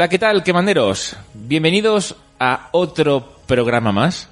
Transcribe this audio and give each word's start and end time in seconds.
Hola, 0.00 0.08
¿qué 0.08 0.18
tal, 0.18 0.42
quemanderos? 0.42 1.14
Bienvenidos 1.34 2.16
a 2.38 2.70
otro 2.72 3.36
programa 3.46 3.92
más. 3.92 4.30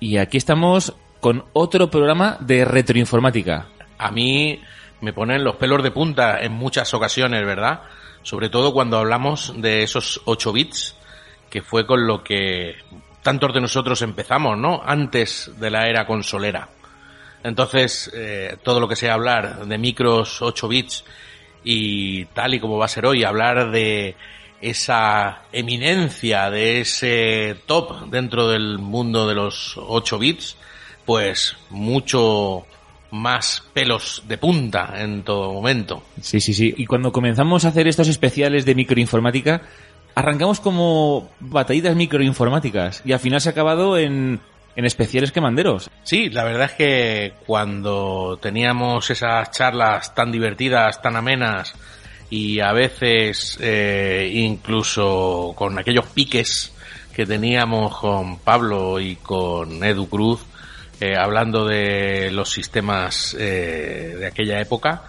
Y 0.00 0.16
aquí 0.16 0.38
estamos 0.38 0.94
con 1.20 1.44
otro 1.52 1.90
programa 1.90 2.38
de 2.40 2.64
retroinformática. 2.64 3.66
A 3.98 4.10
mí 4.10 4.58
me 5.02 5.12
ponen 5.12 5.44
los 5.44 5.56
pelos 5.56 5.82
de 5.82 5.90
punta 5.90 6.40
en 6.40 6.52
muchas 6.52 6.94
ocasiones, 6.94 7.44
¿verdad? 7.44 7.82
Sobre 8.22 8.48
todo 8.48 8.72
cuando 8.72 8.96
hablamos 8.96 9.52
de 9.60 9.82
esos 9.82 10.22
8 10.24 10.52
bits, 10.54 10.96
que 11.50 11.60
fue 11.60 11.86
con 11.86 12.06
lo 12.06 12.24
que 12.24 12.76
tantos 13.22 13.52
de 13.52 13.60
nosotros 13.60 14.00
empezamos, 14.00 14.56
¿no? 14.56 14.80
Antes 14.82 15.50
de 15.58 15.68
la 15.68 15.90
era 15.90 16.06
consolera. 16.06 16.70
Entonces, 17.44 18.10
eh, 18.14 18.56
todo 18.64 18.80
lo 18.80 18.88
que 18.88 18.96
sea 18.96 19.12
hablar 19.12 19.66
de 19.66 19.76
micros 19.76 20.40
8 20.40 20.68
bits 20.68 21.04
y 21.64 22.24
tal 22.24 22.54
y 22.54 22.60
como 22.60 22.78
va 22.78 22.86
a 22.86 22.88
ser 22.88 23.04
hoy, 23.04 23.24
hablar 23.24 23.70
de 23.70 24.16
esa 24.60 25.42
eminencia, 25.52 26.50
de 26.50 26.80
ese 26.80 27.56
top 27.66 28.08
dentro 28.10 28.48
del 28.48 28.78
mundo 28.78 29.28
de 29.28 29.34
los 29.34 29.76
8 29.76 30.18
bits, 30.18 30.56
pues 31.04 31.56
mucho 31.70 32.66
más 33.10 33.62
pelos 33.72 34.24
de 34.26 34.38
punta 34.38 34.94
en 34.96 35.22
todo 35.22 35.52
momento. 35.52 36.02
Sí, 36.20 36.40
sí, 36.40 36.52
sí. 36.52 36.74
Y 36.76 36.86
cuando 36.86 37.12
comenzamos 37.12 37.64
a 37.64 37.68
hacer 37.68 37.86
estos 37.86 38.08
especiales 38.08 38.64
de 38.64 38.74
microinformática, 38.74 39.62
arrancamos 40.14 40.60
como 40.60 41.30
batallitas 41.40 41.94
microinformáticas 41.94 43.02
y 43.04 43.12
al 43.12 43.20
final 43.20 43.40
se 43.40 43.50
ha 43.50 43.52
acabado 43.52 43.96
en, 43.96 44.40
en 44.74 44.84
especiales 44.84 45.32
quemanderos. 45.32 45.90
Sí, 46.02 46.30
la 46.30 46.44
verdad 46.44 46.66
es 46.66 46.72
que 46.72 47.34
cuando 47.46 48.38
teníamos 48.40 49.10
esas 49.10 49.50
charlas 49.50 50.14
tan 50.14 50.32
divertidas, 50.32 51.00
tan 51.00 51.16
amenas 51.16 51.74
y 52.30 52.60
a 52.60 52.72
veces 52.72 53.58
eh, 53.60 54.30
incluso 54.34 55.52
con 55.56 55.78
aquellos 55.78 56.06
piques 56.06 56.72
que 57.14 57.26
teníamos 57.26 57.98
con 57.98 58.38
Pablo 58.38 59.00
y 59.00 59.16
con 59.16 59.82
Edu 59.82 60.08
Cruz, 60.08 60.44
eh, 61.00 61.14
hablando 61.16 61.66
de 61.66 62.30
los 62.30 62.50
sistemas 62.50 63.36
eh, 63.38 64.16
de 64.18 64.26
aquella 64.26 64.60
época, 64.60 65.02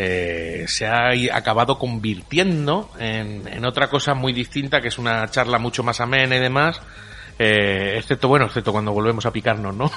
eh, 0.00 0.64
se 0.68 0.86
ha 0.86 1.10
acabado 1.32 1.76
convirtiendo 1.76 2.92
en, 3.00 3.64
otra 3.64 3.88
cosa 3.88 4.14
muy 4.14 4.32
distinta, 4.32 4.80
que 4.80 4.88
es 4.88 4.98
una 4.98 5.28
charla 5.28 5.58
mucho 5.58 5.82
más 5.82 6.00
amena 6.00 6.36
y 6.36 6.38
demás. 6.38 6.80
Eh, 7.36 7.96
excepto, 7.98 8.28
bueno, 8.28 8.46
excepto 8.46 8.70
cuando 8.70 8.92
volvemos 8.92 9.26
a 9.26 9.32
picarnos, 9.32 9.74
¿no? 9.74 9.90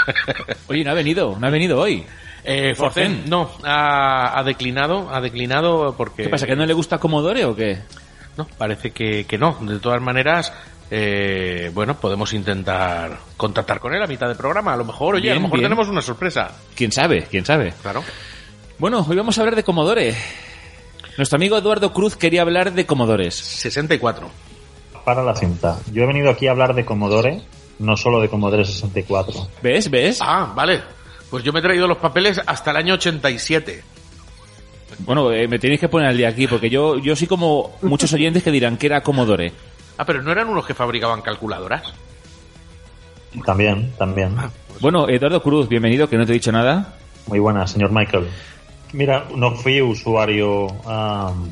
Oye, 0.68 0.84
no 0.84 0.92
ha 0.92 0.94
venido, 0.94 1.36
no 1.38 1.46
ha 1.46 1.50
venido 1.50 1.80
hoy. 1.80 2.06
Eh, 2.44 2.74
Forcen, 2.74 3.24
no, 3.28 3.50
ha, 3.64 4.38
ha, 4.38 4.42
declinado, 4.42 5.08
ha 5.14 5.20
declinado 5.20 5.94
porque... 5.96 6.24
¿Qué 6.24 6.28
pasa, 6.28 6.46
que 6.46 6.56
no 6.56 6.66
le 6.66 6.74
gusta 6.74 6.98
Commodore 6.98 7.44
o 7.44 7.54
qué? 7.54 7.78
No, 8.36 8.46
parece 8.58 8.90
que, 8.90 9.24
que 9.26 9.38
no. 9.38 9.56
De 9.60 9.78
todas 9.78 10.00
maneras, 10.00 10.52
eh, 10.90 11.70
bueno, 11.72 11.94
podemos 11.98 12.32
intentar 12.32 13.18
contactar 13.36 13.80
con 13.80 13.94
él 13.94 14.02
a 14.02 14.06
mitad 14.06 14.28
de 14.28 14.34
programa. 14.34 14.74
A 14.74 14.76
lo 14.76 14.84
mejor, 14.84 15.14
oye, 15.14 15.22
bien, 15.22 15.32
a 15.32 15.36
lo 15.36 15.42
mejor 15.42 15.58
bien. 15.58 15.70
tenemos 15.70 15.88
una 15.88 16.02
sorpresa. 16.02 16.50
¿Quién 16.74 16.92
sabe? 16.92 17.26
¿Quién 17.30 17.44
sabe? 17.44 17.72
Claro. 17.80 18.02
Bueno, 18.78 19.06
hoy 19.08 19.16
vamos 19.16 19.38
a 19.38 19.42
hablar 19.42 19.56
de 19.56 19.64
Commodore. 19.64 20.14
Nuestro 21.16 21.36
amigo 21.36 21.56
Eduardo 21.56 21.92
Cruz 21.92 22.16
quería 22.16 22.42
hablar 22.42 22.72
de 22.72 22.86
Commodores. 22.86 23.34
64. 23.34 24.28
Para 25.04 25.22
la 25.22 25.34
cinta. 25.34 25.78
Yo 25.92 26.02
he 26.02 26.06
venido 26.06 26.30
aquí 26.30 26.46
a 26.46 26.52
hablar 26.52 26.74
de 26.74 26.84
Commodore, 26.84 27.42
no 27.78 27.96
solo 27.96 28.20
de 28.20 28.28
Commodore 28.28 28.64
64. 28.64 29.48
¿Ves? 29.62 29.90
¿Ves? 29.90 30.18
Ah, 30.20 30.52
vale. 30.54 30.82
Pues 31.32 31.44
yo 31.44 31.52
me 31.54 31.60
he 31.60 31.62
traído 31.62 31.88
los 31.88 31.96
papeles 31.96 32.38
hasta 32.44 32.72
el 32.72 32.76
año 32.76 32.92
87. 32.92 33.82
Bueno, 34.98 35.32
eh, 35.32 35.48
me 35.48 35.58
tenéis 35.58 35.80
que 35.80 35.88
poner 35.88 36.08
al 36.08 36.16
día 36.18 36.28
aquí, 36.28 36.46
porque 36.46 36.68
yo, 36.68 36.98
yo 36.98 37.16
soy 37.16 37.26
como 37.26 37.74
muchos 37.80 38.12
oyentes 38.12 38.42
que 38.42 38.50
dirán 38.50 38.76
que 38.76 38.84
era 38.84 39.00
Commodore. 39.00 39.50
Ah, 39.96 40.04
pero 40.04 40.20
no 40.20 40.30
eran 40.30 40.50
unos 40.50 40.66
que 40.66 40.74
fabricaban 40.74 41.22
calculadoras. 41.22 41.94
También, 43.46 43.92
también. 43.96 44.34
Ah, 44.36 44.50
pues 44.68 44.82
Bueno, 44.82 45.08
Eduardo 45.08 45.42
Cruz, 45.42 45.70
bienvenido, 45.70 46.06
que 46.06 46.18
no 46.18 46.26
te 46.26 46.32
he 46.32 46.34
dicho 46.34 46.52
nada. 46.52 46.96
Muy 47.28 47.38
buenas, 47.38 47.70
señor 47.70 47.92
Michael. 47.92 48.28
Mira, 48.92 49.24
no 49.34 49.52
fui 49.52 49.80
usuario 49.80 50.66
um, 50.66 51.50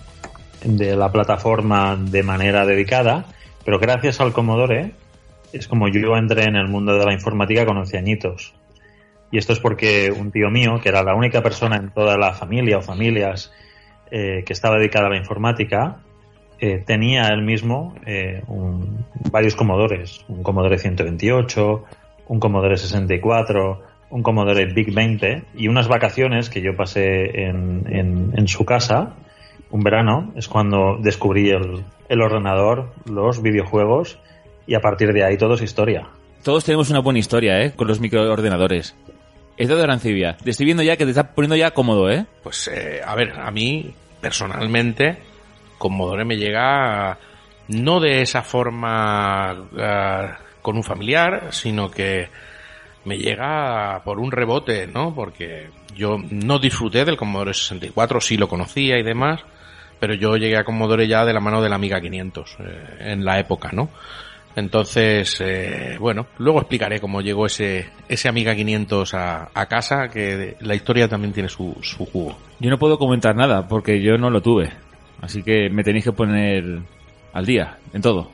de 0.62 0.94
la 0.94 1.10
plataforma 1.10 1.97
de 1.97 2.22
manera 2.22 2.66
dedicada, 2.66 3.24
pero 3.64 3.78
gracias 3.78 4.20
al 4.20 4.34
Commodore 4.34 4.92
es 5.54 5.66
como 5.66 5.88
yo 5.88 6.18
entré 6.18 6.44
en 6.44 6.56
el 6.56 6.68
mundo 6.68 6.98
de 6.98 7.06
la 7.06 7.14
informática 7.14 7.64
con 7.64 7.78
11 7.78 7.97
añitos. 7.97 8.59
Y 9.30 9.38
esto 9.38 9.52
es 9.52 9.60
porque 9.60 10.10
un 10.10 10.30
tío 10.30 10.50
mío, 10.50 10.80
que 10.82 10.88
era 10.88 11.02
la 11.02 11.14
única 11.14 11.42
persona 11.42 11.76
en 11.76 11.91
toda 11.91 12.16
la 12.16 12.32
familia 12.32 12.78
o 12.78 12.82
familias 12.82 13.52
eh, 14.10 14.42
que 14.44 14.52
estaba 14.52 14.76
dedicada 14.76 15.06
a 15.06 15.10
la 15.10 15.16
informática, 15.16 15.98
eh, 16.58 16.82
tenía 16.84 17.28
él 17.28 17.42
mismo 17.42 17.94
eh, 18.04 18.42
varios 19.30 19.54
Commodores. 19.54 20.24
Un 20.28 20.42
Commodore 20.42 20.78
128, 20.78 21.84
un 22.28 22.41
Commodore 22.41 22.76
64, 22.76 23.82
un 24.10 24.22
Commodore 24.22 24.66
Big 24.66 24.92
20 24.92 25.44
y 25.54 25.68
unas 25.68 25.88
vacaciones 25.88 26.50
que 26.50 26.60
yo 26.60 26.76
pasé 26.76 27.44
en, 27.44 27.84
en, 27.88 28.32
en 28.36 28.48
su 28.48 28.64
casa, 28.64 29.14
un 29.70 29.82
verano, 29.82 30.32
es 30.36 30.48
cuando 30.48 30.98
descubrí 31.00 31.50
el, 31.50 31.84
el, 32.08 32.20
ordenador, 32.20 32.92
los 33.06 33.41
videojuegos 33.41 34.18
y 34.66 34.74
a 34.74 34.80
partir 34.80 35.12
de 35.12 35.24
ahí 35.24 35.38
todo 35.38 35.54
es 35.54 35.62
historia. 35.62 36.08
Todos 36.42 36.64
tenemos 36.64 36.91
una 36.91 37.00
buena 37.00 37.20
historia, 37.20 37.62
¿eh? 37.62 37.72
Con 37.74 37.86
los 37.86 38.00
microordenadores. 38.00 38.97
Eduardo 39.60 39.84
Arancibia, 39.84 40.38
te 40.38 40.53
estoy 40.53 40.65
viendo 40.65 40.82
ya 40.82 40.97
que 40.97 41.04
te 41.04 41.10
está 41.10 41.34
poniendo 41.34 41.54
ya 41.54 41.72
cómodo, 41.72 42.10
¿eh? 42.10 42.25
Pues, 42.43 42.66
eh, 42.69 43.03
a 43.04 43.15
ver, 43.15 43.38
a 43.38 43.50
mí, 43.50 43.93
personalmente, 44.19 45.19
Commodore 45.76 46.25
me 46.25 46.38
llega 46.38 47.19
no 47.69 48.00
de 48.00 48.22
esa 48.22 48.41
forma 48.41 49.53
uh, 49.53 50.62
con 50.62 50.76
un 50.76 50.82
familiar, 50.82 51.48
sino 51.50 51.91
que 51.91 52.31
me 53.04 53.19
llega 53.19 54.00
por 54.03 54.19
un 54.19 54.32
rebote, 54.32 54.87
¿no? 54.87 55.15
Porque 55.15 55.69
yo 55.94 56.16
no 56.31 56.59
disfruté 56.59 57.04
del 57.04 57.19
Commodore 57.19 57.53
64, 57.53 58.19
sí 58.22 58.38
lo 58.38 58.48
conocía 58.48 58.98
y 58.98 59.03
demás, 59.03 59.42
pero 59.98 60.15
yo 60.15 60.38
llegué 60.38 60.56
a 60.56 60.65
Commodore 60.65 61.06
ya 61.06 61.27
de 61.27 61.34
la 61.34 61.41
mano 61.41 61.60
de 61.60 61.69
la 61.69 61.75
Amiga 61.75 62.00
500 62.00 62.56
eh, 62.60 62.97
en 63.00 63.27
la 63.27 63.38
época, 63.38 63.69
¿no? 63.72 63.91
Entonces, 64.56 65.41
eh, 65.41 65.97
bueno, 66.00 66.27
luego 66.38 66.61
explicaré 66.61 67.00
cómo 67.00 67.21
llegó 67.21 67.47
ese, 67.47 67.88
ese 68.09 68.28
Amiga 68.28 68.55
500 68.55 69.15
a, 69.15 69.49
a 69.55 69.66
casa, 69.66 70.09
que 70.09 70.56
la 70.61 70.75
historia 70.75 71.09
también 71.09 71.33
tiene 71.33 71.49
su, 71.49 71.77
su 71.83 72.05
jugo. 72.05 72.37
Yo 72.59 72.69
no 72.71 72.78
puedo 72.78 72.99
comentar 72.99 73.37
nada 73.37 73.69
porque 73.69 74.03
yo 74.03 74.16
no 74.19 74.28
lo 74.28 74.43
tuve, 74.43 74.71
así 75.21 75.43
que 75.43 75.71
me 75.71 75.84
tenéis 75.84 76.05
que 76.05 76.12
poner 76.12 76.81
al 77.33 77.47
día 77.47 77.78
en 77.93 78.03
todo. 78.03 78.31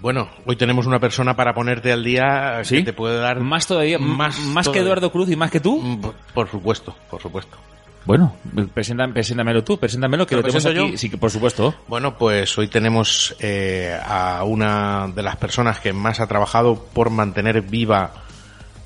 Bueno, 0.00 0.28
hoy 0.46 0.54
tenemos 0.54 0.86
una 0.86 1.00
persona 1.00 1.34
para 1.34 1.52
ponerte 1.52 1.90
al 1.90 2.04
día 2.04 2.60
¿Sí? 2.62 2.76
que 2.78 2.84
te 2.84 2.92
puede 2.92 3.18
dar 3.18 3.40
más 3.40 3.66
todavía, 3.66 3.98
más, 3.98 4.38
más 4.38 4.66
todavía. 4.66 4.72
que 4.82 4.86
Eduardo 4.86 5.10
Cruz 5.10 5.28
y 5.30 5.34
más 5.36 5.50
que 5.50 5.58
tú. 5.58 5.98
Por, 6.00 6.14
por 6.32 6.48
supuesto, 6.48 6.94
por 7.10 7.20
supuesto. 7.20 7.58
Bueno, 8.08 8.34
preséntame, 8.72 9.12
preséntamelo 9.12 9.62
tú, 9.62 9.78
preséntamelo 9.78 10.26
que 10.26 10.34
¿Lo 10.34 10.40
lo 10.40 10.48
tenemos 10.48 10.64
aquí. 10.64 10.92
yo? 10.92 10.96
Sí, 10.96 11.10
por 11.10 11.30
supuesto. 11.30 11.74
Bueno, 11.88 12.16
pues 12.16 12.56
hoy 12.56 12.66
tenemos 12.68 13.36
eh, 13.38 13.94
a 14.02 14.44
una 14.44 15.08
de 15.14 15.22
las 15.22 15.36
personas 15.36 15.78
que 15.78 15.92
más 15.92 16.18
ha 16.18 16.26
trabajado 16.26 16.86
por 16.94 17.10
mantener 17.10 17.60
viva 17.60 18.12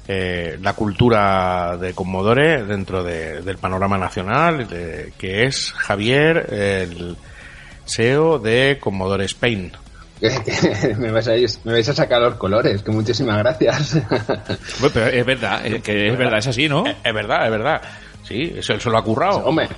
eh, 0.08 0.58
la 0.60 0.72
cultura 0.72 1.76
de 1.76 1.94
Commodore 1.94 2.64
dentro 2.64 3.04
de, 3.04 3.42
del 3.42 3.58
panorama 3.58 3.96
nacional, 3.96 4.66
de, 4.66 5.12
que 5.16 5.44
es 5.44 5.70
Javier, 5.70 6.52
el 6.52 7.16
SEO 7.84 8.40
de 8.40 8.78
Commodore 8.80 9.26
Spain. 9.26 9.70
me, 10.98 11.12
vais 11.12 11.28
a, 11.28 11.34
me 11.62 11.72
vais 11.74 11.88
a 11.88 11.94
sacar 11.94 12.20
los 12.20 12.34
colores, 12.34 12.82
que 12.82 12.90
muchísimas 12.90 13.38
gracias. 13.38 14.02
Bueno, 14.80 14.94
pero 14.94 15.06
es 15.06 15.24
verdad, 15.24 15.64
es 15.64 15.80
que 15.80 16.08
es 16.08 16.18
verdad, 16.18 16.38
es 16.40 16.48
así, 16.48 16.68
¿no? 16.68 16.84
Es, 16.86 16.96
es 17.04 17.14
verdad, 17.14 17.44
es 17.44 17.50
verdad. 17.52 17.82
Sí, 18.32 18.54
eso 18.56 18.88
lo 18.88 18.96
ha 18.96 19.04
currado. 19.04 19.44
Hombre, 19.44 19.68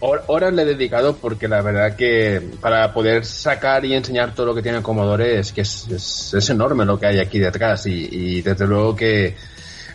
horas 0.00 0.52
le 0.52 0.62
he 0.62 0.66
dedicado 0.66 1.16
porque 1.16 1.48
la 1.48 1.62
verdad 1.62 1.96
que 1.96 2.42
para 2.60 2.92
poder 2.92 3.24
sacar 3.24 3.86
y 3.86 3.94
enseñar 3.94 4.34
todo 4.34 4.46
lo 4.46 4.54
que 4.54 4.62
tiene 4.62 4.82
Commodore 4.82 5.38
es 5.38 5.52
que 5.52 5.62
es, 5.62 5.88
es, 5.88 6.34
es 6.34 6.50
enorme 6.50 6.84
lo 6.84 6.98
que 6.98 7.06
hay 7.06 7.18
aquí 7.18 7.38
detrás 7.38 7.86
y, 7.86 8.08
y, 8.10 8.42
desde 8.42 8.66
luego 8.66 8.94
que 8.94 9.34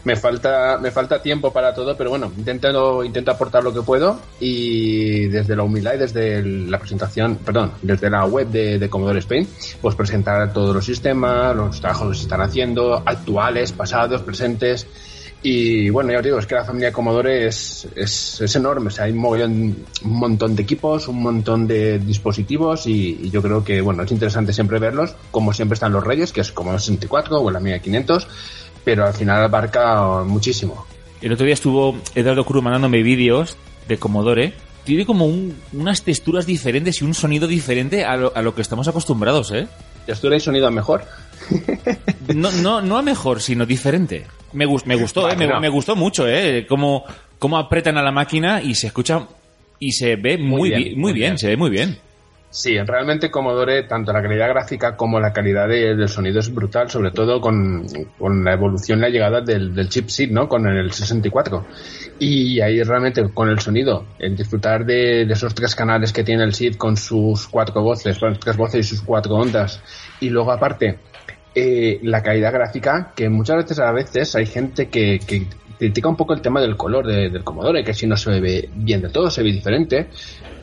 me 0.04 0.16
falta 0.16 0.78
me 0.80 0.92
falta 0.92 1.20
tiempo 1.20 1.52
para 1.52 1.74
todo 1.74 1.98
pero 1.98 2.12
bueno 2.12 2.32
intento 2.38 3.04
intento 3.04 3.32
aportar 3.32 3.64
lo 3.64 3.74
que 3.74 3.82
puedo 3.82 4.20
y 4.40 5.26
desde 5.28 5.56
la 5.56 5.64
humildad 5.64 5.96
y 5.96 5.98
desde 5.98 6.44
la 6.44 6.78
presentación 6.78 7.38
perdón 7.38 7.72
desde 7.82 8.12
la 8.12 8.26
web 8.26 8.48
de, 8.50 8.78
de 8.78 8.90
Commodore 8.90 9.20
Spain 9.20 9.48
pues 9.82 9.96
presentar 9.96 10.54
todos 10.54 10.76
los 10.76 10.86
sistemas 10.86 11.56
los 11.56 11.82
trabajos 11.82 12.10
que 12.10 12.16
se 12.16 12.24
están 12.24 12.42
haciendo 12.42 13.02
actuales 13.04 13.72
pasados 13.72 14.22
presentes 14.22 14.88
y 15.48 15.90
bueno, 15.92 16.12
ya 16.12 16.18
os 16.18 16.24
digo, 16.24 16.40
es 16.40 16.46
que 16.48 16.56
la 16.56 16.66
familia 16.66 16.92
Commodore 16.92 17.46
es, 17.48 17.88
es, 17.96 18.42
es 18.42 18.56
enorme. 18.56 18.88
O 18.88 18.90
sea, 18.90 19.06
hay 19.06 19.12
un, 19.12 19.20
mogollón, 19.20 19.52
un 20.04 20.12
montón 20.20 20.56
de 20.56 20.64
equipos, 20.64 21.08
un 21.08 21.22
montón 21.22 21.68
de 21.68 22.00
dispositivos 22.00 22.88
y, 22.88 23.20
y, 23.24 23.30
yo 23.30 23.42
creo 23.42 23.64
que, 23.64 23.80
bueno, 23.82 24.04
es 24.04 24.12
interesante 24.12 24.54
siempre 24.54 24.80
verlos, 24.80 25.14
como 25.30 25.54
siempre 25.54 25.76
están 25.76 25.94
los 25.94 26.04
Reyes, 26.04 26.32
que 26.34 26.42
es 26.42 26.52
como 26.52 26.74
el 26.74 26.80
64 26.80 27.40
o 27.40 27.52
la 27.52 27.60
Amiga 27.60 27.78
500, 27.80 28.28
pero 28.84 29.06
al 29.06 29.14
final 29.14 29.44
abarca 29.44 30.24
muchísimo. 30.26 30.86
El 31.22 31.32
otro 31.34 31.46
día 31.46 31.54
estuvo 31.54 31.96
Eduardo 32.16 32.44
Cruz 32.46 32.64
mandándome 32.64 33.04
vídeos 33.04 33.56
de 33.88 33.98
Commodore 33.98 34.54
tiene 34.84 35.06
como 35.06 35.26
un- 35.26 35.56
unas 35.74 36.04
texturas 36.04 36.46
diferentes 36.46 37.02
y 37.02 37.06
un 37.06 37.14
sonido 37.16 37.48
diferente 37.48 38.06
a 38.06 38.16
lo, 38.18 38.32
a 38.36 38.42
lo 38.44 38.54
que 38.54 38.62
estamos 38.62 38.88
acostumbrados, 38.88 39.52
¿eh? 39.52 39.68
Textura 40.06 40.36
y 40.36 40.40
sonido 40.40 40.70
mejor. 40.70 41.04
No, 42.36 42.52
no, 42.52 42.82
no 42.82 42.98
a 42.98 43.02
mejor, 43.02 43.42
sino 43.42 43.66
diferente. 43.66 44.26
Me, 44.54 44.66
gus- 44.66 44.86
me 44.86 44.96
gustó, 44.96 45.30
¿eh? 45.30 45.36
me, 45.36 45.70
gustó 45.70 45.96
mucho, 45.96 46.28
¿eh? 46.28 46.66
Cómo, 46.68 47.04
cómo 47.40 47.58
apretan 47.58 47.98
a 47.98 48.02
la 48.04 48.12
máquina 48.12 48.62
y 48.62 48.76
se 48.76 48.88
escucha 48.88 49.28
y 49.80 49.92
se 49.92 50.16
ve 50.16 50.38
muy, 50.38 50.70
bien, 50.70 50.84
bien, 50.84 51.00
muy 51.00 51.14
bien, 51.14 51.30
bien. 51.32 51.38
se 51.38 51.48
ve 51.48 51.58
muy 51.58 51.70
bien. 51.70 51.98
Sí, 52.50 52.80
realmente 52.80 53.30
Commodore, 53.30 53.84
tanto 53.84 54.14
la 54.14 54.22
calidad 54.22 54.48
gráfica 54.48 54.96
como 54.96 55.20
la 55.20 55.34
calidad 55.34 55.68
de- 55.68 55.94
del 55.94 56.08
sonido 56.08 56.40
es 56.40 56.54
brutal, 56.54 56.90
sobre 56.90 57.12
todo 57.12 57.42
con, 57.42 57.86
con 58.18 58.46
la 58.46 58.54
evolución, 58.54 59.02
la 59.02 59.10
llegada 59.10 59.42
del, 59.42 59.76
del 59.76 59.90
chip 59.90 60.08
SID, 60.08 60.32
¿no? 60.32 60.48
Con 60.48 60.66
el 60.66 60.90
64. 60.94 61.66
Y 62.20 62.62
ahí 62.62 62.82
realmente 62.82 63.28
con 63.34 63.50
el 63.50 63.60
sonido, 63.60 64.06
el 64.20 64.38
disfrutar 64.38 64.86
de, 64.86 65.26
de 65.26 65.34
esos 65.34 65.54
tres 65.54 65.76
canales 65.76 66.14
que 66.14 66.24
tiene 66.24 66.46
el 66.46 66.54
SID 66.54 66.78
con 66.78 66.96
sus 66.96 67.46
cuatro 67.50 67.82
voces, 67.82 68.18
bueno, 68.22 68.38
tres 68.40 68.56
voces 68.56 68.86
y 68.86 68.90
sus 68.90 69.02
cuatro 69.02 69.36
ondas. 69.36 69.82
Y 70.22 70.30
luego 70.30 70.54
aparte, 70.54 70.98
eh, 71.56 72.00
la 72.04 72.22
calidad 72.22 72.52
gráfica, 72.54 73.14
que 73.16 73.30
muchas 73.30 73.58
veces 73.58 73.80
a 73.80 73.92
veces 73.92 74.36
hay 74.36 74.46
gente 74.46 74.90
que, 74.90 75.20
que 75.26 75.48
critica 75.80 76.10
un 76.10 76.16
poco 76.18 76.34
el 76.34 76.42
tema 76.42 76.62
del 76.62 76.76
color 76.78 77.08
de- 77.08 77.30
del 77.30 77.44
Commodore, 77.44 77.84
que 77.84 77.94
si 77.94 78.06
no 78.08 78.16
se 78.18 78.40
ve 78.40 78.70
bien 78.76 79.02
de 79.02 79.10
todo, 79.10 79.30
se 79.30 79.42
ve 79.42 79.52
diferente, 79.52 80.08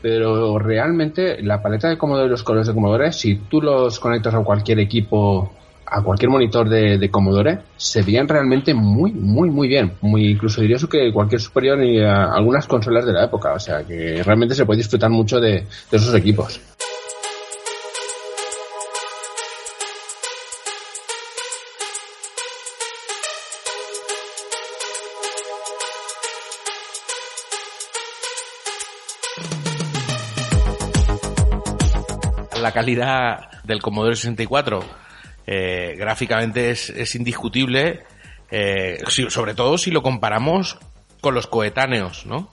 pero 0.00 0.58
realmente 0.58 1.42
la 1.42 1.62
paleta 1.62 1.88
de 1.88 1.96
Commodore 1.96 2.26
y 2.26 2.30
los 2.30 2.42
colores 2.42 2.66
de 2.68 2.74
Commodore, 2.74 3.12
si 3.12 3.36
tú 3.48 3.60
los 3.60 3.98
conectas 4.00 4.34
a 4.34 4.40
cualquier 4.42 4.80
equipo, 4.80 5.52
a 5.86 6.02
cualquier 6.02 6.30
monitor 6.30 6.68
de, 6.68 6.98
de 6.98 7.10
Commodore, 7.10 7.58
se 7.76 8.02
veían 8.02 8.26
realmente 8.26 8.72
muy, 8.74 9.12
muy, 9.12 9.50
muy 9.50 9.68
bien. 9.68 9.92
Muy, 10.00 10.30
incluso 10.30 10.60
diría 10.62 10.76
eso 10.76 10.88
que 10.88 11.12
cualquier 11.12 11.40
superior 11.40 11.82
y 11.84 12.00
a 12.02 12.32
algunas 12.32 12.66
consolas 12.66 13.04
de 13.06 13.12
la 13.12 13.26
época. 13.26 13.52
O 13.52 13.60
sea 13.60 13.84
que 13.84 14.22
realmente 14.24 14.54
se 14.54 14.64
puede 14.64 14.78
disfrutar 14.78 15.10
mucho 15.10 15.38
de, 15.38 15.50
de 15.50 15.96
esos 15.96 16.14
equipos. 16.14 16.60
La 32.72 32.80
calidad 32.80 33.62
del 33.64 33.82
Commodore 33.82 34.16
64 34.16 34.82
eh, 35.46 35.94
gráficamente 35.98 36.70
es, 36.70 36.88
es 36.90 37.14
indiscutible, 37.14 38.04
eh, 38.50 38.98
si- 39.08 39.28
sobre 39.30 39.54
todo 39.54 39.76
si 39.76 39.90
lo 39.90 40.02
comparamos 40.02 40.78
con 41.20 41.34
los 41.34 41.46
coetáneos, 41.46 42.24
¿no? 42.26 42.50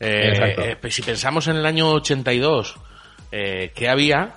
Eh, 0.00 0.76
si 0.90 1.02
pensamos 1.02 1.46
en 1.48 1.56
el 1.56 1.66
año 1.66 1.90
82, 1.90 2.76
eh, 3.30 3.72
¿qué 3.74 3.88
había? 3.88 4.36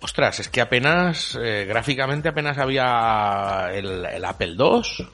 Ostras, 0.00 0.40
es 0.40 0.48
que 0.48 0.60
apenas, 0.60 1.36
gráficamente 1.66 2.28
apenas 2.28 2.58
había 2.58 3.68
el, 3.72 4.04
el 4.06 4.24
Apple 4.24 4.54
II. 4.58 5.06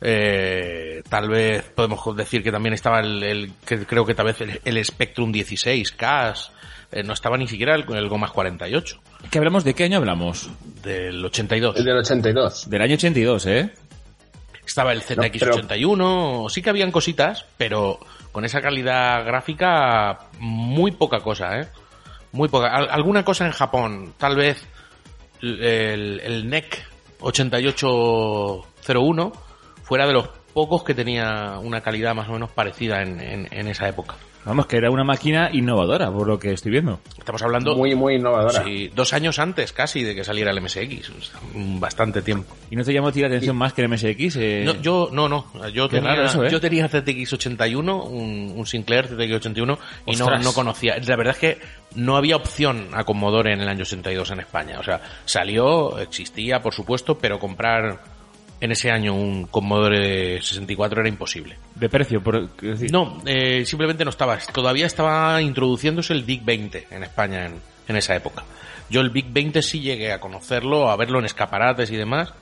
Eh, 0.00 1.02
tal 1.08 1.28
vez 1.28 1.62
podemos 1.74 2.00
decir 2.16 2.42
que 2.42 2.50
también 2.52 2.74
estaba 2.74 3.00
el, 3.00 3.22
el- 3.22 3.52
que 3.64 3.86
creo 3.86 4.04
que 4.04 4.14
tal 4.14 4.26
vez 4.26 4.40
el, 4.40 4.60
el 4.64 4.84
Spectrum 4.84 5.30
16 5.32 5.92
CAS, 5.92 6.50
eh, 6.92 7.02
no 7.02 7.12
estaba 7.12 7.36
ni 7.36 7.46
siquiera 7.48 7.74
el, 7.74 7.84
el 7.94 8.08
Gomas 8.08 8.30
48 8.30 9.00
¿Qué 9.30 9.38
hablamos? 9.38 9.64
¿De 9.64 9.74
qué 9.74 9.84
año 9.84 9.98
hablamos? 9.98 10.48
del 10.82 11.22
82. 11.24 11.76
El 11.76 11.84
del 11.84 11.98
82. 11.98 12.70
Del 12.70 12.82
año 12.82 12.94
82, 12.94 13.46
¿eh? 13.46 13.72
Estaba 14.66 14.92
el 14.92 15.02
ZX81, 15.02 16.48
sí 16.50 16.62
que 16.62 16.70
habían 16.70 16.90
cositas, 16.92 17.44
pero 17.56 17.98
con 18.32 18.44
esa 18.44 18.60
calidad 18.60 19.24
gráfica 19.24 20.18
muy 20.38 20.90
poca 20.92 21.18
cosa, 21.20 21.58
¿eh? 21.60 21.68
Muy 22.32 22.48
poca. 22.48 22.68
Al- 22.68 22.88
alguna 22.90 23.24
cosa 23.24 23.44
en 23.46 23.52
Japón, 23.52 24.14
tal 24.18 24.36
vez 24.36 24.64
el, 25.42 26.20
el 26.20 26.48
NEC 26.48 26.84
8801 27.20 29.32
fuera 29.82 30.06
de 30.06 30.12
los 30.12 30.28
pocos 30.54 30.84
que 30.84 30.94
tenía 30.94 31.58
una 31.62 31.80
calidad 31.80 32.14
más 32.14 32.28
o 32.28 32.32
menos 32.32 32.50
parecida 32.50 33.02
en, 33.02 33.20
en- 33.20 33.48
en 33.50 33.68
esa 33.68 33.88
época. 33.88 34.14
Vamos, 34.44 34.66
que 34.66 34.76
era 34.76 34.90
una 34.90 35.04
máquina 35.04 35.50
innovadora, 35.52 36.10
por 36.10 36.26
lo 36.26 36.38
que 36.38 36.52
estoy 36.52 36.72
viendo. 36.72 37.00
Estamos 37.16 37.40
hablando 37.42 37.76
Muy, 37.76 37.94
muy 37.94 38.16
innovadora. 38.16 38.64
sí, 38.64 38.90
dos 38.94 39.12
años 39.12 39.38
antes 39.38 39.72
casi 39.72 40.02
de 40.02 40.14
que 40.16 40.24
saliera 40.24 40.50
el 40.50 40.60
MSX, 40.60 41.10
o 41.10 41.20
sea, 41.22 41.38
bastante 41.78 42.22
tiempo. 42.22 42.54
¿Y 42.70 42.74
no 42.76 42.82
te 42.84 42.92
llamó 42.92 43.08
a 43.08 43.12
ti 43.12 43.20
la 43.20 43.28
atención 43.28 43.54
más 43.56 43.72
que 43.72 43.82
el 43.82 43.88
MSX? 43.88 44.36
eh? 44.36 44.62
No, 44.66 44.80
yo 44.82 45.08
no, 45.12 45.28
no. 45.28 45.46
Yo 45.68 45.88
Qué 45.88 45.96
tenía, 45.96 46.10
raro 46.16 46.24
eso, 46.26 46.44
¿eh? 46.44 46.48
yo 46.50 46.60
tenía 46.60 46.88
ZX81, 46.88 47.78
un, 48.10 48.52
un 48.56 48.66
Sinclair 48.66 49.08
ZX81 49.10 49.78
y 50.06 50.16
no, 50.16 50.38
no 50.38 50.52
conocía. 50.52 50.96
La 51.06 51.16
verdad 51.16 51.34
es 51.34 51.38
que 51.40 51.58
no 51.94 52.16
había 52.16 52.36
opción 52.36 52.88
a 52.94 53.04
Commodore 53.04 53.52
en 53.52 53.60
el 53.60 53.68
año 53.68 53.82
82 53.82 54.30
en 54.32 54.40
España. 54.40 54.78
O 54.78 54.82
sea, 54.82 55.00
salió, 55.24 55.98
existía, 55.98 56.60
por 56.62 56.74
supuesto, 56.74 57.16
pero 57.18 57.38
comprar 57.38 58.00
en 58.62 58.70
ese 58.70 58.92
año 58.92 59.12
un 59.12 59.48
Commodore 59.48 60.40
64 60.40 61.00
era 61.00 61.08
imposible. 61.08 61.56
De 61.74 61.88
precio, 61.88 62.22
por 62.22 62.48
decir. 62.56 62.92
No, 62.92 63.20
eh, 63.26 63.66
simplemente 63.66 64.04
no 64.04 64.10
estaba. 64.10 64.38
Todavía 64.38 64.86
estaba 64.86 65.42
introduciéndose 65.42 66.12
el 66.12 66.22
Big 66.22 66.44
20 66.44 66.86
en 66.92 67.02
España 67.02 67.46
en, 67.46 67.54
en 67.88 67.96
esa 67.96 68.14
época. 68.14 68.44
Yo 68.88 69.00
el 69.00 69.10
Big 69.10 69.32
20 69.32 69.62
sí 69.62 69.80
llegué 69.80 70.12
a 70.12 70.20
conocerlo, 70.20 70.88
a 70.92 70.96
verlo 70.96 71.18
en 71.18 71.24
escaparates 71.24 71.90
y 71.90 71.96
demás, 71.96 72.32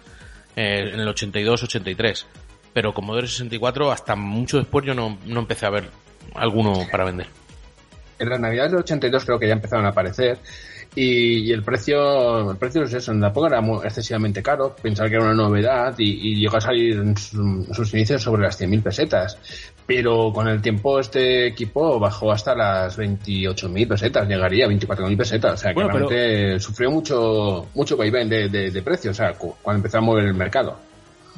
eh, 0.57 0.91
en 0.93 1.01
el 1.01 1.09
82-83. 1.09 2.27
Pero 2.75 2.93
Commodore 2.93 3.27
64, 3.27 3.91
hasta 3.91 4.15
mucho 4.15 4.59
después 4.59 4.85
yo 4.85 4.93
no, 4.93 5.17
no 5.25 5.41
empecé 5.41 5.65
a 5.65 5.71
ver 5.71 5.89
alguno 6.35 6.87
para 6.91 7.07
vender. 7.07 7.29
En 8.19 8.29
las 8.29 8.39
navidades 8.39 8.73
del 8.73 8.81
82 8.81 9.25
creo 9.25 9.39
que 9.39 9.49
ya 9.49 9.55
empezaron 9.55 9.87
a 9.87 9.89
aparecer 9.89 10.37
y, 10.95 11.53
el 11.53 11.63
precio 11.63 12.51
el 12.51 12.57
precio 12.57 12.83
es 12.83 12.93
eso, 12.95 13.13
en 13.13 13.21
la 13.21 13.29
época 13.29 13.47
era 13.49 13.61
muy 13.61 13.79
excesivamente 13.85 14.43
caro, 14.43 14.75
pensar 14.83 15.09
que 15.09 15.15
era 15.17 15.25
una 15.25 15.35
novedad 15.35 15.95
y, 15.99 16.33
y 16.33 16.37
llegó 16.41 16.57
a 16.57 16.61
salir 16.61 16.97
en, 16.97 17.17
su- 17.17 17.41
en 17.69 17.73
sus 17.75 17.95
inicios 17.95 18.23
sobre 18.23 18.43
las 18.43 18.61
100.000 18.61 18.83
pesetas. 18.83 19.39
Pero 19.87 20.33
con 20.33 20.47
el 20.47 20.61
tiempo 20.63 21.01
este 21.01 21.49
equipo 21.49 21.99
bajó 21.99 22.31
hasta 22.31 22.55
las 22.55 22.97
28.000 22.99 23.89
pesetas, 23.89 24.29
llegaría 24.29 24.67
a 24.67 24.69
24.000 24.69 25.17
pesetas. 25.17 25.55
O 25.55 25.57
sea 25.57 25.71
que 25.71 25.75
Bueno, 25.75 25.91
pero- 25.93 26.09
realmente 26.09 26.61
sufrió 26.61 26.91
mucho 26.91 27.67
mucho 27.75 27.97
vaivén 27.97 28.29
de, 28.29 28.49
de, 28.49 28.71
de 28.71 28.83
precio, 28.83 29.11
o 29.11 29.15
sea, 29.15 29.33
cu- 29.35 29.55
cuando 29.63 29.79
empezó 29.79 29.99
a 29.99 30.01
mover 30.01 30.25
el 30.27 30.35
mercado. 30.35 30.77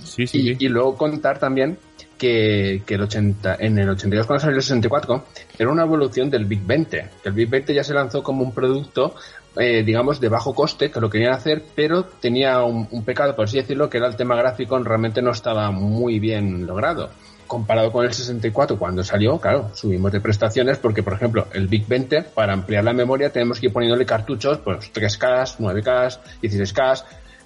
Sí, 0.02 0.26
sí, 0.26 0.38
Y, 0.38 0.42
sí. 0.54 0.56
y 0.61 0.68
luego 0.68 0.97
contar 0.97 1.38
también 1.38 1.78
que, 2.18 2.82
que 2.87 2.94
el 2.94 3.02
80, 3.02 3.56
en 3.61 3.78
el 3.78 3.88
82 3.90 4.26
cuando 4.26 4.40
salió 4.42 4.56
el 4.56 4.62
64 4.62 5.25
era 5.59 5.71
una 5.71 5.82
evolución 5.82 6.28
del 6.30 6.44
Big 6.44 6.64
20. 6.64 7.09
Que 7.23 7.28
el 7.28 7.35
Big 7.35 7.49
20 7.49 7.75
ya 7.75 7.82
se 7.85 7.94
lanzó 7.94 8.23
como 8.23 8.42
un 8.44 8.52
producto, 8.52 9.14
eh, 9.56 9.82
digamos, 9.85 10.21
de 10.21 10.28
bajo 10.28 10.54
coste, 10.54 10.90
que 10.90 11.00
lo 11.00 11.11
querían 11.11 11.32
hacer, 11.35 11.62
pero 11.75 12.04
tenía 12.04 12.62
un, 12.64 12.88
un 12.90 13.04
pecado, 13.04 13.35
por 13.37 13.44
así 13.44 13.59
decirlo, 13.59 13.88
que 13.90 13.99
era 13.99 14.06
el 14.09 14.16
tema 14.16 14.35
gráfico, 14.37 14.78
realmente 14.78 15.21
no 15.23 15.30
estaba 15.32 15.71
muy 15.71 16.18
bien 16.18 16.66
logrado. 16.66 17.11
Comparado 17.47 17.92
con 17.92 18.06
el 18.06 18.14
64 18.14 18.78
cuando 18.78 19.04
salió, 19.04 19.38
claro, 19.38 19.71
subimos 19.75 20.11
de 20.11 20.21
prestaciones 20.23 20.78
porque, 20.78 21.02
por 21.02 21.12
ejemplo, 21.12 21.49
el 21.52 21.68
Big 21.68 21.87
20, 21.87 22.23
para 22.35 22.54
ampliar 22.54 22.82
la 22.82 22.94
memoria 22.94 23.30
tenemos 23.30 23.61
que 23.61 23.66
ir 23.66 23.73
poniéndole 23.73 24.06
cartuchos, 24.06 24.59
pues 24.59 24.90
3K, 24.90 25.59
9K, 25.59 26.18
16K, 26.42 27.04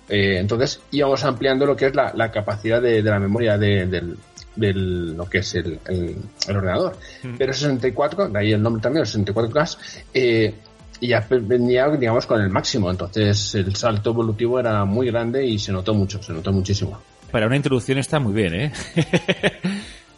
eh, 0.09 0.39
entonces 0.39 0.81
íbamos 0.93 1.25
ampliando 1.25 1.67
lo 1.67 1.75
que 1.75 1.87
es 1.87 1.95
la, 1.97 2.13
la 2.15 2.31
capacidad 2.31 2.81
de, 2.81 3.03
de 3.03 3.11
la 3.11 3.19
memoria 3.19 3.59
de, 3.59 3.87
del, 3.87 4.17
del- 4.55 5.17
lo 5.17 5.29
que 5.29 5.39
es 5.39 5.53
el, 5.57 5.81
el- 5.89 6.17
el 6.47 6.57
ordenador. 6.57 6.97
Pero 7.37 7.51
el 7.51 7.57
64, 7.59 8.29
de 8.29 8.39
ahí 8.39 8.53
el 8.53 8.63
nombre 8.63 8.81
también, 8.81 9.05
el 9.05 9.11
64K, 9.11 9.77
eh, 10.15 10.55
ya 11.01 11.27
venía, 11.29 11.89
digamos, 11.89 12.27
con 12.27 12.41
el 12.41 12.51
máximo. 12.51 12.91
Entonces 12.91 13.55
el 13.55 13.75
salto 13.77 14.11
evolutivo 14.11 14.59
era 14.61 14.85
muy 14.85 15.07
grande 15.09 15.45
y 15.47 15.59
se 15.59 15.73
notó 15.73 15.95
mucho, 15.95 16.23
se 16.23 16.33
notó 16.33 16.53
muchísimo. 16.53 17.01
Para 17.31 17.47
una 17.47 17.57
introducción 17.57 17.99
está 17.99 18.19
muy 18.21 18.33
bien, 18.33 18.55
¿eh? 18.55 18.73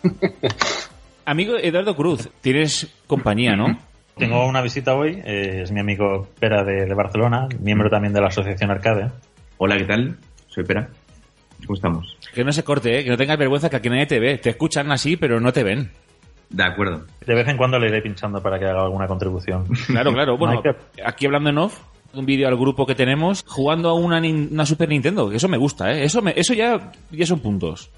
Amigo 1.24 1.56
Eduardo 1.56 1.94
Cruz, 1.94 2.28
tienes 2.40 2.86
compañía, 3.06 3.54
¿no? 3.56 3.78
Tengo 4.16 4.46
una 4.46 4.62
visita 4.62 4.94
hoy, 4.94 5.22
eh, 5.24 5.62
es 5.62 5.70
mi 5.70 5.80
amigo 5.80 6.28
Pera 6.40 6.64
de, 6.64 6.86
de 6.86 6.94
Barcelona, 6.94 7.48
miembro 7.60 7.88
también 7.88 8.12
de 8.12 8.20
la 8.20 8.28
Asociación 8.28 8.70
Arcade. 8.70 9.10
Hola, 9.58 9.76
¿qué 9.76 9.84
tal? 9.84 10.16
Soy 10.48 10.64
Pera. 10.64 10.88
¿Cómo 11.66 11.74
estamos? 11.74 12.16
Que 12.32 12.44
no 12.44 12.52
se 12.52 12.64
corte, 12.64 12.98
¿eh? 12.98 13.04
Que 13.04 13.10
no 13.10 13.16
tengas 13.16 13.38
vergüenza 13.38 13.68
que 13.68 13.76
aquí 13.76 13.88
nadie 13.88 14.06
te 14.06 14.20
ve. 14.20 14.38
Te 14.38 14.50
escuchan 14.50 14.90
así, 14.90 15.16
pero 15.16 15.40
no 15.40 15.52
te 15.52 15.64
ven. 15.64 15.90
De 16.50 16.64
acuerdo. 16.64 17.04
De 17.26 17.34
vez 17.34 17.46
en 17.48 17.56
cuando 17.56 17.78
le 17.78 17.88
iré 17.88 18.00
pinchando 18.00 18.42
para 18.42 18.58
que 18.58 18.64
haga 18.66 18.82
alguna 18.82 19.06
contribución. 19.06 19.64
Claro, 19.86 20.12
claro. 20.12 20.36
Bueno, 20.38 20.62
aquí 21.04 21.26
hablando 21.26 21.50
en 21.50 21.58
off, 21.58 21.78
un 22.14 22.24
vídeo 22.24 22.48
al 22.48 22.56
grupo 22.56 22.86
que 22.86 22.94
tenemos 22.94 23.44
jugando 23.46 23.90
a 23.90 23.94
una, 23.94 24.18
una 24.20 24.64
Super 24.64 24.88
Nintendo. 24.88 25.28
que 25.28 25.36
Eso 25.36 25.48
me 25.48 25.58
gusta, 25.58 25.92
¿eh? 25.92 26.04
Eso, 26.04 26.22
me- 26.22 26.32
eso 26.36 26.54
ya, 26.54 26.90
ya 27.10 27.26
son 27.26 27.40
puntos. 27.40 27.90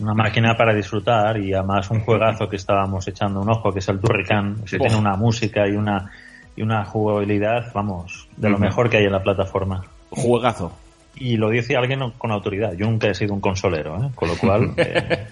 Una 0.00 0.14
máquina 0.14 0.54
para 0.56 0.72
disfrutar 0.72 1.38
y 1.38 1.52
además 1.52 1.90
un 1.90 2.00
juegazo 2.00 2.48
que 2.48 2.54
estábamos 2.56 3.06
echando 3.08 3.40
un 3.40 3.50
ojo, 3.50 3.72
que 3.72 3.80
es 3.80 3.88
el 3.88 3.98
Turrican, 3.98 4.62
que 4.64 4.76
Oh. 4.76 4.78
tiene 4.78 4.96
una 4.96 5.16
música 5.16 5.66
y 5.68 5.72
una, 5.72 6.08
y 6.54 6.62
una 6.62 6.84
jugabilidad, 6.84 7.72
vamos, 7.74 8.28
de 8.36 8.48
lo 8.48 8.58
mejor 8.58 8.88
que 8.88 8.98
hay 8.98 9.04
en 9.06 9.12
la 9.12 9.22
plataforma. 9.24 9.82
Juegazo. 10.10 10.72
Y 11.16 11.36
lo 11.36 11.50
dice 11.50 11.76
alguien 11.76 12.00
con 12.16 12.30
autoridad. 12.30 12.72
Yo 12.74 12.86
nunca 12.86 13.08
he 13.08 13.14
sido 13.14 13.34
un 13.34 13.40
consolero, 13.40 13.96
¿eh? 13.96 14.10
con 14.14 14.28
lo 14.28 14.36
cual, 14.36 14.72
eh, 14.76 15.26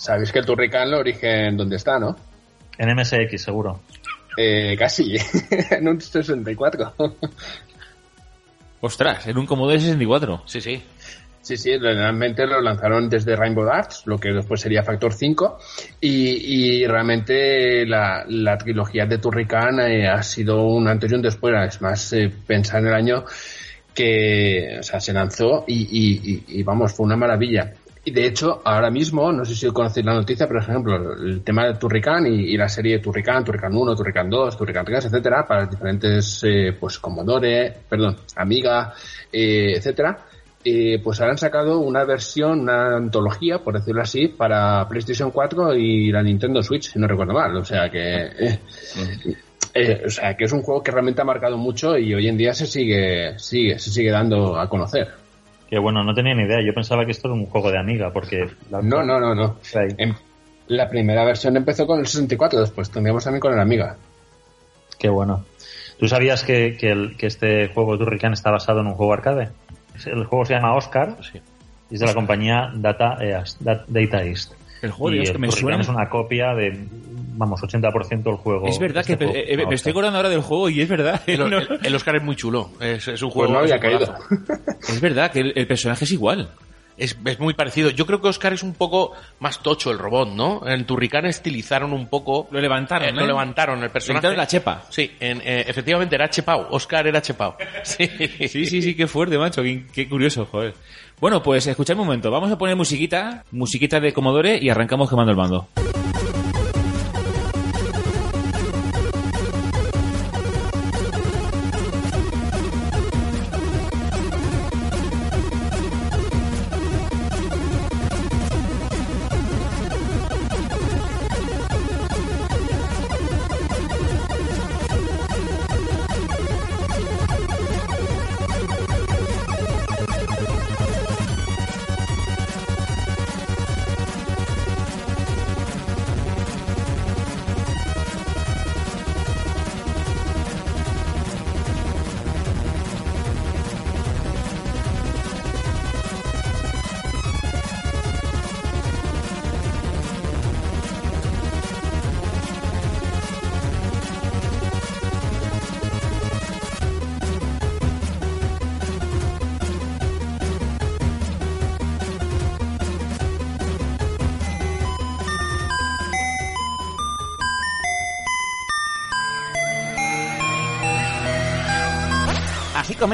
Sabéis 0.00 0.32
que 0.32 0.38
el 0.38 0.46
Turrican, 0.46 0.88
el 0.88 0.94
origen, 0.94 1.58
¿dónde 1.58 1.76
está, 1.76 1.98
no? 1.98 2.16
en 2.78 2.96
MSX 2.96 3.42
seguro. 3.42 3.80
Eh, 4.34 4.74
casi, 4.78 5.14
en 5.70 5.86
un 5.86 6.00
64. 6.00 6.94
Ostras, 8.80 9.26
en 9.26 9.36
un 9.36 9.44
Commodore 9.44 9.78
64. 9.78 10.44
Sí, 10.46 10.62
sí. 10.62 10.82
Sí, 11.42 11.58
sí, 11.58 11.76
realmente 11.76 12.46
lo 12.46 12.62
lanzaron 12.62 13.10
desde 13.10 13.36
Rainbow 13.36 13.68
Arts, 13.68 14.04
lo 14.06 14.16
que 14.16 14.30
después 14.30 14.62
sería 14.62 14.82
Factor 14.82 15.12
5, 15.12 15.58
y, 16.00 16.80
y 16.80 16.86
realmente 16.86 17.84
la, 17.84 18.24
la, 18.26 18.56
trilogía 18.56 19.04
de 19.04 19.18
Turrican 19.18 19.80
eh, 19.80 20.08
ha 20.08 20.22
sido 20.22 20.64
un 20.64 20.88
antes 20.88 21.12
y 21.12 21.14
un 21.14 21.22
después, 21.22 21.54
es 21.66 21.82
más, 21.82 22.10
eh, 22.14 22.32
pensar 22.46 22.80
en 22.80 22.86
el 22.86 22.94
año 22.94 23.24
que, 23.94 24.78
o 24.80 24.82
sea, 24.82 25.00
se 25.00 25.12
lanzó 25.12 25.64
y, 25.66 25.82
y, 25.90 26.44
y, 26.58 26.62
vamos, 26.62 26.94
fue 26.94 27.06
una 27.06 27.16
maravilla. 27.16 27.72
Y 28.02 28.12
de 28.12 28.26
hecho, 28.26 28.62
ahora 28.64 28.90
mismo, 28.90 29.30
no 29.30 29.44
sé 29.44 29.54
si 29.54 29.68
conocéis 29.68 30.06
la 30.06 30.14
noticia, 30.14 30.46
pero 30.48 30.60
por 30.60 30.70
ejemplo, 30.70 31.12
el 31.14 31.42
tema 31.42 31.66
de 31.66 31.74
Turrican 31.74 32.26
y, 32.26 32.52
y, 32.52 32.56
la 32.56 32.68
serie 32.68 32.98
Turrican, 32.98 33.44
Turrican 33.44 33.76
1, 33.76 33.94
Turrican 33.94 34.30
2, 34.30 34.56
Turrican 34.56 34.84
3, 34.86 35.04
etcétera, 35.04 35.46
para 35.46 35.66
diferentes, 35.66 36.40
eh, 36.44 36.76
pues, 36.78 36.98
Commodore, 36.98 37.74
perdón, 37.88 38.16
Amiga, 38.36 38.94
eh, 39.30 39.74
etcétera, 39.76 40.26
eh, 40.62 41.00
pues 41.02 41.18
han 41.22 41.38
sacado 41.38 41.78
una 41.80 42.04
versión, 42.04 42.60
una 42.60 42.96
antología, 42.96 43.58
por 43.60 43.78
decirlo 43.78 44.02
así, 44.02 44.28
para 44.28 44.86
PlayStation 44.88 45.30
4 45.30 45.74
y 45.74 46.12
la 46.12 46.22
Nintendo 46.22 46.62
Switch, 46.62 46.92
si 46.92 46.98
no 46.98 47.06
recuerdo 47.06 47.32
mal. 47.32 47.56
O 47.56 47.64
sea 47.64 47.88
que, 47.90 48.58
eh, 49.74 50.02
o 50.04 50.10
sea 50.10 50.36
que 50.36 50.44
es 50.44 50.52
un 50.52 50.62
juego 50.62 50.82
que 50.82 50.90
realmente 50.90 51.22
ha 51.22 51.24
marcado 51.24 51.56
mucho 51.56 51.96
y 51.96 52.12
hoy 52.12 52.28
en 52.28 52.36
día 52.36 52.52
se 52.52 52.66
sigue, 52.66 53.38
sigue, 53.38 53.78
se 53.78 53.90
sigue 53.90 54.10
dando 54.10 54.58
a 54.58 54.68
conocer. 54.68 55.19
Que 55.70 55.78
bueno, 55.78 56.02
no 56.02 56.12
tenía 56.12 56.34
ni 56.34 56.42
idea. 56.42 56.60
Yo 56.66 56.74
pensaba 56.74 57.04
que 57.04 57.12
esto 57.12 57.28
era 57.28 57.34
un 57.34 57.46
juego 57.46 57.70
de 57.70 57.78
Amiga, 57.78 58.12
porque 58.12 58.48
la... 58.70 58.82
no, 58.82 59.04
no, 59.04 59.20
no, 59.20 59.34
no. 59.34 59.56
En, 59.96 60.14
la 60.66 60.88
primera 60.88 61.24
versión 61.24 61.56
empezó 61.56 61.86
con 61.86 62.00
el 62.00 62.06
64, 62.06 62.60
después 62.60 62.90
tendríamos 62.90 63.24
también 63.24 63.40
con 63.40 63.52
el 63.52 63.60
Amiga. 63.60 63.96
Qué 64.98 65.08
bueno. 65.08 65.44
¿Tú 65.98 66.08
sabías 66.08 66.44
que, 66.44 66.76
que, 66.76 66.90
el, 66.90 67.16
que 67.16 67.26
este 67.26 67.68
juego 67.68 67.98
Turrican 67.98 68.32
está 68.32 68.50
basado 68.50 68.80
en 68.80 68.88
un 68.88 68.94
juego 68.94 69.12
arcade? 69.12 69.50
el 70.06 70.24
juego 70.24 70.44
se 70.44 70.54
llama 70.54 70.74
Oscar 70.74 71.16
sí. 71.20 71.40
y 71.90 71.94
es 71.94 72.00
de 72.00 72.06
la 72.06 72.14
compañía 72.14 72.70
Data 72.74 73.16
East. 73.20 73.60
Data 73.60 74.24
East. 74.24 74.52
El 74.82 74.92
juego 74.92 75.14
y 75.14 75.26
el 75.26 75.38
me 75.38 75.50
suena. 75.50 75.80
es 75.80 75.88
una 75.88 76.08
copia 76.08 76.54
de, 76.54 76.86
vamos, 77.40 77.60
80% 77.62 78.22
del 78.22 78.36
juego. 78.36 78.68
Es 78.68 78.78
verdad 78.78 79.00
este 79.00 79.16
que 79.18 79.24
juego, 79.26 79.40
eh, 79.44 79.66
me 79.66 79.74
estoy 79.74 79.90
acordando 79.90 80.18
ahora 80.18 80.28
del 80.28 80.42
juego 80.42 80.68
y 80.68 80.80
es 80.82 80.88
verdad. 80.88 81.20
El, 81.26 81.40
No, 81.50 81.58
el- 81.58 81.80
el 81.82 81.94
Oscar 81.96 82.16
es 82.16 82.22
muy 82.22 82.36
chulo. 82.36 82.70
Es, 82.80 83.08
es 83.08 83.20
un 83.22 83.30
Pues 83.30 83.34
juego. 83.34 83.52
no 83.54 83.58
había 83.60 83.80
caído. 83.80 84.14
Es 84.88 85.00
verdad 85.00 85.32
que 85.32 85.40
el, 85.40 85.52
el 85.56 85.66
personaje 85.66 86.04
es 86.04 86.12
igual. 86.12 86.50
Es, 86.98 87.16
es 87.24 87.40
muy 87.40 87.54
parecido. 87.54 87.88
Yo 87.88 88.04
creo 88.04 88.20
que 88.20 88.28
Oscar 88.28 88.52
es 88.52 88.62
un 88.62 88.74
poco 88.74 89.12
más 89.38 89.60
tocho 89.62 89.90
el 89.90 89.98
robot, 89.98 90.28
¿no? 90.34 90.60
En 90.68 90.84
Turrican 90.84 91.24
estilizaron 91.24 91.94
un 91.94 92.08
poco. 92.08 92.46
Lo 92.50 92.60
levantaron, 92.60 93.08
eh, 93.08 93.10
¿eh? 93.12 93.14
Lo 93.14 93.26
levantaron 93.26 93.82
el 93.82 93.88
personaje. 93.88 94.20
quitaron 94.20 94.36
la 94.36 94.46
chepa. 94.46 94.82
Sí, 94.90 95.10
en, 95.18 95.40
eh, 95.40 95.64
efectivamente 95.66 96.14
era 96.14 96.28
Chepao. 96.28 96.66
Oscar 96.72 97.06
era 97.06 97.22
Chepao. 97.22 97.56
Sí, 97.84 98.06
Sí, 98.48 98.66
sí, 98.66 98.82
sí, 98.82 98.94
qué 98.94 99.06
fuerte, 99.06 99.38
macho. 99.38 99.62
Qué, 99.62 99.86
qué 99.90 100.06
curioso, 100.10 100.44
joder. 100.44 100.74
Bueno, 101.18 101.42
pues 101.42 101.66
escuchadme 101.66 102.02
un 102.02 102.06
momento. 102.08 102.30
Vamos 102.30 102.52
a 102.52 102.58
poner 102.58 102.76
musiquita, 102.76 103.44
musiquita 103.50 103.98
de 103.98 104.12
Commodore 104.12 104.58
y 104.60 104.68
arrancamos 104.68 105.08
quemando 105.08 105.30
el 105.30 105.38
mando. 105.38 105.68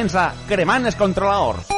Comença 0.07 0.47
Cremant 0.47 0.87
els 0.87 0.95
controladors. 1.01 1.76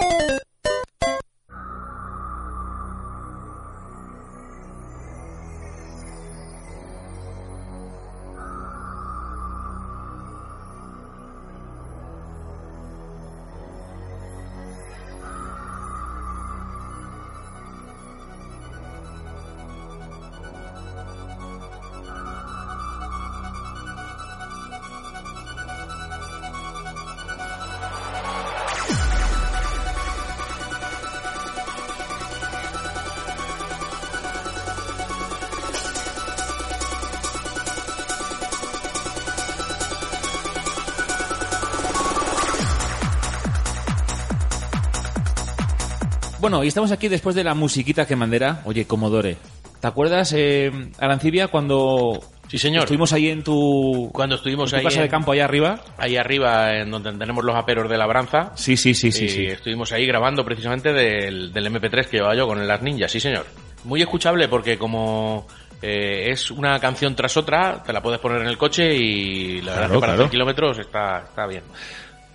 Bueno, 46.49 46.65
y 46.65 46.69
estamos 46.69 46.91
aquí 46.93 47.09
después 47.09 47.37
de 47.37 47.45
la 47.45 47.53
musiquita 47.53 48.07
que 48.07 48.17
mandera. 48.17 48.63
Oye, 48.65 48.87
Commodore. 48.87 49.37
¿Te 49.83 49.87
acuerdas, 49.87 50.33
eh, 50.35 50.73
Arancibia, 50.99 51.49
cuando 51.49 52.21
Sí, 52.49 52.57
señor. 52.57 52.85
estuvimos 52.85 53.13
ahí 53.13 53.29
en 53.29 53.45
tu, 53.45 54.09
Cuando 54.15 54.37
estuvimos 54.37 54.73
en 54.73 54.77
tu 54.81 54.81
ahí, 54.81 54.85
casa 54.91 55.03
de 55.03 55.11
campo 55.11 55.33
allá 55.33 55.45
arriba? 55.45 55.79
ahí 55.99 56.17
arriba, 56.17 56.75
en 56.79 56.91
donde 56.91 57.13
tenemos 57.13 57.45
los 57.45 57.55
aperos 57.55 57.91
de 57.91 57.99
labranza, 57.99 58.53
Sí, 58.55 58.79
sí, 58.79 58.95
sí, 58.95 59.13
sí, 59.13 59.27
y 59.27 59.29
sí. 59.29 59.45
estuvimos 59.45 59.93
ahí 59.93 60.07
grabando 60.07 60.43
precisamente 60.43 60.91
del, 60.95 61.53
del 61.53 61.67
MP3 61.67 62.07
que 62.07 62.17
llevaba 62.17 62.35
yo 62.35 62.47
con 62.47 62.67
las 62.67 62.81
ninjas, 62.81 63.13
sí 63.13 63.21
señor. 63.21 63.45
Muy 63.85 64.01
escuchable 64.01 64.49
porque 64.49 64.79
como 64.79 65.47
eh, 65.83 66.31
es 66.31 66.51
una 66.51 66.81
canción 66.81 67.15
tras 67.15 67.37
otra, 67.37 67.83
te 67.85 67.93
la 67.93 68.01
puedes 68.01 68.21
poner 68.21 68.41
en 68.41 68.49
el 68.49 68.57
coche 68.57 68.95
y 68.97 69.61
la 69.61 69.73
verdad 69.73 69.87
Claro, 69.89 69.93
que 69.93 70.01
para 70.01 70.15
claro. 70.15 70.31
kilómetros 70.31 70.79
está, 70.79 71.25
está 71.29 71.47
bien. 71.47 71.63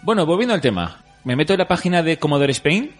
Bueno, 0.03 0.23
volviendo 0.27 0.53
al 0.53 0.61
tema. 0.61 0.99
Me 1.23 1.35
meto 1.35 1.53
en 1.53 1.59
la 1.59 1.67
página 1.67 2.03
de 2.03 2.19
Commodore 2.19 2.51
Spain 2.51 2.91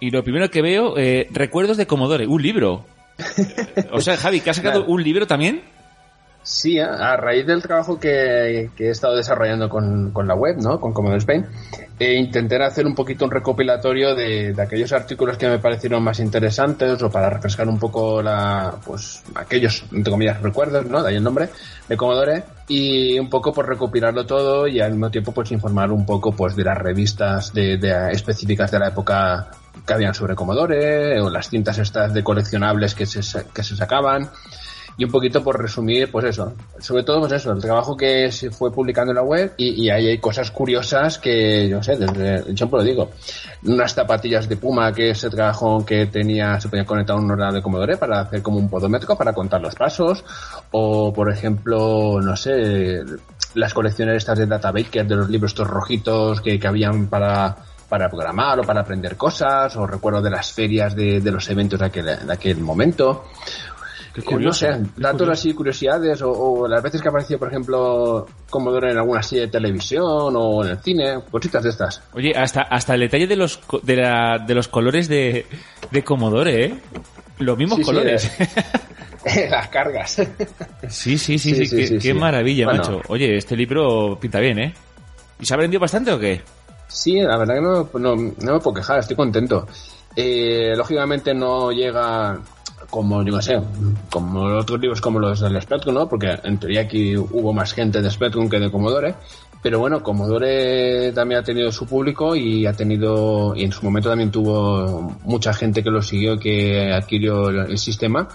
y 0.00 0.10
lo 0.10 0.22
primero 0.24 0.50
que 0.50 0.62
veo, 0.62 0.96
eh, 0.98 1.28
recuerdos 1.30 1.76
de 1.76 1.86
Commodore, 1.86 2.26
un 2.26 2.42
libro. 2.42 2.84
o 3.92 4.00
sea, 4.00 4.16
Javi, 4.16 4.40
¿que 4.40 4.50
has 4.50 4.56
sacado 4.56 4.80
Claro. 4.80 4.92
un 4.92 5.02
libro 5.02 5.26
también? 5.26 5.60
Sí, 6.52 6.80
a, 6.80 7.12
a 7.12 7.16
raíz 7.16 7.46
del 7.46 7.62
trabajo 7.62 8.00
que, 8.00 8.70
he 8.76 8.88
estado 8.88 9.14
desarrollando 9.14 9.68
con, 9.68 10.12
la 10.26 10.34
web, 10.34 10.56
¿no? 10.60 10.80
Con 10.80 10.92
Commodore 10.92 11.18
Spain, 11.20 11.46
e 11.96 12.14
intenté 12.14 12.60
hacer 12.60 12.86
un 12.86 12.94
poquito 12.96 13.24
un 13.24 13.30
recopilatorio 13.30 14.16
de, 14.16 14.52
de 14.52 14.60
aquellos 14.60 14.92
artículos 14.92 15.38
que 15.38 15.48
me 15.48 15.60
parecieron 15.60 16.02
más 16.02 16.18
interesantes 16.18 17.00
o 17.04 17.08
para 17.08 17.30
refrescar 17.30 17.68
un 17.68 17.78
poco 17.78 18.20
la, 18.20 18.74
pues, 18.84 19.22
aquellos, 19.36 19.84
entre 19.92 20.10
comillas, 20.10 20.42
recuerdos, 20.42 20.86
¿no? 20.86 21.04
De 21.04 21.10
ahí 21.10 21.16
el 21.16 21.22
nombre, 21.22 21.50
de 21.88 21.96
Commodore, 21.96 22.42
y 22.66 23.16
un 23.16 23.30
poco 23.30 23.52
por 23.52 23.68
recopilarlo 23.68 24.26
todo 24.26 24.66
y 24.66 24.80
al 24.80 24.90
mismo 24.90 25.08
tiempo 25.08 25.30
pues 25.30 25.52
informar 25.52 25.92
un 25.92 26.04
poco 26.04 26.32
pues 26.32 26.56
de 26.56 26.64
las 26.64 26.76
revistas 26.76 27.52
de, 27.52 27.76
de- 27.78 28.10
específicas 28.10 28.72
de 28.72 28.78
la 28.80 28.88
época 28.88 29.50
que 29.86 29.92
habían 29.92 30.14
sobre 30.14 30.34
Commodore 30.34 31.20
o 31.20 31.30
las 31.30 31.48
cintas 31.48 31.78
estas 31.78 32.12
de 32.12 32.24
coleccionables 32.24 32.94
que 32.96 33.06
se, 33.06 33.20
que 33.54 33.62
se 33.62 33.76
sacaban 33.76 34.28
Y 34.96 35.04
un 35.04 35.10
poquito 35.10 35.42
por 35.42 35.60
resumir, 35.60 36.10
pues 36.10 36.26
eso, 36.26 36.52
sobre 36.78 37.04
todo 37.04 37.20
pues 37.20 37.32
eso, 37.32 37.52
el 37.52 37.60
trabajo 37.60 37.96
que 37.96 38.30
se 38.30 38.50
fue 38.50 38.70
publicando 38.72 39.12
en 39.12 39.16
la 39.16 39.22
web 39.22 39.54
y, 39.56 39.88
ahí 39.88 40.08
hay 40.08 40.18
cosas 40.18 40.50
curiosas 40.50 41.18
que, 41.18 41.68
yo 41.68 41.82
sé, 41.82 41.96
desde, 41.96 42.54
yo 42.54 42.68
lo 42.70 42.82
digo, 42.82 43.10
unas 43.64 43.94
zapatillas 43.94 44.48
de 44.48 44.56
Puma 44.56 44.92
que 44.92 45.10
ese 45.10 45.30
trabajo 45.30 45.84
que 45.84 46.06
tenía, 46.06 46.60
se 46.60 46.68
podía 46.68 46.84
conectar 46.84 47.16
a 47.16 47.20
un 47.20 47.30
ordenador 47.30 47.54
de 47.54 47.62
Commodore 47.62 47.96
para 47.96 48.20
hacer 48.20 48.42
como 48.42 48.58
un 48.58 48.68
podómetro 48.68 49.16
para 49.16 49.32
contar 49.32 49.60
los 49.60 49.74
pasos, 49.74 50.24
o 50.70 51.12
por 51.12 51.32
ejemplo, 51.32 52.20
no 52.20 52.36
sé, 52.36 53.02
las 53.54 53.74
colecciones 53.74 54.16
estas 54.16 54.38
de 54.38 54.46
Data 54.46 54.70
Baker, 54.70 55.06
de 55.06 55.16
los 55.16 55.28
libros 55.28 55.52
estos 55.52 55.68
rojitos 55.68 56.40
que, 56.40 56.58
que 56.58 56.68
habían 56.68 57.08
para, 57.08 57.56
para 57.88 58.08
programar 58.08 58.60
o 58.60 58.62
para 58.62 58.80
aprender 58.80 59.16
cosas, 59.16 59.74
o 59.76 59.86
recuerdo 59.86 60.22
de 60.22 60.30
las 60.30 60.52
ferias 60.52 60.94
de, 60.94 61.20
de 61.20 61.30
los 61.30 61.48
eventos 61.50 61.80
de 61.80 61.86
aquel, 61.86 62.06
de 62.26 62.32
aquel 62.32 62.58
momento. 62.60 63.24
Eh, 64.20 64.24
curioso, 64.24 64.66
no 64.68 64.72
sé, 64.76 64.82
qué 64.96 65.00
datos 65.02 65.28
así, 65.28 65.52
curiosidades, 65.54 66.22
o, 66.22 66.30
o 66.32 66.68
las 66.68 66.82
veces 66.82 67.00
que 67.02 67.08
apareció, 67.08 67.38
por 67.38 67.48
ejemplo, 67.48 68.26
Commodore 68.48 68.90
en 68.92 68.98
alguna 68.98 69.22
serie 69.22 69.46
de 69.46 69.52
televisión 69.52 70.34
o 70.36 70.64
en 70.64 70.70
el 70.70 70.78
cine, 70.78 71.18
cositas 71.30 71.62
de 71.62 71.70
estas. 71.70 72.02
Oye, 72.12 72.32
hasta, 72.36 72.62
hasta 72.62 72.94
el 72.94 73.00
detalle 73.00 73.26
de 73.26 73.36
los, 73.36 73.60
de, 73.82 73.96
la- 73.96 74.38
de 74.38 74.54
los 74.54 74.68
colores 74.68 75.08
de, 75.08 75.46
de 75.90 76.04
Commodore, 76.04 76.64
¿eh? 76.64 76.74
Los 77.38 77.56
mismos 77.56 77.76
Sí, 77.78 77.82
sí, 77.84 77.86
colores. 77.90 78.30
las 79.50 79.68
cargas. 79.68 80.10
Sí, 80.88 81.18
sí, 81.18 81.38
sí, 81.38 81.66
sí, 81.66 81.98
qué, 81.98 82.14
maravilla, 82.14 82.66
Bueno. 82.66 82.82
macho. 82.82 83.00
Oye, 83.08 83.36
este 83.36 83.56
libro 83.56 84.18
pinta 84.20 84.40
bien, 84.40 84.58
¿eh? 84.58 84.74
¿Y 85.38 85.46
se 85.46 85.54
ha 85.54 85.56
vendido 85.56 85.80
bastante 85.80 86.12
o 86.12 86.18
qué? 86.18 86.40
Sí, 86.88 87.20
la 87.20 87.36
verdad 87.38 87.54
que 87.54 87.60
no, 87.60 87.88
no, 87.94 88.16
no 88.16 88.52
me 88.54 88.58
puedo 88.60 88.74
quejar, 88.74 88.98
estoy 88.98 89.16
contento. 89.16 89.66
Eh, 90.16 90.74
lógicamente 90.76 91.32
no 91.32 91.70
llega 91.70 92.38
como, 92.90 93.22
yo 93.22 93.32
no 93.32 93.40
sé, 93.40 93.60
como 94.10 94.42
otros 94.42 94.80
libros 94.80 95.00
como 95.00 95.18
los 95.18 95.40
del 95.40 95.60
Spectrum, 95.62 95.94
¿no? 95.94 96.08
Porque 96.08 96.38
en 96.42 96.58
teoría 96.58 96.82
aquí 96.82 97.16
hubo 97.16 97.52
más 97.52 97.72
gente 97.72 98.02
de 98.02 98.10
Spectrum 98.10 98.48
que 98.48 98.58
de 98.58 98.70
Commodore. 98.70 99.14
Pero 99.62 99.78
bueno, 99.78 100.02
Commodore 100.02 101.12
también 101.12 101.40
ha 101.40 101.44
tenido 101.44 101.70
su 101.70 101.86
público 101.86 102.34
y 102.34 102.66
ha 102.66 102.72
tenido, 102.72 103.54
y 103.54 103.64
en 103.64 103.72
su 103.72 103.84
momento 103.84 104.08
también 104.08 104.30
tuvo 104.30 105.16
mucha 105.24 105.52
gente 105.52 105.82
que 105.82 105.90
lo 105.90 106.02
siguió, 106.02 106.38
que 106.38 106.92
adquirió 106.92 107.50
el, 107.50 107.70
el 107.70 107.78
sistema. 107.78 108.28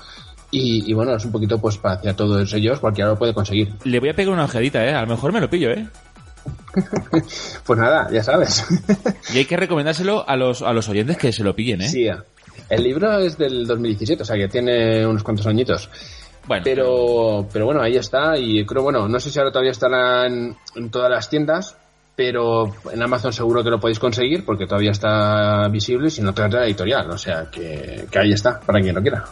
Y, 0.52 0.90
y 0.90 0.94
bueno, 0.94 1.16
es 1.16 1.26
un 1.26 1.32
poquito 1.32 1.60
pues 1.60 1.78
para 1.78 1.96
hacia 1.96 2.16
todos 2.16 2.54
ellos, 2.54 2.80
cualquiera 2.80 3.10
lo 3.10 3.18
puede 3.18 3.34
conseguir. 3.34 3.74
Le 3.84 4.00
voy 4.00 4.10
a 4.10 4.14
pegar 4.16 4.34
una 4.34 4.46
ojeadita, 4.46 4.86
¿eh? 4.86 4.94
A 4.94 5.02
lo 5.02 5.08
mejor 5.08 5.34
me 5.34 5.42
lo 5.42 5.50
pillo, 5.50 5.72
¿eh? 5.72 5.88
Pues 7.66 7.80
nada, 7.80 8.10
ya 8.12 8.24
sabes. 8.24 8.66
Y 9.34 9.40
hay 9.40 9.46
que 9.46 9.58
recomendárselo 9.58 10.28
a 10.28 10.36
los, 10.36 10.62
a 10.62 10.74
los 10.74 10.88
oyentes 10.90 11.18
que 11.18 11.32
se 11.34 11.44
lo 11.44 11.56
pillen, 11.56 11.82
¿eh? 11.82 11.90
Sí, 11.90 12.08
el 12.70 12.84
libro 12.84 13.20
es 13.20 13.38
del 13.38 13.66
2017, 13.68 14.24
o 14.24 14.26
sea 14.26 14.36
que 14.38 14.48
tiene 14.48 15.06
unos 15.06 15.24
cuantos 15.24 15.46
añitos. 15.48 15.90
Bueno, 16.48 16.62
Pero, 16.64 17.48
pero 17.52 17.66
bueno, 17.66 17.82
ahí 17.82 17.96
está. 17.98 18.38
Y 18.38 18.64
creo, 18.66 18.84
bueno, 18.84 19.08
no 19.08 19.20
sé 19.20 19.32
si 19.32 19.40
ahora 19.40 19.52
todavía 19.52 19.72
estará 19.72 20.28
en, 20.28 20.56
en 20.76 20.90
todas 20.92 21.10
las 21.10 21.28
tiendas, 21.30 21.76
pero 22.16 22.72
en 22.94 23.02
Amazon 23.02 23.34
seguro 23.34 23.64
que 23.64 23.70
lo 23.72 23.80
podéis 23.80 23.98
conseguir 24.00 24.46
porque 24.46 24.68
todavía 24.68 24.92
está 24.92 25.68
visible, 25.70 26.10
si 26.10 26.22
no 26.22 26.34
trata 26.34 26.60
la 26.60 26.66
editorial. 26.68 27.10
O 27.10 27.18
sea 27.18 27.50
que, 27.52 28.06
que 28.12 28.20
ahí 28.20 28.32
está, 28.32 28.60
para 28.60 28.80
quien 28.80 28.94
lo 28.94 29.02
quiera. 29.02 29.26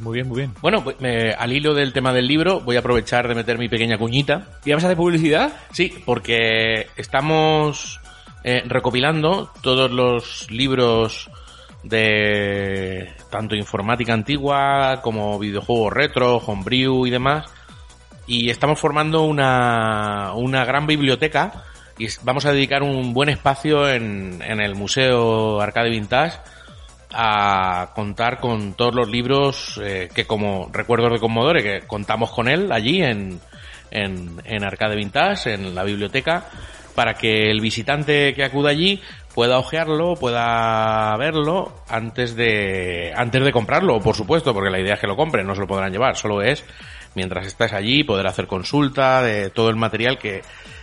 muy 0.00 0.16
bien, 0.16 0.28
muy 0.28 0.36
bien. 0.40 0.52
Bueno, 0.60 0.84
pues, 0.84 1.00
me- 1.00 1.32
al 1.32 1.52
hilo 1.52 1.72
del 1.72 1.94
tema 1.94 2.12
del 2.12 2.26
libro, 2.28 2.60
voy 2.60 2.76
a 2.76 2.80
aprovechar 2.80 3.26
de 3.28 3.34
meter 3.34 3.56
mi 3.58 3.68
pequeña 3.70 3.96
cuñita. 3.96 4.46
¿Y 4.64 4.70
vamos 4.70 4.84
a 4.84 4.88
hacer 4.88 4.96
publicidad? 4.98 5.52
Sí, 5.72 5.94
porque 6.04 6.86
estamos 6.98 7.98
eh, 8.44 8.62
recopilando 8.66 9.50
todos 9.62 9.90
los 9.90 10.50
libros 10.50 11.30
de 11.82 13.12
tanto 13.30 13.54
informática 13.54 14.12
antigua 14.12 15.00
como 15.02 15.38
videojuegos 15.38 15.92
retro, 15.92 16.36
homebrew 16.38 17.06
y 17.06 17.10
demás. 17.10 17.46
Y 18.26 18.50
estamos 18.50 18.78
formando 18.78 19.22
una, 19.22 20.32
una 20.34 20.64
gran 20.64 20.86
biblioteca 20.86 21.64
y 21.98 22.06
vamos 22.22 22.44
a 22.46 22.52
dedicar 22.52 22.82
un 22.82 23.12
buen 23.12 23.28
espacio 23.28 23.88
en, 23.88 24.40
en 24.42 24.60
el 24.60 24.74
Museo 24.74 25.60
Arcade 25.60 25.90
Vintage 25.90 26.38
a 27.10 27.92
contar 27.94 28.38
con 28.38 28.74
todos 28.74 28.94
los 28.94 29.08
libros 29.08 29.80
eh, 29.82 30.08
que 30.14 30.26
como 30.26 30.68
recuerdos 30.72 31.12
de 31.12 31.18
Commodore, 31.18 31.62
que 31.62 31.86
contamos 31.86 32.30
con 32.30 32.48
él 32.48 32.70
allí 32.70 33.02
en, 33.02 33.40
en, 33.90 34.40
en 34.44 34.64
Arcade 34.64 34.96
Vintage, 34.96 35.54
en 35.54 35.74
la 35.74 35.84
biblioteca, 35.84 36.46
para 36.94 37.14
que 37.14 37.50
el 37.50 37.60
visitante 37.60 38.34
que 38.34 38.44
acuda 38.44 38.70
allí 38.70 39.00
pueda 39.38 39.58
ojearlo, 39.60 40.16
pueda 40.16 41.16
verlo 41.16 41.72
antes 41.88 42.34
de, 42.34 43.12
antes 43.14 43.44
de 43.44 43.52
comprarlo, 43.52 44.00
por 44.00 44.16
supuesto, 44.16 44.52
porque 44.52 44.68
la 44.68 44.80
idea 44.80 44.94
es 44.94 45.00
que 45.00 45.06
lo 45.06 45.14
compren, 45.14 45.46
no 45.46 45.54
se 45.54 45.60
lo 45.60 45.68
podrán 45.68 45.92
llevar, 45.92 46.16
solo 46.16 46.42
es, 46.42 46.64
mientras 47.14 47.46
estés 47.46 47.72
allí, 47.72 48.02
poder 48.02 48.26
hacer 48.26 48.48
consulta 48.48 49.22
de 49.22 49.50
todo 49.50 49.70
el 49.70 49.76
material 49.76 50.18
que, 50.18 50.42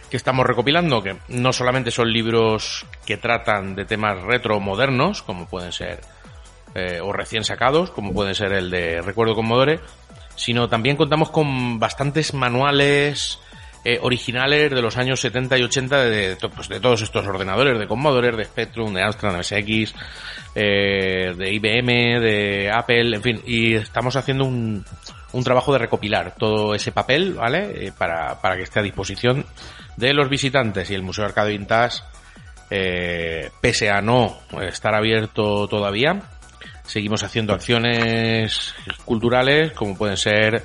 que 0.10 0.16
estamos 0.16 0.46
recopilando, 0.46 1.04
que 1.04 1.18
no 1.28 1.52
solamente 1.52 1.92
son 1.92 2.14
libros 2.14 2.86
que 3.06 3.18
tratan 3.18 3.76
de 3.76 3.84
temas 3.84 4.24
retro 4.24 4.62
modernos, 4.62 5.22
como 5.22 5.48
pueden 5.48 5.74
ser, 5.74 6.00
eh, 6.76 7.02
o 7.04 7.12
recién 7.12 7.44
sacados, 7.44 7.92
como 7.92 8.14
pueden 8.14 8.36
ser 8.36 8.54
el 8.54 8.72
de 8.72 9.02
Recuerdo 9.02 9.36
Commodore, 9.36 9.82
sino 10.38 10.70
también 10.70 10.96
contamos 10.96 11.30
con 11.30 11.78
bastantes 11.78 12.34
manuales 12.34 13.38
eh, 13.86 14.00
originales 14.02 14.72
de 14.72 14.82
los 14.82 14.98
años 14.98 15.22
70 15.22 15.58
y 15.58 15.64
80 15.64 16.06
de, 16.06 16.36
to- 16.36 16.50
pues, 16.50 16.68
de 16.68 16.80
todos 16.80 17.02
estos 17.04 17.26
ordenadores, 17.28 17.78
de 17.80 17.88
Commodore, 17.88 18.36
de 18.36 18.44
Spectrum, 18.46 18.94
de 18.94 19.04
Amstrad, 19.04 19.32
de 19.34 19.38
MSX, 19.38 19.94
eh, 20.56 21.34
de 21.38 21.54
IBM, 21.54 22.20
de 22.20 22.72
Apple, 22.74 23.16
en 23.16 23.22
fin, 23.22 23.42
y 23.46 23.76
estamos 23.76 24.16
haciendo 24.16 24.46
un, 24.46 24.84
un 25.34 25.44
trabajo 25.44 25.72
de 25.72 25.80
recopilar 25.80 26.34
todo 26.36 26.74
ese 26.76 26.92
papel, 26.92 27.34
¿vale? 27.36 27.88
Eh, 27.88 27.92
para, 27.98 28.42
para 28.42 28.58
que 28.58 28.64
esté 28.64 28.80
a 28.80 28.84
disposición 28.84 29.46
de 29.98 30.14
los 30.14 30.28
visitantes 30.30 30.90
y 30.90 30.96
el 30.96 31.04
Museo 31.04 31.26
Arcade 31.26 31.52
Vintage, 31.52 32.00
eh, 32.72 33.52
pese 33.62 33.90
a 33.92 34.02
no 34.02 34.40
estar 34.62 34.96
abierto 34.96 35.68
todavía, 35.68 36.22
seguimos 36.86 37.24
haciendo 37.24 37.54
acciones 37.54 38.74
culturales 39.06 39.72
como 39.74 39.98
pueden 39.98 40.18
ser 40.18 40.64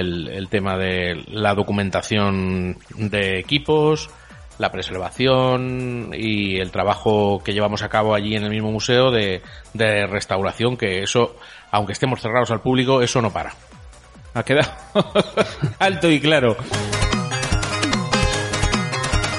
el, 0.00 0.28
el 0.28 0.48
tema 0.48 0.76
de 0.76 1.24
la 1.28 1.54
documentación 1.54 2.78
de 2.96 3.38
equipos, 3.38 4.10
la 4.58 4.70
preservación 4.70 6.10
y 6.14 6.58
el 6.58 6.70
trabajo 6.70 7.42
que 7.44 7.52
llevamos 7.52 7.82
a 7.82 7.88
cabo 7.88 8.14
allí 8.14 8.36
en 8.36 8.44
el 8.44 8.50
mismo 8.50 8.70
museo 8.70 9.10
de, 9.10 9.42
de 9.74 10.06
restauración, 10.06 10.76
que 10.76 11.02
eso, 11.02 11.36
aunque 11.70 11.92
estemos 11.92 12.20
cerrados 12.20 12.50
al 12.50 12.60
público, 12.60 13.02
eso 13.02 13.20
no 13.22 13.32
para. 13.32 13.54
Ha 14.34 14.42
quedado 14.44 14.70
alto 15.78 16.10
y 16.10 16.20
claro. 16.20 16.56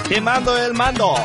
Quemando 0.07 0.57
el 0.57 0.73
mando. 0.73 1.15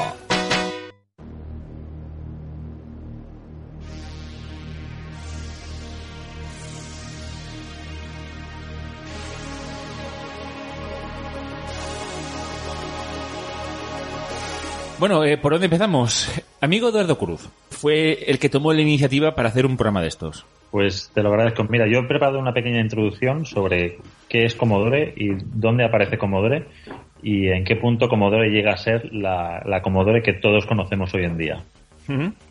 Bueno, 14.98 15.24
eh, 15.24 15.38
¿por 15.38 15.52
dónde 15.52 15.66
empezamos? 15.66 16.28
Amigo 16.61 16.88
Eduardo 16.88 17.16
Cruz 17.16 17.48
fue 17.70 18.24
el 18.26 18.40
que 18.40 18.48
tomó 18.48 18.72
la 18.72 18.82
iniciativa 18.82 19.37
para 19.37 19.48
hacer 19.48 19.64
un 19.64 19.76
programa 19.76 20.02
de 20.02 20.08
estos. 20.08 20.44
Pues 20.72 21.12
te 21.14 21.22
lo 21.22 21.28
agradezco. 21.28 21.62
Mira, 21.64 21.87
yo 21.87 22.00
he 22.00 22.04
preparado 22.04 22.40
una 22.40 22.52
pequeña 22.52 22.80
introducción 22.80 23.46
sobre 23.46 23.98
qué 24.28 24.44
es 24.44 24.56
Commodore 24.56 25.14
y 25.16 25.28
dónde 25.54 25.84
aparece 25.84 26.18
Commodore 26.18 26.66
y 27.22 27.46
en 27.46 27.64
qué 27.64 27.76
punto 27.76 28.08
Commodore 28.08 28.50
llega 28.50 28.72
a 28.72 28.76
ser 28.76 29.12
la, 29.14 29.62
la 29.64 29.82
Commodore 29.82 30.20
que 30.20 30.32
todos 30.32 30.66
conocemos 30.66 31.14
hoy 31.14 31.24
en 31.24 31.38
día. 31.38 31.62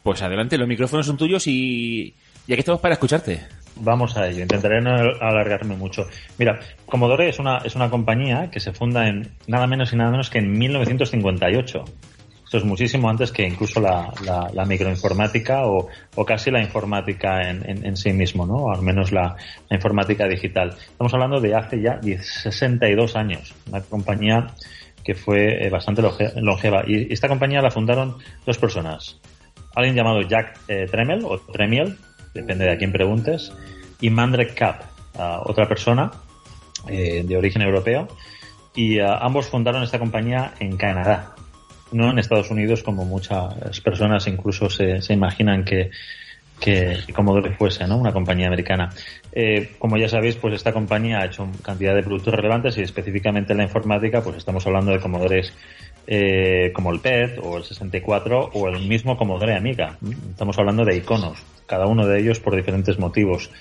Pues 0.03 0.21
adelante, 0.21 0.57
los 0.57 0.67
micrófonos 0.67 1.05
son 1.05 1.17
tuyos 1.17 1.47
y, 1.47 2.15
y 2.47 2.53
aquí 2.53 2.59
estamos 2.59 2.79
para 2.79 2.93
escucharte. 2.93 3.41
Vamos 3.75 4.15
a 4.15 4.27
ello, 4.27 4.41
intentaré 4.41 4.81
no 4.81 4.91
alargarme 4.91 5.75
mucho. 5.75 6.05
Mira, 6.37 6.59
Commodore 6.85 7.27
es 7.27 7.39
una, 7.39 7.57
es 7.57 7.75
una 7.75 7.89
compañía 7.89 8.49
que 8.49 8.59
se 8.59 8.71
funda 8.71 9.07
en 9.07 9.31
nada 9.47 9.67
menos 9.67 9.91
y 9.91 9.97
nada 9.97 10.11
menos 10.11 10.29
que 10.29 10.39
en 10.39 10.57
1958. 10.57 11.85
Esto 12.47 12.59
es 12.59 12.63
muchísimo 12.63 13.09
antes 13.09 13.33
que 13.33 13.43
incluso 13.45 13.81
la, 13.81 14.09
la- 14.23 14.49
la 14.53 14.65
microinformática 14.65 15.65
o, 15.65 15.89
o 16.15 16.25
casi 16.25 16.49
la 16.49 16.61
informática 16.61 17.41
en, 17.49 17.69
en- 17.69 17.85
en 17.85 17.97
sí 17.97 18.13
mismo, 18.13 18.45
¿no? 18.45 18.71
Al 18.73 18.81
menos 18.81 19.11
la, 19.11 19.35
la 19.69 19.75
informática 19.75 20.27
digital. 20.29 20.69
Estamos 20.79 21.13
hablando 21.13 21.41
de 21.41 21.53
hace 21.55 21.81
ya 21.81 21.97
10 21.97 22.25
62 22.43 23.17
años. 23.17 23.53
Una 23.69 23.81
compañía 23.81 24.47
que 25.03 25.13
fue 25.13 25.65
eh, 25.65 25.69
bastante 25.69 26.01
longe- 26.01 26.33
longeva. 26.41 26.83
Y 26.87 27.11
esta 27.11 27.27
compañía 27.27 27.61
la 27.61 27.69
fundaron 27.69 28.15
dos 28.45 28.57
personas. 28.57 29.19
Alguien 29.75 29.95
llamado 29.95 30.21
Jack 30.21 30.57
eh, 30.69 30.85
Tremel 30.89 31.25
o 31.25 31.39
Tremiel, 31.39 31.97
depende 32.33 32.63
de 32.65 32.71
a 32.71 32.77
quién 32.77 32.93
preguntes, 32.93 33.51
y 33.99 34.09
Mandrek 34.09 34.53
Kapp, 34.55 34.83
ah, 35.19 35.41
otra 35.43 35.67
persona 35.67 36.11
eh, 36.87 37.23
de 37.27 37.37
origen 37.37 37.61
europeo. 37.61 38.07
Y 38.73 38.99
ah, 38.99 39.17
ambos 39.21 39.47
fundaron 39.47 39.83
esta 39.83 39.99
compañía 39.99 40.53
en 40.59 40.77
Canadá, 40.77 41.33
no 41.91 42.11
en 42.11 42.19
Estados 42.19 42.51
Unidos 42.51 42.83
como 42.83 43.05
muchas 43.05 43.79
personas 43.81 44.27
incluso 44.27 44.69
se, 44.69 45.01
se 45.01 45.13
imaginan 45.13 45.63
que, 45.63 45.91
que 46.59 46.97
Commodore 47.13 47.51
fuese, 47.51 47.87
¿no? 47.87 47.97
Una 47.97 48.11
compañía 48.11 48.47
americana. 48.47 48.89
Eh, 49.31 49.75
como 49.77 49.97
ya 49.97 50.09
sabéis, 50.09 50.35
pues 50.35 50.55
esta 50.55 50.73
compañía 50.73 51.19
ha 51.19 51.25
hecho 51.25 51.47
cantidad 51.61 51.95
de 51.95 52.03
productos 52.03 52.33
relevantes 52.33 52.77
y 52.77 52.81
específicamente 52.81 53.53
en 53.53 53.59
la 53.59 53.65
informática, 53.65 54.21
pues 54.21 54.37
estamos 54.37 54.65
hablando 54.65 54.91
de 54.91 54.99
Commodores 54.99 55.53
eh, 56.07 56.71
como 56.73 56.91
el 56.91 56.99
PET 56.99 57.39
o 57.43 57.57
el 57.57 57.63
64 57.63 58.51
o 58.53 58.67
el 58.69 58.87
mismo 58.87 59.17
Commodore 59.17 59.55
Amiga. 59.55 59.97
Estamos 60.29 60.57
hablando 60.57 60.83
de 60.83 60.95
iconos, 60.97 61.37
cada 61.67 61.85
uno 61.85 62.07
de 62.07 62.19
ellos 62.19 62.39
por 62.39 62.55
diferentes 62.55 62.97
motivos. 62.97 63.51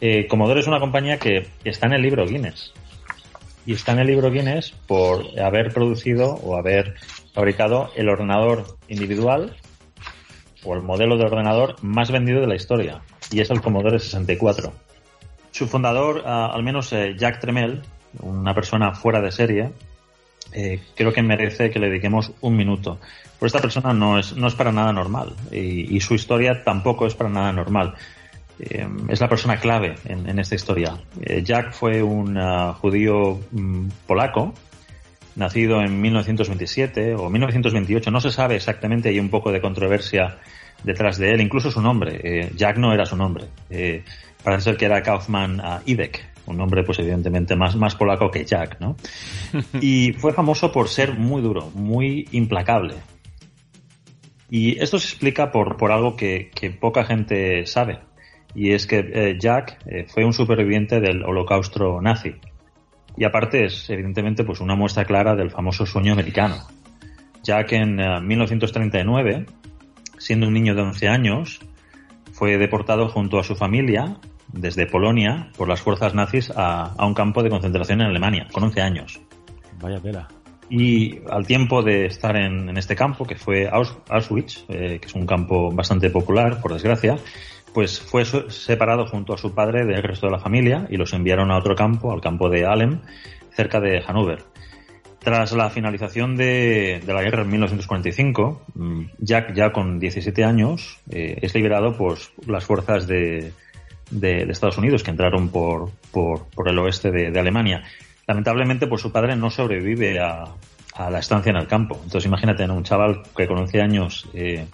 Eh, 0.00 0.26
Commodore 0.28 0.60
es 0.60 0.68
una 0.68 0.80
compañía 0.80 1.18
que 1.18 1.48
está 1.64 1.86
en 1.86 1.94
el 1.94 2.02
libro 2.02 2.26
Guinness. 2.26 2.72
Y 3.66 3.72
está 3.72 3.92
en 3.92 3.98
el 3.98 4.06
libro 4.06 4.30
Guinness 4.30 4.70
por 4.86 5.38
haber 5.38 5.74
producido 5.74 6.34
o 6.36 6.56
haber 6.56 6.94
fabricado 7.38 7.92
el 7.94 8.08
ordenador 8.08 8.64
individual 8.88 9.54
o 10.64 10.74
el 10.74 10.82
modelo 10.82 11.16
de 11.16 11.24
ordenador 11.24 11.76
más 11.82 12.10
vendido 12.10 12.40
de 12.40 12.48
la 12.48 12.56
historia. 12.56 13.00
Y 13.30 13.38
es 13.38 13.48
el 13.50 13.60
Commodore 13.60 14.00
64. 14.00 14.72
Su 15.52 15.68
fundador, 15.68 16.24
ah, 16.26 16.50
al 16.52 16.64
menos 16.64 16.92
eh, 16.92 17.14
Jack 17.16 17.38
Tremel, 17.38 17.82
una 18.22 18.54
persona 18.54 18.92
fuera 18.92 19.20
de 19.20 19.30
serie, 19.30 19.70
eh, 20.52 20.80
creo 20.96 21.12
que 21.12 21.22
merece 21.22 21.70
que 21.70 21.78
le 21.78 21.88
dediquemos 21.88 22.32
un 22.40 22.56
minuto. 22.56 22.98
Por 23.38 23.46
esta 23.46 23.60
persona 23.60 23.92
no 23.92 24.18
es, 24.18 24.34
no 24.34 24.48
es 24.48 24.56
para 24.56 24.72
nada 24.72 24.92
normal 24.92 25.36
y, 25.52 26.00
su 26.00 26.14
historia 26.14 26.64
tampoco 26.64 27.06
es 27.06 27.14
para 27.14 27.30
nada 27.30 27.52
normal. 27.52 27.94
Eh, 28.58 28.84
es 29.10 29.20
la 29.20 29.28
persona 29.28 29.60
clave 29.60 29.94
en, 30.06 30.36
esta 30.40 30.56
historia. 30.56 30.98
Eh, 31.20 31.44
Jack 31.44 31.70
fue 31.70 32.02
un 32.02 32.36
uh, 32.36 32.72
judío 32.72 33.38
mm, 33.52 33.90
polaco, 34.08 34.54
nacido 35.38 35.80
en 35.80 36.00
1927 36.00 37.14
o 37.14 37.30
1928, 37.30 38.10
no 38.10 38.20
se 38.20 38.30
sabe 38.30 38.56
exactamente, 38.56 39.08
hay 39.08 39.18
un 39.18 39.30
poco 39.30 39.50
de 39.50 39.60
controversia 39.60 40.36
detrás 40.84 41.16
de 41.16 41.30
él, 41.30 41.40
incluso 41.40 41.70
su 41.70 41.80
nombre. 41.80 42.20
Eh, 42.22 42.52
Jack 42.54 42.76
no 42.76 42.92
era 42.92 43.06
su 43.06 43.16
nombre. 43.16 43.46
parece 44.42 44.62
ser 44.62 44.76
que 44.76 44.84
era 44.84 45.02
Kaufman 45.02 45.60
uh, 45.60 45.80
Idek, 45.86 46.28
un 46.46 46.56
nombre 46.56 46.82
pues 46.82 46.98
evidentemente 46.98 47.56
más, 47.56 47.76
más 47.76 47.94
polaco 47.94 48.30
que 48.30 48.44
Jack, 48.44 48.78
¿no? 48.80 48.96
Y 49.80 50.12
fue 50.12 50.32
famoso 50.32 50.72
por 50.72 50.88
ser 50.88 51.14
muy 51.14 51.40
duro, 51.40 51.70
muy 51.74 52.28
implacable. 52.32 52.94
Y 54.50 54.80
esto 54.82 54.98
se 54.98 55.08
explica 55.08 55.52
por, 55.52 55.76
por 55.76 55.92
algo 55.92 56.16
que, 56.16 56.50
que 56.54 56.70
poca 56.70 57.04
gente 57.04 57.66
sabe. 57.66 58.00
Y 58.54 58.72
es 58.72 58.86
que 58.86 58.98
eh, 58.98 59.36
Jack 59.38 59.78
eh, 59.86 60.06
fue 60.08 60.24
un 60.24 60.32
superviviente 60.32 61.00
del 61.00 61.22
holocausto 61.22 62.00
nazi. 62.00 62.34
Y 63.18 63.24
aparte 63.24 63.64
es 63.64 63.90
evidentemente 63.90 64.44
pues 64.44 64.60
una 64.60 64.76
muestra 64.76 65.04
clara 65.04 65.34
del 65.34 65.50
famoso 65.50 65.84
sueño 65.84 66.12
americano. 66.12 66.56
Jack 67.42 67.72
en 67.72 67.98
uh, 67.98 68.20
1939, 68.20 69.46
siendo 70.18 70.46
un 70.46 70.54
niño 70.54 70.74
de 70.76 70.82
11 70.82 71.08
años, 71.08 71.60
fue 72.32 72.56
deportado 72.58 73.08
junto 73.08 73.40
a 73.40 73.42
su 73.42 73.56
familia 73.56 74.18
desde 74.52 74.86
Polonia 74.86 75.50
por 75.56 75.68
las 75.68 75.80
fuerzas 75.80 76.14
nazis 76.14 76.52
a, 76.54 76.94
a 76.96 77.06
un 77.06 77.14
campo 77.14 77.42
de 77.42 77.50
concentración 77.50 78.00
en 78.02 78.06
Alemania, 78.06 78.46
con 78.52 78.62
11 78.62 78.80
años. 78.80 79.20
Vaya 79.80 80.00
tela. 80.00 80.28
Y 80.70 81.18
al 81.28 81.44
tiempo 81.44 81.82
de 81.82 82.06
estar 82.06 82.36
en, 82.36 82.68
en 82.68 82.76
este 82.76 82.94
campo, 82.94 83.24
que 83.24 83.34
fue 83.34 83.68
Aus, 83.68 83.96
Auschwitz, 84.08 84.64
eh, 84.68 84.98
que 85.00 85.06
es 85.06 85.14
un 85.14 85.26
campo 85.26 85.72
bastante 85.72 86.10
popular, 86.10 86.60
por 86.60 86.72
desgracia, 86.72 87.16
pues 87.78 88.00
fue 88.00 88.24
separado 88.24 89.06
junto 89.06 89.34
a 89.34 89.38
su 89.38 89.54
padre 89.54 89.86
del 89.86 90.02
resto 90.02 90.26
de 90.26 90.32
la 90.32 90.40
familia 90.40 90.88
y 90.90 90.96
los 90.96 91.12
enviaron 91.12 91.52
a 91.52 91.58
otro 91.58 91.76
campo, 91.76 92.12
al 92.12 92.20
campo 92.20 92.50
de 92.50 92.66
Alem, 92.66 93.02
cerca 93.52 93.78
de 93.78 94.02
Hannover. 94.02 94.42
Tras 95.20 95.52
la 95.52 95.70
finalización 95.70 96.34
de, 96.34 97.00
de 97.06 97.14
la 97.14 97.22
guerra 97.22 97.42
en 97.42 97.50
1945, 97.50 98.62
Jack, 99.20 99.54
ya 99.54 99.70
con 99.70 100.00
17 100.00 100.42
años, 100.42 100.98
eh, 101.08 101.38
es 101.40 101.54
liberado 101.54 101.96
por 101.96 102.18
las 102.48 102.64
fuerzas 102.64 103.06
de, 103.06 103.52
de, 104.10 104.44
de, 104.44 104.50
Estados 104.50 104.78
Unidos 104.78 105.04
que 105.04 105.12
entraron 105.12 105.50
por, 105.50 105.92
por, 106.10 106.48
por 106.48 106.68
el 106.68 106.80
oeste 106.80 107.12
de, 107.12 107.30
de, 107.30 107.38
Alemania. 107.38 107.84
Lamentablemente, 108.26 108.88
pues 108.88 109.02
su 109.02 109.12
padre 109.12 109.36
no 109.36 109.50
sobrevive 109.50 110.18
a, 110.18 110.46
a, 110.94 111.10
la 111.10 111.20
estancia 111.20 111.50
en 111.50 111.56
el 111.58 111.68
campo. 111.68 111.94
Entonces, 111.94 112.26
imagínate, 112.26 112.66
¿no? 112.66 112.74
un 112.74 112.82
chaval 112.82 113.22
que 113.36 113.46
con 113.46 113.58
11 113.58 113.80
años 113.80 114.28
eh, 114.34 114.66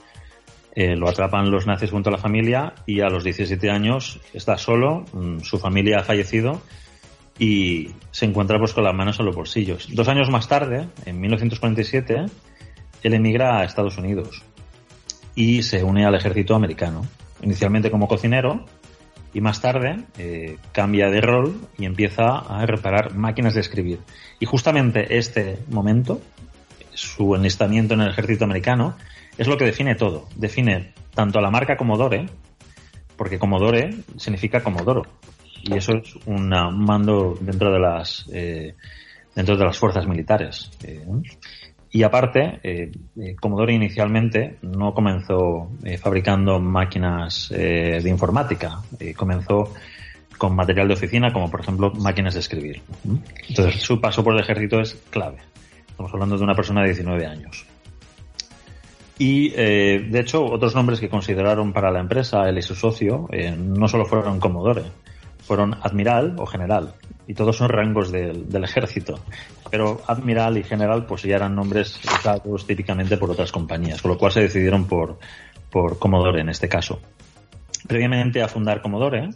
eh, 0.74 0.96
lo 0.96 1.08
atrapan 1.08 1.50
los 1.50 1.66
nazis 1.66 1.90
junto 1.90 2.08
a 2.08 2.12
la 2.12 2.18
familia 2.18 2.74
y 2.86 3.00
a 3.00 3.08
los 3.08 3.22
17 3.22 3.70
años 3.70 4.20
está 4.32 4.58
solo, 4.58 5.04
mmm, 5.12 5.38
su 5.40 5.58
familia 5.58 6.00
ha 6.00 6.02
fallecido 6.02 6.60
y 7.38 7.90
se 8.10 8.26
encuentra 8.26 8.58
pues 8.58 8.72
con 8.72 8.84
las 8.84 8.94
manos 8.94 9.18
en 9.20 9.26
los 9.26 9.36
bolsillos. 9.36 9.88
Dos 9.94 10.08
años 10.08 10.30
más 10.30 10.48
tarde, 10.48 10.88
en 11.04 11.20
1947, 11.20 12.26
él 13.02 13.14
emigra 13.14 13.58
a 13.58 13.64
Estados 13.64 13.98
Unidos 13.98 14.42
y 15.34 15.62
se 15.62 15.82
une 15.82 16.04
al 16.04 16.14
ejército 16.14 16.54
americano. 16.54 17.06
Inicialmente 17.42 17.90
como 17.90 18.08
cocinero 18.08 18.64
y 19.32 19.40
más 19.40 19.60
tarde 19.60 20.04
eh, 20.16 20.58
cambia 20.72 21.10
de 21.10 21.20
rol 21.20 21.60
y 21.76 21.84
empieza 21.86 22.38
a 22.38 22.64
reparar 22.66 23.14
máquinas 23.14 23.54
de 23.54 23.60
escribir. 23.60 24.00
Y 24.38 24.46
justamente 24.46 25.18
este 25.18 25.58
momento, 25.68 26.20
su 26.94 27.34
enlistamiento 27.34 27.94
en 27.94 28.02
el 28.02 28.10
ejército 28.10 28.44
americano, 28.44 28.96
es 29.38 29.46
lo 29.46 29.56
que 29.56 29.64
define 29.64 29.94
todo. 29.94 30.28
Define 30.36 30.92
tanto 31.14 31.38
a 31.38 31.42
la 31.42 31.50
marca 31.50 31.76
Commodore, 31.76 32.26
porque 33.16 33.38
Commodore 33.38 33.94
significa 34.16 34.62
Comodoro. 34.62 35.02
Y 35.62 35.74
eso 35.74 35.92
es 35.94 36.14
un 36.26 36.48
mando 36.48 37.36
dentro 37.40 37.72
de 37.72 37.78
las, 37.78 38.26
eh, 38.32 38.74
dentro 39.34 39.56
de 39.56 39.64
las 39.64 39.78
fuerzas 39.78 40.06
militares. 40.06 40.70
Eh, 40.82 41.06
y 41.94 42.02
aparte, 42.02 42.58
eh, 42.64 42.90
Commodore 43.40 43.72
inicialmente 43.72 44.56
no 44.62 44.92
comenzó 44.92 45.70
eh, 45.84 45.96
fabricando 45.96 46.58
máquinas 46.58 47.52
eh, 47.52 48.00
de 48.02 48.10
informática. 48.10 48.80
comenzó 49.14 49.72
con 50.36 50.56
material 50.56 50.88
de 50.88 50.94
oficina, 50.94 51.32
como 51.32 51.48
por 51.48 51.60
ejemplo 51.60 51.92
máquinas 51.92 52.34
de 52.34 52.40
escribir. 52.40 52.82
Entonces, 53.48 53.80
su 53.80 54.00
paso 54.00 54.24
por 54.24 54.34
el 54.34 54.40
ejército 54.40 54.80
es 54.80 54.94
clave. 55.08 55.36
Estamos 55.88 56.12
hablando 56.12 56.36
de 56.36 56.42
una 56.42 56.56
persona 56.56 56.80
de 56.80 56.88
19 56.88 57.26
años. 57.26 57.64
Y, 59.18 59.52
eh, 59.54 60.06
de 60.10 60.20
hecho, 60.20 60.44
otros 60.44 60.74
nombres 60.74 61.00
que 61.00 61.08
consideraron 61.08 61.72
para 61.72 61.90
la 61.90 62.00
empresa, 62.00 62.48
él 62.48 62.58
y 62.58 62.62
su 62.62 62.74
socio, 62.74 63.28
eh, 63.30 63.54
no 63.56 63.86
solo 63.86 64.06
fueron 64.06 64.40
Commodore, 64.40 64.82
fueron 65.38 65.74
Admiral 65.74 66.34
o 66.38 66.46
General. 66.46 66.94
Y 67.26 67.34
todos 67.34 67.56
son 67.56 67.68
rangos 67.68 68.10
del, 68.10 68.48
del, 68.48 68.64
ejército. 68.64 69.20
Pero 69.70 70.02
Admiral 70.06 70.58
y 70.58 70.64
General 70.64 71.06
pues 71.06 71.22
ya 71.22 71.36
eran 71.36 71.54
nombres 71.54 72.00
usados 72.04 72.66
típicamente 72.66 73.16
por 73.16 73.30
otras 73.30 73.52
compañías, 73.52 74.02
con 74.02 74.10
lo 74.10 74.18
cual 74.18 74.32
se 74.32 74.40
decidieron 74.40 74.86
por, 74.86 75.18
por 75.70 75.98
Commodore 75.98 76.40
en 76.40 76.48
este 76.48 76.68
caso. 76.68 77.00
Previamente 77.86 78.42
a 78.42 78.48
fundar 78.48 78.82
Commodore, 78.82 79.24
eh, 79.24 79.30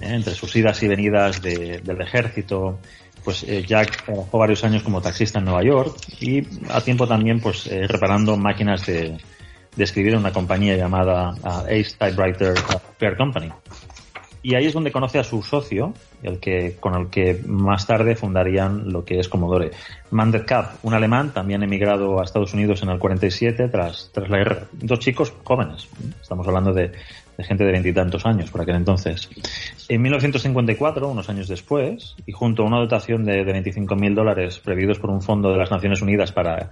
entre 0.00 0.34
sus 0.34 0.54
idas 0.56 0.82
y 0.82 0.88
venidas 0.88 1.42
de, 1.42 1.80
del 1.82 2.00
ejército, 2.00 2.78
pues 3.24 3.44
eh, 3.44 3.64
Jack 3.66 4.04
trabajó 4.04 4.38
varios 4.38 4.64
años 4.64 4.82
como 4.82 5.00
taxista 5.00 5.38
en 5.38 5.46
Nueva 5.46 5.62
York 5.62 5.96
y 6.20 6.46
a 6.70 6.80
tiempo 6.80 7.06
también 7.06 7.40
pues 7.40 7.66
eh, 7.66 7.86
reparando 7.86 8.36
máquinas 8.36 8.86
de, 8.86 9.18
de, 9.76 9.84
escribir 9.84 10.14
en 10.14 10.20
una 10.20 10.32
compañía 10.32 10.76
llamada 10.76 11.34
uh, 11.42 11.64
Ace 11.66 11.94
Typewriter 11.98 12.54
Fair 12.98 13.16
Company. 13.16 13.50
Y 14.42 14.54
ahí 14.54 14.66
es 14.66 14.72
donde 14.72 14.92
conoce 14.92 15.18
a 15.18 15.24
su 15.24 15.42
socio, 15.42 15.92
el 16.22 16.38
que, 16.38 16.76
con 16.78 16.94
el 16.94 17.08
que 17.08 17.42
más 17.44 17.86
tarde 17.86 18.14
fundarían 18.14 18.92
lo 18.92 19.04
que 19.04 19.18
es 19.18 19.28
Commodore. 19.28 19.72
Mandet 20.10 20.46
Kapp, 20.46 20.84
un 20.84 20.94
alemán, 20.94 21.34
también 21.34 21.62
emigrado 21.64 22.20
a 22.20 22.24
Estados 22.24 22.54
Unidos 22.54 22.82
en 22.82 22.90
el 22.90 22.98
47 22.98 23.68
tras, 23.68 24.10
tras 24.12 24.30
la 24.30 24.38
guerra. 24.38 24.62
Dos 24.72 25.00
chicos 25.00 25.34
jóvenes. 25.42 25.88
Estamos 26.22 26.46
hablando 26.46 26.72
de, 26.72 26.92
de 27.38 27.44
gente 27.44 27.64
de 27.64 27.70
veintitantos 27.70 28.26
años 28.26 28.50
por 28.50 28.60
aquel 28.60 28.74
entonces. 28.74 29.30
En 29.88 30.02
1954, 30.02 31.08
unos 31.08 31.28
años 31.30 31.46
después, 31.46 32.16
y 32.26 32.32
junto 32.32 32.64
a 32.64 32.66
una 32.66 32.78
dotación 32.78 33.24
de, 33.24 33.44
de 33.44 33.62
25.000 33.62 34.14
dólares 34.14 34.58
previdos 34.58 34.98
por 34.98 35.10
un 35.10 35.22
fondo 35.22 35.52
de 35.52 35.56
las 35.56 35.70
Naciones 35.70 36.02
Unidas 36.02 36.32
para, 36.32 36.70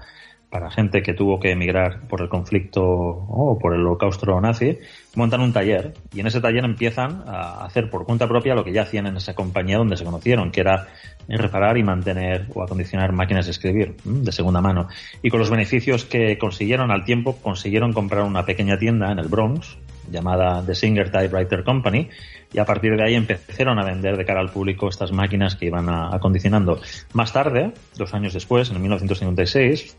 para 0.50 0.70
gente 0.70 1.02
que 1.02 1.12
tuvo 1.12 1.40
que 1.40 1.50
emigrar 1.50 2.06
por 2.08 2.22
el 2.22 2.28
conflicto 2.28 2.82
o 2.82 3.58
por 3.58 3.74
el 3.74 3.80
holocausto 3.80 4.40
nazi, 4.40 4.78
montan 5.14 5.40
un 5.40 5.52
taller 5.52 5.94
y 6.14 6.20
en 6.20 6.28
ese 6.28 6.40
taller 6.40 6.64
empiezan 6.64 7.24
a 7.26 7.64
hacer 7.64 7.90
por 7.90 8.04
cuenta 8.04 8.28
propia 8.28 8.54
lo 8.54 8.64
que 8.64 8.72
ya 8.72 8.82
hacían 8.82 9.06
en 9.06 9.16
esa 9.16 9.34
compañía 9.34 9.78
donde 9.78 9.96
se 9.96 10.04
conocieron, 10.04 10.50
que 10.50 10.60
era 10.60 10.86
reparar 11.28 11.76
y 11.78 11.82
mantener 11.82 12.46
o 12.54 12.62
acondicionar 12.62 13.12
máquinas 13.12 13.46
de 13.46 13.50
escribir 13.50 13.96
de 14.04 14.32
segunda 14.32 14.60
mano. 14.60 14.88
Y 15.22 15.30
con 15.30 15.40
los 15.40 15.50
beneficios 15.50 16.04
que 16.04 16.38
consiguieron 16.38 16.90
al 16.90 17.04
tiempo, 17.04 17.36
consiguieron 17.36 17.92
comprar 17.92 18.22
una 18.22 18.44
pequeña 18.44 18.78
tienda 18.78 19.10
en 19.10 19.18
el 19.18 19.28
Bronx, 19.28 19.76
llamada 20.10 20.62
The 20.64 20.74
Singer 20.74 21.10
Typewriter 21.10 21.64
Company, 21.64 22.08
y 22.52 22.58
a 22.58 22.64
partir 22.64 22.96
de 22.96 23.04
ahí 23.04 23.14
empezaron 23.14 23.78
a 23.78 23.84
vender 23.84 24.16
de 24.16 24.24
cara 24.24 24.40
al 24.40 24.50
público 24.50 24.88
estas 24.88 25.12
máquinas 25.12 25.56
que 25.56 25.66
iban 25.66 25.88
acondicionando. 25.88 26.80
Más 27.12 27.32
tarde, 27.32 27.72
dos 27.96 28.14
años 28.14 28.32
después, 28.32 28.70
en 28.70 28.80
1956, 28.80 29.96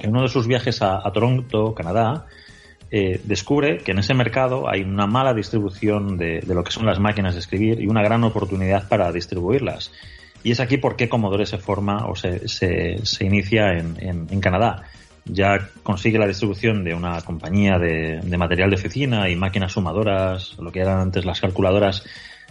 en 0.00 0.10
uno 0.10 0.22
de 0.22 0.28
sus 0.28 0.46
viajes 0.46 0.82
a, 0.82 1.02
Toronto, 1.12 1.74
Canadá, 1.74 2.26
eh, 2.90 3.20
descubre 3.24 3.78
que 3.78 3.92
en 3.92 3.98
ese 3.98 4.14
mercado 4.14 4.68
hay 4.68 4.82
una 4.82 5.06
mala 5.06 5.34
distribución 5.34 6.16
de, 6.16 6.40
de, 6.40 6.54
lo 6.54 6.62
que 6.62 6.72
son 6.72 6.86
las 6.86 7.00
máquinas 7.00 7.34
de 7.34 7.40
escribir 7.40 7.80
y 7.80 7.86
una 7.86 8.02
gran 8.02 8.22
oportunidad 8.24 8.88
para 8.88 9.10
distribuirlas. 9.12 9.92
Y 10.42 10.52
es 10.52 10.60
aquí 10.60 10.76
por 10.76 10.96
qué 10.96 11.08
Commodore 11.08 11.46
se 11.46 11.58
forma 11.58 12.06
o 12.06 12.14
se, 12.14 12.48
se, 12.48 12.98
se 13.04 13.24
inicia 13.24 13.72
en, 13.72 13.96
en, 13.98 14.26
en 14.30 14.40
Canadá 14.40 14.84
ya 15.24 15.70
consigue 15.82 16.18
la 16.18 16.26
distribución 16.26 16.84
de 16.84 16.94
una 16.94 17.20
compañía 17.22 17.78
de, 17.78 18.20
material 18.36 18.70
de 18.70 18.76
oficina 18.76 19.28
y 19.30 19.36
máquinas 19.36 19.72
sumadoras, 19.72 20.56
lo 20.58 20.70
que 20.70 20.80
eran 20.80 21.00
antes 21.00 21.24
las 21.24 21.40
calculadoras 21.40 22.04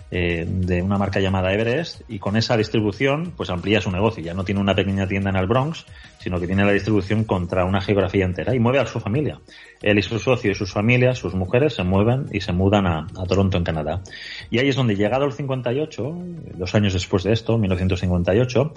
eh, 0.09 0.45
de 0.47 0.81
una 0.81 0.97
marca 0.97 1.19
llamada 1.19 1.51
Everest 1.53 2.01
y 2.07 2.19
con 2.19 2.37
esa 2.37 2.55
distribución 2.55 3.33
pues 3.35 3.49
amplía 3.49 3.81
su 3.81 3.91
negocio. 3.91 4.23
Ya 4.23 4.33
no 4.33 4.43
tiene 4.43 4.61
una 4.61 4.75
pequeña 4.75 5.07
tienda 5.07 5.29
en 5.29 5.35
el 5.35 5.47
Bronx, 5.47 5.85
sino 6.19 6.39
que 6.39 6.47
tiene 6.47 6.65
la 6.65 6.71
distribución 6.71 7.23
contra 7.23 7.65
una 7.65 7.81
geografía 7.81 8.25
entera 8.25 8.55
y 8.55 8.59
mueve 8.59 8.79
a 8.79 8.85
su 8.85 8.99
familia. 8.99 9.39
Él 9.81 9.97
y 9.97 10.01
su 10.01 10.19
socio 10.19 10.51
y 10.51 10.55
sus 10.55 10.71
familias, 10.71 11.17
sus 11.17 11.35
mujeres, 11.35 11.75
se 11.75 11.83
mueven 11.83 12.27
y 12.31 12.41
se 12.41 12.53
mudan 12.53 12.87
a, 12.87 13.07
a 13.17 13.25
Toronto, 13.27 13.57
en 13.57 13.63
Canadá. 13.63 14.01
Y 14.49 14.59
ahí 14.59 14.69
es 14.69 14.75
donde, 14.75 14.95
llegado 14.95 15.25
el 15.25 15.33
58, 15.33 16.17
dos 16.55 16.75
años 16.75 16.93
después 16.93 17.23
de 17.23 17.33
esto, 17.33 17.57
1958, 17.57 18.73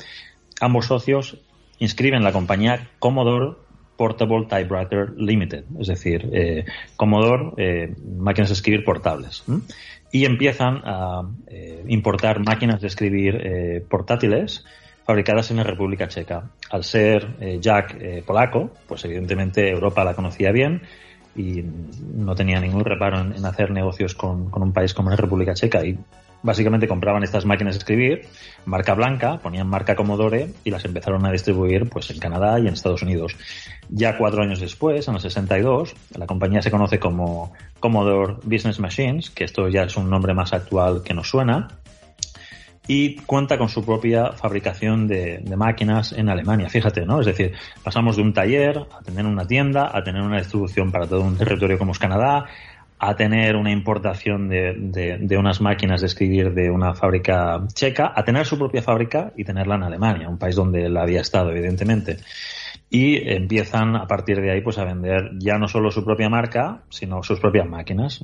ambos 0.60 0.86
socios 0.86 1.38
inscriben 1.78 2.24
la 2.24 2.32
compañía 2.32 2.88
Commodore 2.98 3.65
Portable 3.96 4.46
Typewriter 4.48 5.12
Limited, 5.16 5.64
es 5.80 5.88
decir, 5.88 6.28
eh, 6.32 6.64
Commodore, 6.96 7.52
eh, 7.56 7.94
máquinas 8.18 8.50
de 8.50 8.54
escribir 8.54 8.84
portables. 8.84 9.44
Y 10.12 10.24
empiezan 10.24 10.82
a 10.84 11.22
eh, 11.46 11.84
importar 11.88 12.40
máquinas 12.40 12.80
de 12.80 12.86
escribir 12.86 13.40
eh, 13.42 13.84
portátiles 13.88 14.64
fabricadas 15.04 15.50
en 15.50 15.58
la 15.58 15.62
República 15.62 16.08
Checa. 16.08 16.50
Al 16.70 16.84
ser 16.84 17.36
eh, 17.40 17.58
Jack 17.60 18.24
polaco, 18.24 18.70
pues 18.86 19.04
evidentemente 19.04 19.68
Europa 19.70 20.04
la 20.04 20.14
conocía 20.14 20.52
bien 20.52 20.82
y 21.34 21.62
no 22.14 22.34
tenía 22.34 22.60
ningún 22.60 22.84
reparo 22.84 23.20
en, 23.20 23.34
en 23.34 23.44
hacer 23.44 23.70
negocios 23.70 24.14
con, 24.14 24.50
con 24.50 24.62
un 24.62 24.72
país 24.72 24.94
como 24.94 25.10
la 25.10 25.16
República 25.16 25.54
Checa 25.54 25.84
y 25.84 25.98
básicamente 26.46 26.86
compraban 26.86 27.24
estas 27.24 27.44
máquinas 27.44 27.74
de 27.74 27.78
escribir, 27.78 28.22
marca 28.64 28.94
blanca, 28.94 29.38
ponían 29.38 29.68
marca 29.68 29.96
Commodore 29.96 30.50
y 30.64 30.70
las 30.70 30.84
empezaron 30.84 31.26
a 31.26 31.32
distribuir 31.32 31.90
pues 31.90 32.08
en 32.10 32.18
Canadá 32.18 32.58
y 32.60 32.68
en 32.68 32.74
Estados 32.74 33.02
Unidos. 33.02 33.36
Ya 33.90 34.16
cuatro 34.16 34.42
años 34.42 34.60
después, 34.60 35.08
en 35.08 35.14
el 35.14 35.20
62, 35.20 35.94
la 36.16 36.26
compañía 36.26 36.62
se 36.62 36.70
conoce 36.70 37.00
como 37.00 37.52
Commodore 37.80 38.34
Business 38.44 38.78
Machines, 38.78 39.30
que 39.30 39.44
esto 39.44 39.68
ya 39.68 39.82
es 39.82 39.96
un 39.96 40.08
nombre 40.08 40.32
más 40.34 40.52
actual 40.52 41.02
que 41.02 41.14
nos 41.14 41.28
suena, 41.28 41.68
y 42.88 43.16
cuenta 43.16 43.58
con 43.58 43.68
su 43.68 43.84
propia 43.84 44.30
fabricación 44.34 45.08
de, 45.08 45.38
de, 45.38 45.56
máquinas 45.56 46.12
en 46.12 46.28
Alemania. 46.28 46.68
Fíjate, 46.68 47.04
¿no? 47.04 47.18
Es 47.18 47.26
decir, 47.26 47.52
pasamos 47.82 48.14
de 48.14 48.22
un 48.22 48.32
taller 48.32 48.78
a 48.78 49.02
tener 49.02 49.26
una 49.26 49.44
tienda, 49.44 49.90
a 49.92 50.04
tener 50.04 50.22
una 50.22 50.38
distribución 50.38 50.92
para 50.92 51.08
todo 51.08 51.22
un 51.22 51.36
territorio 51.36 51.78
como 51.78 51.90
es 51.90 51.98
Canadá, 51.98 52.46
a 52.98 53.14
tener 53.14 53.56
una 53.56 53.70
importación 53.70 54.48
de, 54.48 55.18
de, 55.20 55.36
unas 55.36 55.60
máquinas 55.60 56.00
de 56.00 56.06
escribir 56.06 56.54
de 56.54 56.70
una 56.70 56.94
fábrica 56.94 57.62
checa, 57.74 58.12
a 58.14 58.24
tener 58.24 58.46
su 58.46 58.58
propia 58.58 58.82
fábrica 58.82 59.32
y 59.36 59.44
tenerla 59.44 59.74
en 59.74 59.82
Alemania, 59.82 60.28
un 60.28 60.38
país 60.38 60.56
donde 60.56 60.88
la 60.88 61.02
había 61.02 61.20
estado, 61.20 61.50
evidentemente. 61.50 62.18
Y 62.88 63.28
empiezan 63.28 63.96
a 63.96 64.06
partir 64.06 64.40
de 64.40 64.50
ahí 64.50 64.60
pues 64.62 64.78
a 64.78 64.84
vender 64.84 65.32
ya 65.38 65.58
no 65.58 65.68
solo 65.68 65.90
su 65.90 66.04
propia 66.04 66.28
marca, 66.28 66.82
sino 66.88 67.22
sus 67.22 67.40
propias 67.40 67.68
máquinas. 67.68 68.22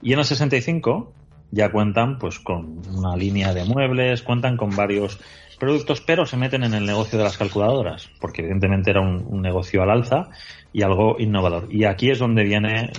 Y 0.00 0.12
en 0.12 0.18
el 0.18 0.24
65 0.24 1.12
ya 1.50 1.70
cuentan 1.70 2.18
pues 2.18 2.38
con 2.38 2.82
una 2.88 3.16
línea 3.16 3.52
de 3.52 3.64
muebles, 3.64 4.22
cuentan 4.22 4.56
con 4.56 4.76
varios 4.76 5.18
productos, 5.62 6.00
pero 6.00 6.26
se 6.26 6.36
meten 6.36 6.64
en 6.64 6.74
el 6.74 6.84
negocio 6.84 7.16
de 7.16 7.22
las 7.22 7.38
calculadoras, 7.38 8.10
porque 8.20 8.42
evidentemente 8.42 8.90
era 8.90 9.00
un, 9.00 9.40
negocio 9.40 9.80
al 9.80 9.90
alza 9.90 10.28
y 10.72 10.82
algo 10.82 11.20
innovador. 11.20 11.68
Y 11.72 11.84
aquí 11.84 12.10
es 12.10 12.18
donde 12.18 12.42
viene, 12.42 12.90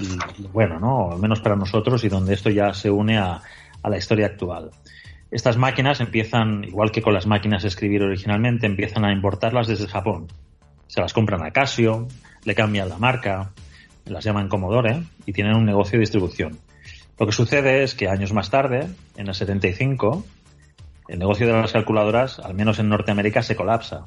bueno, 0.54 0.80
¿no? 0.80 1.12
Al 1.12 1.20
menos 1.20 1.42
para 1.42 1.58
nosotros 1.58 2.06
y 2.06 2.08
donde 2.08 2.34
esto 2.34 2.50
ya 2.50 2.74
se 2.74 2.90
une 2.90 3.18
a, 3.18 3.42
a 3.82 3.90
la 3.90 3.98
historia 3.98 4.28
actual. 4.28 4.72
Estas 5.30 5.58
máquinas 5.58 6.00
empiezan, 6.00 6.64
igual 6.64 6.92
que 6.92 7.02
con 7.02 7.14
las 7.14 7.28
máquinas 7.28 7.64
de 7.64 7.68
escribir 7.68 8.02
originalmente, 8.02 8.66
empiezan 8.66 9.04
a 9.04 9.12
importarlas 9.12 9.68
desde 9.68 9.88
Japón. 9.88 10.28
Se 10.88 11.02
las 11.02 11.12
compran 11.12 11.46
a 11.46 11.52
Casio, 11.52 12.08
le 12.46 12.56
cambian 12.56 12.88
la 12.88 12.98
marca, 12.98 13.52
las 14.06 14.24
llaman 14.24 14.48
Commodore 14.48 15.04
y 15.26 15.34
tienen 15.34 15.58
un 15.58 15.66
negocio 15.66 15.98
de 15.98 16.04
distribución. 16.04 16.60
Lo 17.20 17.26
que 17.26 17.34
sucede 17.34 17.84
es 17.84 17.94
que 17.94 18.08
años 18.08 18.32
más 18.32 18.50
tarde, 18.50 18.88
en 19.18 19.28
el 19.28 19.36
75, 19.36 20.24
el 21.08 21.20
negocio 21.20 21.48
de 21.48 21.54
las 21.54 21.72
calculadoras, 21.72 22.40
al 22.40 22.54
menos 22.54 22.80
en 22.80 22.90
Norteamérica, 22.90 23.42
se 23.42 23.56
colapsa. 23.56 24.04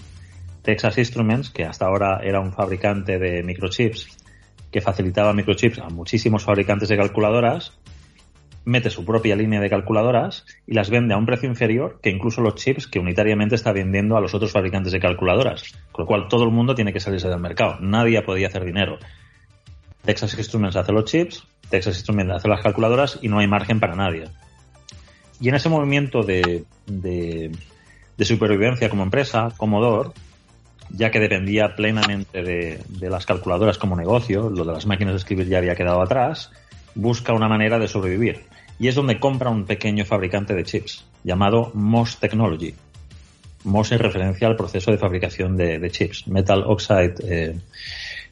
Texas 0.62 0.98
Instruments, 0.98 1.50
que 1.50 1.64
hasta 1.64 1.86
ahora 1.86 2.20
era 2.22 2.40
un 2.40 2.52
fabricante 2.52 3.18
de 3.18 3.42
microchips, 3.42 4.16
que 4.70 4.80
facilitaba 4.80 5.32
microchips 5.32 5.78
a 5.78 5.88
muchísimos 5.88 6.44
fabricantes 6.44 6.88
de 6.88 6.96
calculadoras, 6.96 7.72
mete 8.66 8.90
su 8.90 9.04
propia 9.04 9.36
línea 9.36 9.60
de 9.60 9.70
calculadoras 9.70 10.44
y 10.66 10.74
las 10.74 10.90
vende 10.90 11.14
a 11.14 11.16
un 11.16 11.24
precio 11.24 11.48
inferior 11.48 12.00
que 12.02 12.10
incluso 12.10 12.40
los 12.40 12.56
chips 12.56 12.88
que 12.88 12.98
unitariamente 12.98 13.54
está 13.54 13.72
vendiendo 13.72 14.16
a 14.16 14.20
los 14.20 14.34
otros 14.34 14.50
fabricantes 14.50 14.92
de 14.92 14.98
calculadoras. 14.98 15.72
Con 15.92 16.02
lo 16.02 16.06
cual 16.06 16.28
todo 16.28 16.44
el 16.44 16.50
mundo 16.50 16.74
tiene 16.74 16.92
que 16.92 17.00
salirse 17.00 17.28
del 17.28 17.38
mercado. 17.38 17.78
Nadie 17.80 18.20
podía 18.22 18.48
hacer 18.48 18.64
dinero. 18.64 18.98
Texas 20.04 20.36
Instruments 20.36 20.76
hace 20.76 20.92
los 20.92 21.04
chips, 21.04 21.46
Texas 21.70 21.96
Instruments 21.96 22.34
hace 22.34 22.48
las 22.48 22.60
calculadoras 22.60 23.18
y 23.22 23.28
no 23.28 23.38
hay 23.38 23.46
margen 23.46 23.78
para 23.78 23.94
nadie. 23.94 24.24
Y 25.40 25.48
en 25.48 25.54
ese 25.54 25.68
movimiento 25.68 26.22
de, 26.22 26.64
de, 26.86 27.52
de 28.16 28.24
supervivencia 28.24 28.88
como 28.88 29.02
empresa, 29.02 29.52
Commodore, 29.56 30.10
ya 30.90 31.10
que 31.10 31.20
dependía 31.20 31.74
plenamente 31.74 32.42
de, 32.42 32.80
de, 32.88 33.10
las 33.10 33.26
calculadoras 33.26 33.78
como 33.78 33.96
negocio, 33.96 34.48
lo 34.48 34.64
de 34.64 34.72
las 34.72 34.86
máquinas 34.86 35.14
de 35.14 35.18
escribir 35.18 35.48
ya 35.48 35.58
había 35.58 35.74
quedado 35.74 36.00
atrás, 36.00 36.50
busca 36.94 37.32
una 37.32 37.48
manera 37.48 37.78
de 37.78 37.88
sobrevivir. 37.88 38.44
Y 38.78 38.88
es 38.88 38.94
donde 38.94 39.18
compra 39.18 39.50
un 39.50 39.64
pequeño 39.64 40.04
fabricante 40.04 40.54
de 40.54 40.64
chips, 40.64 41.06
llamado 41.24 41.70
MOS 41.74 42.18
Technology. 42.18 42.74
MOS 43.64 43.92
es 43.92 44.00
referencia 44.00 44.46
al 44.46 44.56
proceso 44.56 44.90
de 44.90 44.98
fabricación 44.98 45.56
de, 45.56 45.90
chips, 45.90 46.28
Metal 46.28 46.62
Oxide. 46.66 47.14
Eh, 47.24 47.58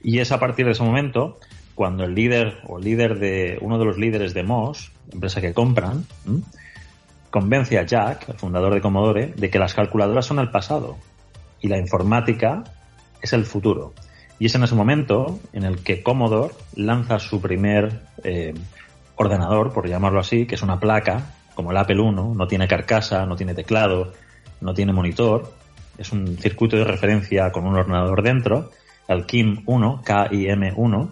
y 0.02 0.18
es 0.18 0.32
a 0.32 0.38
partir 0.38 0.66
de 0.66 0.72
ese 0.72 0.82
momento 0.82 1.38
cuando 1.74 2.04
el 2.04 2.14
líder 2.14 2.58
o 2.68 2.78
líder 2.78 3.18
de 3.18 3.58
uno 3.60 3.78
de 3.78 3.84
los 3.84 3.98
líderes 3.98 4.32
de 4.32 4.44
MOS, 4.44 4.92
empresa 5.12 5.40
que 5.40 5.52
compran. 5.52 6.06
Convence 7.34 7.76
a 7.80 7.82
Jack, 7.84 8.28
el 8.28 8.36
fundador 8.36 8.72
de 8.74 8.80
Commodore, 8.80 9.32
de 9.34 9.50
que 9.50 9.58
las 9.58 9.74
calculadoras 9.74 10.24
son 10.24 10.38
el 10.38 10.50
pasado 10.50 10.98
y 11.60 11.66
la 11.66 11.78
informática 11.78 12.62
es 13.20 13.32
el 13.32 13.44
futuro. 13.44 13.92
Y 14.38 14.46
es 14.46 14.54
en 14.54 14.62
ese 14.62 14.76
momento 14.76 15.40
en 15.52 15.64
el 15.64 15.82
que 15.82 16.00
Commodore 16.00 16.54
lanza 16.76 17.18
su 17.18 17.40
primer 17.40 18.02
eh, 18.22 18.54
ordenador, 19.16 19.72
por 19.72 19.88
llamarlo 19.88 20.20
así, 20.20 20.46
que 20.46 20.54
es 20.54 20.62
una 20.62 20.78
placa, 20.78 21.34
como 21.56 21.72
el 21.72 21.76
Apple 21.76 21.96
I, 21.96 22.12
no 22.12 22.46
tiene 22.46 22.68
carcasa, 22.68 23.26
no 23.26 23.34
tiene 23.34 23.52
teclado, 23.52 24.12
no 24.60 24.72
tiene 24.72 24.92
monitor, 24.92 25.52
es 25.98 26.12
un 26.12 26.38
circuito 26.38 26.76
de 26.76 26.84
referencia 26.84 27.50
con 27.50 27.66
un 27.66 27.74
ordenador 27.74 28.22
dentro, 28.22 28.70
el 29.08 29.26
KIM 29.26 29.64
1, 29.66 30.02
KIM1, 30.04 31.08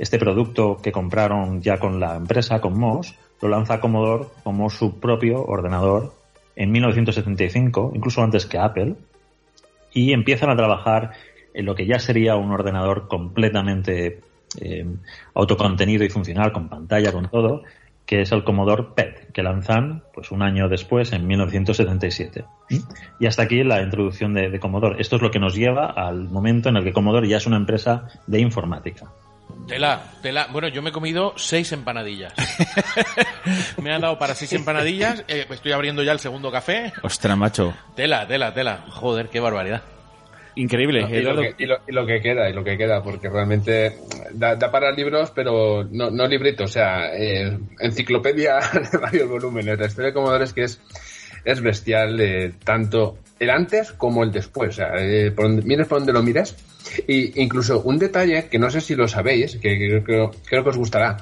este 0.00 0.18
producto 0.18 0.78
que 0.82 0.90
compraron 0.90 1.62
ya 1.62 1.78
con 1.78 2.00
la 2.00 2.16
empresa, 2.16 2.60
con 2.60 2.76
MOS, 2.76 3.14
lo 3.40 3.48
lanza 3.48 3.80
Commodore 3.80 4.26
como 4.42 4.70
su 4.70 4.98
propio 4.98 5.44
ordenador 5.44 6.14
en 6.54 6.72
1975, 6.72 7.92
incluso 7.94 8.22
antes 8.22 8.46
que 8.46 8.58
Apple, 8.58 8.94
y 9.92 10.12
empiezan 10.12 10.50
a 10.50 10.56
trabajar 10.56 11.12
en 11.54 11.64
lo 11.64 11.74
que 11.74 11.86
ya 11.86 11.98
sería 11.98 12.36
un 12.36 12.52
ordenador 12.52 13.08
completamente 13.08 14.20
eh, 14.60 14.86
autocontenido 15.34 16.04
y 16.04 16.08
funcional, 16.08 16.52
con 16.52 16.68
pantalla, 16.68 17.12
con 17.12 17.28
todo, 17.28 17.62
que 18.04 18.20
es 18.20 18.30
el 18.32 18.44
Commodore 18.44 18.84
PET, 18.94 19.32
que 19.32 19.42
lanzan 19.42 20.04
pues 20.14 20.30
un 20.30 20.42
año 20.42 20.68
después, 20.68 21.12
en 21.12 21.26
1977. 21.26 22.44
Y 23.18 23.26
hasta 23.26 23.42
aquí 23.42 23.64
la 23.64 23.82
introducción 23.82 24.32
de, 24.32 24.48
de 24.48 24.60
Commodore. 24.60 25.00
Esto 25.00 25.16
es 25.16 25.22
lo 25.22 25.30
que 25.30 25.40
nos 25.40 25.54
lleva 25.54 25.86
al 25.86 26.28
momento 26.28 26.68
en 26.68 26.76
el 26.76 26.84
que 26.84 26.92
Commodore 26.92 27.28
ya 27.28 27.38
es 27.38 27.46
una 27.46 27.56
empresa 27.56 28.08
de 28.26 28.40
informática. 28.40 29.10
Tela, 29.66 30.12
tela. 30.22 30.48
Bueno, 30.52 30.68
yo 30.68 30.80
me 30.80 30.90
he 30.90 30.92
comido 30.92 31.32
seis 31.36 31.72
empanadillas. 31.72 32.32
me 33.82 33.92
han 33.92 34.00
dado 34.00 34.18
para 34.18 34.34
seis 34.34 34.52
empanadillas. 34.52 35.24
Eh, 35.26 35.46
estoy 35.50 35.72
abriendo 35.72 36.02
ya 36.04 36.12
el 36.12 36.20
segundo 36.20 36.52
café. 36.52 36.92
Ostras, 37.02 37.36
macho. 37.36 37.74
Tela, 37.96 38.26
tela, 38.28 38.54
tela. 38.54 38.84
Joder, 38.88 39.28
qué 39.28 39.40
barbaridad. 39.40 39.82
Increíble. 40.54 41.02
No, 41.02 41.08
y, 41.08 41.22
lo 41.22 41.36
que, 41.36 41.54
y, 41.58 41.66
lo, 41.66 41.78
y, 41.86 41.92
lo 41.92 42.06
que, 42.06 42.20
queda, 42.20 42.48
y 42.48 42.54
lo 42.54 42.64
que 42.64 42.78
queda, 42.78 43.02
porque 43.02 43.28
realmente 43.28 43.98
da, 44.32 44.56
da 44.56 44.70
para 44.70 44.90
libros, 44.90 45.30
pero 45.34 45.84
no, 45.84 46.10
no 46.10 46.26
libritos, 46.26 46.70
o 46.70 46.72
sea, 46.72 47.14
eh, 47.14 47.58
enciclopedia 47.78 48.58
de 48.92 48.98
varios 48.98 49.28
volúmenes. 49.28 49.78
La 49.78 49.86
historia 49.86 50.08
de 50.08 50.14
Commodore 50.14 50.44
es 50.44 50.54
que 50.54 50.62
es, 50.62 50.80
es 51.44 51.60
bestial, 51.60 52.18
eh, 52.20 52.54
tanto 52.64 53.18
el 53.38 53.50
antes 53.50 53.92
como 53.92 54.22
el 54.22 54.32
después. 54.32 54.70
O 54.70 54.72
sea, 54.72 54.94
eh, 54.96 55.30
por 55.30 55.46
donde, 55.46 55.62
mires 55.62 55.86
por 55.86 55.98
donde 55.98 56.14
lo 56.14 56.22
mires. 56.22 56.56
Y 57.06 57.42
incluso 57.42 57.80
un 57.82 57.98
detalle 57.98 58.48
que 58.48 58.58
no 58.58 58.70
sé 58.70 58.80
si 58.80 58.94
lo 58.94 59.08
sabéis, 59.08 59.56
que 59.56 59.76
creo, 59.76 60.04
creo, 60.04 60.30
creo 60.44 60.62
que 60.62 60.70
os 60.70 60.76
gustará. 60.76 61.16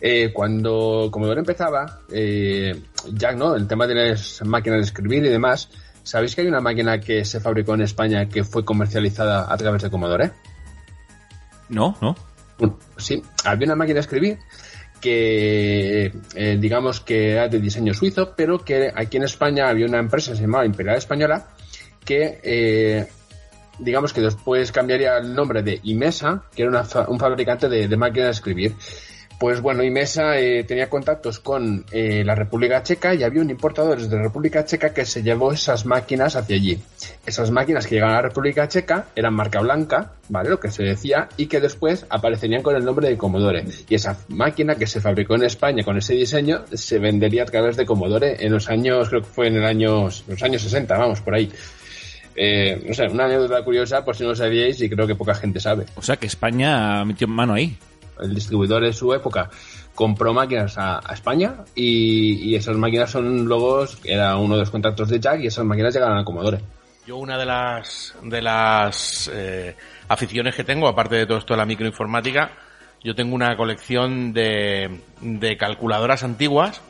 Eh, 0.00 0.30
cuando 0.32 1.08
Commodore 1.10 1.40
empezaba, 1.40 2.00
eh, 2.12 2.74
Jack, 3.12 3.36
¿no? 3.36 3.54
El 3.54 3.66
tema 3.66 3.86
de 3.86 3.94
las 3.94 4.42
máquinas 4.44 4.78
de 4.78 4.84
escribir 4.84 5.24
y 5.24 5.28
demás, 5.28 5.68
¿sabéis 6.02 6.34
que 6.34 6.42
hay 6.42 6.48
una 6.48 6.60
máquina 6.60 7.00
que 7.00 7.24
se 7.24 7.40
fabricó 7.40 7.74
en 7.74 7.82
España 7.82 8.28
que 8.28 8.44
fue 8.44 8.64
comercializada 8.64 9.52
a 9.52 9.56
través 9.56 9.82
de 9.82 9.90
Commodore? 9.90 10.32
No, 11.68 11.96
no. 12.00 12.16
Sí, 12.96 13.22
había 13.44 13.66
una 13.66 13.76
máquina 13.76 13.94
de 13.94 14.00
escribir 14.00 14.38
que 15.00 16.12
eh, 16.34 16.56
digamos 16.58 17.00
que 17.00 17.32
era 17.32 17.48
de 17.48 17.60
diseño 17.60 17.94
suizo, 17.94 18.34
pero 18.36 18.58
que 18.64 18.92
aquí 18.94 19.16
en 19.16 19.22
España 19.24 19.68
había 19.68 19.86
una 19.86 19.98
empresa 19.98 20.32
que 20.32 20.38
se 20.38 20.42
llamaba 20.42 20.66
Imperial 20.66 20.96
Española 20.96 21.48
que 22.04 22.40
eh, 22.42 23.06
digamos 23.78 24.12
que 24.12 24.20
después 24.20 24.72
cambiaría 24.72 25.18
el 25.18 25.34
nombre 25.34 25.62
de 25.62 25.80
Imesa, 25.84 26.42
que 26.54 26.62
era 26.62 26.84
un 27.08 27.18
fabricante 27.18 27.68
de, 27.68 27.88
de 27.88 27.96
máquinas 27.96 28.26
de 28.26 28.32
escribir. 28.32 28.74
Pues 29.38 29.60
bueno, 29.60 29.84
Imesa 29.84 30.36
eh, 30.36 30.64
tenía 30.64 30.90
contactos 30.90 31.38
con 31.38 31.84
eh, 31.92 32.24
la 32.24 32.34
República 32.34 32.82
Checa 32.82 33.14
y 33.14 33.22
había 33.22 33.40
un 33.40 33.50
importador 33.50 33.96
desde 33.96 34.16
la 34.16 34.22
República 34.22 34.64
Checa 34.64 34.92
que 34.92 35.04
se 35.04 35.22
llevó 35.22 35.52
esas 35.52 35.86
máquinas 35.86 36.34
hacia 36.34 36.56
allí. 36.56 36.82
Esas 37.24 37.52
máquinas 37.52 37.86
que 37.86 37.94
llegaban 37.94 38.16
a 38.16 38.22
la 38.22 38.28
República 38.28 38.66
Checa 38.66 39.06
eran 39.14 39.34
marca 39.34 39.60
blanca, 39.60 40.10
¿vale? 40.28 40.50
Lo 40.50 40.58
que 40.58 40.72
se 40.72 40.82
decía, 40.82 41.28
y 41.36 41.46
que 41.46 41.60
después 41.60 42.04
aparecerían 42.10 42.64
con 42.64 42.74
el 42.74 42.84
nombre 42.84 43.08
de 43.08 43.16
Commodore. 43.16 43.64
Y 43.88 43.94
esa 43.94 44.18
máquina 44.26 44.74
que 44.74 44.88
se 44.88 45.00
fabricó 45.00 45.36
en 45.36 45.44
España 45.44 45.84
con 45.84 45.96
ese 45.96 46.14
diseño 46.14 46.64
se 46.72 46.98
vendería 46.98 47.44
a 47.44 47.46
través 47.46 47.76
de 47.76 47.86
Commodore 47.86 48.44
en 48.44 48.52
los 48.52 48.68
años, 48.68 49.08
creo 49.08 49.22
que 49.22 49.28
fue 49.28 49.46
en 49.46 49.58
el 49.58 49.64
año, 49.64 50.08
los 50.26 50.42
años 50.42 50.62
60, 50.62 50.98
vamos, 50.98 51.20
por 51.20 51.36
ahí. 51.36 51.48
Eh, 52.40 52.84
no 52.86 52.94
sé, 52.94 53.08
una 53.08 53.24
anécdota 53.24 53.64
curiosa 53.64 54.04
por 54.04 54.14
si 54.14 54.22
no 54.22 54.28
lo 54.28 54.36
sabíais 54.36 54.80
y 54.80 54.88
creo 54.88 55.08
que 55.08 55.16
poca 55.16 55.34
gente 55.34 55.58
sabe. 55.58 55.86
O 55.96 56.02
sea 56.02 56.16
que 56.16 56.26
España 56.26 57.04
metió 57.04 57.26
mano 57.26 57.54
ahí. 57.54 57.76
El 58.20 58.32
distribuidor 58.32 58.84
de 58.84 58.92
su 58.92 59.12
época 59.12 59.50
compró 59.92 60.32
máquinas 60.32 60.78
a, 60.78 61.00
a 61.04 61.14
España 61.14 61.64
y, 61.74 62.50
y 62.50 62.54
esas 62.54 62.76
máquinas 62.76 63.10
son 63.10 63.44
luego, 63.44 63.84
era 64.04 64.36
uno 64.36 64.54
de 64.54 64.60
los 64.60 64.70
contratos 64.70 65.08
de 65.08 65.18
Jack 65.18 65.40
y 65.40 65.48
esas 65.48 65.64
máquinas 65.64 65.92
llegaron 65.92 66.16
a 66.16 66.24
Commodore. 66.24 66.60
Yo 67.04 67.16
una 67.16 67.36
de 67.36 67.46
las 67.46 68.14
de 68.22 68.40
las 68.40 69.28
eh, 69.32 69.74
aficiones 70.06 70.54
que 70.54 70.62
tengo, 70.62 70.86
aparte 70.86 71.16
de 71.16 71.26
todo 71.26 71.38
esto 71.38 71.54
de 71.54 71.58
la 71.58 71.66
microinformática, 71.66 72.52
yo 73.02 73.16
tengo 73.16 73.34
una 73.34 73.56
colección 73.56 74.32
de, 74.32 75.00
de 75.20 75.56
calculadoras 75.56 76.22
antiguas 76.22 76.82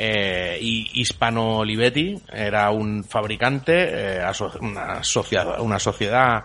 eh, 0.00 0.56
y 0.60 1.00
Hispano 1.00 1.58
Olivetti 1.58 2.14
era 2.32 2.70
un 2.70 3.02
fabricante, 3.02 4.20
eh, 4.20 4.32
una, 4.60 5.02
sociedad, 5.02 5.60
una 5.60 5.80
sociedad 5.80 6.44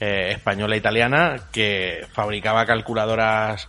eh, 0.00 0.30
española 0.32 0.76
italiana 0.76 1.36
que 1.52 2.04
fabricaba 2.12 2.66
calculadoras 2.66 3.68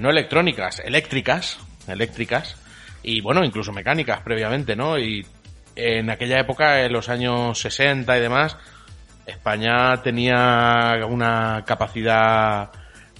no 0.00 0.08
electrónicas, 0.08 0.80
eléctricas, 0.80 1.58
eléctricas 1.86 2.56
y 3.02 3.20
bueno, 3.20 3.44
incluso 3.44 3.70
mecánicas 3.70 4.22
previamente, 4.22 4.74
¿no? 4.74 4.98
Y 4.98 5.26
en 5.76 6.08
aquella 6.08 6.40
época, 6.40 6.82
en 6.86 6.92
los 6.94 7.10
años 7.10 7.58
60 7.60 8.16
y 8.16 8.20
demás, 8.22 8.56
España 9.26 10.02
tenía 10.02 11.06
una 11.06 11.64
capacidad 11.66 12.70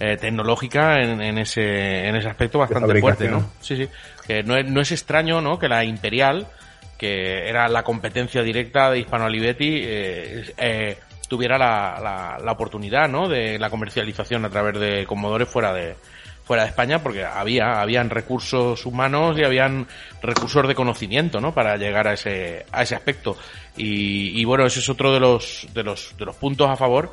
eh, 0.01 0.17
tecnológica 0.17 1.01
en, 1.03 1.21
en 1.21 1.39
ese 1.39 2.07
en 2.07 2.17
ese 2.17 2.29
aspecto 2.29 2.59
bastante 2.59 3.01
fuerte. 3.01 3.29
¿no? 3.29 3.51
Sí, 3.61 3.77
sí. 3.77 3.89
Que 4.27 4.43
no 4.43 4.57
es, 4.57 4.67
no 4.67 4.81
es 4.81 4.93
extraño, 4.93 5.41
¿no? 5.41 5.59
Que 5.59 5.69
la 5.69 5.85
Imperial, 5.85 6.47
que 6.97 7.49
era 7.49 7.69
la 7.69 7.83
competencia 7.83 8.43
directa 8.43 8.91
de 8.91 9.01
Hispano 9.01 9.27
Olivetti, 9.27 9.81
eh, 9.83 10.55
eh, 10.57 10.99
tuviera 11.29 11.59
la, 11.59 11.99
la, 12.03 12.39
la 12.45 12.53
oportunidad, 12.53 13.09
¿no? 13.09 13.29
De 13.29 13.59
la 13.59 13.71
comercialización 13.71 14.45
a 14.45 14.51
través 14.51 14.79
de 14.79 15.07
Commodore 15.07 15.47
fuera 15.47 15.73
de 15.73 15.97
fuera 16.45 16.63
de 16.63 16.71
España 16.71 17.03
porque 17.03 17.27
había 17.27 17.79
habían 17.83 18.09
recursos 18.09 18.87
humanos 18.87 19.39
y 19.39 19.45
habían 19.45 19.87
recursos 20.23 20.67
de 20.67 20.75
conocimiento 20.75 21.43
no 21.43 21.53
para 21.53 21.77
llegar 21.77 22.09
a 22.09 22.15
ese 22.15 22.65
a 22.73 22.85
ese 22.85 22.95
aspecto 22.95 23.37
y, 23.77 24.41
y 24.41 24.45
bueno 24.47 24.65
ese 24.65 24.81
es 24.81 24.89
otro 24.89 25.13
de 25.13 25.21
los 25.21 25.67
de 25.75 25.83
los 25.83 26.17
de 26.17 26.25
los 26.25 26.35
puntos 26.37 26.71
a 26.71 26.75
favor 26.77 27.13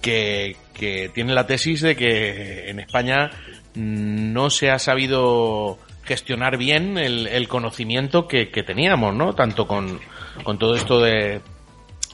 que, 0.00 0.56
que 0.72 1.10
tiene 1.14 1.34
la 1.34 1.46
tesis 1.46 1.80
de 1.80 1.96
que 1.96 2.70
en 2.70 2.80
España 2.80 3.30
mm, 3.74 4.32
no 4.32 4.50
se 4.50 4.70
ha 4.70 4.78
sabido 4.78 5.78
gestionar 6.04 6.56
bien 6.56 6.98
el, 6.98 7.48
conocimiento 7.48 8.26
que, 8.26 8.46
teníamos, 8.46 9.14
¿no? 9.14 9.34
Tanto 9.34 9.66
con, 9.66 10.00
con 10.42 10.58
todo 10.58 10.74
esto 10.74 11.00
de 11.00 11.40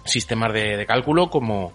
sistemas 0.05 0.53
de, 0.53 0.85
cálculo 0.87 1.31
como, 1.31 1.72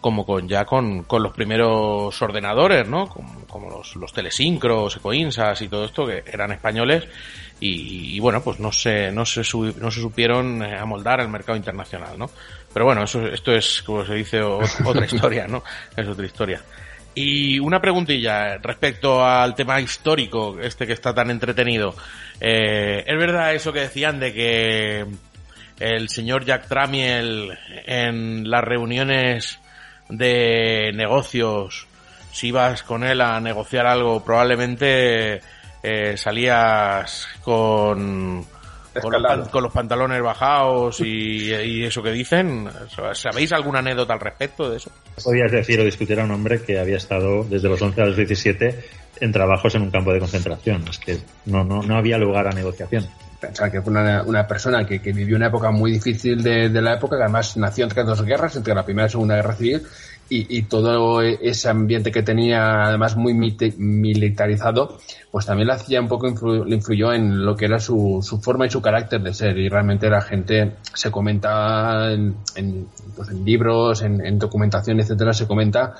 como 0.00 0.26
con 0.26 0.48
ya 0.48 0.64
con, 0.64 1.04
con 1.04 1.22
los 1.22 1.32
primeros 1.32 2.20
ordenadores, 2.20 2.88
¿no? 2.88 3.08
Como, 3.08 3.70
los, 3.70 3.96
los 3.96 4.12
telesincros, 4.12 4.96
ecoinsas 4.96 5.62
y 5.62 5.68
todo 5.68 5.84
esto 5.84 6.06
que 6.06 6.24
eran 6.26 6.52
españoles 6.52 7.06
y, 7.64 8.18
bueno, 8.18 8.42
pues 8.42 8.58
no 8.58 8.72
se, 8.72 9.12
no 9.12 9.24
se, 9.24 9.42
no 9.42 9.90
se 9.90 10.00
supieron 10.00 10.64
eh, 10.64 10.76
amoldar 10.76 11.20
al 11.20 11.28
mercado 11.28 11.56
internacional, 11.56 12.18
¿no? 12.18 12.28
Pero 12.72 12.86
bueno, 12.86 13.04
eso, 13.04 13.26
esto 13.26 13.52
es, 13.52 13.82
como 13.82 14.04
se 14.04 14.14
dice, 14.14 14.40
otra 14.42 15.04
historia, 15.06 15.46
¿no? 15.46 15.62
Es 15.96 16.08
otra 16.08 16.24
historia. 16.26 16.62
Y 17.14 17.58
una 17.58 17.80
preguntilla 17.80 18.56
respecto 18.58 19.24
al 19.24 19.54
tema 19.54 19.80
histórico, 19.80 20.58
este 20.60 20.86
que 20.86 20.94
está 20.94 21.14
tan 21.14 21.30
entretenido. 21.30 21.94
Eh, 22.40 23.04
¿Es 23.06 23.18
verdad 23.18 23.54
eso 23.54 23.72
que 23.72 23.80
decían 23.80 24.18
de 24.18 24.32
que 24.32 25.06
el 25.78 26.08
señor 26.08 26.44
Jack 26.44 26.68
Tramiel 26.68 27.58
en 27.84 28.48
las 28.48 28.64
reuniones 28.64 29.60
de 30.08 30.92
negocios, 30.94 31.86
si 32.32 32.48
ibas 32.48 32.82
con 32.82 33.04
él 33.04 33.20
a 33.20 33.40
negociar 33.40 33.86
algo, 33.86 34.24
probablemente 34.24 35.40
eh, 35.82 36.16
salías 36.16 37.28
con, 37.42 38.46
con, 39.00 39.12
los, 39.12 39.22
pan- 39.22 39.44
con 39.50 39.62
los 39.62 39.72
pantalones 39.72 40.22
bajados 40.22 41.00
y, 41.00 41.52
y 41.54 41.84
eso 41.84 42.02
que 42.02 42.10
dicen? 42.12 42.68
¿Sabéis 43.14 43.52
alguna 43.52 43.78
anécdota 43.78 44.12
al 44.14 44.20
respecto 44.20 44.68
de 44.70 44.76
eso? 44.76 44.90
Podías 45.22 45.50
decir 45.50 45.80
o 45.80 45.84
discutir 45.84 46.20
a 46.20 46.24
un 46.24 46.30
hombre 46.32 46.62
que 46.62 46.78
había 46.78 46.96
estado 46.96 47.44
desde 47.44 47.68
los 47.68 47.80
11 47.80 48.02
a 48.02 48.06
los 48.06 48.16
17 48.16 48.84
en 49.20 49.32
trabajos 49.32 49.74
en 49.74 49.82
un 49.82 49.90
campo 49.90 50.12
de 50.12 50.18
concentración. 50.18 50.84
Es 50.88 50.98
que 50.98 51.18
no, 51.46 51.64
no, 51.64 51.82
no 51.82 51.96
había 51.96 52.18
lugar 52.18 52.46
a 52.48 52.50
negociación. 52.50 53.06
Pensar 53.40 53.72
que 53.72 53.82
fue 53.82 53.90
una, 53.92 54.22
una 54.22 54.46
persona 54.46 54.84
que, 54.86 55.00
que 55.02 55.12
vivió 55.12 55.36
una 55.36 55.48
época 55.48 55.70
muy 55.72 55.90
difícil 55.90 56.42
de, 56.42 56.68
de 56.68 56.80
la 56.82 56.94
época, 56.94 57.16
que 57.16 57.24
además 57.24 57.56
nació 57.56 57.84
entre 57.84 58.04
dos 58.04 58.22
guerras, 58.24 58.54
entre 58.54 58.72
la 58.74 58.84
Primera 58.84 59.06
y 59.06 59.08
la 59.08 59.10
Segunda 59.10 59.34
Guerra 59.34 59.54
Civil, 59.54 59.82
y, 60.38 60.58
y 60.58 60.62
todo 60.62 61.20
ese 61.22 61.68
ambiente 61.68 62.10
que 62.12 62.22
tenía, 62.22 62.84
además 62.84 63.16
muy 63.16 63.34
militarizado, 63.34 64.98
pues 65.30 65.46
también 65.46 65.68
le 65.68 65.74
hacía 65.74 66.00
un 66.00 66.08
poco, 66.08 66.26
influ- 66.28 66.64
le 66.64 66.76
influyó 66.76 67.12
en 67.12 67.44
lo 67.44 67.56
que 67.56 67.64
era 67.66 67.78
su, 67.78 68.20
su 68.22 68.40
forma 68.40 68.66
y 68.66 68.70
su 68.70 68.80
carácter 68.82 69.20
de 69.22 69.34
ser. 69.34 69.58
Y 69.58 69.68
realmente 69.68 70.08
la 70.10 70.20
gente 70.20 70.72
se 70.94 71.10
comenta 71.10 72.12
en, 72.12 72.34
en, 72.56 72.86
pues 73.16 73.28
en 73.30 73.44
libros, 73.44 74.02
en, 74.02 74.24
en 74.24 74.38
documentación, 74.38 75.00
etcétera, 75.00 75.32
se 75.32 75.46
comenta 75.46 75.94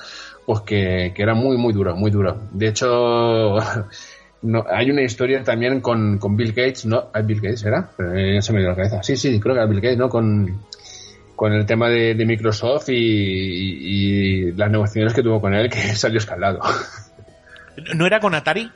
pues 0.45 0.61
que, 0.63 1.13
que 1.15 1.23
era 1.23 1.35
muy, 1.35 1.57
muy 1.57 1.73
duro, 1.73 1.95
muy 1.97 2.11
duro. 2.11 2.37
De 2.53 2.69
hecho, 2.69 3.57
no, 4.43 4.65
hay 4.71 4.91
una 4.91 5.03
historia 5.03 5.43
también 5.45 5.81
con, 5.81 6.19
con 6.19 6.37
Bill 6.37 6.53
Gates, 6.53 6.87
¿no? 6.87 7.05
¿Ah, 7.13 7.21
Bill 7.21 7.41
Gates 7.41 7.65
era? 7.65 7.91
Pero, 7.97 8.43
se 8.43 8.53
me 8.53 8.61
dio 8.61 8.69
la 8.71 8.77
cabeza. 8.77 9.03
Sí, 9.03 9.17
sí, 9.17 9.39
creo 9.41 9.55
que 9.55 9.61
era 9.61 9.69
Bill 9.71 9.81
Gates, 9.81 9.99
¿no? 9.99 10.09
Con, 10.09 10.61
con 11.43 11.53
el 11.55 11.67
tema 11.67 11.89
de, 11.89 12.15
de 12.15 12.25
Microsoft 12.25 12.91
y, 12.91 12.95
y- 12.95 13.89
y 14.49 14.53
las 14.53 14.71
negociaciones 14.71 15.13
que 15.13 15.25
tuvo 15.25 15.41
con 15.41 15.53
él, 15.55 15.69
que 15.69 15.77
salió 15.97 16.19
escalado. 16.19 16.61
¿No 17.97 18.07
era 18.07 18.21
con 18.21 18.33
Atari? 18.37 18.71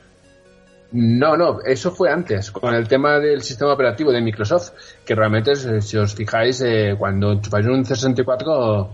No, 0.91 1.37
no, 1.37 1.59
eso 1.65 1.91
fue 1.93 2.11
antes, 2.11 2.51
con 2.51 2.73
el 2.75 2.85
tema 2.89 3.19
del 3.19 3.41
sistema 3.41 3.71
operativo 3.71 4.11
de 4.11 4.19
Microsoft, 4.19 4.71
que 5.05 5.15
realmente, 5.15 5.55
si 5.81 5.95
os 5.95 6.13
fijáis, 6.13 6.59
eh, 6.59 6.95
cuando 6.99 7.31
enchufáis 7.31 7.67
un 7.67 7.85
C64, 7.85 8.89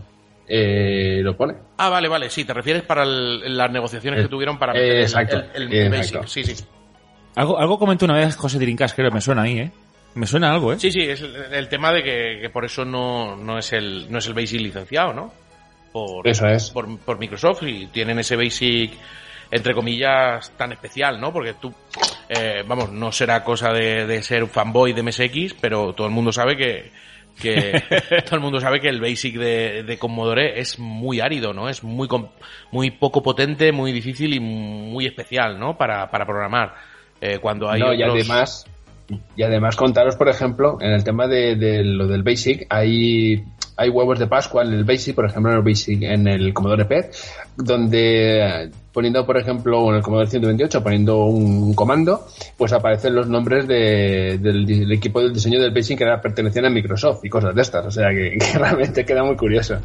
eh, 0.50 1.22
lo 1.24 1.36
pone. 1.36 1.56
Ah, 1.78 1.90
vale, 1.90 2.08
vale, 2.08 2.30
sí, 2.30 2.46
te 2.46 2.54
refieres 2.54 2.84
para 2.84 3.02
el- 3.02 3.58
las 3.58 3.72
negociaciones 3.72 4.20
Eh, 4.20 4.24
que 4.24 4.30
tuvieron 4.30 4.60
para 4.60 4.74
eh, 4.74 4.82
meter 4.82 4.96
el- 4.98 5.02
exacto, 5.02 5.38
el, 5.56 5.64
el 5.64 5.74
eh, 5.74 5.90
Basic. 5.90 6.04
exacto. 6.16 6.28
Sí, 6.28 6.44
sí. 6.44 6.64
Algo, 7.36 7.58
algo 7.58 7.80
comentó 7.80 8.06
una 8.06 8.18
vez 8.18 8.36
José 8.36 8.60
Trincas, 8.60 8.94
creo, 8.94 9.10
me 9.10 9.20
suena 9.20 9.42
ahí, 9.42 9.58
¿eh? 9.58 9.72
Me 10.16 10.28
suena 10.28 10.52
algo, 10.54 10.74
¿eh? 10.74 10.80
Sí, 10.80 10.92
sí, 10.92 11.02
es 11.02 11.22
el, 11.22 11.36
el 11.36 11.68
tema 11.70 11.92
de 11.92 12.04
que, 12.04 12.40
que 12.42 12.50
por 12.50 12.66
eso 12.66 12.86
no, 12.86 13.36
no 13.36 13.58
es 13.58 13.74
el 13.74 14.12
no 14.12 14.20
es 14.20 14.28
el 14.28 14.34
Basic 14.34 14.62
licenciado, 14.62 15.14
¿no? 15.14 15.34
Por, 15.92 16.28
Eso 16.28 16.48
es. 16.48 16.70
por, 16.72 16.98
por 17.00 17.20
Microsoft 17.20 17.64
y 17.64 17.88
tienen 17.88 18.18
ese 18.20 18.36
Basic 18.36 18.92
entre 19.52 19.76
comillas 19.76 20.52
tan 20.58 20.72
especial, 20.72 21.22
¿no? 21.22 21.32
Porque 21.32 21.54
tú, 21.54 21.72
eh, 22.30 22.64
vamos, 22.68 22.92
no 22.92 23.12
será 23.12 23.44
cosa 23.44 23.72
de, 23.72 24.08
de 24.08 24.24
ser 24.24 24.48
fanboy 24.48 24.94
de 24.94 25.04
MSX, 25.04 25.54
pero 25.62 25.94
todo 25.94 26.08
el 26.08 26.14
mundo 26.14 26.32
sabe 26.32 26.58
que 26.58 26.92
que 27.40 27.84
todo 28.26 28.36
el 28.36 28.42
mundo 28.42 28.60
sabe 28.60 28.80
que 28.80 28.90
el 28.90 29.02
Basic 29.02 29.36
de, 29.38 29.84
de 29.84 29.98
Commodore 30.00 30.60
es 30.60 30.78
muy 30.80 31.20
árido, 31.20 31.54
¿no? 31.54 31.68
Es 31.70 31.84
muy 31.84 32.08
com- 32.08 32.30
muy 32.72 32.92
poco 32.92 33.22
potente, 33.24 33.72
muy 33.72 33.92
difícil 33.92 34.34
y 34.36 34.40
muy 34.40 35.06
especial, 35.08 35.60
¿no? 35.60 35.76
Para, 35.78 36.10
para 36.12 36.26
programar. 36.26 36.76
Eh, 37.22 37.40
cuando 37.40 37.70
hay 37.70 37.80
no, 37.82 37.94
y 37.94 38.02
además, 38.04 38.66
y 39.36 39.44
además 39.44 39.76
contaros, 39.76 40.16
por 40.16 40.30
ejemplo, 40.30 40.78
en 40.82 40.92
el 40.92 41.04
tema 41.04 41.28
de, 41.28 41.56
de 41.56 41.84
lo 41.84 42.08
del 42.08 42.24
Basic, 42.24 42.66
hay, 42.70 43.44
hay 43.78 43.90
huevos 43.90 44.18
de 44.20 44.28
Pascua 44.28 44.64
en 44.64 44.74
el 44.74 44.84
Basic, 44.84 45.14
por 45.16 45.26
ejemplo, 45.26 45.52
en 45.52 45.58
el 45.58 45.64
Basic, 45.64 46.02
en 46.04 46.28
el 46.28 46.54
Commodore 46.54 46.86
PET, 46.86 47.14
donde 47.58 48.64
eh, 48.66 48.70
poniendo, 48.92 49.26
por 49.26 49.38
ejemplo, 49.38 49.90
en 49.90 49.96
el 49.98 50.02
Commodore 50.02 50.30
128, 50.30 50.84
poniendo 50.84 51.26
un 51.26 51.74
comando, 51.74 52.26
pues 52.58 52.74
aparecen 52.74 53.16
los 53.16 53.28
nombres 53.28 53.68
de- 53.68 54.38
del, 54.42 54.66
del 54.66 54.92
equipo 54.92 55.22
del 55.22 55.34
diseño 55.34 55.60
del 55.62 55.72
Basic 55.74 55.98
que 55.98 56.04
era 56.04 56.22
pertenecían 56.22 56.66
a 56.66 56.70
Microsoft 56.70 57.24
y 57.26 57.30
cosas 57.30 57.54
de 57.56 57.62
estas. 57.62 57.86
O 57.86 57.92
sea 57.92 58.10
que, 58.10 58.38
que 58.40 58.58
realmente 58.58 59.06
queda 59.06 59.24
muy 59.24 59.36
curioso. 59.36 59.78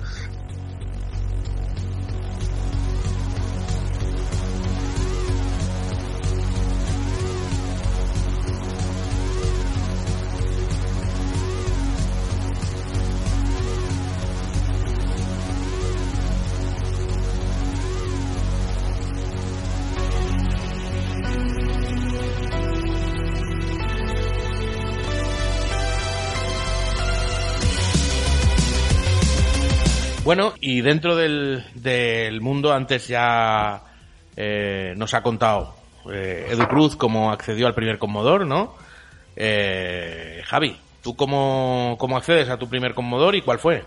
Dentro 30.81 31.17
del, 31.17 31.65
del 31.75 32.41
mundo, 32.41 32.73
antes 32.73 33.09
ya 33.09 33.83
eh, 34.37 34.95
nos 34.97 35.15
ha 35.15 35.23
contado 35.23 35.75
eh, 36.13 36.49
Edu 36.51 36.67
Cruz 36.69 36.97
cómo 36.97 37.31
accedió 37.33 37.67
al 37.67 37.75
primer 37.75 37.99
Commodore, 37.99 38.45
¿no? 38.45 38.75
Eh, 39.37 40.43
Javi, 40.45 40.77
¿tú 41.03 41.15
cómo, 41.17 41.97
cómo 41.99 42.17
accedes 42.17 42.49
a 42.49 42.57
tu 42.57 42.69
primer 42.69 42.95
Commodore 42.95 43.39
y 43.39 43.43
cuál 43.43 43.59
fue? 43.59 43.85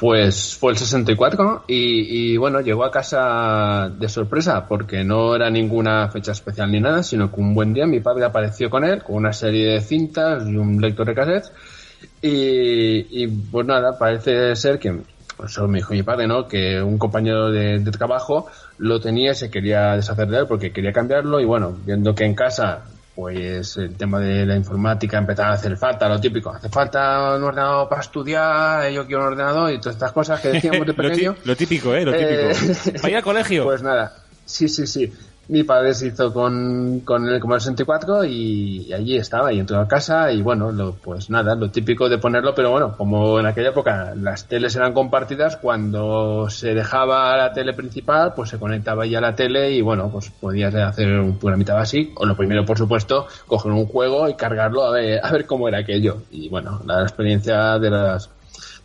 Pues 0.00 0.56
fue 0.56 0.72
el 0.72 0.78
64 0.78 1.64
y, 1.66 2.32
y 2.32 2.36
bueno, 2.36 2.60
llegó 2.60 2.84
a 2.84 2.90
casa 2.90 3.90
de 3.90 4.08
sorpresa 4.08 4.66
porque 4.68 5.02
no 5.02 5.34
era 5.34 5.50
ninguna 5.50 6.08
fecha 6.08 6.30
especial 6.30 6.70
ni 6.70 6.80
nada, 6.80 7.02
sino 7.02 7.32
que 7.32 7.40
un 7.40 7.52
buen 7.52 7.74
día 7.74 7.84
mi 7.84 7.98
padre 7.98 8.24
apareció 8.24 8.70
con 8.70 8.84
él, 8.84 9.02
con 9.02 9.16
una 9.16 9.32
serie 9.32 9.72
de 9.72 9.80
cintas 9.80 10.46
y 10.46 10.56
un 10.56 10.80
lector 10.80 11.04
de 11.06 11.14
cassettes 11.14 11.52
y, 12.22 13.22
y 13.24 13.26
pues 13.26 13.66
nada, 13.66 13.98
parece 13.98 14.54
ser 14.54 14.78
que, 14.78 15.00
pues 15.38 15.52
eso 15.52 15.66
me 15.66 15.78
dijo 15.78 15.94
mi 15.94 16.02
padre, 16.02 16.26
¿no? 16.26 16.46
Que 16.46 16.82
un 16.82 16.98
compañero 16.98 17.50
de, 17.50 17.78
de 17.78 17.90
trabajo 17.90 18.48
lo 18.76 19.00
tenía 19.00 19.32
y 19.32 19.34
se 19.34 19.50
quería 19.50 19.96
deshacer 19.96 20.28
de 20.28 20.40
él 20.40 20.46
porque 20.46 20.72
quería 20.72 20.92
cambiarlo 20.92 21.40
y 21.40 21.46
bueno, 21.46 21.74
viendo 21.86 22.14
que 22.14 22.24
en 22.24 22.34
casa 22.34 22.82
pues 23.14 23.76
el 23.78 23.96
tema 23.96 24.20
de 24.20 24.46
la 24.46 24.54
informática 24.54 25.18
empezaba 25.18 25.48
a 25.50 25.54
hacer 25.54 25.76
falta, 25.76 26.08
lo 26.08 26.20
típico, 26.20 26.50
hace 26.50 26.68
falta 26.68 27.34
un 27.36 27.42
ordenador 27.42 27.88
para 27.88 28.00
estudiar, 28.02 28.88
yo 28.90 29.04
quiero 29.06 29.22
un 29.22 29.28
ordenador 29.32 29.72
y 29.72 29.78
todas 29.78 29.96
estas 29.96 30.12
cosas 30.12 30.40
que 30.40 30.48
decíamos 30.50 30.86
de 30.86 30.94
pequeño. 30.94 31.34
lo, 31.44 31.56
típico, 31.56 31.94
¿eh? 31.94 32.04
Lo 32.04 32.12
Eh, 32.14 32.52
típico. 32.54 33.02
Vaya 33.02 33.16
al 33.16 33.22
colegio. 33.24 33.64
Pues 33.68 33.82
nada, 33.82 34.14
sí, 34.44 34.68
sí, 34.68 34.86
sí. 34.86 35.12
Mi 35.48 35.62
padre 35.62 35.94
se 35.94 36.08
hizo 36.08 36.32
con, 36.32 37.00
con 37.00 37.26
el 37.26 37.40
Commodore 37.40 37.60
64 37.60 38.24
y, 38.24 38.86
y 38.88 38.92
allí 38.92 39.16
estaba 39.16 39.50
y 39.50 39.58
entró 39.58 39.80
a 39.80 39.88
casa 39.88 40.30
y 40.30 40.42
bueno, 40.42 40.70
lo, 40.72 40.92
pues 40.92 41.30
nada, 41.30 41.54
lo 41.54 41.70
típico 41.70 42.08
de 42.08 42.18
ponerlo, 42.18 42.54
pero 42.54 42.70
bueno, 42.70 42.94
como 42.96 43.40
en 43.40 43.46
aquella 43.46 43.70
época 43.70 44.14
las 44.14 44.46
teles 44.46 44.76
eran 44.76 44.92
compartidas, 44.92 45.56
cuando 45.56 46.50
se 46.50 46.74
dejaba 46.74 47.34
la 47.36 47.52
tele 47.54 47.72
principal, 47.72 48.34
pues 48.34 48.50
se 48.50 48.58
conectaba 48.58 49.06
ya 49.06 49.22
la 49.22 49.34
tele 49.34 49.72
y 49.72 49.80
bueno, 49.80 50.10
pues 50.10 50.30
podías 50.30 50.74
hacer 50.74 51.18
un 51.18 51.38
programita 51.38 51.74
básico 51.74 52.22
o 52.22 52.26
lo 52.26 52.36
primero, 52.36 52.66
por 52.66 52.76
supuesto, 52.76 53.26
coger 53.46 53.72
un 53.72 53.86
juego 53.86 54.28
y 54.28 54.34
cargarlo 54.34 54.84
a 54.84 54.90
ver, 54.90 55.20
a 55.24 55.32
ver 55.32 55.46
cómo 55.46 55.66
era 55.66 55.78
aquello. 55.78 56.22
Y 56.30 56.50
bueno, 56.50 56.82
la 56.84 57.02
experiencia 57.02 57.78
de 57.78 57.90
las 57.90 58.28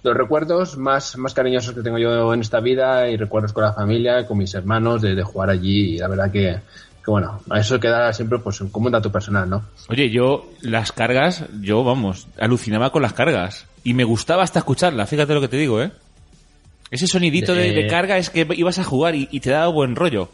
los 0.03 0.15
recuerdos 0.17 0.77
más, 0.77 1.17
más 1.17 1.33
cariñosos 1.33 1.73
que 1.73 1.81
tengo 1.81 1.97
yo 1.97 2.33
en 2.33 2.41
esta 2.41 2.59
vida 2.59 3.09
y 3.09 3.17
recuerdos 3.17 3.53
con 3.53 3.63
la 3.63 3.73
familia, 3.73 4.25
con 4.27 4.37
mis 4.37 4.53
hermanos, 4.53 5.01
de, 5.01 5.15
de 5.15 5.23
jugar 5.23 5.49
allí 5.49 5.95
y 5.95 5.97
la 5.99 6.07
verdad 6.09 6.29
que, 6.31 6.59
que 7.03 7.11
bueno, 7.11 7.41
a 7.49 7.59
eso 7.59 7.79
queda 7.79 8.11
siempre 8.13 8.39
pues 8.39 8.59
como 8.71 8.87
un 8.87 8.91
dato 8.91 9.11
personal, 9.11 9.49
¿no? 9.49 9.63
Oye, 9.89 10.09
yo 10.09 10.49
las 10.61 10.91
cargas, 10.91 11.45
yo 11.61 11.83
vamos, 11.83 12.27
alucinaba 12.39 12.91
con 12.91 13.01
las 13.01 13.13
cargas. 13.13 13.65
Y 13.85 13.93
me 13.93 14.03
gustaba 14.03 14.43
hasta 14.43 14.59
escucharlas, 14.59 15.09
fíjate 15.09 15.33
lo 15.33 15.41
que 15.41 15.47
te 15.49 15.57
digo, 15.57 15.81
¿eh? 15.81 15.91
Ese 16.91 17.07
sonidito 17.07 17.55
de, 17.55 17.71
De- 17.71 17.83
de 17.83 17.87
carga 17.87 18.17
es 18.17 18.29
que 18.29 18.47
ibas 18.55 18.79
a 18.79 18.83
jugar 18.83 19.15
y, 19.15 19.27
y 19.31 19.39
te 19.39 19.49
daba 19.49 19.67
buen 19.67 19.95
rollo. 19.95 20.29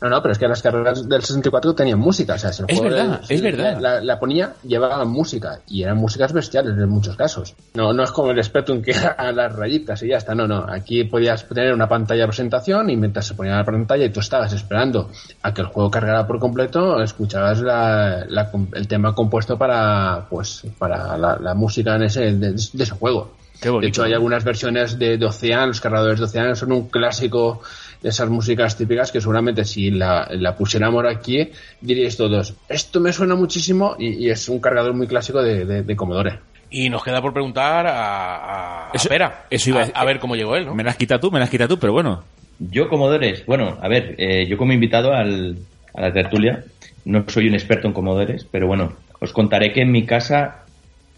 No, 0.00 0.10
no, 0.10 0.20
pero 0.20 0.32
es 0.32 0.38
que 0.38 0.46
las 0.46 0.60
carreras 0.60 1.08
del 1.08 1.22
64 1.22 1.74
tenían 1.74 1.98
música, 1.98 2.34
o 2.34 2.38
sea, 2.38 2.52
si 2.52 2.62
el 2.62 2.68
Es 2.70 2.78
juego 2.78 2.94
verdad, 2.94 3.20
de- 3.26 3.34
es 3.34 3.40
verdad. 3.42 3.80
La, 3.80 4.00
la 4.02 4.18
ponía, 4.18 4.52
llevaba 4.62 5.02
música, 5.06 5.60
y 5.68 5.82
eran 5.84 5.96
músicas 5.96 6.34
bestiales 6.34 6.72
en 6.76 6.88
muchos 6.90 7.16
casos. 7.16 7.54
No, 7.74 7.94
no 7.94 8.02
es 8.04 8.10
como 8.12 8.30
el 8.30 8.44
Spectrum 8.44 8.82
que 8.82 8.90
era 9.16 9.32
las 9.32 9.54
rayitas 9.56 10.02
y 10.02 10.08
ya 10.08 10.18
está, 10.18 10.34
no, 10.34 10.46
no. 10.46 10.66
Aquí 10.68 11.04
podías 11.04 11.48
tener 11.48 11.72
una 11.72 11.88
pantalla 11.88 12.22
de 12.22 12.26
presentación 12.28 12.90
y 12.90 12.96
mientras 12.96 13.26
se 13.26 13.34
ponía 13.34 13.56
la 13.56 13.64
pantalla 13.64 14.04
y 14.04 14.10
tú 14.10 14.20
estabas 14.20 14.52
esperando 14.52 15.10
a 15.42 15.54
que 15.54 15.62
el 15.62 15.68
juego 15.68 15.90
cargara 15.90 16.26
por 16.26 16.38
completo, 16.40 17.00
escuchabas 17.02 17.60
la- 17.62 18.26
la- 18.28 18.50
el 18.74 18.86
tema 18.88 19.14
compuesto 19.14 19.56
para, 19.56 20.26
pues, 20.28 20.62
para 20.78 21.16
la, 21.16 21.38
la 21.40 21.54
música 21.54 21.96
en 21.96 22.02
ese, 22.02 22.20
de, 22.34 22.52
de 22.52 22.82
ese 22.82 22.92
juego. 22.94 23.32
Qué 23.58 23.70
bonito. 23.70 23.80
De 23.80 23.88
hecho, 23.88 24.02
hay 24.02 24.12
algunas 24.12 24.44
versiones 24.44 24.98
de, 24.98 25.16
de 25.16 25.24
Ocean, 25.24 25.68
los 25.68 25.80
cargadores 25.80 26.18
de 26.18 26.26
Ocean 26.26 26.54
son 26.54 26.72
un 26.72 26.88
clásico 26.88 27.62
de 28.02 28.08
esas 28.08 28.28
músicas 28.28 28.76
típicas 28.76 29.10
que 29.12 29.20
seguramente 29.20 29.64
si 29.64 29.90
la, 29.90 30.28
la 30.32 30.54
pusiéramos 30.56 31.04
aquí 31.06 31.48
diríais 31.80 32.16
todos, 32.16 32.54
esto 32.68 33.00
me 33.00 33.12
suena 33.12 33.34
muchísimo 33.34 33.96
y, 33.98 34.24
y 34.26 34.30
es 34.30 34.48
un 34.48 34.60
cargador 34.60 34.94
muy 34.94 35.06
clásico 35.06 35.42
de, 35.42 35.64
de, 35.64 35.82
de 35.82 35.96
Commodore. 35.96 36.38
Y 36.70 36.88
nos 36.90 37.02
queda 37.04 37.22
por 37.22 37.32
preguntar 37.32 37.86
a, 37.86 38.36
a, 38.36 38.88
a 38.88 38.92
Eso- 38.92 39.08
Pera, 39.08 39.46
eso 39.50 39.70
iba 39.70 39.78
a 39.78 39.82
a, 39.82 39.86
decir. 39.86 40.00
a 40.00 40.04
ver 40.04 40.18
cómo 40.18 40.34
llegó 40.36 40.56
él, 40.56 40.66
¿no? 40.66 40.74
Me 40.74 40.82
las 40.84 40.96
quita 40.96 41.18
tú, 41.20 41.30
me 41.30 41.38
las 41.38 41.48
quita 41.50 41.68
tú, 41.68 41.78
pero 41.78 41.92
bueno. 41.92 42.24
Yo, 42.58 42.88
Comodores, 42.88 43.44
bueno, 43.46 43.78
a 43.80 43.88
ver, 43.88 44.14
eh, 44.18 44.46
yo 44.48 44.56
como 44.56 44.72
invitado 44.72 45.12
al, 45.14 45.58
a 45.94 46.00
la 46.00 46.12
tertulia, 46.12 46.64
no 47.04 47.24
soy 47.28 47.48
un 47.48 47.54
experto 47.54 47.86
en 47.86 47.92
Comodores, 47.92 48.46
pero 48.50 48.66
bueno, 48.66 48.94
os 49.20 49.32
contaré 49.32 49.72
que 49.72 49.82
en 49.82 49.92
mi 49.92 50.04
casa 50.06 50.64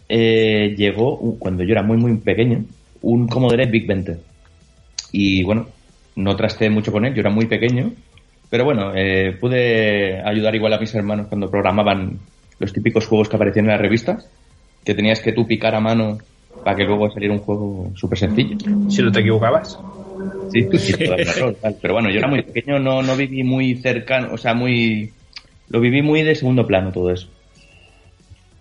eh, 0.07 0.75
llegó, 0.77 1.17
cuando 1.39 1.63
yo 1.63 1.71
era 1.71 1.81
muy, 1.83 1.97
muy 1.97 2.15
pequeño, 2.17 2.63
un 3.01 3.27
Commodore 3.27 3.65
Big 3.65 3.87
20. 3.87 4.17
Y 5.13 5.43
bueno, 5.43 5.67
no 6.19 6.35
trasté 6.35 6.69
mucho 6.69 6.91
con 6.91 7.05
él, 7.05 7.13
yo 7.13 7.21
era 7.21 7.29
muy 7.29 7.45
pequeño, 7.45 7.91
pero 8.49 8.65
bueno, 8.65 8.91
eh, 8.95 9.37
pude 9.39 10.21
ayudar 10.21 10.55
igual 10.55 10.73
a 10.73 10.79
mis 10.79 10.93
hermanos 10.95 11.27
cuando 11.27 11.49
programaban 11.49 12.19
los 12.59 12.73
típicos 12.73 13.07
juegos 13.07 13.29
que 13.29 13.35
aparecían 13.35 13.65
en 13.65 13.71
las 13.71 13.81
revistas, 13.81 14.29
que 14.83 14.93
tenías 14.93 15.21
que 15.21 15.31
tú 15.31 15.45
picar 15.45 15.75
a 15.75 15.79
mano 15.79 16.17
para 16.63 16.75
que 16.75 16.83
luego 16.83 17.09
saliera 17.11 17.33
un 17.33 17.39
juego 17.39 17.91
súper 17.95 18.17
sencillo. 18.17 18.57
Si 18.89 19.01
no 19.01 19.11
te 19.11 19.21
equivocabas. 19.21 19.79
Sí, 20.51 20.67
sí, 20.77 20.93
tal. 21.61 21.75
Pero 21.81 21.93
bueno, 21.93 22.09
yo 22.09 22.17
era 22.17 22.27
muy 22.27 22.41
pequeño, 22.41 22.79
no, 22.79 23.01
no 23.01 23.15
viví 23.15 23.43
muy 23.43 23.75
cercano, 23.75 24.33
o 24.33 24.37
sea, 24.37 24.53
muy... 24.53 25.11
Lo 25.69 25.79
viví 25.79 26.01
muy 26.01 26.23
de 26.23 26.35
segundo 26.35 26.65
plano 26.65 26.91
todo 26.91 27.11
eso. 27.11 27.29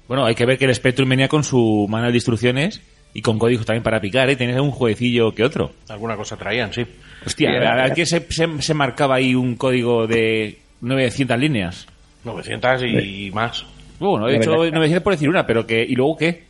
Bueno, 0.07 0.27
hay 0.27 0.35
que 0.35 0.47
ver 0.47 0.59
que 0.59 0.67
el 0.67 0.75
Spectrum 0.75 1.09
venía 1.09 1.29
con 1.29 1.43
su 1.43 1.87
manual 1.89 2.13
de 2.13 2.19
instrucciones 2.19 2.83
y 3.15 3.23
con 3.23 3.39
códigos 3.39 3.67
también 3.67 3.83
para 3.83 4.01
picar, 4.01 4.29
¿eh? 4.29 4.37
Tenías 4.37 4.61
un 4.61 4.71
jueguecillo 4.71 5.33
que 5.35 5.43
otro. 5.43 5.73
Alguna 5.89 6.17
cosa 6.17 6.37
traían, 6.37 6.73
sí. 6.73 6.87
Hostia, 7.27 7.85
¿a 7.85 7.91
quién 7.91 8.07
se, 8.07 8.27
se, 8.31 8.47
se 8.63 8.75
marcaba 8.75 9.17
ahí 9.17 9.35
un 9.35 9.57
código 9.57 10.07
de 10.07 10.59
900 10.81 11.39
líneas? 11.39 11.87
900 12.25 12.83
y 12.85 13.31
más. 13.33 13.65
Bueno, 13.99 14.29
he 14.29 14.35
dicho 14.39 14.51
verdad. 14.59 14.73
900 14.73 15.03
por 15.03 15.13
decir 15.15 15.29
una, 15.29 15.47
pero 15.47 15.67
que 15.67 15.83
¿y 15.83 15.95
luego 15.95 16.17
qué? 16.17 16.45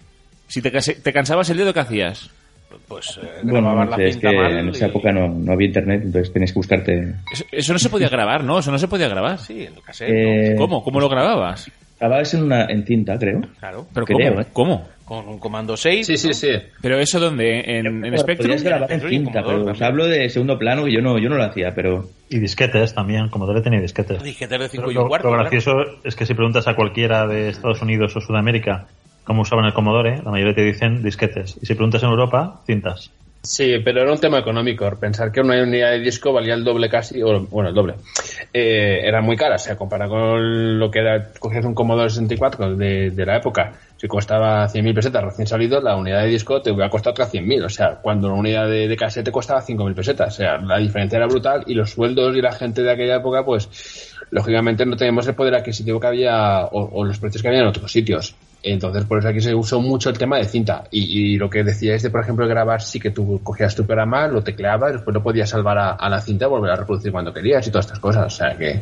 Si 0.46 0.60
te, 0.62 0.70
te 0.70 1.12
cansabas 1.12 1.48
el 1.50 1.58
dedo, 1.58 1.72
¿qué 1.74 1.80
hacías? 1.80 2.30
Pues 2.86 3.18
eh, 3.22 3.40
Bueno, 3.42 3.68
grababas 3.68 3.90
no 3.90 3.96
la 3.98 4.04
es 4.04 4.14
cinta 4.14 4.30
que 4.30 4.36
mal 4.36 4.58
en 4.58 4.68
esa 4.70 4.86
época 4.86 5.12
no, 5.12 5.28
no 5.28 5.52
había 5.52 5.66
internet, 5.68 6.02
entonces 6.04 6.32
tenías 6.32 6.52
que 6.52 6.58
buscarte... 6.58 7.14
Eso, 7.32 7.44
eso 7.50 7.72
no 7.72 7.78
se 7.78 7.90
podía 7.90 8.08
grabar, 8.08 8.44
¿no? 8.44 8.58
Eso 8.58 8.70
no 8.70 8.78
se 8.78 8.88
podía 8.88 9.08
grabar. 9.08 9.38
Sí, 9.38 9.64
en 9.64 9.74
el 9.74 9.82
cassette, 9.82 10.08
Eh, 10.10 10.54
¿Cómo? 10.56 10.82
¿Cómo 10.82 11.00
lo 11.00 11.08
grababas? 11.08 11.70
Grababas 11.98 12.32
en, 12.34 12.44
una, 12.44 12.64
en 12.66 12.84
cinta, 12.86 13.18
creo. 13.18 13.40
Claro. 13.58 13.86
¿Pero 13.92 14.06
Creo, 14.06 14.30
cómo? 14.30 14.40
¿eh? 14.40 14.46
¿Cómo? 14.52 14.88
Con 15.09 15.26
un 15.26 15.38
comando 15.38 15.74
6. 15.74 16.06
Sí, 16.06 16.18
sí, 16.18 16.34
sí. 16.34 16.50
¿Pero 16.82 16.98
eso 16.98 17.18
dónde? 17.18 17.61
¿En, 17.78 18.04
en 18.04 18.18
Spectrum? 18.18 18.54
Grabar 18.62 18.92
en 18.92 19.00
cinta, 19.00 19.42
pero 19.42 19.64
os 19.64 19.80
hablo 19.80 20.06
de 20.06 20.28
segundo 20.28 20.59
plano 20.59 20.84
que 20.84 20.92
yo 20.92 21.00
no, 21.00 21.18
yo 21.18 21.30
no 21.30 21.36
lo 21.36 21.44
hacía, 21.44 21.74
pero... 21.74 22.04
Y 22.28 22.38
disquetes 22.38 22.94
también, 22.94 23.30
Commodore 23.30 23.62
tenía 23.62 23.80
disquetes. 23.80 24.22
Disquetes 24.22 24.61
de 24.61 24.68
5 24.68 24.84
Lo, 24.84 24.92
y 24.92 24.96
un 24.98 25.09
cuarto. 25.09 25.28
lo 25.28 25.32
¿verdad? 25.32 25.50
gracioso 25.50 25.98
es 26.04 26.14
que 26.14 26.26
si 26.26 26.34
preguntas 26.34 26.68
a 26.68 26.74
cualquiera 26.74 27.26
de 27.26 27.48
Estados 27.48 27.80
Unidos 27.80 28.14
o 28.16 28.20
Sudamérica 28.20 28.86
cómo 29.24 29.42
usaban 29.42 29.64
el 29.64 29.74
Commodore, 29.74 30.22
la 30.22 30.30
mayoría 30.30 30.54
te 30.54 30.62
dicen 30.62 31.02
disquetes. 31.02 31.59
Y 31.62 31.66
si 31.66 31.74
preguntas 31.74 32.02
en 32.02 32.11
Europa, 32.11 32.61
cintas. 32.66 33.11
Sí, 33.43 33.76
pero 33.84 34.03
era 34.03 34.12
un 34.12 34.18
tema 34.18 34.39
económico. 34.39 34.91
Pensar 34.99 35.30
que 35.30 35.41
una 35.41 35.62
unidad 35.62 35.91
de 35.93 36.01
disco 36.01 36.32
valía 36.32 36.55
el 36.55 36.64
doble 36.64 36.89
casi, 36.89 37.22
o 37.22 37.47
bueno, 37.47 37.68
el 37.70 37.74
doble. 37.74 37.95
Eh, 38.53 39.01
era 39.05 39.20
muy 39.22 39.36
cara, 39.36 39.55
o 39.55 39.59
sea, 39.59 39.76
comparado 39.76 40.11
con 40.11 40.78
lo 40.78 40.91
que 40.91 40.99
era, 40.99 41.32
cogías 41.39 41.64
un 41.64 41.74
Commodore 41.74 42.11
64 42.11 42.76
de, 42.76 43.11
de 43.11 43.26
la 43.26 43.36
época, 43.36 43.72
si 43.99 44.07
costaba 44.07 44.68
100.000 44.68 44.95
pesetas 44.95 45.24
recién 45.24 45.49
salido, 45.49 45.80
la 45.80 45.97
unidad 45.97 46.22
de 46.22 46.28
disco 46.28 46.62
te 46.62 46.70
hubiera 46.70 46.89
costado 46.89 47.12
otras 47.12 47.32
100.000. 47.32 47.64
O 47.64 47.68
sea, 47.68 47.97
cuando 47.97 48.28
una 48.28 48.36
unidad 48.36 48.68
de, 48.68 48.86
de 48.86 48.97
cassette 48.97 49.32
costaba 49.32 49.61
5.000 49.61 49.95
pesetas. 49.95 50.34
O 50.34 50.36
sea, 50.36 50.59
la 50.59 50.78
diferencia 50.78 51.16
era 51.16 51.26
brutal 51.26 51.64
y 51.66 51.74
los 51.74 51.91
sueldos 51.91 52.36
y 52.36 52.41
la 52.41 52.53
gente 52.53 52.82
de 52.82 52.93
aquella 52.93 53.16
época, 53.16 53.45
pues, 53.45 54.14
lógicamente 54.31 54.85
no 54.87 54.97
teníamos 54.97 55.26
el 55.29 55.35
poder 55.35 55.55
adquisitivo 55.55 55.99
que 56.01 56.07
había 56.07 56.64
o, 56.64 57.01
o 57.01 57.05
los 57.05 57.18
precios 57.18 57.43
que 57.43 57.49
había 57.49 57.61
en 57.61 57.66
otros 57.68 57.91
sitios. 57.91 58.35
Entonces, 58.62 59.05
por 59.05 59.20
eso 59.20 59.29
aquí 59.29 59.41
se 59.41 59.55
usó 59.55 59.81
mucho 59.81 60.11
el 60.11 60.18
tema 60.18 60.37
de 60.37 60.45
cinta. 60.45 60.85
Y, 60.91 61.35
y 61.35 61.37
lo 61.37 61.49
que 61.49 61.62
decíais 61.62 62.03
de, 62.03 62.11
por 62.11 62.20
ejemplo, 62.22 62.47
grabar, 62.49 62.83
sí 62.83 62.99
que 62.99 63.11
tú 63.11 63.41
cogías 63.45 63.74
tu 63.76 63.87
programa, 63.87 64.26
lo 64.26 64.43
tecleabas, 64.43 64.93
después 64.95 65.14
lo 65.14 65.22
podías 65.22 65.49
salvar 65.49 65.79
a, 65.79 65.91
a 65.93 66.09
la 66.09 66.20
cinta 66.20 66.47
y 66.47 66.49
volver 66.49 66.72
a 66.72 66.76
reproducir 66.76 67.12
cuando 67.12 67.33
querías 67.33 67.64
y 67.66 67.70
todas 67.70 67.87
estas 67.87 68.01
cosas. 68.01 68.26
O 68.26 68.31
sea, 68.37 68.57
que, 68.59 68.81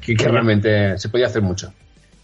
que, 0.00 0.14
que 0.16 0.28
realmente 0.28 0.96
se 0.98 1.08
podía 1.10 1.26
hacer 1.26 1.42
mucho. 1.42 1.72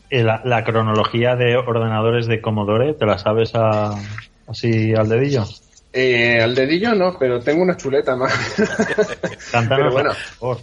Eh, 0.09 0.23
La, 0.23 0.41
la 0.45 0.65
cronología 0.65 1.37
de 1.37 1.55
ordenadores 1.57 2.27
de 2.27 2.41
Commodore, 2.41 2.95
¿te 2.95 3.05
la 3.05 3.19
sabes 3.19 3.51
a- 3.55 3.95
así 4.49 4.95
al 4.95 5.09
dedillo? 5.09 5.45
Eh, 5.93 6.41
al 6.43 6.55
dedillo 6.55 6.95
no, 6.95 7.15
pero 7.19 7.41
tengo 7.41 7.63
una 7.63 7.77
chuleta 7.77 8.17
más. 8.17 8.33
Pero 9.69 9.93
bueno. 9.93 10.11
por 10.11 10.57
favor. 10.57 10.59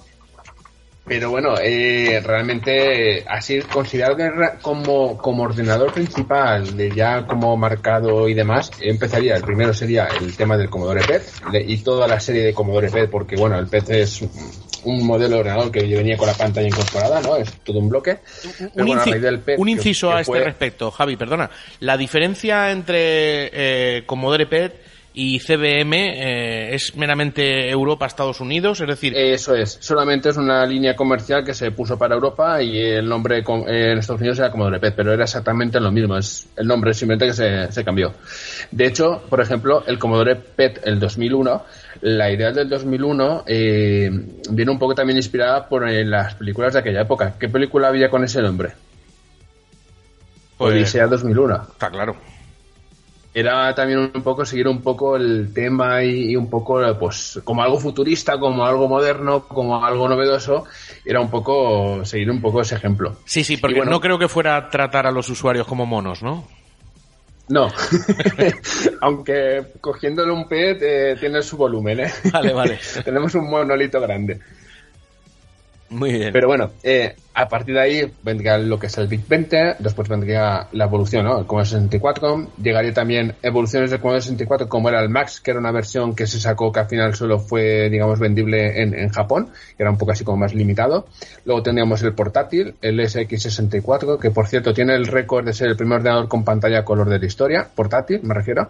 Pero 1.03 1.31
bueno, 1.31 1.55
eh, 1.61 2.21
realmente 2.23 3.17
eh, 3.17 3.25
así 3.27 3.59
considerado 3.63 4.15
que 4.15 4.29
como, 4.61 5.17
como 5.17 5.43
ordenador 5.43 5.91
principal, 5.91 6.77
de 6.77 6.91
ya 6.91 7.25
como 7.25 7.57
marcado 7.57 8.29
y 8.29 8.33
demás, 8.35 8.69
empezaría, 8.79 9.35
el 9.35 9.41
primero 9.43 9.73
sería 9.73 10.07
el 10.21 10.37
tema 10.37 10.55
del 10.57 10.69
Commodore 10.69 11.01
PET 11.03 11.23
y 11.67 11.77
toda 11.79 12.07
la 12.07 12.19
serie 12.19 12.43
de 12.43 12.53
Commodore 12.53 12.91
PET, 12.91 13.09
porque 13.09 13.35
bueno, 13.35 13.57
el 13.57 13.67
PET 13.67 13.89
es 13.89 14.21
un- 14.21 15.05
modelo 15.05 15.35
de 15.35 15.39
ordenador 15.41 15.71
que 15.71 15.81
venía 15.81 16.17
con 16.17 16.25
la 16.27 16.33
pantalla 16.33 16.67
incorporada, 16.67 17.21
¿no? 17.21 17.35
Es 17.35 17.51
todo 17.63 17.77
un 17.79 17.89
bloque. 17.89 18.17
Un, 18.59 18.85
bueno, 18.85 19.01
a 19.01 19.05
inci- 19.05 19.11
raíz 19.11 19.21
del 19.21 19.39
PET, 19.39 19.59
un 19.59 19.65
que- 19.65 19.71
inciso 19.71 20.09
que 20.09 20.13
a 20.15 20.19
este 20.21 20.31
fue- 20.31 20.43
respecto, 20.43 20.89
Javi, 20.91 21.17
perdona. 21.17 21.49
La 21.81 21.97
diferencia 21.97 22.71
entre 22.71 23.49
eh, 23.97 24.03
Commodore 24.07 24.45
PET 24.47 24.80
y 25.13 25.39
CBM 25.39 25.93
eh, 25.93 26.73
es 26.75 26.95
meramente 26.95 27.69
Europa-Estados 27.69 28.39
Unidos, 28.39 28.79
es 28.79 28.87
decir... 28.87 29.13
Eso 29.17 29.53
es, 29.55 29.77
solamente 29.81 30.29
es 30.29 30.37
una 30.37 30.65
línea 30.65 30.95
comercial 30.95 31.43
que 31.43 31.53
se 31.53 31.71
puso 31.71 31.97
para 31.97 32.15
Europa 32.15 32.61
y 32.63 32.79
el 32.79 33.09
nombre 33.09 33.43
con- 33.43 33.67
en 33.67 33.97
Estados 33.97 34.21
Unidos 34.21 34.39
era 34.39 34.51
Commodore 34.51 34.79
PET, 34.79 34.95
pero 34.95 35.11
era 35.13 35.23
exactamente 35.25 35.81
lo 35.81 35.91
mismo, 35.91 36.17
es 36.17 36.47
el 36.55 36.65
nombre 36.65 36.93
simplemente 36.93 37.27
que 37.27 37.33
se, 37.33 37.71
se 37.73 37.83
cambió. 37.83 38.13
De 38.71 38.85
hecho, 38.85 39.21
por 39.29 39.41
ejemplo, 39.41 39.83
el 39.85 39.99
Commodore 39.99 40.35
PET, 40.37 40.79
el 40.85 40.97
2001, 40.97 41.61
la 42.03 42.31
idea 42.31 42.51
del 42.51 42.69
2001 42.69 43.43
eh, 43.47 44.09
viene 44.51 44.71
un 44.71 44.79
poco 44.79 44.95
también 44.95 45.17
inspirada 45.17 45.67
por 45.67 45.89
eh, 45.89 46.05
las 46.05 46.35
películas 46.35 46.71
de 46.73 46.79
aquella 46.79 47.01
época. 47.01 47.35
¿Qué 47.37 47.49
película 47.49 47.89
había 47.89 48.09
con 48.09 48.23
ese 48.23 48.41
nombre? 48.41 48.69
Pues- 50.57 50.73
Odisea 50.73 51.07
2001 51.07 51.63
Está 51.73 51.89
claro. 51.89 52.15
Era 53.33 53.73
también 53.73 54.11
un 54.13 54.21
poco 54.23 54.45
seguir 54.45 54.67
un 54.67 54.81
poco 54.81 55.15
el 55.15 55.51
tema 55.53 56.03
y, 56.03 56.31
y 56.31 56.35
un 56.35 56.49
poco 56.49 56.81
pues 56.99 57.39
como 57.43 57.63
algo 57.63 57.79
futurista 57.79 58.37
como 58.37 58.65
algo 58.65 58.89
moderno 58.89 59.47
como 59.47 59.83
algo 59.85 60.09
novedoso 60.09 60.65
era 61.05 61.21
un 61.21 61.29
poco 61.29 62.03
seguir 62.03 62.29
un 62.29 62.41
poco 62.41 62.61
ese 62.61 62.75
ejemplo 62.75 63.15
Sí, 63.25 63.43
sí, 63.43 63.55
porque 63.57 63.77
bueno- 63.77 63.91
no 63.91 64.01
creo 64.01 64.19
que 64.19 64.27
fuera 64.27 64.57
a 64.57 64.69
tratar 64.69 65.07
a 65.07 65.11
los 65.11 65.29
usuarios 65.29 65.65
como 65.65 65.85
monos, 65.85 66.21
¿no? 66.21 66.45
no 67.47 67.67
aunque 69.01 69.63
cogiéndole 69.79 70.31
un 70.31 70.47
pet 70.47 70.81
eh, 70.81 71.15
tiene 71.19 71.41
su 71.41 71.57
volumen 71.57 72.01
¿eh? 72.01 72.11
Vale, 72.31 72.53
vale. 72.53 72.79
tenemos 73.05 73.33
un 73.35 73.49
monolito 73.49 73.99
grande 74.01 74.39
Muy 75.91 76.13
bien. 76.13 76.31
Pero 76.31 76.47
bueno, 76.47 76.71
eh, 76.83 77.15
a 77.33 77.49
partir 77.49 77.75
de 77.75 77.81
ahí 77.81 78.11
vendría 78.23 78.57
lo 78.57 78.79
que 78.79 78.87
es 78.87 78.97
el 78.97 79.07
Big 79.07 79.27
20, 79.27 79.75
después 79.79 80.07
vendría 80.07 80.69
la 80.71 80.85
evolución, 80.85 81.25
¿no? 81.25 81.37
El 81.37 81.45
Commodore 81.45 81.67
64, 81.67 82.47
llegaría 82.63 82.93
también 82.93 83.35
evoluciones 83.41 83.91
del 83.91 83.99
Commodore 83.99 84.21
64 84.21 84.69
como 84.69 84.87
era 84.87 85.01
el 85.01 85.09
Max, 85.09 85.41
que 85.41 85.51
era 85.51 85.59
una 85.59 85.73
versión 85.73 86.15
que 86.15 86.27
se 86.27 86.39
sacó 86.39 86.71
que 86.71 86.79
al 86.79 86.87
final 86.87 87.13
solo 87.13 87.39
fue, 87.39 87.89
digamos, 87.89 88.19
vendible 88.19 88.81
en, 88.81 88.93
en 88.93 89.09
Japón, 89.09 89.49
que 89.75 89.83
era 89.83 89.91
un 89.91 89.97
poco 89.97 90.13
así 90.13 90.23
como 90.23 90.37
más 90.37 90.53
limitado. 90.53 91.07
Luego 91.43 91.61
tendríamos 91.61 92.01
el 92.03 92.13
portátil, 92.13 92.75
el 92.81 92.97
SX64, 92.97 94.17
que 94.17 94.31
por 94.31 94.47
cierto 94.47 94.73
tiene 94.73 94.95
el 94.95 95.07
récord 95.07 95.45
de 95.45 95.51
ser 95.51 95.67
el 95.67 95.75
primer 95.75 95.97
ordenador 95.97 96.29
con 96.29 96.45
pantalla 96.45 96.85
color 96.85 97.09
de 97.09 97.19
la 97.19 97.25
historia, 97.25 97.67
portátil, 97.75 98.21
me 98.23 98.33
refiero. 98.33 98.69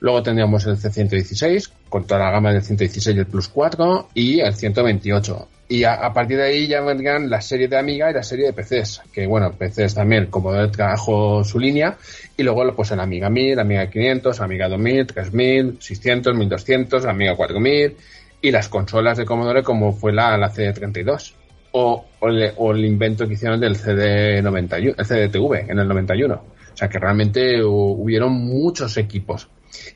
Luego 0.00 0.22
tendríamos 0.22 0.64
el 0.66 0.76
C116, 0.76 1.70
con 1.88 2.06
toda 2.06 2.20
la 2.20 2.30
gama 2.30 2.52
del 2.52 2.62
116 2.62 3.16
y 3.16 3.18
el 3.20 3.26
Plus 3.26 3.48
4, 3.48 4.08
y 4.14 4.40
el 4.40 4.54
128. 4.54 5.48
Y 5.68 5.84
a, 5.84 5.94
a 5.94 6.12
partir 6.12 6.38
de 6.38 6.44
ahí 6.44 6.66
ya 6.66 6.80
vendrían 6.80 7.30
la 7.30 7.40
serie 7.40 7.68
de 7.68 7.76
Amiga 7.78 8.10
y 8.10 8.14
la 8.14 8.22
serie 8.22 8.46
de 8.46 8.52
PCs, 8.52 9.02
que 9.12 9.26
bueno, 9.26 9.52
PCs 9.52 9.94
también, 9.94 10.26
como 10.26 10.52
trabajo 10.70 11.44
su 11.44 11.58
línea, 11.60 11.96
y 12.36 12.42
luego 12.42 12.74
pues 12.74 12.90
el 12.92 13.00
Amiga 13.00 13.28
1000, 13.30 13.58
Amiga 13.60 13.88
500, 13.90 14.40
Amiga 14.40 14.68
2000, 14.68 15.06
3000, 15.06 15.76
600, 15.80 16.34
1200, 16.34 17.04
Amiga 17.06 17.36
4000, 17.36 17.96
y 18.42 18.50
las 18.50 18.68
consolas 18.68 19.18
de 19.18 19.24
Commodore 19.26 19.62
como 19.62 19.92
fue 19.92 20.12
la, 20.12 20.36
la 20.38 20.50
CD32. 20.50 21.34
O, 21.72 22.04
o, 22.18 22.28
el, 22.28 22.52
o 22.56 22.72
el 22.72 22.84
invento 22.84 23.28
que 23.28 23.34
hicieron 23.34 23.60
del 23.60 23.76
CD91, 23.76 24.94
el 24.98 25.06
CDTV 25.06 25.70
en 25.70 25.78
el 25.78 25.86
91. 25.86 26.34
O 26.34 26.76
sea 26.76 26.88
que 26.88 26.98
realmente 26.98 27.58
hu- 27.62 27.94
hubieron 27.98 28.32
muchos 28.32 28.96
equipos. 28.96 29.48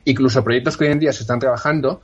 Incluso 0.05 0.43
proyectos 0.43 0.77
que 0.77 0.85
hoy 0.85 0.91
en 0.91 0.99
día 0.99 1.13
se 1.13 1.21
están 1.21 1.39
trabajando, 1.39 2.01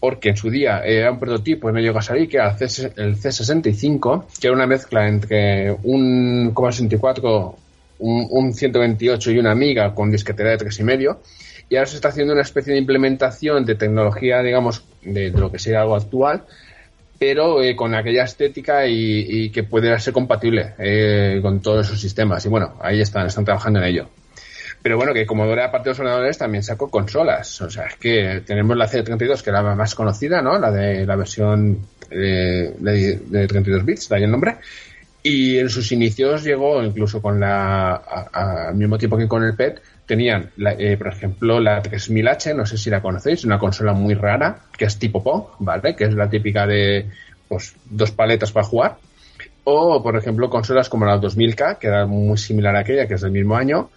porque 0.00 0.30
en 0.30 0.36
su 0.36 0.50
día 0.50 0.80
era 0.84 1.10
un 1.10 1.18
prototipo 1.18 1.70
y 1.70 1.72
no 1.72 1.80
llegó 1.80 1.98
a 1.98 2.02
salir, 2.02 2.28
que 2.28 2.36
era 2.36 2.56
el, 2.58 2.68
C, 2.68 2.92
el 2.96 3.16
C65, 3.16 4.26
que 4.40 4.46
era 4.46 4.54
una 4.54 4.66
mezcla 4.66 5.08
entre 5.08 5.72
un 5.82 6.50
Commodore 6.54 6.76
64, 6.76 7.56
un, 7.98 8.26
un 8.30 8.54
128 8.54 9.30
y 9.30 9.38
una 9.38 9.52
Amiga 9.52 9.94
con 9.94 10.10
disquetera 10.10 10.50
de 10.50 10.58
3,5. 10.58 11.16
Y 11.68 11.76
ahora 11.76 11.86
se 11.86 11.96
está 11.96 12.08
haciendo 12.08 12.32
una 12.32 12.42
especie 12.42 12.72
de 12.72 12.78
implementación 12.78 13.64
de 13.64 13.74
tecnología, 13.74 14.40
digamos, 14.42 14.84
de, 15.02 15.30
de 15.30 15.38
lo 15.38 15.50
que 15.50 15.58
sería 15.58 15.80
algo 15.80 15.96
actual, 15.96 16.44
pero 17.18 17.62
eh, 17.62 17.74
con 17.74 17.94
aquella 17.94 18.24
estética 18.24 18.86
y, 18.86 19.26
y 19.28 19.50
que 19.50 19.64
pudiera 19.64 19.98
ser 19.98 20.12
compatible 20.12 20.74
eh, 20.78 21.40
con 21.42 21.60
todos 21.60 21.86
esos 21.86 22.00
sistemas. 22.00 22.44
Y 22.46 22.48
bueno, 22.48 22.74
ahí 22.80 23.00
están, 23.00 23.26
están 23.26 23.44
trabajando 23.44 23.80
en 23.80 23.86
ello. 23.86 24.08
Pero 24.86 24.98
bueno, 24.98 25.12
que 25.12 25.26
Commodore, 25.26 25.64
aparte 25.64 25.88
de 25.88 25.90
los 25.90 25.98
ordenadores, 25.98 26.38
también 26.38 26.62
sacó 26.62 26.88
consolas. 26.88 27.60
O 27.60 27.68
sea, 27.68 27.86
es 27.86 27.96
que 27.96 28.44
tenemos 28.46 28.76
la 28.76 28.86
C32, 28.86 29.42
que 29.42 29.50
era 29.50 29.60
la 29.60 29.74
más 29.74 29.96
conocida, 29.96 30.40
¿no? 30.40 30.60
La 30.60 30.70
de 30.70 31.04
la 31.04 31.16
versión 31.16 31.76
eh, 32.08 32.72
de, 32.78 33.16
de 33.26 33.46
32 33.48 33.84
bits, 33.84 34.08
de 34.08 34.14
ahí 34.14 34.22
el 34.22 34.30
nombre. 34.30 34.58
Y 35.24 35.58
en 35.58 35.68
sus 35.70 35.90
inicios 35.90 36.44
llegó 36.44 36.80
incluso 36.84 37.20
con 37.20 37.40
la. 37.40 37.96
al 38.32 38.76
mismo 38.76 38.96
tiempo 38.96 39.16
que 39.18 39.26
con 39.26 39.42
el 39.42 39.56
PET, 39.56 39.82
tenían, 40.06 40.50
la- 40.58 40.74
eh, 40.74 40.96
por 40.96 41.08
ejemplo, 41.08 41.58
la 41.58 41.82
3000H, 41.82 42.54
no 42.54 42.64
sé 42.64 42.78
si 42.78 42.88
la 42.88 43.02
conocéis, 43.02 43.44
una 43.44 43.58
consola 43.58 43.92
muy 43.92 44.14
rara, 44.14 44.56
que 44.78 44.84
es 44.84 45.00
tipo 45.00 45.20
Pong, 45.20 45.46
¿vale? 45.58 45.96
Que 45.96 46.04
es 46.04 46.14
la 46.14 46.30
típica 46.30 46.64
de 46.64 47.10
pues 47.48 47.74
dos 47.90 48.12
paletas 48.12 48.52
para 48.52 48.66
jugar. 48.68 48.98
O, 49.64 50.00
por 50.00 50.16
ejemplo, 50.16 50.48
consolas 50.48 50.88
como 50.88 51.06
la 51.06 51.18
2000K, 51.20 51.78
que 51.78 51.88
era 51.88 52.06
muy 52.06 52.38
similar 52.38 52.76
a 52.76 52.80
aquella, 52.80 53.08
que 53.08 53.14
es 53.14 53.20
del 53.22 53.32
mismo 53.32 53.56
año. 53.56 53.90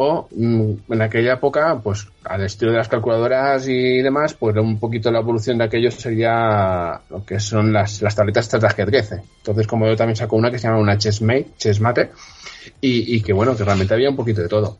O 0.00 0.28
mm, 0.30 0.92
en 0.92 1.02
aquella 1.02 1.32
época, 1.34 1.80
pues 1.82 2.06
al 2.24 2.44
estilo 2.44 2.70
de 2.70 2.78
las 2.78 2.88
calculadoras 2.88 3.66
y 3.66 4.00
demás, 4.00 4.32
pues 4.34 4.54
un 4.56 4.78
poquito 4.78 5.10
la 5.10 5.18
evolución 5.18 5.58
de 5.58 5.64
aquello 5.64 5.90
sería 5.90 7.00
lo 7.10 7.24
que 7.24 7.40
son 7.40 7.72
las, 7.72 8.00
las 8.00 8.14
tabletas 8.14 8.48
de 8.48 8.64
ajedrez. 8.64 9.10
Entonces, 9.38 9.66
como 9.66 9.88
yo 9.88 9.96
también 9.96 10.14
sacó 10.14 10.36
una 10.36 10.52
que 10.52 10.58
se 10.60 10.68
llama 10.68 10.78
una 10.78 10.96
Chessmate, 10.98 11.48
Chessmate, 11.58 12.10
y, 12.80 13.16
y 13.16 13.20
que 13.22 13.32
bueno, 13.32 13.56
que 13.56 13.64
realmente 13.64 13.92
había 13.94 14.10
un 14.10 14.14
poquito 14.16 14.40
de 14.40 14.48
todo. 14.48 14.78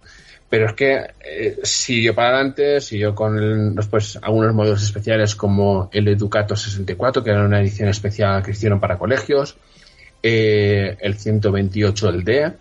Pero 0.48 0.66
es 0.66 0.72
que 0.74 0.94
eh, 1.20 1.58
siguió 1.64 2.14
para 2.14 2.28
adelante, 2.36 2.80
siguió 2.80 3.12
con 3.14 3.36
el- 3.38 3.74
después 3.74 4.18
algunos 4.22 4.54
modelos 4.54 4.84
especiales 4.84 5.34
como 5.34 5.90
el 5.92 6.06
Educato 6.06 6.54
64, 6.54 7.24
que 7.24 7.30
era 7.30 7.44
una 7.44 7.60
edición 7.60 7.88
especial 7.88 8.40
que 8.44 8.52
hicieron 8.52 8.78
para 8.78 8.96
colegios, 8.96 9.56
eh, 10.22 10.96
el 11.00 11.16
128 11.18 12.08
el 12.08 12.24
D, 12.24 12.52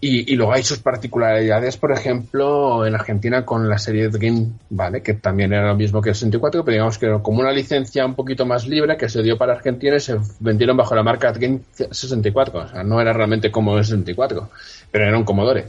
y, 0.00 0.32
y 0.32 0.36
luego 0.36 0.52
hay 0.52 0.62
sus 0.62 0.78
particularidades, 0.78 1.76
por 1.76 1.92
ejemplo, 1.92 2.86
en 2.86 2.94
Argentina 2.94 3.44
con 3.44 3.68
la 3.68 3.78
serie 3.78 4.08
Dream, 4.08 4.58
¿vale? 4.70 5.02
Que 5.02 5.14
también 5.14 5.52
era 5.52 5.68
lo 5.68 5.76
mismo 5.76 6.00
que 6.00 6.10
el 6.10 6.14
64, 6.14 6.64
pero 6.64 6.72
digamos 6.72 6.98
que 6.98 7.18
como 7.22 7.40
una 7.40 7.50
licencia 7.50 8.06
un 8.06 8.14
poquito 8.14 8.46
más 8.46 8.66
libre 8.68 8.96
que 8.96 9.08
se 9.08 9.22
dio 9.22 9.36
para 9.36 9.54
Argentina 9.54 9.96
y 9.96 10.00
se 10.00 10.16
vendieron 10.38 10.76
bajo 10.76 10.94
la 10.94 11.02
marca 11.02 11.32
Dream 11.32 11.60
64. 11.90 12.58
O 12.60 12.68
sea, 12.68 12.82
no 12.84 13.00
era 13.00 13.12
realmente 13.12 13.50
como 13.50 13.76
el 13.76 13.84
64, 13.84 14.48
pero 14.90 15.04
era 15.04 15.18
un 15.18 15.24
Commodore. 15.24 15.66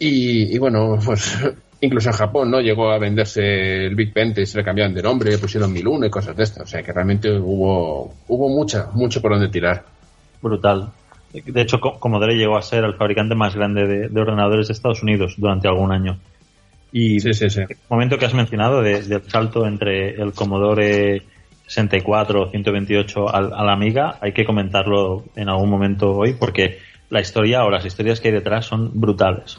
Y, 0.00 0.54
y 0.54 0.58
bueno, 0.58 0.98
pues 1.04 1.38
incluso 1.80 2.08
en 2.08 2.16
Japón, 2.16 2.50
¿no? 2.50 2.60
Llegó 2.60 2.90
a 2.90 2.98
venderse 2.98 3.86
el 3.86 3.94
Big 3.94 4.12
Pente 4.12 4.42
y 4.42 4.46
se 4.46 4.58
le 4.58 4.64
cambiaron 4.64 4.94
de 4.94 5.02
nombre, 5.02 5.38
pusieron 5.38 5.72
1001 5.72 6.06
y 6.06 6.10
cosas 6.10 6.36
de 6.36 6.42
estas. 6.42 6.64
O 6.64 6.66
sea, 6.66 6.82
que 6.82 6.92
realmente 6.92 7.30
hubo, 7.30 8.14
hubo 8.26 8.48
mucha, 8.48 8.88
mucho 8.94 9.22
por 9.22 9.32
donde 9.32 9.48
tirar. 9.48 9.84
Brutal. 10.42 10.90
De 11.44 11.60
hecho, 11.62 11.80
Co- 11.80 11.98
Commodore 11.98 12.36
llegó 12.36 12.56
a 12.56 12.62
ser 12.62 12.84
el 12.84 12.94
fabricante 12.94 13.34
más 13.34 13.54
grande 13.54 13.86
de, 13.86 14.08
de 14.08 14.20
ordenadores 14.20 14.68
de 14.68 14.72
Estados 14.74 15.02
Unidos 15.02 15.34
durante 15.36 15.66
algún 15.68 15.90
año. 15.92 16.18
Y 16.92 17.18
Sí, 17.20 17.34
sí, 17.34 17.50
sí. 17.50 17.60
el 17.60 17.76
momento 17.90 18.18
que 18.18 18.26
has 18.26 18.34
mencionado 18.34 18.80
de- 18.82 19.02
del 19.02 19.22
salto 19.22 19.66
entre 19.66 20.10
el 20.20 20.32
Commodore 20.32 21.22
64 21.66 22.42
o 22.42 22.50
128 22.50 23.34
al, 23.34 23.52
al 23.52 23.68
Amiga, 23.68 24.18
hay 24.20 24.32
que 24.32 24.44
comentarlo 24.44 25.24
en 25.34 25.48
algún 25.48 25.70
momento 25.70 26.12
hoy 26.12 26.34
porque 26.34 26.78
la 27.10 27.20
historia 27.20 27.64
o 27.64 27.70
las 27.70 27.84
historias 27.84 28.20
que 28.20 28.28
hay 28.28 28.34
detrás 28.34 28.66
son 28.66 28.90
brutales. 28.94 29.56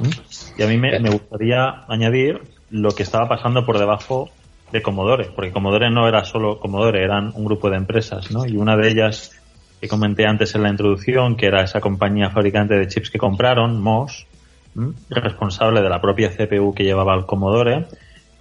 Y 0.57 0.63
a 0.63 0.67
mí 0.67 0.77
me, 0.77 0.99
me 0.99 1.09
gustaría 1.09 1.83
añadir 1.87 2.41
lo 2.69 2.91
que 2.91 3.03
estaba 3.03 3.27
pasando 3.27 3.65
por 3.65 3.77
debajo 3.79 4.29
de 4.71 4.81
Commodore, 4.81 5.29
porque 5.35 5.51
Commodore 5.51 5.89
no 5.89 6.07
era 6.07 6.23
solo 6.25 6.59
Commodore, 6.59 7.03
eran 7.03 7.31
un 7.35 7.45
grupo 7.45 7.69
de 7.69 7.77
empresas, 7.77 8.31
¿no? 8.31 8.45
Y 8.45 8.57
una 8.57 8.75
de 8.75 8.89
ellas 8.89 9.31
que 9.81 9.87
comenté 9.87 10.25
antes 10.25 10.55
en 10.55 10.63
la 10.63 10.69
introducción, 10.69 11.35
que 11.35 11.47
era 11.47 11.63
esa 11.63 11.81
compañía 11.81 12.29
fabricante 12.29 12.75
de 12.75 12.87
chips 12.87 13.09
que 13.09 13.17
compraron, 13.17 13.81
MOS, 13.81 14.25
responsable 15.09 15.81
de 15.81 15.89
la 15.89 16.01
propia 16.01 16.31
CPU 16.35 16.73
que 16.73 16.83
llevaba 16.83 17.15
el 17.15 17.25
Commodore, 17.25 17.85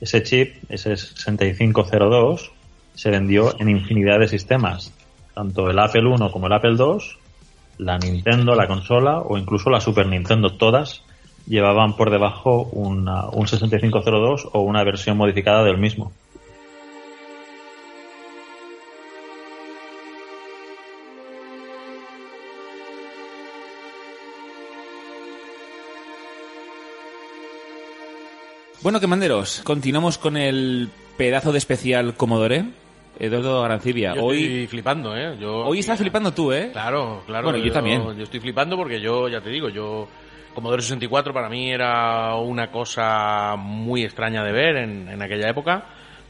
ese 0.01 0.23
chip, 0.23 0.57
ese 0.69 0.97
6502, 0.97 2.51
se 2.95 3.11
vendió 3.11 3.55
en 3.59 3.69
infinidad 3.69 4.19
de 4.19 4.29
sistemas, 4.29 4.93
tanto 5.35 5.71
el 5.71 5.79
Apple 5.79 6.03
I 6.03 6.31
como 6.31 6.47
el 6.47 6.53
Apple 6.53 6.77
II, 6.79 6.99
la 7.79 7.99
Nintendo, 7.99 8.55
la 8.55 8.67
consola 8.69 9.19
o 9.21 9.37
incluso 9.37 9.71
la 9.71 9.81
Super 9.81 10.07
Nintendo, 10.07 10.51
todas 10.51 11.03
llevaban 11.47 11.97
por 11.97 12.11
debajo 12.11 12.63
una- 12.73 13.29
un 13.29 13.47
6502 13.47 14.49
o 14.53 14.61
una 14.61 14.83
versión 14.85 15.17
modificada 15.17 15.63
del 15.65 15.79
mismo. 15.79 16.13
Bueno, 28.85 29.01
que 29.01 29.07
manderos, 29.09 29.63
continuamos 29.65 30.19
con 30.19 30.37
el 30.37 30.89
pedazo 31.17 31.51
de 31.53 31.59
especial 31.59 32.15
Commodore. 32.15 32.65
Eduardo 33.19 33.65
Arancibia, 33.65 34.15
Yo 34.15 34.25
hoy, 34.25 34.43
estoy 34.43 34.67
flipando, 34.67 35.17
¿eh? 35.17 35.37
Yo, 35.41 35.59
hoy 35.65 35.79
estás 35.79 35.99
flipando 36.01 36.33
tú, 36.35 36.53
¿eh? 36.53 36.71
Claro, 36.73 37.23
claro. 37.27 37.45
Bueno, 37.51 37.65
yo 37.65 37.73
también. 37.73 38.03
Yo 38.17 38.25
estoy 38.25 38.41
flipando 38.41 38.77
porque 38.77 39.01
yo, 39.01 39.29
ya 39.29 39.41
te 39.41 39.49
digo, 39.51 39.69
yo 39.71 40.07
Commodore 40.55 40.83
64 40.83 41.33
para 41.33 41.49
mí 41.49 41.71
era 41.71 42.35
una 42.37 42.71
cosa 42.73 43.55
muy 43.57 44.03
extraña 44.05 44.43
de 44.45 44.53
ver 44.53 44.77
en, 44.77 45.09
en 45.09 45.23
aquella 45.23 45.49
época, 45.49 45.85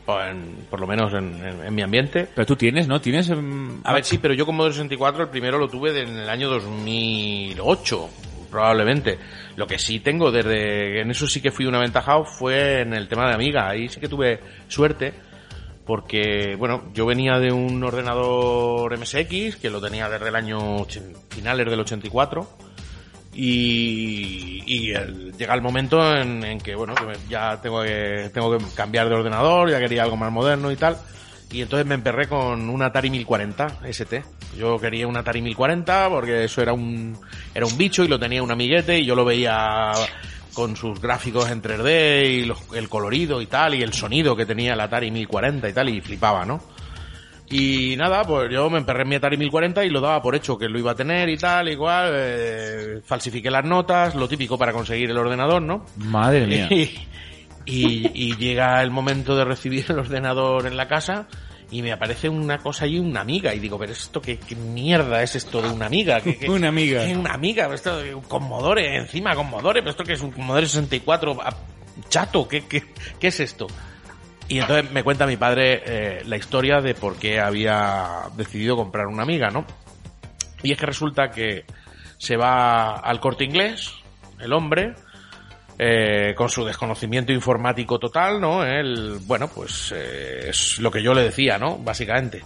por, 0.06 0.22
en- 0.26 0.56
por 0.70 0.78
lo 0.78 0.86
menos 0.86 1.12
en, 1.14 1.34
en- 1.44 1.64
en 1.66 1.74
mi 1.74 1.82
ambiente. 1.82 2.28
Pero 2.34 2.46
tú 2.46 2.54
tienes, 2.54 2.86
¿no? 2.86 3.00
Tienes... 3.00 3.30
em, 3.30 3.80
A 3.82 3.94
ver, 3.94 4.04
sí, 4.04 4.18
pero 4.18 4.34
yo 4.34 4.44
Commodore 4.46 4.74
64 4.74 5.22
el 5.24 5.28
primero 5.30 5.58
lo 5.58 5.68
tuve 5.68 5.98
en 6.02 6.10
el 6.18 6.28
año 6.28 6.48
2008, 6.50 8.08
probablemente. 8.54 9.18
Lo 9.56 9.66
que 9.66 9.78
sí 9.78 9.98
tengo 9.98 10.30
desde... 10.30 11.00
En 11.00 11.10
eso 11.10 11.26
sí 11.26 11.40
que 11.40 11.50
fui 11.50 11.66
un 11.66 11.74
aventajado 11.74 12.24
fue 12.24 12.82
en 12.82 12.94
el 12.94 13.08
tema 13.08 13.26
de 13.26 13.34
Amiga. 13.34 13.68
Ahí 13.68 13.88
sí 13.88 13.98
que 13.98 14.08
tuve 14.08 14.40
suerte 14.68 15.12
porque, 15.84 16.54
bueno, 16.56 16.90
yo 16.94 17.04
venía 17.04 17.38
de 17.38 17.52
un 17.52 17.82
ordenador 17.82 18.96
MSX 18.96 19.56
que 19.56 19.70
lo 19.70 19.80
tenía 19.80 20.08
desde 20.08 20.28
el 20.28 20.36
año... 20.36 20.86
finales 21.28 21.66
del 21.68 21.80
84 21.80 22.48
y, 23.36 24.62
y 24.64 24.94
llega 25.36 25.54
el 25.54 25.60
momento 25.60 26.14
en, 26.14 26.44
en 26.44 26.60
que 26.60 26.76
bueno 26.76 26.94
ya 27.28 27.60
tengo 27.60 27.82
que 27.82 28.30
tengo 28.32 28.56
que 28.56 28.64
cambiar 28.76 29.08
de 29.08 29.16
ordenador 29.16 29.68
ya 29.72 29.80
quería 29.80 30.04
algo 30.04 30.16
más 30.16 30.30
moderno 30.30 30.70
y 30.70 30.76
tal 30.76 30.96
y 31.52 31.62
entonces 31.62 31.86
me 31.86 31.94
emperré 31.94 32.26
con 32.28 32.68
un 32.68 32.82
Atari 32.82 33.10
1040 33.10 33.78
ST 33.88 34.22
yo 34.58 34.78
quería 34.78 35.06
un 35.06 35.16
Atari 35.16 35.40
1040 35.42 36.08
porque 36.08 36.44
eso 36.44 36.62
era 36.62 36.72
un 36.72 37.16
era 37.54 37.66
un 37.66 37.76
bicho 37.78 38.02
y 38.04 38.08
lo 38.08 38.18
tenía 38.18 38.42
un 38.42 38.50
amiguete 38.50 38.98
y 38.98 39.04
yo 39.06 39.14
lo 39.14 39.24
veía 39.24 39.92
con 40.54 40.76
sus 40.76 41.00
gráficos 41.00 41.50
en 41.50 41.60
3D 41.62 42.26
y 42.30 42.44
los- 42.44 42.62
el 42.74 42.88
colorido 42.88 43.40
y 43.42 43.46
tal 43.46 43.74
y 43.74 43.82
el 43.82 43.92
sonido 43.92 44.34
que 44.36 44.46
tenía 44.46 44.72
el 44.74 44.80
Atari 44.80 45.10
1040 45.10 45.68
y 45.68 45.72
tal 45.72 45.88
y 45.88 46.00
flipaba 46.00 46.44
no 46.44 46.60
y 47.46 47.94
nada, 47.96 48.24
pues 48.24 48.50
yo 48.50 48.70
me 48.70 48.78
emperré 48.78 49.02
en 49.02 49.08
mi 49.10 49.14
Atari 49.16 49.36
1040 49.36 49.84
y 49.84 49.90
lo 49.90 50.00
daba 50.00 50.20
por 50.22 50.34
hecho 50.34 50.56
que 50.56 50.66
lo 50.68 50.78
iba 50.78 50.92
a 50.92 50.94
tener 50.94 51.28
y 51.28 51.36
tal, 51.36 51.68
igual, 51.68 52.10
eh, 52.14 53.00
falsifiqué 53.04 53.50
las 53.50 53.64
notas, 53.64 54.14
lo 54.14 54.26
típico 54.26 54.56
para 54.56 54.72
conseguir 54.72 55.10
el 55.10 55.18
ordenador, 55.18 55.60
¿no? 55.60 55.84
Madre 55.98 56.46
mía. 56.46 56.68
Y, 56.70 56.90
y- 57.66 58.10
y 58.14 58.36
llega 58.36 58.82
el 58.82 58.90
momento 58.90 59.36
de 59.36 59.44
recibir 59.44 59.86
el 59.88 59.98
ordenador 59.98 60.66
en 60.66 60.76
la 60.76 60.88
casa 60.88 61.26
y 61.70 61.82
me 61.82 61.92
aparece 61.92 62.28
una 62.28 62.58
cosa 62.58 62.86
y 62.86 62.98
una 62.98 63.20
amiga 63.22 63.54
y 63.54 63.58
digo, 63.58 63.78
pero 63.78 63.92
esto 63.92 64.20
qué, 64.20 64.38
qué 64.38 64.54
mierda 64.54 65.22
es 65.22 65.34
esto 65.34 65.60
de 65.62 65.70
una 65.70 65.86
amiga? 65.86 66.20
¿Qué, 66.20 66.36
qué- 66.38 66.48
Una 66.50 66.68
amiga. 66.68 67.04
qué 67.04 67.16
una 67.16 67.32
amiga, 67.34 67.72
esto 67.74 67.98
Commodore, 68.28 68.96
encima 68.96 69.34
Commodore, 69.34 69.80
pero 69.80 69.90
esto 69.90 70.04
que 70.04 70.12
es 70.12 70.20
un 70.20 70.30
Commodore 70.30 70.66
64 70.66 71.36
ah, 71.42 71.56
chato, 72.08 72.46
¿qué, 72.46 72.66
qué, 72.66 72.82
qué 73.18 73.26
es 73.28 73.40
esto? 73.40 73.66
Y 74.46 74.58
entonces 74.58 74.90
me 74.92 75.02
cuenta 75.02 75.26
mi 75.26 75.38
padre 75.38 75.82
eh, 75.86 76.22
la 76.26 76.36
historia 76.36 76.80
de 76.82 76.94
por 76.94 77.16
qué 77.16 77.40
había 77.40 78.24
decidido 78.36 78.76
comprar 78.76 79.06
una 79.06 79.22
amiga, 79.22 79.48
¿no? 79.48 79.64
Y 80.62 80.72
es 80.72 80.78
que 80.78 80.84
resulta 80.86 81.30
que 81.30 81.64
se 82.18 82.36
va 82.36 82.90
al 82.98 83.20
corte 83.20 83.44
inglés, 83.44 83.90
el 84.38 84.52
hombre, 84.52 84.94
eh, 85.78 86.34
con 86.36 86.48
su 86.48 86.64
desconocimiento 86.64 87.32
informático 87.32 87.98
total, 87.98 88.40
¿no? 88.40 88.64
Él, 88.64 89.18
bueno, 89.26 89.48
pues 89.48 89.92
eh, 89.96 90.48
es 90.50 90.78
lo 90.78 90.90
que 90.90 91.02
yo 91.02 91.14
le 91.14 91.22
decía, 91.22 91.58
¿no? 91.58 91.78
Básicamente. 91.78 92.42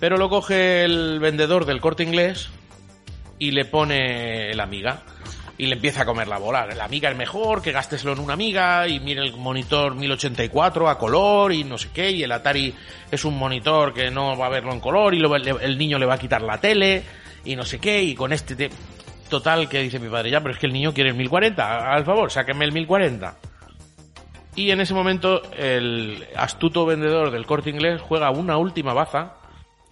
Pero 0.00 0.16
lo 0.16 0.28
coge 0.28 0.84
el 0.84 1.18
vendedor 1.20 1.64
del 1.64 1.80
corte 1.80 2.02
inglés 2.02 2.48
y 3.38 3.50
le 3.52 3.64
pone 3.64 4.54
la 4.54 4.64
amiga. 4.64 5.02
Y 5.60 5.66
le 5.66 5.74
empieza 5.74 6.02
a 6.02 6.04
comer 6.04 6.28
la 6.28 6.38
bola. 6.38 6.66
La 6.66 6.84
amiga 6.84 7.10
es 7.10 7.16
mejor, 7.16 7.62
que 7.62 7.72
gásteselo 7.72 8.12
en 8.12 8.20
una 8.20 8.34
amiga, 8.34 8.86
y 8.86 9.00
mire 9.00 9.22
el 9.22 9.32
monitor 9.36 9.96
1084 9.96 10.88
a 10.88 10.96
color, 10.96 11.52
y 11.52 11.64
no 11.64 11.76
sé 11.78 11.88
qué, 11.92 12.12
y 12.12 12.22
el 12.22 12.30
Atari 12.30 12.72
es 13.10 13.24
un 13.24 13.36
monitor 13.36 13.92
que 13.92 14.08
no 14.08 14.36
va 14.38 14.46
a 14.46 14.50
verlo 14.50 14.72
en 14.72 14.78
color, 14.78 15.14
y 15.14 15.18
lo- 15.18 15.34
el 15.34 15.76
niño 15.76 15.98
le 15.98 16.06
va 16.06 16.14
a 16.14 16.18
quitar 16.18 16.42
la 16.42 16.60
tele, 16.60 17.02
y 17.44 17.56
no 17.56 17.64
sé 17.64 17.80
qué, 17.80 18.00
y 18.00 18.14
con 18.14 18.32
este... 18.32 18.54
te- 18.54 18.70
Total, 19.28 19.68
que 19.68 19.80
dice 19.82 19.98
mi 19.98 20.08
padre, 20.08 20.30
ya, 20.30 20.40
pero 20.40 20.54
es 20.54 20.58
que 20.60 20.66
el 20.66 20.72
niño 20.72 20.94
quiere 20.94 21.10
el 21.10 21.16
1040, 21.16 21.92
al 21.92 22.04
favor, 22.04 22.30
sáquenme 22.30 22.64
el 22.64 22.72
1040. 22.72 23.34
Y 24.56 24.70
en 24.70 24.80
ese 24.80 24.94
momento 24.94 25.42
el 25.52 26.26
astuto 26.34 26.86
vendedor 26.86 27.30
del 27.30 27.46
corte 27.46 27.70
inglés 27.70 28.00
juega 28.00 28.30
una 28.30 28.56
última 28.56 28.92
baza, 28.94 29.34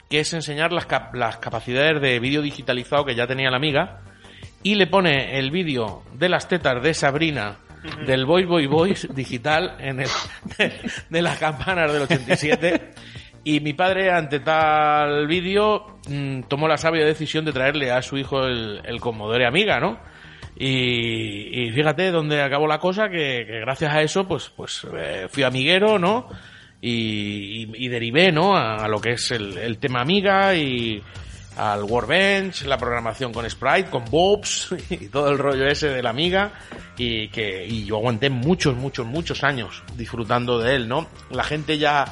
que 0.09 0.21
es 0.21 0.33
enseñar 0.33 0.73
las, 0.73 0.87
cap- 0.87 1.15
las 1.15 1.37
capacidades 1.37 2.01
de 2.01 2.19
vídeo 2.19 2.41
digitalizado 2.43 3.05
que 3.05 3.15
ya 3.15 3.27
tenía 3.27 3.51
la 3.51 3.59
amiga, 3.59 4.01
y 4.63 4.75
le 4.77 4.87
pone 4.87 5.39
el 5.39 5.51
vídeo 5.51 6.03
de 6.15 6.29
las 6.29 6.49
tetas 6.49 6.83
de 6.83 6.95
Sabrina 6.95 7.59
del 8.07 8.25
Boy 8.25 8.45
Boy 8.47 8.67
Boys 8.67 9.07
digital 9.15 9.77
en 9.79 10.01
el, 10.01 10.09
de, 10.59 10.73
de 11.11 11.23
las 11.23 11.39
campanas 11.39 11.93
del 11.93 12.03
87. 12.03 12.91
Y 13.49 13.61
mi 13.61 13.75
padre, 13.75 14.11
ante 14.11 14.41
tal 14.41 15.29
vídeo, 15.29 15.99
mm, 16.09 16.43
tomó 16.49 16.67
la 16.67 16.77
sabia 16.77 17.05
decisión 17.05 17.45
de 17.45 17.53
traerle 17.53 17.93
a 17.93 18.03
su 18.03 18.19
hijo 18.19 18.45
el, 18.45 18.81
el 18.85 18.99
Commodore 19.01 19.47
Amiga, 19.47 19.79
¿no? 19.79 20.01
Y, 20.59 21.67
y 21.67 21.71
fíjate 21.71 22.11
dónde 22.11 22.43
acabó 22.43 22.67
la 22.67 22.81
cosa, 22.81 23.09
que, 23.09 23.45
que 23.47 23.61
gracias 23.61 23.93
a 23.95 24.03
eso, 24.03 24.27
pues, 24.27 24.51
pues 24.57 24.85
eh, 24.99 25.29
fui 25.31 25.45
amiguero, 25.45 25.97
¿no? 25.97 26.29
Y, 26.81 27.63
y- 27.63 27.85
y 27.85 27.89
derivé, 27.89 28.33
¿no? 28.33 28.57
A, 28.57 28.89
lo 28.89 29.01
que 29.01 29.13
es 29.13 29.31
el, 29.31 29.57
el 29.59 29.79
tema 29.79 30.01
Amiga 30.01 30.53
y 30.57 31.01
al 31.57 31.85
Workbench, 31.85 32.65
la 32.65 32.77
programación 32.79 33.33
con 33.33 33.49
Sprite, 33.49 33.91
con 33.91 34.05
Bobs 34.11 34.75
y 34.91 35.07
todo 35.09 35.31
el 35.31 35.39
rollo 35.39 35.69
ese 35.69 35.89
de 35.91 36.03
la 36.03 36.11
Amiga 36.11 36.51
y 36.99 37.29
que 37.29 37.65
y 37.65 37.85
yo 37.85 37.97
aguanté 37.99 38.29
muchos, 38.29 38.75
muchos, 38.77 39.07
muchos 39.07 39.45
años 39.45 39.85
disfrutando 39.97 40.59
de 40.59 40.75
él, 40.75 40.89
¿no? 40.89 41.07
La 41.31 41.45
gente 41.45 41.79
ya 41.79 42.05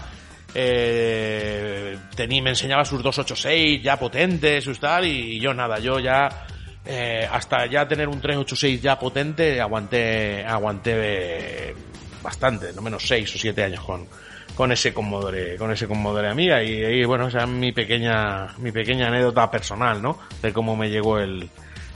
eh, 0.55 1.99
tenía, 2.15 2.43
me 2.43 2.51
enseñaba 2.51 2.85
sus 2.85 3.03
286 3.03 3.83
ya 3.83 3.99
potentes, 3.99 4.65
sus 4.65 4.79
tal, 4.79 5.07
y 5.07 5.41
yo 5.41 5.53
nada, 5.53 5.79
yo 5.79 5.99
ya 5.99 6.47
eh, 6.85 7.29
hasta 7.31 7.67
ya 7.67 7.89
tener 7.89 8.09
un 8.09 8.21
386 8.21 8.83
ya 8.83 8.99
potente 8.99 9.61
aguanté 9.61 10.45
aguanté 10.45 11.75
bastante, 12.23 12.73
no 12.73 12.83
menos 12.83 13.07
6 13.07 13.35
o 13.35 13.39
7 13.39 13.65
años 13.65 13.85
con 13.85 14.07
con 14.55 14.71
ese 14.71 14.95
Commodore, 14.95 15.57
con 15.57 15.73
ese 15.73 15.89
Commodore 15.89 16.29
Amiga 16.29 16.63
y, 16.63 16.73
y, 16.73 17.05
bueno, 17.05 17.27
esa 17.27 17.41
es 17.41 17.49
mi 17.49 17.73
pequeña 17.73 18.55
mi 18.59 18.71
pequeña 18.71 19.09
anécdota 19.09 19.51
personal, 19.51 20.01
¿no? 20.01 20.19
De 20.41 20.53
cómo 20.53 20.77
me 20.77 20.89
llegó 20.89 21.19
el 21.19 21.49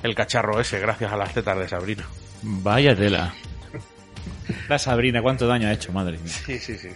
el 0.03 0.15
cacharro 0.15 0.61
ese 0.61 0.81
gracias 0.81 1.13
a 1.13 1.17
las 1.17 1.33
tetas 1.35 1.59
de 1.59 1.69
Sabrina. 1.69 2.05
Vaya 2.43 2.97
tela. 2.97 3.35
La 4.69 4.79
Sabrina, 4.79 5.23
cuánto 5.23 5.47
daño 5.47 5.69
ha 5.69 5.73
hecho, 5.73 5.93
madre 5.93 6.19
mía. 6.19 6.33
Sí, 6.33 6.59
sí, 6.59 6.79
sí. 6.79 6.89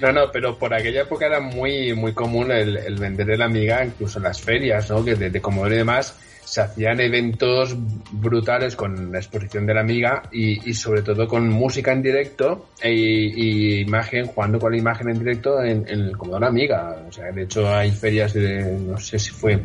No, 0.00 0.12
no, 0.12 0.30
pero 0.32 0.58
por 0.58 0.74
aquella 0.74 1.02
época 1.02 1.26
era 1.26 1.40
muy, 1.40 1.94
muy 1.94 2.12
común 2.12 2.50
el, 2.50 2.76
el 2.76 2.96
vender 2.96 3.30
el 3.30 3.42
Amiga, 3.42 3.84
incluso 3.84 4.18
en 4.18 4.24
las 4.24 4.40
ferias, 4.40 4.90
¿no? 4.90 5.04
Que 5.04 5.14
de, 5.14 5.30
de 5.30 5.38
y 5.38 5.70
demás 5.70 6.18
se 6.44 6.60
hacían 6.60 7.00
eventos 7.00 7.74
brutales 8.12 8.76
con 8.76 9.10
la 9.10 9.18
exposición 9.18 9.66
de 9.66 9.74
la 9.74 9.80
Amiga 9.80 10.22
y, 10.30 10.68
y 10.68 10.74
sobre 10.74 11.02
todo 11.02 11.26
con 11.26 11.48
música 11.48 11.92
en 11.92 12.02
directo 12.02 12.68
e, 12.80 12.92
y 12.92 13.80
imagen, 13.80 14.26
jugando 14.26 14.58
con 14.58 14.72
la 14.72 14.78
imagen 14.78 15.08
en 15.08 15.18
directo 15.18 15.62
en, 15.62 15.88
en 15.88 16.00
el 16.00 16.16
Commodore 16.16 16.46
Amiga. 16.46 17.02
O 17.08 17.12
sea, 17.12 17.32
de 17.32 17.44
hecho 17.44 17.66
hay 17.74 17.90
ferias 17.90 18.34
de, 18.34 18.62
no 18.62 18.98
sé 18.98 19.18
si 19.18 19.30
fue 19.30 19.58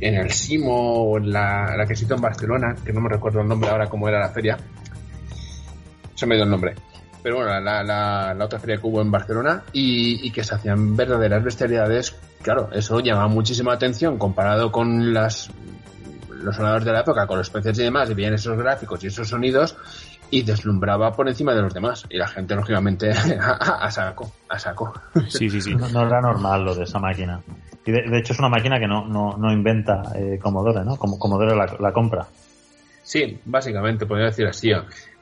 en 0.00 0.14
el 0.14 0.30
Simo 0.30 1.10
o 1.10 1.18
en 1.18 1.30
la, 1.30 1.76
la 1.76 1.86
que 1.86 1.94
se 1.94 2.04
hizo 2.04 2.14
en 2.14 2.22
Barcelona, 2.22 2.74
que 2.84 2.92
no 2.92 3.00
me 3.00 3.10
recuerdo 3.10 3.42
el 3.42 3.48
nombre 3.48 3.70
ahora 3.70 3.88
cómo 3.88 4.08
era 4.08 4.20
la 4.20 4.30
feria. 4.30 4.56
Se 6.14 6.26
me 6.26 6.36
dio 6.36 6.44
el 6.44 6.50
nombre 6.50 6.74
pero 7.24 7.36
bueno, 7.36 7.58
la, 7.58 7.82
la, 7.82 8.34
la 8.34 8.44
otra 8.44 8.58
feria 8.58 8.76
que 8.76 8.86
hubo 8.86 9.00
en 9.00 9.10
Barcelona 9.10 9.62
y, 9.72 10.28
y, 10.28 10.30
que 10.30 10.44
se 10.44 10.56
hacían 10.56 10.94
verdaderas 10.94 11.42
bestialidades, 11.42 12.14
claro, 12.42 12.68
eso 12.70 13.00
llamaba 13.00 13.28
muchísima 13.28 13.72
atención 13.72 14.18
comparado 14.18 14.70
con 14.70 15.14
las 15.14 15.50
los 16.28 16.54
ordenadores 16.56 16.84
de 16.84 16.92
la 16.92 17.00
época, 17.00 17.26
con 17.26 17.38
los 17.38 17.48
precios 17.48 17.78
y 17.78 17.84
demás, 17.84 18.10
y 18.10 18.14
veían 18.14 18.34
esos 18.34 18.58
gráficos 18.58 19.02
y 19.02 19.06
esos 19.06 19.26
sonidos 19.26 19.74
y 20.30 20.42
deslumbraba 20.42 21.12
por 21.12 21.26
encima 21.26 21.54
de 21.54 21.62
los 21.62 21.72
demás. 21.72 22.04
Y 22.10 22.18
la 22.18 22.28
gente, 22.28 22.54
lógicamente, 22.54 23.10
a, 23.40 23.52
a 23.52 23.90
saco, 23.90 24.30
a 24.50 24.58
saco. 24.58 24.92
Sí, 25.26 25.48
sí, 25.48 25.62
sí. 25.62 25.74
No, 25.74 25.88
no 25.88 26.06
era 26.06 26.20
normal 26.20 26.62
lo 26.62 26.74
de 26.74 26.84
esa 26.84 26.98
máquina. 26.98 27.40
Y 27.86 27.90
de, 27.90 28.02
de 28.02 28.18
hecho 28.18 28.34
es 28.34 28.38
una 28.38 28.50
máquina 28.50 28.78
que 28.78 28.86
no, 28.86 29.06
no, 29.06 29.38
no 29.38 29.50
inventa 29.50 30.02
eh, 30.14 30.38
Commodore, 30.42 30.84
¿no? 30.84 30.96
Como 30.96 31.18
Commodore 31.18 31.56
la, 31.56 31.74
la 31.80 31.90
compra. 31.90 32.26
Sí, 33.04 33.38
básicamente, 33.44 34.06
podría 34.06 34.26
decir 34.26 34.46
así. 34.46 34.72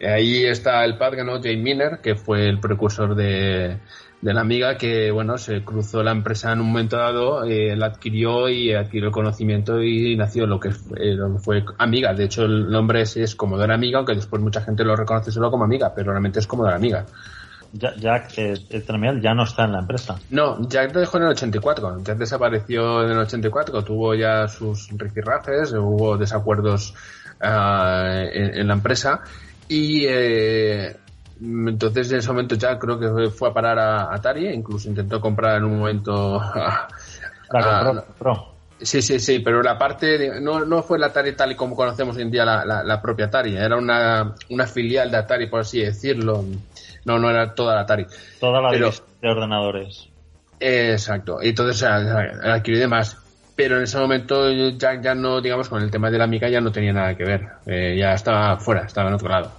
Ahí 0.00 0.44
está 0.44 0.84
el 0.84 0.96
padre, 0.96 1.24
¿no? 1.24 1.42
Jay 1.42 1.56
Miner, 1.56 1.98
que 2.00 2.14
fue 2.14 2.48
el 2.48 2.60
precursor 2.60 3.16
de, 3.16 3.76
de 4.20 4.32
la 4.32 4.40
amiga, 4.40 4.78
que, 4.78 5.10
bueno, 5.10 5.36
se 5.36 5.64
cruzó 5.64 6.00
la 6.04 6.12
empresa 6.12 6.52
en 6.52 6.60
un 6.60 6.68
momento 6.68 6.96
dado, 6.96 7.44
eh, 7.44 7.74
la 7.74 7.86
adquirió 7.86 8.48
y 8.48 8.72
adquirió 8.72 9.08
el 9.08 9.12
conocimiento 9.12 9.82
y 9.82 10.16
nació 10.16 10.46
lo 10.46 10.60
que, 10.60 10.68
eh, 10.68 11.14
lo 11.14 11.34
que 11.34 11.38
fue 11.40 11.64
Amiga. 11.78 12.14
De 12.14 12.24
hecho, 12.24 12.44
el 12.44 12.70
nombre 12.70 13.02
es, 13.02 13.16
es 13.16 13.34
Commodore 13.34 13.74
Amiga, 13.74 13.98
aunque 13.98 14.14
después 14.14 14.40
mucha 14.40 14.60
gente 14.60 14.84
lo 14.84 14.94
reconoce 14.94 15.32
solo 15.32 15.50
como 15.50 15.64
Amiga, 15.64 15.92
pero 15.92 16.12
realmente 16.12 16.38
es 16.38 16.46
Commodore 16.46 16.76
Amiga. 16.76 17.04
Jack 17.72 18.38
eh, 18.38 18.54
el 18.70 18.84
terminal 18.84 19.20
ya 19.20 19.34
no 19.34 19.42
está 19.42 19.64
en 19.64 19.72
la 19.72 19.80
empresa. 19.80 20.16
No, 20.30 20.68
Jack 20.68 20.94
lo 20.94 21.00
dejó 21.00 21.16
en 21.16 21.24
el 21.24 21.30
84. 21.30 22.02
Jack 22.04 22.18
desapareció 22.18 23.02
en 23.02 23.10
el 23.10 23.18
84, 23.18 23.82
tuvo 23.82 24.14
ya 24.14 24.46
sus 24.46 24.88
rifirrafes, 24.90 25.72
hubo 25.72 26.16
desacuerdos 26.16 26.94
uh, 27.42 28.28
en, 28.32 28.58
en, 28.60 28.68
la 28.68 28.74
empresa 28.74 29.20
y 29.68 30.04
eh, 30.06 30.96
entonces 31.40 32.10
en 32.12 32.18
ese 32.18 32.28
momento 32.28 32.54
ya 32.54 32.78
creo 32.78 32.98
que 32.98 33.30
fue 33.30 33.48
a 33.50 33.52
parar 33.52 33.78
a 33.78 34.14
Atari, 34.14 34.48
incluso 34.48 34.88
intentó 34.88 35.20
comprar 35.20 35.56
en 35.58 35.64
un 35.64 35.78
momento 35.80 36.40
a, 36.40 36.88
la 37.50 37.84
compró, 37.84 38.00
a, 38.00 38.04
Pro. 38.18 38.48
Sí, 38.80 39.00
sí, 39.02 39.18
sí, 39.20 39.38
pero 39.40 39.62
la 39.62 39.78
parte, 39.78 40.18
de- 40.18 40.40
no, 40.40 40.64
no 40.64 40.82
fue 40.82 40.98
la 40.98 41.06
Atari 41.06 41.34
tal 41.36 41.52
y 41.52 41.54
como 41.56 41.76
conocemos 41.76 42.16
hoy 42.16 42.22
en 42.22 42.30
día 42.30 42.44
la, 42.44 42.64
la- 42.64 42.82
la 42.82 43.00
propia 43.00 43.26
Atari, 43.26 43.56
era 43.56 43.76
una, 43.76 44.34
una 44.50 44.66
filial 44.66 45.10
de 45.10 45.16
Atari, 45.18 45.48
por 45.48 45.60
así 45.60 45.80
decirlo. 45.80 46.44
No, 47.04 47.18
no 47.18 47.30
era 47.30 47.54
toda 47.54 47.74
la 47.74 47.80
Atari. 47.82 48.06
Toda 48.40 48.60
la 48.60 48.70
Pero- 48.70 48.90
de 49.20 49.28
ordenadores. 49.28 50.08
Exacto, 50.60 51.38
y 51.42 51.48
entonces 51.48 51.82
adquirió 51.82 52.80
demás. 52.80 53.18
Pero 53.54 53.76
en 53.76 53.82
ese 53.82 53.98
momento 53.98 54.50
ya, 54.50 55.00
ya 55.00 55.14
no, 55.14 55.40
digamos, 55.40 55.68
con 55.68 55.82
el 55.82 55.90
tema 55.90 56.10
de 56.10 56.18
la 56.18 56.24
Amiga 56.24 56.48
ya 56.48 56.60
no 56.60 56.72
tenía 56.72 56.92
nada 56.92 57.14
que 57.16 57.24
ver. 57.24 57.48
Eh, 57.66 57.96
ya 57.98 58.14
estaba 58.14 58.56
fuera, 58.58 58.82
estaba 58.86 59.08
en 59.08 59.14
otro 59.14 59.28
lado. 59.28 59.52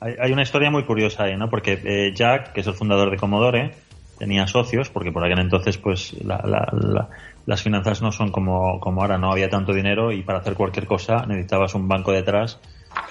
Hay, 0.00 0.14
hay 0.18 0.32
una 0.32 0.42
historia 0.42 0.70
muy 0.70 0.84
curiosa 0.84 1.24
ahí, 1.24 1.36
¿no? 1.36 1.48
Porque 1.50 1.78
eh, 1.84 2.12
Jack, 2.14 2.52
que 2.52 2.60
es 2.62 2.66
el 2.66 2.74
fundador 2.74 3.10
de 3.10 3.16
Commodore, 3.16 3.74
tenía 4.18 4.46
socios, 4.46 4.90
porque 4.90 5.12
por 5.12 5.24
aquel 5.24 5.38
entonces, 5.38 5.78
pues, 5.78 6.14
la- 6.24 6.42
la- 6.44 6.68
la- 6.72 7.08
las 7.46 7.62
finanzas 7.62 8.02
no 8.02 8.10
son 8.12 8.30
como, 8.30 8.80
como 8.80 9.02
ahora, 9.02 9.18
no 9.18 9.30
había 9.30 9.48
tanto 9.48 9.72
dinero 9.72 10.12
y 10.12 10.22
para 10.22 10.38
hacer 10.40 10.54
cualquier 10.54 10.86
cosa 10.86 11.24
necesitabas 11.26 11.74
un 11.74 11.88
banco 11.88 12.12
detrás 12.12 12.60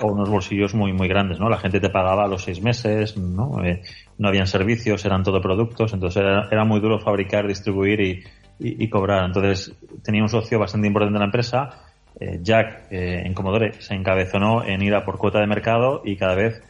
o 0.02 0.08
unos 0.08 0.30
bolsillos 0.30 0.74
muy, 0.74 0.92
muy 0.94 1.08
grandes, 1.08 1.40
¿no? 1.40 1.50
La 1.50 1.58
gente 1.58 1.80
te 1.80 1.90
pagaba 1.90 2.26
a 2.26 2.28
los 2.28 2.44
seis 2.44 2.62
meses, 2.62 3.18
¿no? 3.18 3.64
Eh, 3.64 3.82
no 4.18 4.28
habían 4.28 4.48
servicios, 4.48 5.06
eran 5.06 5.24
todo 5.24 5.42
productos, 5.42 5.94
entonces 5.94 6.22
era, 6.22 6.48
era 6.52 6.64
muy 6.66 6.80
duro 6.80 7.00
fabricar, 7.00 7.48
distribuir 7.48 8.02
y, 8.02 8.24
y- 8.60 8.90
cobrar. 8.90 9.26
Entonces 9.26 9.74
tenía 10.04 10.22
un 10.22 10.30
socio 10.30 10.60
bastante 10.60 10.88
importante 10.88 11.16
en 11.16 11.20
la 11.20 11.26
empresa, 11.26 11.70
eh, 12.20 12.40
Jack, 12.42 12.92
eh, 12.92 13.24
en 13.26 13.34
Commodore, 13.34 13.74
se 13.82 13.94
encabezonó 13.94 14.64
en 14.64 14.82
ir 14.82 14.94
a 14.96 15.06
por 15.06 15.18
cuota 15.18 15.40
de 15.40 15.48
mercado 15.48 16.02
y 16.04 16.16
cada 16.18 16.36
vez 16.36 16.62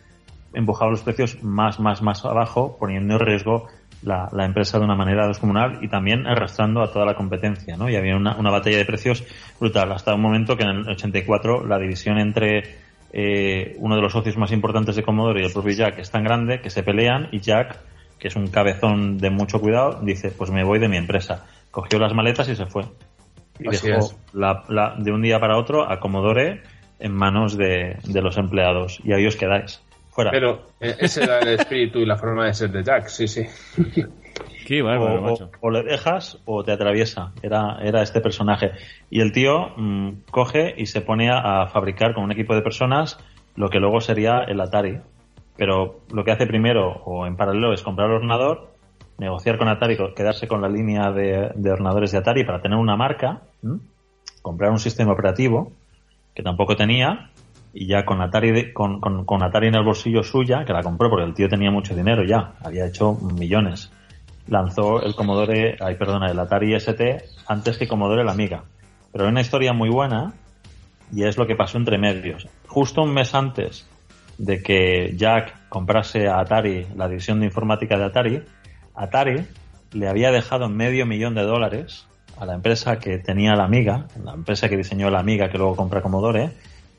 empujaba 0.53 0.91
los 0.91 1.01
precios 1.01 1.43
más, 1.43 1.79
más, 1.79 2.01
más 2.01 2.23
abajo, 2.25 2.77
poniendo 2.79 3.15
en 3.15 3.19
riesgo 3.19 3.67
la, 4.01 4.29
la 4.31 4.45
empresa 4.45 4.79
de 4.79 4.85
una 4.85 4.95
manera 4.95 5.27
descomunal 5.27 5.79
y 5.81 5.87
también 5.87 6.25
arrastrando 6.25 6.81
a 6.81 6.91
toda 6.91 7.05
la 7.05 7.15
competencia, 7.15 7.75
¿no? 7.77 7.89
Y 7.89 7.95
había 7.95 8.15
una, 8.15 8.35
una 8.37 8.49
batalla 8.49 8.77
de 8.77 8.85
precios 8.85 9.23
brutal, 9.59 9.91
hasta 9.91 10.15
un 10.15 10.21
momento 10.21 10.55
que 10.55 10.63
en 10.63 10.69
el 10.69 10.89
84 10.89 11.65
la 11.65 11.77
división 11.77 12.17
entre 12.17 12.63
eh, 13.11 13.75
uno 13.79 13.95
de 13.95 14.01
los 14.01 14.13
socios 14.13 14.37
más 14.37 14.51
importantes 14.51 14.95
de 14.95 15.03
Commodore 15.03 15.41
y 15.41 15.45
el 15.45 15.51
propio 15.51 15.73
Jack 15.73 15.99
es 15.99 16.11
tan 16.11 16.23
grande 16.23 16.61
que 16.61 16.69
se 16.69 16.83
pelean 16.83 17.27
y 17.31 17.39
Jack, 17.39 17.77
que 18.19 18.27
es 18.27 18.35
un 18.35 18.47
cabezón 18.47 19.17
de 19.17 19.29
mucho 19.29 19.59
cuidado, 19.59 19.99
dice, 20.03 20.31
pues 20.31 20.51
me 20.51 20.63
voy 20.63 20.79
de 20.79 20.89
mi 20.89 20.97
empresa. 20.97 21.45
Cogió 21.71 21.99
las 21.99 22.13
maletas 22.13 22.49
y 22.49 22.55
se 22.55 22.65
fue. 22.65 22.83
Y 23.59 23.67
Así 23.67 23.87
dejó 23.89 24.11
la- 24.33 24.63
la- 24.69 24.95
de 24.97 25.11
un 25.11 25.21
día 25.21 25.39
para 25.39 25.57
otro 25.57 25.89
a 25.89 25.99
Commodore 25.99 26.61
en 26.99 27.13
manos 27.13 27.57
de, 27.57 27.97
de 28.05 28.21
los 28.21 28.37
empleados. 28.37 28.99
Y 29.03 29.13
ahí 29.13 29.25
os 29.27 29.35
quedáis. 29.35 29.81
Fuera. 30.11 30.31
Pero 30.31 30.63
eh, 30.79 30.95
ese 30.99 31.23
era 31.23 31.39
el 31.39 31.49
espíritu 31.49 31.99
y 31.99 32.05
la 32.05 32.17
forma 32.17 32.45
de 32.45 32.53
ser 32.53 32.71
de 32.71 32.83
Jack, 32.83 33.07
sí, 33.07 33.27
sí. 33.27 33.45
Qué 34.65 34.81
o, 34.81 34.85
bárbaro, 34.85 35.19
o- 35.19 35.21
macho. 35.31 35.49
o 35.61 35.69
le 35.71 35.83
dejas 35.83 36.39
o 36.45 36.63
te 36.63 36.71
atraviesa. 36.71 37.31
Era, 37.41 37.77
era 37.81 38.01
este 38.01 38.21
personaje. 38.21 38.71
Y 39.09 39.21
el 39.21 39.31
tío 39.31 39.69
mm, 39.77 40.09
coge 40.31 40.73
y 40.77 40.85
se 40.87 41.01
pone 41.01 41.29
a, 41.31 41.61
a 41.63 41.67
fabricar 41.67 42.13
con 42.13 42.23
un 42.23 42.31
equipo 42.31 42.53
de 42.55 42.61
personas 42.61 43.17
lo 43.55 43.69
que 43.69 43.79
luego 43.79 43.99
sería 44.01 44.39
el 44.47 44.59
Atari. 44.61 44.99
Pero 45.57 45.99
lo 46.13 46.23
que 46.23 46.31
hace 46.31 46.47
primero 46.47 46.89
o 47.05 47.25
en 47.27 47.35
paralelo 47.35 47.73
es 47.73 47.81
comprar 47.83 48.09
el 48.09 48.15
ordenador, 48.15 48.69
negociar 49.19 49.57
con 49.57 49.67
Atari, 49.67 49.97
quedarse 50.15 50.47
con 50.47 50.61
la 50.61 50.69
línea 50.69 51.11
de, 51.11 51.51
de 51.55 51.71
ordenadores 51.71 52.11
de 52.11 52.17
Atari 52.17 52.43
para 52.45 52.61
tener 52.61 52.77
una 52.77 52.95
marca, 52.95 53.41
comprar 54.41 54.71
un 54.71 54.79
sistema 54.79 55.11
operativo 55.13 55.71
que 56.33 56.41
tampoco 56.43 56.75
tenía 56.75 57.29
y 57.73 57.85
ya 57.87 58.05
con 58.05 58.21
Atari 58.21 58.51
de- 58.51 58.73
con 58.73 59.43
Atari 59.43 59.67
en 59.67 59.75
el 59.75 59.83
bolsillo 59.83 60.23
suya, 60.23 60.63
que 60.65 60.73
la 60.73 60.81
compró 60.81 61.09
porque 61.09 61.25
el 61.25 61.33
tío 61.33 61.49
tenía 61.49 61.69
mucho 61.69 61.95
dinero 61.95 62.23
ya, 62.23 62.53
había 62.63 62.85
hecho 62.87 63.13
millones. 63.13 63.91
Lanzó 64.47 65.03
el 65.03 65.13
Commodore, 65.13 65.77
ay 65.79 65.95
perdona, 65.95 66.31
el 66.31 66.39
Atari 66.39 66.73
ST 66.73 67.23
antes 67.47 67.77
que 67.77 67.87
Commodore 67.87 68.23
la 68.23 68.31
Amiga. 68.31 68.63
Pero 69.11 69.25
hay 69.25 69.31
una 69.31 69.41
historia 69.41 69.73
muy 69.73 69.89
buena 69.89 70.33
y 71.13 71.23
es 71.23 71.37
lo 71.37 71.45
que 71.45 71.55
pasó 71.55 71.77
entre 71.77 71.97
medios. 71.97 72.47
Justo 72.67 73.01
un 73.03 73.13
mes 73.13 73.35
antes 73.35 73.87
de 74.37 74.63
que 74.63 75.13
Jack 75.17 75.67
comprase 75.69 76.27
a 76.27 76.39
Atari 76.39 76.87
la 76.95 77.07
división 77.07 77.39
de 77.41 77.47
informática 77.47 77.97
de 77.97 78.05
Atari, 78.05 78.41
Atari 78.99 79.45
le 79.93 80.09
había 80.09 80.29
dejado 80.31 80.67
medio 80.67 81.05
millón 81.05 81.33
de 81.33 81.43
dólares 81.43 82.05
a 82.37 82.45
la 82.45 82.53
empresa 82.53 82.99
que 82.99 83.17
tenía 83.17 83.55
la 83.55 83.63
Amiga, 83.63 84.07
la 84.23 84.33
empresa 84.33 84.67
que 84.67 84.75
diseñó 84.75 85.09
la 85.09 85.19
Amiga 85.19 85.49
que 85.49 85.57
luego 85.57 85.77
compra 85.77 86.01
Commodore, 86.01 86.51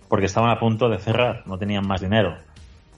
porque 0.09 0.27
estaban 0.27 0.51
a 0.51 0.59
punto 0.59 0.89
de 0.89 0.99
cerrar, 0.99 1.43
no 1.47 1.59
tenían 1.59 1.87
más 1.87 2.01
dinero. 2.01 2.39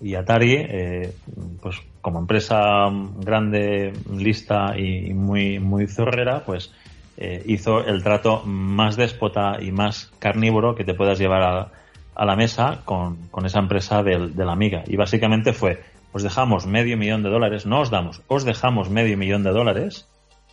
Y 0.00 0.14
Atari, 0.14 0.54
eh, 0.54 1.14
pues 1.60 1.76
como 2.00 2.20
empresa 2.20 2.88
grande, 3.18 3.92
lista 4.12 4.78
y 4.78 5.12
muy, 5.14 5.58
muy 5.58 5.88
zorrera, 5.88 6.44
pues 6.44 6.72
eh, 7.16 7.42
hizo 7.46 7.84
el 7.84 8.04
trato 8.04 8.42
más 8.44 8.96
déspota 8.96 9.58
y 9.60 9.72
más 9.72 10.12
carnívoro 10.20 10.76
que 10.76 10.84
te 10.84 10.94
puedas 10.94 11.18
llevar 11.18 11.42
a, 11.42 12.24
la 12.24 12.36
mesa 12.36 12.82
con, 12.84 13.28
con 13.30 13.46
esa 13.46 13.58
empresa 13.58 14.02
de 14.02 14.44
la 14.44 14.52
amiga. 14.52 14.84
Y 14.86 14.96
básicamente 14.96 15.52
fue, 15.52 15.80
os 16.12 16.22
dejamos 16.22 16.66
medio 16.66 16.96
millón 16.96 17.22
de 17.22 17.30
dólares, 17.30 17.66
no 17.66 17.80
os 17.80 17.90
damos, 17.90 18.22
os 18.28 18.44
dejamos 18.44 18.90
medio 18.90 19.16
millón 19.16 19.42
de 19.42 19.50
dólares 19.50 20.08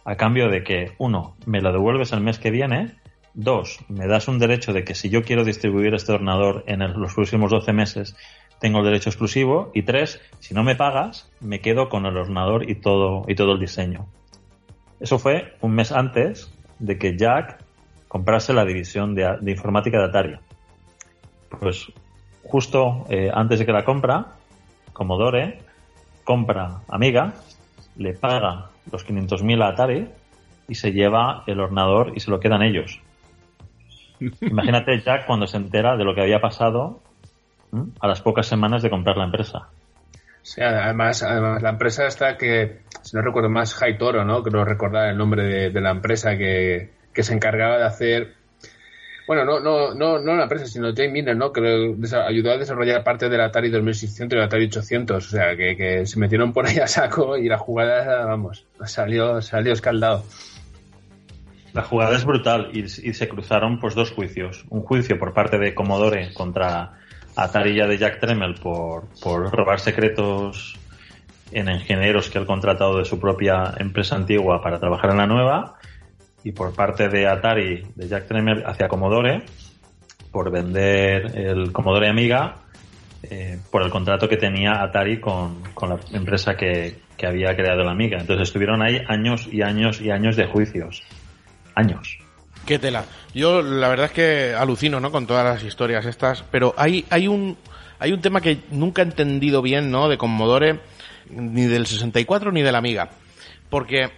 a 0.05 0.15
cambio 0.15 0.49
de 0.49 0.63
que, 0.63 0.93
uno, 0.97 1.35
me 1.45 1.61
lo 1.61 1.71
devuelves 1.71 2.13
el 2.13 2.21
mes 2.21 2.39
que 2.39 2.51
viene, 2.51 2.95
dos, 3.33 3.79
me 3.89 4.07
das 4.07 4.27
un 4.27 4.39
derecho 4.39 4.73
de 4.73 4.83
que 4.83 4.95
si 4.95 5.09
yo 5.09 5.23
quiero 5.23 5.43
distribuir 5.43 5.93
este 5.93 6.13
ordenador 6.13 6.63
en 6.67 6.79
los 6.99 7.13
próximos 7.13 7.51
12 7.51 7.73
meses, 7.73 8.15
tengo 8.59 8.79
el 8.79 8.85
derecho 8.85 9.09
exclusivo, 9.09 9.71
y 9.73 9.83
tres, 9.83 10.21
si 10.39 10.53
no 10.53 10.63
me 10.63 10.75
pagas, 10.75 11.31
me 11.39 11.61
quedo 11.61 11.89
con 11.89 12.05
el 12.05 12.17
ordenador 12.17 12.69
y 12.69 12.75
todo, 12.75 13.23
y 13.27 13.35
todo 13.35 13.53
el 13.53 13.59
diseño. 13.59 14.07
Eso 14.99 15.19
fue 15.19 15.55
un 15.61 15.75
mes 15.75 15.91
antes 15.91 16.53
de 16.79 16.97
que 16.97 17.17
Jack 17.17 17.63
comprase 18.07 18.53
la 18.53 18.65
división 18.65 19.15
de, 19.15 19.37
de 19.39 19.51
informática 19.51 19.97
de 19.99 20.05
Atari. 20.05 20.35
Pues 21.59 21.91
justo 22.43 23.05
eh, 23.09 23.29
antes 23.33 23.59
de 23.59 23.65
que 23.65 23.71
la 23.71 23.85
compra, 23.85 24.38
Commodore 24.93 25.59
compra 26.23 26.81
Amiga, 26.87 27.33
le 27.97 28.13
paga 28.13 28.69
los 28.91 29.07
500.000 29.07 29.63
a 29.63 29.69
Atari 29.69 30.07
y 30.67 30.75
se 30.75 30.91
lleva 30.91 31.43
el 31.47 31.59
ordenador 31.59 32.13
y 32.15 32.19
se 32.19 32.31
lo 32.31 32.39
quedan 32.39 32.61
ellos. 32.61 33.01
Imagínate 34.41 34.99
Jack 35.01 35.25
cuando 35.25 35.47
se 35.47 35.57
entera 35.57 35.95
de 35.97 36.03
lo 36.03 36.13
que 36.13 36.21
había 36.21 36.39
pasado 36.39 37.01
a 37.99 38.07
las 38.07 38.21
pocas 38.21 38.47
semanas 38.47 38.81
de 38.81 38.89
comprar 38.89 39.17
la 39.17 39.25
empresa. 39.25 39.69
Sí, 40.41 40.61
además, 40.61 41.21
además, 41.23 41.61
la 41.61 41.69
empresa 41.69 42.07
está 42.07 42.37
que, 42.37 42.81
si 43.01 43.15
no 43.15 43.21
recuerdo 43.21 43.49
más, 43.49 43.75
High 43.75 43.97
Toro, 43.97 44.23
¿no? 44.25 44.41
Creo 44.41 44.65
recordar 44.65 45.09
el 45.09 45.17
nombre 45.17 45.43
de, 45.43 45.69
de 45.69 45.81
la 45.81 45.91
empresa 45.91 46.37
que, 46.37 46.91
que 47.13 47.23
se 47.23 47.33
encargaba 47.33 47.77
de 47.77 47.85
hacer. 47.85 48.35
Bueno, 49.29 49.45
no, 49.45 49.59
no, 49.59 49.93
no, 49.93 50.17
no 50.17 50.35
la 50.35 50.43
empresa, 50.45 50.65
sino 50.65 50.91
Jay 50.91 51.07
Miller, 51.07 51.37
¿no? 51.37 51.53
Que 51.53 51.61
ayudó 52.27 52.51
a 52.51 52.57
desarrollar 52.57 53.03
parte 53.03 53.29
del 53.29 53.41
Atari 53.41 53.69
2600 53.69 54.35
y 54.35 54.39
el 54.39 54.43
Atari 54.43 54.65
800. 54.65 55.23
O 55.23 55.29
sea, 55.29 55.55
que, 55.55 56.03
se 56.07 56.19
metieron 56.19 56.51
por 56.51 56.65
ahí 56.65 56.79
a 56.79 56.87
saco 56.87 57.37
y 57.37 57.47
la 57.47 57.59
jugada, 57.59 58.25
vamos, 58.25 58.65
salió, 58.85 59.39
salió 59.43 59.73
escaldado. 59.73 60.25
La 61.73 61.83
jugada 61.83 62.15
es 62.15 62.25
brutal 62.25 62.71
y, 62.73 62.85
y 62.85 63.13
se 63.13 63.29
cruzaron 63.29 63.79
pues 63.79 63.93
dos 63.93 64.09
juicios. 64.09 64.65
Un 64.69 64.81
juicio 64.81 65.19
por 65.19 65.35
parte 65.35 65.59
de 65.59 65.75
Commodore 65.75 66.33
contra 66.33 66.93
Atari 67.35 67.75
ya 67.75 67.85
de 67.85 67.99
Jack 67.99 68.19
Tremmel 68.19 68.55
por, 68.55 69.09
por 69.21 69.51
robar 69.51 69.79
secretos 69.79 70.75
en 71.51 71.69
ingenieros 71.69 72.31
que 72.31 72.39
él 72.39 72.47
contratado 72.47 72.97
de 72.97 73.05
su 73.05 73.19
propia 73.19 73.75
empresa 73.77 74.15
antigua 74.15 74.63
para 74.63 74.79
trabajar 74.79 75.11
en 75.11 75.17
la 75.17 75.27
nueva 75.27 75.75
y 76.43 76.51
por 76.51 76.73
parte 76.73 77.09
de 77.09 77.27
Atari 77.27 77.85
de 77.95 78.07
Jack 78.07 78.27
Tremmel 78.27 78.63
hacia 78.65 78.87
Commodore 78.87 79.43
por 80.31 80.51
vender 80.51 81.37
el 81.37 81.71
Commodore 81.71 82.09
Amiga 82.09 82.55
eh, 83.23 83.59
por 83.71 83.83
el 83.83 83.89
contrato 83.89 84.29
que 84.29 84.37
tenía 84.37 84.81
Atari 84.81 85.19
con, 85.19 85.61
con 85.73 85.89
la 85.89 85.99
empresa 86.13 86.55
que, 86.55 86.99
que 87.17 87.27
había 87.27 87.55
creado 87.55 87.83
la 87.83 87.91
Amiga. 87.91 88.17
Entonces 88.19 88.47
estuvieron 88.47 88.81
ahí 88.81 89.01
años 89.07 89.47
y 89.51 89.61
años 89.61 89.99
y 89.99 90.09
años 90.09 90.37
de 90.37 90.45
juicios. 90.45 91.03
Años. 91.75 92.17
Qué 92.65 92.79
tela. 92.79 93.05
Yo 93.33 93.61
la 93.61 93.89
verdad 93.89 94.07
es 94.07 94.11
que 94.11 94.53
alucino, 94.53 94.99
¿no? 94.99 95.11
Con 95.11 95.27
todas 95.27 95.43
las 95.43 95.63
historias 95.63 96.05
estas, 96.05 96.43
pero 96.43 96.73
hay, 96.77 97.05
hay 97.09 97.27
un 97.27 97.57
hay 97.99 98.13
un 98.13 98.21
tema 98.21 98.39
que 98.39 98.59
nunca 98.71 99.01
he 99.01 99.05
entendido 99.05 99.61
bien, 99.61 99.91
¿no? 99.91 100.07
De 100.07 100.17
Commodore, 100.17 100.79
ni 101.29 101.65
del 101.65 101.85
64 101.85 102.51
ni 102.51 102.61
de 102.61 102.71
la 102.71 102.77
Amiga. 102.77 103.09
Porque 103.69 104.09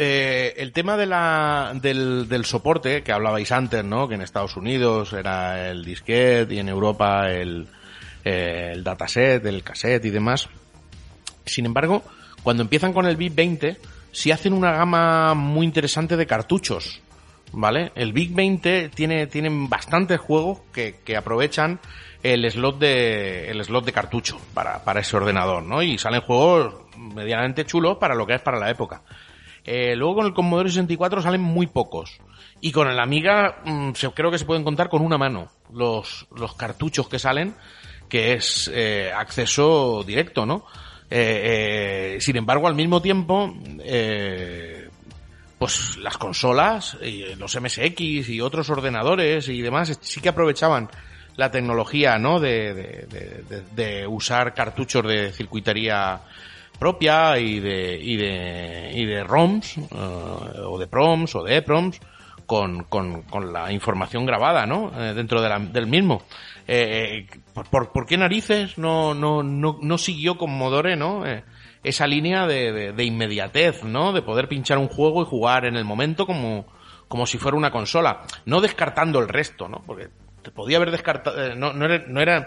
eh, 0.00 0.54
el 0.58 0.72
tema 0.72 0.96
de 0.96 1.06
la, 1.06 1.72
del, 1.74 2.44
soporte 2.44 3.02
que 3.02 3.10
hablabais 3.10 3.50
antes, 3.50 3.84
¿no? 3.84 4.06
Que 4.06 4.14
en 4.14 4.22
Estados 4.22 4.56
Unidos 4.56 5.12
era 5.12 5.68
el 5.70 5.84
disquete 5.84 6.54
y 6.54 6.58
en 6.60 6.68
Europa 6.68 7.28
el, 7.32 7.66
eh, 8.24 8.80
dataset, 8.80 9.44
el 9.44 9.64
cassette 9.64 10.04
y 10.04 10.10
demás. 10.10 10.48
Sin 11.44 11.66
embargo, 11.66 12.04
cuando 12.44 12.62
empiezan 12.62 12.92
con 12.92 13.06
el 13.06 13.16
Big 13.16 13.34
20, 13.34 13.76
sí 14.12 14.30
hacen 14.30 14.52
una 14.52 14.70
gama 14.70 15.34
muy 15.34 15.66
interesante 15.66 16.16
de 16.16 16.26
cartuchos. 16.26 17.00
¿Vale? 17.50 17.90
El 17.96 18.12
Big 18.12 18.34
20 18.34 18.90
tiene, 18.90 19.26
tienen 19.26 19.68
bastantes 19.68 20.20
juegos 20.20 20.60
que, 20.72 21.00
que 21.04 21.16
aprovechan 21.16 21.80
el 22.22 22.48
slot 22.48 22.78
de, 22.78 23.50
el 23.50 23.64
slot 23.64 23.84
de 23.84 23.92
cartucho 23.92 24.38
para, 24.54 24.84
para 24.84 25.00
ese 25.00 25.16
ordenador, 25.16 25.62
¿no? 25.62 25.82
Y 25.82 25.98
salen 25.98 26.20
juegos 26.20 26.74
medianamente 26.96 27.64
chulos 27.64 27.96
para 27.98 28.14
lo 28.14 28.26
que 28.26 28.34
es 28.34 28.42
para 28.42 28.58
la 28.58 28.70
época. 28.70 29.02
Eh, 29.64 29.94
luego 29.96 30.16
con 30.16 30.26
el 30.26 30.34
Commodore 30.34 30.68
64 30.70 31.22
salen 31.22 31.40
muy 31.42 31.66
pocos. 31.66 32.18
Y 32.60 32.72
con 32.72 32.88
el 32.88 32.98
Amiga 32.98 33.58
mm, 33.64 33.92
se- 33.94 34.10
creo 34.10 34.30
que 34.30 34.38
se 34.38 34.44
pueden 34.44 34.64
contar 34.64 34.88
con 34.88 35.02
una 35.02 35.18
mano 35.18 35.48
los, 35.72 36.26
los 36.36 36.54
cartuchos 36.54 37.08
que 37.08 37.18
salen, 37.18 37.54
que 38.08 38.32
es 38.32 38.70
eh, 38.74 39.12
acceso 39.14 40.02
directo, 40.06 40.46
¿no? 40.46 40.64
Eh, 41.10 42.16
eh, 42.16 42.20
sin 42.20 42.36
embargo, 42.36 42.66
al 42.68 42.74
mismo 42.74 43.00
tiempo, 43.02 43.54
eh, 43.84 44.88
pues 45.58 45.96
las 45.98 46.16
consolas, 46.18 46.96
y 47.02 47.34
los 47.36 47.54
MSX 47.60 48.28
y 48.28 48.40
otros 48.40 48.70
ordenadores 48.70 49.48
y 49.48 49.60
demás 49.60 49.98
sí 50.00 50.20
que 50.20 50.28
aprovechaban 50.30 50.88
la 51.36 51.50
tecnología, 51.50 52.18
¿no? 52.18 52.40
De, 52.40 52.74
de- 52.74 53.42
de- 53.48 53.62
de 53.74 54.06
usar 54.06 54.54
cartuchos 54.54 55.06
de 55.06 55.32
circuitería 55.32 56.20
propia 56.78 57.38
y 57.38 57.60
de, 57.60 57.98
y 58.00 58.16
de, 58.16 58.90
y 58.94 59.04
de 59.04 59.24
ROMs, 59.24 59.78
eh, 59.78 59.84
o 60.64 60.78
de 60.78 60.86
PROMs 60.86 61.34
o 61.34 61.42
de 61.42 61.56
EPROMs, 61.56 62.00
con, 62.46 62.84
con, 62.84 63.22
con 63.22 63.52
la 63.52 63.70
información 63.72 64.24
grabada, 64.24 64.64
¿no? 64.64 64.90
Eh, 64.98 65.12
dentro 65.14 65.42
de 65.42 65.48
la- 65.48 65.58
del 65.58 65.86
mismo. 65.86 66.22
Eh, 66.66 67.26
eh, 67.30 67.40
¿por, 67.70 67.90
por, 67.90 68.06
qué 68.06 68.16
narices 68.16 68.78
no, 68.78 69.14
no, 69.14 69.42
no, 69.42 69.78
no 69.82 69.98
siguió 69.98 70.38
Commodore, 70.38 70.96
¿no? 70.96 71.26
Eh, 71.26 71.44
esa 71.84 72.06
línea 72.06 72.46
de, 72.46 72.72
de, 72.72 72.92
de 72.92 73.04
inmediatez, 73.04 73.84
¿no? 73.84 74.12
De 74.12 74.22
poder 74.22 74.48
pinchar 74.48 74.78
un 74.78 74.88
juego 74.88 75.22
y 75.22 75.26
jugar 75.26 75.64
en 75.66 75.76
el 75.76 75.84
momento 75.84 76.26
como, 76.26 76.66
como 77.06 77.26
si 77.26 77.38
fuera 77.38 77.56
una 77.56 77.70
consola. 77.70 78.22
No 78.46 78.60
descartando 78.60 79.18
el 79.20 79.28
resto, 79.28 79.68
¿no? 79.68 79.82
Porque 79.86 80.08
te 80.42 80.50
podía 80.50 80.78
haber 80.78 80.90
descartado, 80.90 81.54
no, 81.54 81.72
no 81.72 81.84
era, 81.84 82.04
no 82.08 82.20
era 82.20 82.44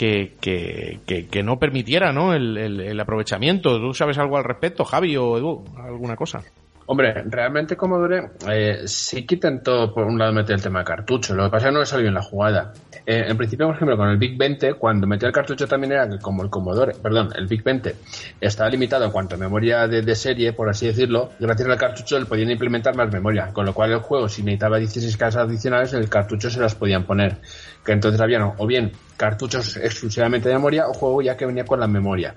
que, 0.00 0.32
que, 0.40 1.26
que, 1.30 1.42
no 1.42 1.58
permitiera, 1.58 2.10
¿no? 2.10 2.32
El, 2.32 2.56
el, 2.56 2.80
el 2.80 3.00
aprovechamiento. 3.00 3.78
¿Tú 3.78 3.92
sabes 3.92 4.16
algo 4.16 4.38
al 4.38 4.44
respecto, 4.44 4.82
Javi 4.82 5.14
o 5.18 5.36
Edu? 5.36 5.62
¿Alguna 5.76 6.16
cosa? 6.16 6.42
Hombre, 6.90 7.22
realmente 7.26 7.76
Commodore 7.76 8.30
eh, 8.50 8.80
sí 8.86 9.24
que 9.24 9.36
intentó 9.36 9.94
por 9.94 10.06
un 10.08 10.18
lado 10.18 10.32
meter 10.32 10.56
el 10.56 10.60
tema 10.60 10.80
de 10.80 10.84
cartucho, 10.84 11.36
lo 11.36 11.44
que 11.44 11.50
pasa 11.50 11.66
es 11.66 11.70
que 11.70 11.74
no 11.74 11.78
le 11.78 11.86
salió 11.86 12.02
bien 12.02 12.14
la 12.14 12.22
jugada. 12.22 12.72
Eh, 13.06 13.26
en 13.28 13.36
principio, 13.36 13.66
por 13.66 13.76
ejemplo, 13.76 13.96
con 13.96 14.08
el 14.08 14.16
Big 14.16 14.36
20, 14.36 14.74
cuando 14.74 15.06
metió 15.06 15.28
el 15.28 15.32
cartucho 15.32 15.68
también 15.68 15.92
era 15.92 16.18
como 16.18 16.42
el 16.42 16.50
Commodore, 16.50 16.94
perdón, 17.00 17.30
el 17.36 17.46
Big 17.46 17.62
20 17.62 17.94
estaba 18.40 18.68
limitado 18.68 19.04
en 19.04 19.12
cuanto 19.12 19.36
a 19.36 19.38
memoria 19.38 19.86
de, 19.86 20.14
serie, 20.16 20.52
por 20.52 20.68
así 20.68 20.88
decirlo, 20.88 21.30
gracias 21.38 21.68
al 21.68 21.78
cartucho 21.78 22.18
le 22.18 22.24
podían 22.24 22.50
implementar 22.50 22.96
más 22.96 23.08
memoria, 23.12 23.52
con 23.52 23.66
lo 23.66 23.72
cual 23.72 23.92
el 23.92 24.00
juego, 24.00 24.28
si 24.28 24.42
necesitaba 24.42 24.78
16 24.78 25.16
casas 25.16 25.44
adicionales, 25.44 25.92
en 25.92 26.00
el 26.00 26.08
cartucho 26.08 26.50
se 26.50 26.58
las 26.58 26.74
podían 26.74 27.04
poner. 27.04 27.36
Que 27.84 27.92
entonces 27.92 28.20
había 28.20 28.44
o 28.44 28.66
bien 28.66 28.90
cartuchos 29.16 29.76
exclusivamente 29.76 30.48
de 30.48 30.56
memoria 30.56 30.88
o 30.88 30.92
juego 30.92 31.22
ya 31.22 31.36
que 31.36 31.46
venía 31.46 31.64
con 31.64 31.78
la 31.78 31.86
memoria. 31.86 32.34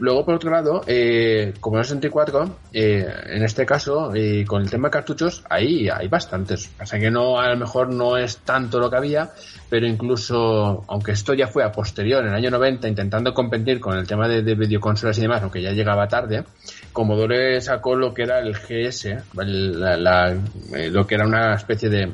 Luego, 0.00 0.24
por 0.24 0.34
otro 0.34 0.50
lado, 0.50 0.82
eh, 0.86 1.54
como 1.60 1.76
en 1.76 1.80
el 1.80 1.84
64, 1.86 2.56
eh, 2.72 3.04
en 3.26 3.42
este 3.42 3.66
caso, 3.66 4.14
eh, 4.14 4.44
con 4.46 4.62
el 4.62 4.70
tema 4.70 4.88
de 4.88 4.92
cartuchos, 4.92 5.42
ahí 5.50 5.88
hay 5.88 6.06
bastantes. 6.06 6.68
Pasa 6.68 6.98
que 7.00 7.10
no, 7.10 7.40
a 7.40 7.48
lo 7.50 7.56
mejor 7.56 7.92
no 7.92 8.16
es 8.16 8.38
tanto 8.38 8.78
lo 8.78 8.88
que 8.90 8.96
había, 8.96 9.30
pero 9.68 9.86
incluso, 9.86 10.84
aunque 10.86 11.12
esto 11.12 11.34
ya 11.34 11.48
fue 11.48 11.64
a 11.64 11.72
posterior, 11.72 12.22
en 12.22 12.28
el 12.30 12.34
año 12.36 12.50
90, 12.50 12.86
intentando 12.88 13.34
competir 13.34 13.80
con 13.80 13.98
el 13.98 14.06
tema 14.06 14.28
de, 14.28 14.42
de 14.42 14.54
videoconsolas 14.54 15.18
y 15.18 15.22
demás, 15.22 15.42
aunque 15.42 15.62
ya 15.62 15.72
llegaba 15.72 16.06
tarde, 16.06 16.44
Commodore 16.92 17.60
sacó 17.60 17.96
lo 17.96 18.14
que 18.14 18.22
era 18.22 18.38
el 18.38 18.54
GS, 18.54 19.16
la- 19.34 19.96
la- 19.96 20.36
eh, 20.74 20.90
lo 20.90 21.06
que 21.06 21.14
era 21.16 21.26
una 21.26 21.54
especie 21.54 21.88
de 21.88 22.12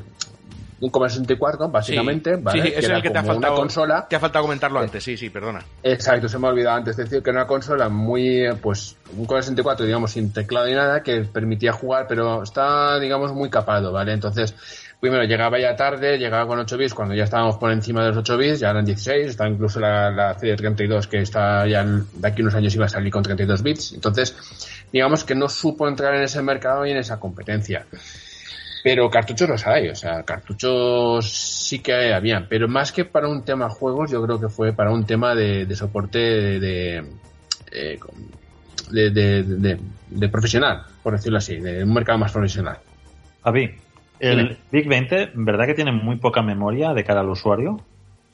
un 0.85 0.91
Commodore 0.91 1.13
64, 1.13 1.69
básicamente, 1.69 2.35
Sí, 2.35 2.41
¿vale? 2.41 2.61
sí, 2.61 2.73
es 2.75 2.85
era 2.85 2.97
el 2.97 3.01
que 3.01 3.09
te 3.09 3.17
ha 3.17 3.23
faltado. 3.23 3.53
una 3.53 3.61
consola. 3.61 4.07
Te 4.07 4.15
ha 4.15 4.19
faltado 4.19 4.43
comentarlo 4.45 4.79
antes, 4.79 5.03
sí, 5.03 5.17
sí, 5.17 5.29
perdona. 5.29 5.59
Exacto, 5.83 6.27
se 6.29 6.37
me 6.39 6.47
ha 6.47 6.51
olvidado 6.51 6.77
antes 6.77 6.95
decir 6.97 7.21
que 7.23 7.29
era 7.31 7.39
una 7.39 7.47
consola 7.47 7.89
muy, 7.89 8.45
eh, 8.45 8.53
pues, 8.61 8.95
un 9.11 9.25
Commodore 9.25 9.43
64, 9.43 9.85
digamos, 9.85 10.11
sin 10.11 10.31
teclado 10.31 10.67
ni 10.67 10.73
nada, 10.73 11.01
que 11.01 11.21
permitía 11.21 11.73
jugar, 11.73 12.05
pero 12.07 12.43
está, 12.43 12.99
digamos, 12.99 13.33
muy 13.33 13.49
capado, 13.49 13.91
¿vale? 13.91 14.13
Entonces, 14.13 14.55
primero 14.99 15.23
llegaba 15.23 15.59
ya 15.59 15.75
tarde, 15.75 16.17
llegaba 16.17 16.47
con 16.47 16.59
8 16.59 16.77
bits, 16.77 16.93
cuando 16.93 17.13
ya 17.15 17.23
estábamos 17.25 17.57
por 17.57 17.71
encima 17.71 18.01
de 18.03 18.09
los 18.09 18.17
8 18.17 18.37
bits, 18.37 18.59
ya 18.59 18.69
eran 18.69 18.85
16, 18.85 19.27
está 19.27 19.47
incluso 19.47 19.79
la, 19.79 20.09
la 20.11 20.35
CD32 20.37 21.07
que 21.07 21.19
está 21.21 21.67
ya 21.67 21.83
de 21.83 22.27
aquí 22.27 22.41
unos 22.41 22.55
años 22.55 22.73
iba 22.75 22.85
a 22.85 22.89
salir 22.89 23.11
con 23.11 23.21
32 23.23 23.61
bits, 23.63 23.93
entonces, 23.93 24.35
digamos 24.91 25.23
que 25.23 25.35
no 25.35 25.49
supo 25.49 25.87
entrar 25.87 26.15
en 26.15 26.23
ese 26.23 26.41
mercado 26.41 26.85
y 26.85 26.91
en 26.91 26.97
esa 26.97 27.19
competencia. 27.19 27.85
Pero 28.85 29.09
cartuchos 29.09 29.49
los 29.49 29.65
hay, 29.65 29.89
o 29.89 29.95
sea, 29.95 30.21
cartuchos 30.21 31.27
sí 31.27 31.79
que 31.79 32.13
había, 32.13 32.45
pero 32.47 32.67
más 32.67 32.91
que 32.91 33.03
para 33.03 33.27
un 33.27 33.43
tema 33.43 33.67
juegos, 33.67 34.11
yo 34.11 34.23
creo 34.23 34.39
que 34.39 34.47
fue 34.47 34.73
para 34.73 34.91
un 34.91 35.07
tema 35.07 35.33
de, 35.33 35.65
de 35.65 35.75
soporte 35.75 36.19
de, 36.19 36.59
de, 36.59 36.97
eh, 37.71 37.99
de, 38.91 40.29
profesional, 40.29 40.83
por 41.01 41.13
decirlo 41.13 41.39
así, 41.39 41.55
de 41.55 41.83
un 41.83 41.95
mercado 41.95 42.19
más 42.19 42.31
profesional. 42.31 42.77
Javi, 43.43 43.71
el. 44.19 44.55
Big 44.71 44.87
20, 44.87 45.31
¿verdad 45.33 45.65
que 45.65 45.73
tiene 45.73 45.91
muy 45.91 46.17
poca 46.17 46.43
memoria 46.43 46.93
de 46.93 47.03
cara 47.03 47.21
al 47.21 47.29
usuario? 47.29 47.81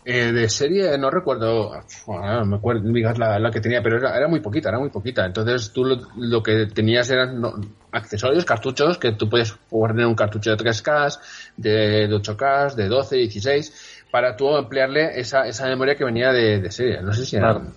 Eh, 0.04 0.32
de 0.32 0.50
serie 0.50 0.98
no 0.98 1.12
recuerdo, 1.12 1.74
bueno, 2.08 2.40
no 2.40 2.46
me 2.46 2.56
acuerdo 2.56 2.92
digas 2.92 3.20
la, 3.20 3.38
la 3.38 3.52
que 3.52 3.62
tenía, 3.62 3.84
pero 3.84 3.98
era, 3.98 4.18
era 4.18 4.28
muy 4.28 4.40
poquita, 4.40 4.70
era 4.70 4.80
muy 4.80 4.90
poquita. 4.90 5.26
Entonces 5.26 5.72
tú 5.72 5.86
lo, 5.86 5.98
lo 6.18 6.42
que 6.42 6.66
tenías 6.68 7.10
eran 7.12 7.40
no, 7.40 7.54
accesorios, 7.92 8.44
cartuchos, 8.44 8.98
que 8.98 9.12
tú 9.12 9.30
podías 9.30 9.52
poner 9.70 10.08
un 10.08 10.16
cartucho 10.16 10.50
de 10.50 10.58
3K, 10.58 11.20
de, 11.58 12.08
de 12.08 12.16
8K, 12.16 12.74
de 12.74 12.88
12, 12.88 13.16
16, 13.18 14.06
para 14.12 14.36
tú 14.36 14.56
emplearle 14.58 15.20
esa, 15.20 15.46
esa 15.48 15.68
memoria 15.68 15.96
que 15.96 16.04
venía 16.04 16.32
de, 16.32 16.60
de 16.60 16.72
serie. 16.72 17.02
No 17.02 17.14
sé 17.14 17.26
si 17.26 17.36
era... 17.36 17.54
Claro. 17.54 17.72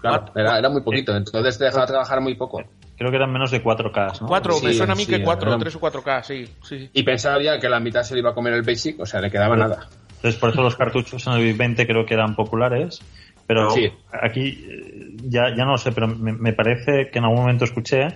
Claro, 0.00 0.32
era, 0.36 0.58
era 0.60 0.68
muy 0.68 0.82
poquito, 0.82 1.14
entonces 1.16 1.58
te 1.58 1.64
dejaba 1.64 1.84
trabajar 1.84 2.20
muy 2.20 2.36
poco. 2.36 2.62
Creo 2.96 3.10
que 3.10 3.16
eran 3.16 3.32
menos 3.32 3.50
de 3.50 3.60
4K, 3.60 4.20
¿no? 4.20 4.28
Cuatro, 4.28 4.54
me 4.60 4.70
Sí, 4.70 4.78
suena 4.78 4.92
a 4.92 4.96
mí 4.96 5.04
sí, 5.04 5.10
que 5.10 5.22
cuatro, 5.22 5.48
eran- 5.48 5.58
tres 5.58 5.74
o 5.74 5.80
cuatro 5.80 6.04
K, 6.04 6.22
sí, 6.22 6.46
sí. 6.62 6.78
sí. 6.78 6.90
Y 6.92 7.02
pensaba 7.02 7.42
ya 7.42 7.58
que 7.58 7.68
la 7.68 7.80
mitad 7.80 8.04
se 8.04 8.14
le 8.14 8.20
iba 8.20 8.30
a 8.30 8.34
comer 8.34 8.52
el 8.54 8.62
Basic, 8.62 9.00
o 9.00 9.06
sea, 9.06 9.20
le 9.20 9.28
quedaba 9.28 9.56
nada. 9.56 9.88
Entonces, 10.18 10.38
por 10.40 10.50
eso 10.50 10.62
los 10.62 10.76
cartuchos 10.76 11.26
en 11.26 11.34
el 11.34 11.42
Big 11.44 11.56
20 11.56 11.86
creo 11.86 12.04
que 12.04 12.14
eran 12.14 12.34
populares. 12.34 13.00
Pero 13.46 13.70
Sí. 13.70 13.90
aquí 14.12 14.66
eh, 14.68 15.16
ya, 15.24 15.54
ya 15.56 15.64
no 15.64 15.72
lo 15.72 15.78
sé, 15.78 15.92
pero 15.92 16.06
me, 16.08 16.32
me 16.32 16.52
parece 16.52 17.08
que 17.10 17.18
en 17.18 17.24
algún 17.24 17.40
momento 17.40 17.64
escuché 17.64 18.08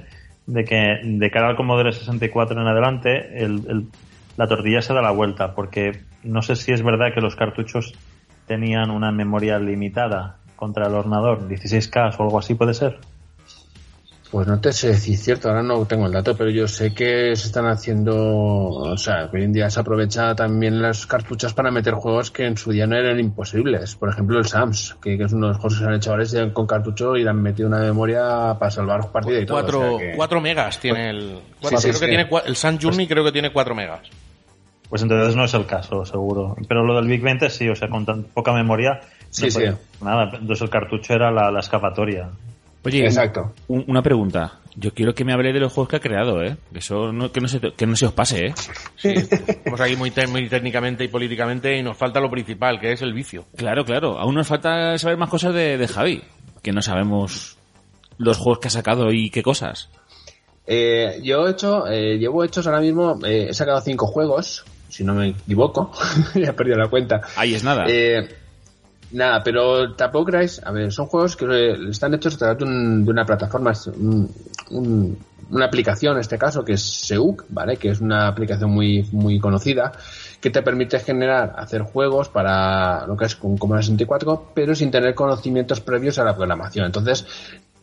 de 0.46 0.64
que 0.64 0.98
de 1.04 1.30
cara 1.30 1.48
al 1.48 1.56
Commodore 1.56 1.92
64 1.92 2.60
en 2.60 2.66
adelante 2.68 3.42
el- 3.42 3.62
el- 3.68 3.86
la 4.36 4.46
tortilla 4.48 4.82
se 4.82 4.92
da 4.92 5.00
la 5.00 5.10
vuelta, 5.12 5.54
porque 5.54 6.00
no 6.24 6.42
sé 6.42 6.56
si 6.56 6.72
es 6.72 6.82
verdad 6.82 7.14
que 7.14 7.20
los 7.20 7.36
cartuchos 7.36 7.94
tenían 8.46 8.90
una 8.90 9.12
memoria 9.12 9.58
limitada 9.58 10.38
contra 10.56 10.86
el 10.88 10.94
ordenador, 10.94 11.48
16K 11.48 12.16
o 12.18 12.22
algo 12.24 12.38
así 12.38 12.54
puede 12.54 12.74
ser. 12.74 12.98
Pues 14.32 14.46
no 14.46 14.58
te 14.60 14.72
sé 14.72 14.88
decir 14.88 15.18
cierto, 15.18 15.50
ahora 15.50 15.62
no 15.62 15.84
tengo 15.84 16.06
el 16.06 16.12
dato, 16.12 16.34
pero 16.34 16.48
yo 16.48 16.66
sé 16.66 16.94
que 16.94 17.36
se 17.36 17.46
están 17.48 17.66
haciendo, 17.66 18.16
o 18.16 18.96
sea, 18.96 19.28
que 19.30 19.36
hoy 19.36 19.44
en 19.44 19.52
día 19.52 19.68
se 19.68 19.78
aprovecha 19.78 20.34
también 20.34 20.80
las 20.80 21.06
cartuchas 21.06 21.52
para 21.52 21.70
meter 21.70 21.92
juegos 21.92 22.30
que 22.30 22.46
en 22.46 22.56
su 22.56 22.72
día 22.72 22.86
no 22.86 22.96
eran 22.96 23.20
imposibles. 23.20 23.94
Por 23.94 24.08
ejemplo, 24.08 24.38
el 24.38 24.46
SAMS, 24.46 24.96
que, 25.02 25.18
que 25.18 25.24
es 25.24 25.32
uno 25.34 25.48
de 25.48 25.52
los 25.52 25.60
juegos 25.60 25.74
que 25.78 25.84
se 25.84 25.88
han 25.90 25.94
hecho 25.96 26.10
ahora, 26.12 26.24
con 26.54 26.66
cartucho 26.66 27.14
y 27.14 27.24
le 27.24 27.28
han 27.28 27.42
metido 27.42 27.68
una 27.68 27.80
memoria 27.80 28.56
para 28.58 28.70
salvar 28.70 29.12
partida 29.12 29.38
y 29.40 29.44
todo. 29.44 29.58
Cuatro, 29.60 29.80
o 29.96 29.98
sea 29.98 30.10
que- 30.10 30.16
cuatro 30.16 30.40
megas 30.40 30.78
tiene 30.80 31.10
el. 31.10 31.38
cuatro- 31.60 31.78
sí, 31.78 31.88
creo 31.88 31.94
sí. 31.94 32.00
que 32.00 32.08
tiene 32.08 32.28
el 32.46 32.56
Sun 32.56 32.78
Journey 32.80 33.06
creo 33.06 33.24
que 33.24 33.32
tiene 33.32 33.52
cuatro 33.52 33.74
megas. 33.74 34.08
Pues 34.88 35.02
entonces 35.02 35.36
no 35.36 35.44
es 35.44 35.52
el 35.52 35.66
caso, 35.66 36.06
seguro. 36.06 36.56
Pero 36.66 36.82
lo 36.86 36.94
del 36.96 37.06
Big 37.06 37.20
20 37.20 37.50
sí, 37.50 37.68
o 37.68 37.76
sea, 37.76 37.88
con 37.90 38.06
tan 38.06 38.22
poca 38.22 38.54
memoria. 38.54 38.98
Sí, 39.28 39.44
no 39.44 39.50
sí. 39.50 39.64
Nada, 40.02 40.30
entonces 40.32 40.62
el 40.62 40.70
cartucho 40.70 41.12
era 41.12 41.30
la, 41.30 41.50
la 41.50 41.60
escapatoria. 41.60 42.30
Oye, 42.84 43.04
Exacto. 43.04 43.52
un- 43.68 43.84
una 43.88 44.02
pregunta. 44.02 44.58
Yo 44.74 44.92
quiero 44.94 45.14
que 45.14 45.24
me 45.24 45.32
hable 45.34 45.52
de 45.52 45.60
los 45.60 45.72
juegos 45.72 45.90
que 45.90 45.96
ha 45.96 46.00
creado, 46.00 46.42
¿eh? 46.42 46.56
Eso 46.74 47.12
no, 47.12 47.30
que, 47.30 47.40
no 47.40 47.48
se, 47.48 47.60
que 47.60 47.86
no 47.86 47.94
se 47.94 48.06
os 48.06 48.12
pase, 48.12 48.46
¿eh? 48.46 48.54
Sí, 48.96 49.10
estamos 49.10 49.80
aquí 49.80 49.96
muy, 49.96 50.10
te- 50.10 50.26
muy 50.26 50.48
técnicamente 50.48 51.04
y 51.04 51.08
políticamente 51.08 51.76
y 51.76 51.82
nos 51.82 51.96
falta 51.96 52.20
lo 52.20 52.30
principal, 52.30 52.80
que 52.80 52.92
es 52.92 53.02
el 53.02 53.12
vicio. 53.12 53.44
Claro, 53.56 53.84
claro. 53.84 54.18
Aún 54.18 54.34
nos 54.34 54.46
falta 54.48 54.96
saber 54.98 55.18
más 55.18 55.28
cosas 55.28 55.52
de, 55.54 55.76
de 55.76 55.88
Javi. 55.88 56.22
Que 56.62 56.72
no 56.72 56.80
sabemos 56.80 57.58
los 58.18 58.38
juegos 58.38 58.60
que 58.60 58.68
ha 58.68 58.70
sacado 58.70 59.12
y 59.12 59.28
qué 59.30 59.42
cosas. 59.42 59.90
Eh, 60.66 61.20
yo 61.22 61.46
he 61.46 61.50
hecho, 61.50 61.86
eh, 61.88 62.18
llevo 62.18 62.42
hechos 62.44 62.66
ahora 62.66 62.80
mismo, 62.80 63.18
eh, 63.26 63.48
he 63.50 63.54
sacado 63.54 63.80
cinco 63.80 64.06
juegos, 64.06 64.64
si 64.88 65.02
no 65.04 65.12
me 65.12 65.28
equivoco, 65.30 65.90
ya 66.34 66.50
he 66.50 66.52
perdido 66.52 66.78
la 66.78 66.88
cuenta. 66.88 67.20
Ahí 67.36 67.54
es 67.54 67.64
nada. 67.64 67.84
Eh, 67.88 68.28
nada, 69.12 69.42
pero 69.42 69.94
tampoco 69.94 70.26
creáis, 70.26 70.60
a 70.64 70.70
ver, 70.72 70.92
son 70.92 71.06
juegos 71.06 71.36
que 71.36 71.44
eh, 71.46 71.76
están 71.90 72.14
hechos 72.14 72.34
a 72.34 72.38
través 72.38 72.58
de, 72.58 72.64
un- 72.64 73.04
de 73.04 73.10
una 73.10 73.24
plataforma, 73.24 73.72
un- 73.96 75.18
una 75.50 75.66
aplicación 75.66 76.14
en 76.14 76.20
este 76.20 76.38
caso 76.38 76.64
que 76.64 76.74
es 76.74 76.82
Seuk, 76.82 77.44
¿vale? 77.50 77.76
Que 77.76 77.90
es 77.90 78.00
una 78.00 78.26
aplicación 78.28 78.70
muy, 78.70 79.06
muy 79.12 79.38
conocida 79.38 79.92
que 80.40 80.50
te 80.50 80.62
permite 80.62 80.98
generar, 80.98 81.54
hacer 81.56 81.82
juegos 81.82 82.28
para 82.28 83.06
lo 83.06 83.16
que 83.16 83.26
es 83.26 83.36
con 83.36 83.58
Commodore 83.58 83.82
64, 83.84 84.52
pero 84.54 84.74
sin 84.74 84.90
tener 84.90 85.14
conocimientos 85.14 85.80
previos 85.80 86.18
a 86.18 86.24
la 86.24 86.34
programación. 86.36 86.86
Entonces, 86.86 87.26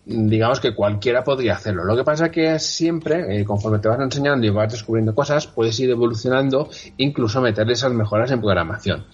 digamos 0.09 0.59
que 0.59 0.73
cualquiera 0.73 1.23
podría 1.23 1.53
hacerlo. 1.53 1.83
Lo 1.83 1.95
que 1.95 2.03
pasa 2.03 2.31
que 2.31 2.57
siempre, 2.57 3.41
eh, 3.41 3.45
conforme 3.45 3.77
te 3.77 3.87
vas 3.87 3.99
enseñando 3.99 4.45
y 4.45 4.49
vas 4.49 4.71
descubriendo 4.71 5.13
cosas, 5.13 5.45
puedes 5.45 5.79
ir 5.79 5.89
evolucionando, 5.91 6.69
incluso 6.97 7.39
meterle 7.41 7.73
esas 7.73 7.93
mejoras 7.93 8.31
en 8.31 8.41
programación. 8.41 9.05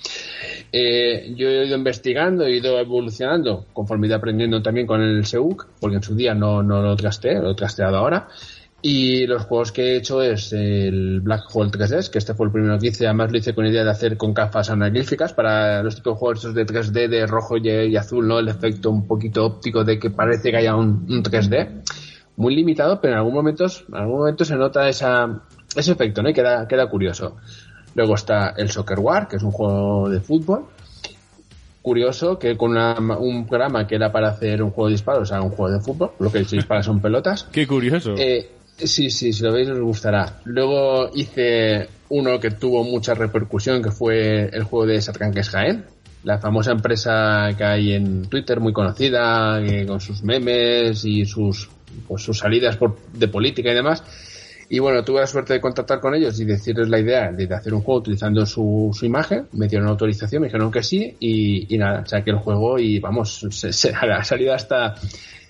Eh, 0.72 1.34
yo 1.36 1.50
he 1.50 1.66
ido 1.68 1.78
investigando, 1.78 2.46
he 2.46 2.58
ido 2.58 2.80
evolucionando 2.80 3.66
conforme 3.74 4.08
he 4.08 4.10
ido 4.10 4.18
aprendiendo 4.18 4.62
también 4.62 4.88
con 4.88 5.02
el 5.02 5.26
SEUC, 5.26 5.68
porque 5.82 5.98
en 5.98 6.04
su 6.04 6.16
día 6.16 6.34
no, 6.34 6.64
no 6.64 6.82
lo 6.82 6.96
trasteé, 6.96 7.42
lo 7.42 7.52
he 7.52 7.56
trasteado 7.56 7.98
ahora. 7.98 8.30
Y 8.88 9.26
los 9.26 9.46
juegos 9.46 9.72
que 9.72 9.82
he 9.82 9.96
hecho 9.98 10.22
es 10.22 10.54
el 10.54 11.20
Black 11.22 11.46
Hole 11.52 11.72
3D, 11.72 12.08
que 12.12 12.20
este 12.20 12.36
fue 12.36 12.46
el 12.46 12.52
primero 12.52 12.78
que 12.78 12.90
hice. 12.90 13.08
Además 13.08 13.32
lo 13.32 13.40
hice 13.40 13.56
con 13.56 13.66
idea 13.66 13.84
de 13.84 13.90
hacer 13.90 14.16
con 14.16 14.32
gafas 14.32 14.70
analíticas 14.70 15.34
para 15.34 15.82
los 15.82 15.96
tipos 15.96 16.14
de 16.14 16.20
juegos 16.20 16.54
de 16.54 16.66
3D 16.68 17.08
de 17.10 17.26
rojo 17.26 17.58
y, 17.58 17.68
y 17.68 17.98
azul, 17.98 18.28
¿no? 18.28 18.38
El 18.38 18.48
efecto 18.48 18.92
un 18.92 19.08
poquito 19.08 19.44
óptico 19.44 19.84
de 19.84 19.98
que 19.98 20.12
parece 20.12 20.52
que 20.52 20.58
haya 20.58 20.76
un, 20.76 21.04
un 21.10 21.24
3D. 21.24 21.82
Muy 22.38 22.56
limitado, 22.56 23.02
pero 23.02 23.14
en 23.14 23.18
algún 23.18 23.34
momento, 23.34 23.66
en 23.66 23.96
algún 23.96 24.20
momento 24.20 24.46
se 24.46 24.56
nota 24.56 24.88
esa, 24.88 25.42
ese 25.76 25.92
efecto, 25.94 26.22
¿no? 26.22 26.30
Y 26.30 26.34
queda, 26.36 26.68
queda 26.68 26.88
curioso. 26.88 27.38
Luego 27.96 28.14
está 28.14 28.50
el 28.56 28.70
Soccer 28.70 29.00
War, 29.00 29.28
que 29.28 29.38
es 29.38 29.42
un 29.44 29.52
juego 29.52 30.10
de 30.10 30.20
fútbol. 30.20 30.66
Curioso 31.82 32.38
que 32.38 32.56
con 32.58 32.72
una- 32.72 33.00
un 33.18 33.48
programa 33.48 33.88
que 33.88 33.96
era 33.96 34.12
para 34.12 34.30
hacer 34.30 34.62
un 34.62 34.70
juego 34.72 34.90
de 34.90 34.94
disparos, 34.94 35.24
o 35.24 35.26
sea, 35.26 35.42
un 35.42 35.50
juego 35.52 35.72
de 35.76 35.80
fútbol, 35.80 36.12
lo 36.20 36.32
que 36.32 36.44
se 36.46 36.56
dispara 36.58 36.84
son 36.84 37.00
pelotas. 37.00 37.48
Qué 37.52 37.66
curioso. 37.66 38.14
Eh, 38.18 38.50
sí, 38.78 39.10
sí, 39.10 39.32
si 39.34 39.44
lo 39.44 39.52
veis 39.54 39.70
os 39.70 39.80
gustará. 39.80 40.40
Luego 40.46 41.10
hice 41.14 41.88
uno 42.10 42.40
que 42.40 42.52
tuvo 42.52 42.84
mucha 42.84 43.14
repercusión, 43.14 43.82
que 43.82 43.92
fue 43.92 44.50
el 44.52 44.64
juego 44.64 44.86
de 44.86 45.02
Satranques 45.02 45.50
Jaén, 45.50 45.86
la 46.24 46.40
famosa 46.40 46.72
empresa 46.72 47.50
que 47.58 47.64
hay 47.64 47.94
en 47.94 48.24
Twitter, 48.28 48.60
muy 48.60 48.74
conocida, 48.74 49.62
que 49.66 49.86
con 49.86 50.00
sus 50.02 50.24
memes 50.24 51.06
y 51.06 51.26
sus, 51.26 51.70
pues, 52.08 52.24
sus 52.24 52.38
salidas 52.40 52.78
por- 52.78 52.98
de 53.14 53.28
política 53.28 53.72
y 53.72 53.76
demás. 53.76 54.04
Y 54.68 54.80
bueno, 54.80 55.04
tuve 55.04 55.20
la 55.20 55.28
suerte 55.28 55.54
de 55.54 55.62
contactar 55.62 56.00
con 56.00 56.16
ellos 56.16 56.40
y 56.40 56.46
decirles 56.46 56.90
la 56.90 57.00
idea 57.00 57.32
de 57.32 57.46
hacer 57.54 57.72
un 57.76 57.82
juego 57.82 58.00
utilizando 58.00 58.44
su, 58.48 58.90
su 58.98 59.06
imagen. 59.06 59.46
Me 59.54 59.68
dieron 59.68 59.88
autorización, 59.88 60.42
me 60.42 60.48
dijeron 60.48 60.72
que 60.72 60.82
sí 60.82 61.16
y, 61.20 61.74
y 61.74 61.78
nada, 61.78 62.04
saqué 62.08 62.32
el 62.32 62.38
juego 62.38 62.80
y 62.80 63.00
vamos, 63.00 63.46
se, 63.52 63.72
se- 63.72 63.94
ha 63.96 64.24
salido 64.24 64.54
hasta... 64.56 64.96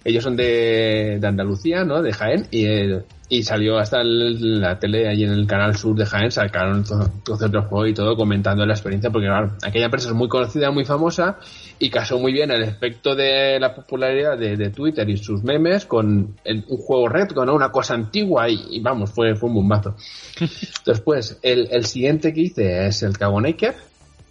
Ellos 0.05 0.23
son 0.23 0.35
de, 0.37 1.17
de 1.19 1.27
Andalucía, 1.27 1.83
¿no? 1.83 2.01
De 2.03 2.13
Jaén 2.13 2.45
y, 2.51 2.65
eh, 2.65 3.01
y 3.27 3.41
salió 3.41 3.79
hasta 3.79 4.01
el- 4.01 4.61
la 4.61 4.77
tele 4.77 5.07
ahí 5.09 5.23
en 5.23 5.31
el 5.31 5.47
canal 5.47 5.75
sur 5.75 5.95
de 5.97 6.05
Jaén, 6.05 6.29
sacaron 6.29 6.83
to- 6.83 7.09
trozos 7.23 7.51
del 7.51 7.61
juego 7.61 7.87
y 7.87 7.93
todo 7.95 8.15
comentando 8.15 8.63
la 8.67 8.73
experiencia 8.75 9.09
porque 9.09 9.25
claro, 9.25 9.53
aquella 9.63 9.85
empresa 9.85 10.09
es 10.09 10.13
muy 10.13 10.27
conocida, 10.29 10.69
muy 10.69 10.85
famosa 10.85 11.39
y 11.79 11.89
casó 11.89 12.19
muy 12.19 12.33
bien 12.33 12.51
el 12.51 12.61
efecto 12.61 13.15
de 13.15 13.59
la 13.59 13.73
popularidad 13.73 14.37
de, 14.37 14.55
de 14.55 14.69
Twitter 14.69 15.09
y 15.09 15.17
sus 15.17 15.43
memes 15.43 15.85
con 15.87 16.35
el- 16.43 16.63
un 16.67 16.77
juego 16.77 17.09
retro, 17.09 17.43
¿no? 17.43 17.55
Una 17.55 17.71
cosa 17.71 17.95
antigua 17.95 18.47
y, 18.47 18.59
y 18.69 18.79
vamos, 18.81 19.09
fue, 19.11 19.35
fue 19.35 19.49
un 19.49 19.55
bombazo. 19.55 19.95
Después, 20.85 21.39
el, 21.41 21.67
el 21.71 21.85
siguiente 21.85 22.31
que 22.31 22.41
hice 22.41 22.85
es 22.87 23.01
el 23.03 23.17
Cagonaker. 23.17 23.73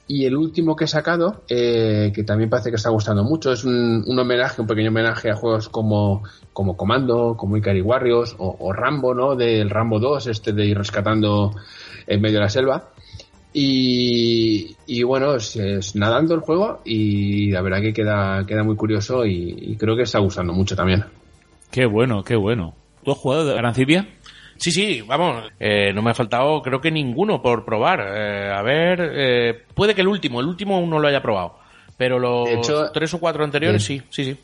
Y 0.07 0.26
el 0.26 0.36
último 0.36 0.76
que 0.76 0.84
he 0.84 0.88
sacado, 0.88 1.42
eh, 1.48 2.12
que 2.14 2.24
también 2.24 2.50
parece 2.50 2.68
que 2.68 2.76
está 2.76 2.90
gustando 2.90 3.24
mucho, 3.24 3.52
es 3.52 3.64
un, 3.64 4.05
un 4.07 4.18
homenaje, 4.18 4.61
un 4.61 4.66
pequeño 4.66 4.90
homenaje 4.90 5.30
a 5.30 5.36
juegos 5.36 5.70
como, 5.70 6.22
como 6.52 6.76
Comando, 6.76 7.36
como 7.38 7.57
Ikari 7.57 7.80
Warriors 7.80 8.36
o, 8.38 8.72
Rambo, 8.72 9.14
¿no? 9.14 9.34
Del 9.34 9.70
Rambo 9.70 9.98
2, 9.98 10.26
este 10.26 10.52
de 10.52 10.66
ir 10.66 10.76
rescatando 10.76 11.52
en 12.07 12.20
medio 12.20 12.36
de 12.36 12.44
la 12.44 12.50
selva. 12.50 12.90
Y, 13.55 14.76
y 14.86 15.02
bueno, 15.05 15.36
es, 15.36 15.94
nadando 15.94 16.34
el 16.34 16.40
juego 16.40 16.80
y 16.84 17.50
la 17.50 17.62
verdad 17.62 17.80
que 17.80 17.94
queda, 17.94 18.44
queda 18.46 18.62
muy 18.62 18.76
curioso 18.76 19.24
y, 19.24 19.55
y 19.59 19.76
creo 19.76 19.96
que 19.96 20.02
está 20.02 20.18
gustando 20.18 20.52
mucho 20.52 20.76
también. 20.76 21.05
Qué 21.70 21.86
bueno, 21.86 22.22
qué 22.24 22.36
bueno. 22.36 22.74
¿Tú 23.05 23.12
has 23.12 23.18
jugado 23.18 23.46
de 23.46 23.59
Arancibia? 23.59 24.09
Sí, 24.64 24.72
sí, 24.72 25.02
vamos, 25.02 25.44
eh, 25.60 25.92
no 25.92 26.00
me 26.00 26.10
ha 26.12 26.14
faltado 26.14 26.62
creo 26.62 26.80
que 26.80 26.90
ninguno 26.90 27.42
por 27.42 27.66
probar. 27.66 28.00
Eh, 28.00 28.50
a 28.50 28.62
ver, 28.62 29.10
eh, 29.14 29.62
puede 29.74 29.94
que 29.94 30.00
el 30.00 30.08
último, 30.08 30.40
el 30.40 30.46
último 30.46 30.76
aún 30.76 30.88
no 30.88 30.98
lo 30.98 31.06
haya 31.08 31.20
probado, 31.20 31.58
pero 31.98 32.18
los 32.18 32.48
hecho- 32.48 32.90
tres 32.92 33.12
o 33.12 33.20
cuatro 33.20 33.44
anteriores 33.44 33.82
sí, 33.84 34.00
sí, 34.08 34.24
sí. 34.24 34.36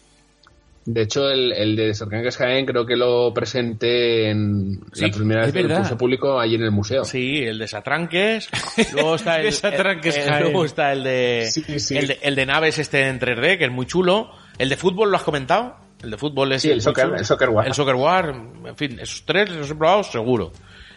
De 0.84 1.02
hecho, 1.02 1.30
el, 1.30 1.52
el 1.52 1.76
de 1.76 1.94
Sarkangas 1.94 2.36
Jaén 2.38 2.66
creo 2.66 2.84
que 2.84 2.96
lo 2.96 3.32
presenté 3.32 4.30
en 4.30 4.80
Sí, 4.92 5.06
la 5.06 5.10
primera 5.16 5.40
vez 5.42 5.52
que 5.52 5.62
lo 5.62 5.76
puse 5.76 5.96
público 5.96 6.38
ahí 6.40 6.54
en 6.54 6.62
el 6.64 6.70
museo. 6.70 7.04
Sí, 7.04 7.38
el 7.38 7.58
de 7.58 7.68
Satranques, 7.68 8.48
luego 8.92 9.14
está 9.14 9.40
el, 9.40 9.46
el- 9.46 10.40
luego 10.40 10.64
está 10.66 10.92
el 10.92 11.02
de, 11.04 11.48
Sí, 11.50 11.78
sí. 11.80 11.96
El 11.96 12.08
de 12.08 12.18
el 12.22 12.34
de 12.34 12.46
naves 12.46 12.78
este 12.78 13.06
en 13.08 13.20
3D 13.20 13.56
que 13.58 13.64
es 13.66 13.70
muy 13.70 13.86
chulo. 13.86 14.32
El 14.58 14.68
de 14.68 14.76
fútbol 14.76 15.10
lo 15.10 15.16
has 15.16 15.22
comentado. 15.22 15.76
El 16.02 16.10
de 16.10 16.16
fútbol 16.18 16.52
es 16.52 16.62
Sí, 16.62 16.70
el 16.70 16.80
soccer- 16.80 17.14
el 17.18 17.24
Soccer 17.24 17.48
War. 17.50 17.66
El 17.66 17.74
Soccer 17.74 17.94
War, 17.94 18.28
en 18.64 18.76
fin, 18.76 18.98
esos 19.00 19.22
tres 19.24 19.50
los 19.50 19.70
he 19.70 19.74
probado 19.74 20.02
seguro. 20.02 20.50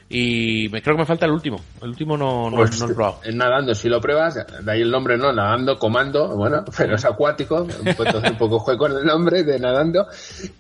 Y 0.10 0.68
me 0.70 0.82
creo 0.82 0.96
que 0.96 1.02
me 1.02 1.06
falta 1.06 1.26
el 1.26 1.32
último. 1.32 1.60
El 1.82 1.90
último 1.90 2.16
no, 2.18 2.50
no, 2.50 2.58
Pues, 2.58 2.78
no 2.80 2.86
lo 2.88 2.92
he 2.92 2.96
probado. 2.96 3.20
en 3.24 3.38
nadando, 3.38 3.74
si 3.74 3.90
lo 3.90 4.00
pruebas, 4.00 4.36
de 4.36 4.72
ahí 4.72 4.82
el 4.82 4.92
nombre 4.92 5.18
no, 5.18 5.32
nadando, 5.34 5.80
comando, 5.80 6.36
bueno, 6.36 6.64
pero 6.78 6.96
es 6.96 7.06
acuático, 7.06 7.66
entonces 7.84 8.24
un 8.32 8.38
poco 8.38 8.60
juego 8.60 8.80
con 8.80 8.98
el 8.98 9.06
nombre 9.06 9.44
de 9.44 9.58
nadando, 9.60 10.06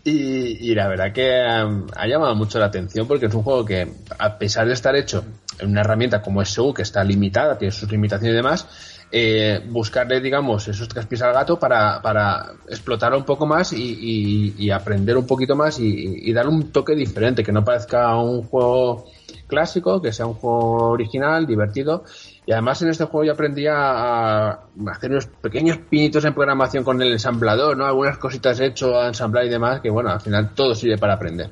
y, 0.03 0.71
y 0.71 0.73
la 0.75 0.87
verdad 0.87 1.11
que 1.13 1.43
um, 1.65 1.85
ha 1.95 2.07
llamado 2.07 2.33
mucho 2.35 2.57
la 2.57 2.65
atención 2.65 3.07
porque 3.07 3.27
es 3.27 3.33
un 3.33 3.43
juego 3.43 3.63
que, 3.65 3.87
a 4.17 4.37
pesar 4.37 4.65
de 4.65 4.73
estar 4.73 4.95
hecho 4.95 5.23
en 5.59 5.69
una 5.69 5.81
herramienta 5.81 6.21
como 6.21 6.43
SU, 6.43 6.73
que 6.73 6.81
está 6.81 7.03
limitada, 7.03 7.57
tiene 7.57 7.71
sus 7.73 7.91
limitaciones 7.91 8.33
y 8.33 8.37
demás, 8.37 8.92
eh, 9.15 9.61
buscarle, 9.69 10.19
digamos, 10.19 10.67
esos 10.67 10.87
tres 10.87 11.05
pies 11.05 11.21
al 11.21 11.33
gato 11.33 11.59
para, 11.59 12.01
para 12.01 12.53
explotar 12.67 13.13
un 13.13 13.23
poco 13.23 13.45
más 13.45 13.71
y, 13.71 14.55
y- 14.57 14.71
aprender 14.71 15.15
un 15.15 15.27
poquito 15.27 15.55
más 15.55 15.79
y, 15.79 16.29
y 16.29 16.33
dar 16.33 16.47
un 16.47 16.71
toque 16.71 16.95
diferente, 16.95 17.43
que 17.43 17.51
no 17.51 17.63
parezca 17.63 18.17
un 18.17 18.41
juego 18.41 19.05
clásico, 19.45 20.01
que 20.01 20.11
sea 20.11 20.25
un 20.25 20.33
juego 20.33 20.89
original, 20.89 21.45
divertido. 21.45 22.03
Y 22.47 22.53
además 22.53 22.81
en 22.81 22.89
este 22.89 23.05
juego 23.05 23.23
yo 23.25 23.33
aprendí 23.33 23.67
a, 23.67 24.49
a 24.49 24.59
hacer 24.91 25.11
unos 25.11 25.27
pequeños 25.27 25.77
pinitos 25.77 26.25
en 26.25 26.33
programación 26.33 26.83
con 26.83 26.99
el 26.99 27.11
ensamblador, 27.11 27.77
¿no? 27.77 27.85
Algunas 27.85 28.17
cositas 28.17 28.59
he 28.59 28.65
hecho 28.65 28.99
a 28.99 29.07
ensamblar 29.09 29.45
y 29.45 29.49
demás, 29.49 29.79
que 29.79 29.91
bueno, 29.91 30.09
al 30.09 30.21
final 30.21 30.55
todo 30.55 30.73
sirve 30.73 30.97
para 30.97 31.13
aprender. 31.13 31.51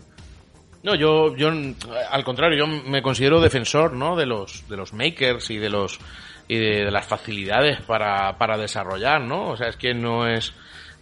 No, 0.84 0.96
yo, 0.96 1.36
yo, 1.38 1.50
al 2.10 2.24
contrario, 2.24 2.58
yo 2.58 2.66
me 2.66 3.04
considero 3.04 3.40
defensor, 3.40 3.94
¿no? 3.94 4.16
De 4.16 4.26
los, 4.26 4.68
de 4.68 4.78
los 4.78 4.94
makers 4.94 5.52
y 5.52 5.58
de 5.60 5.70
los, 5.70 6.00
y 6.48 6.58
de, 6.58 6.92
las 6.92 7.06
facilidades 7.06 7.82
para, 7.82 8.38
para 8.38 8.58
desarrollar, 8.58 9.22
¿no? 9.22 9.50
O 9.50 9.58
sea, 9.58 9.68
es 9.70 9.78
que 9.78 9.94
no 9.94 10.28
es 10.28 10.54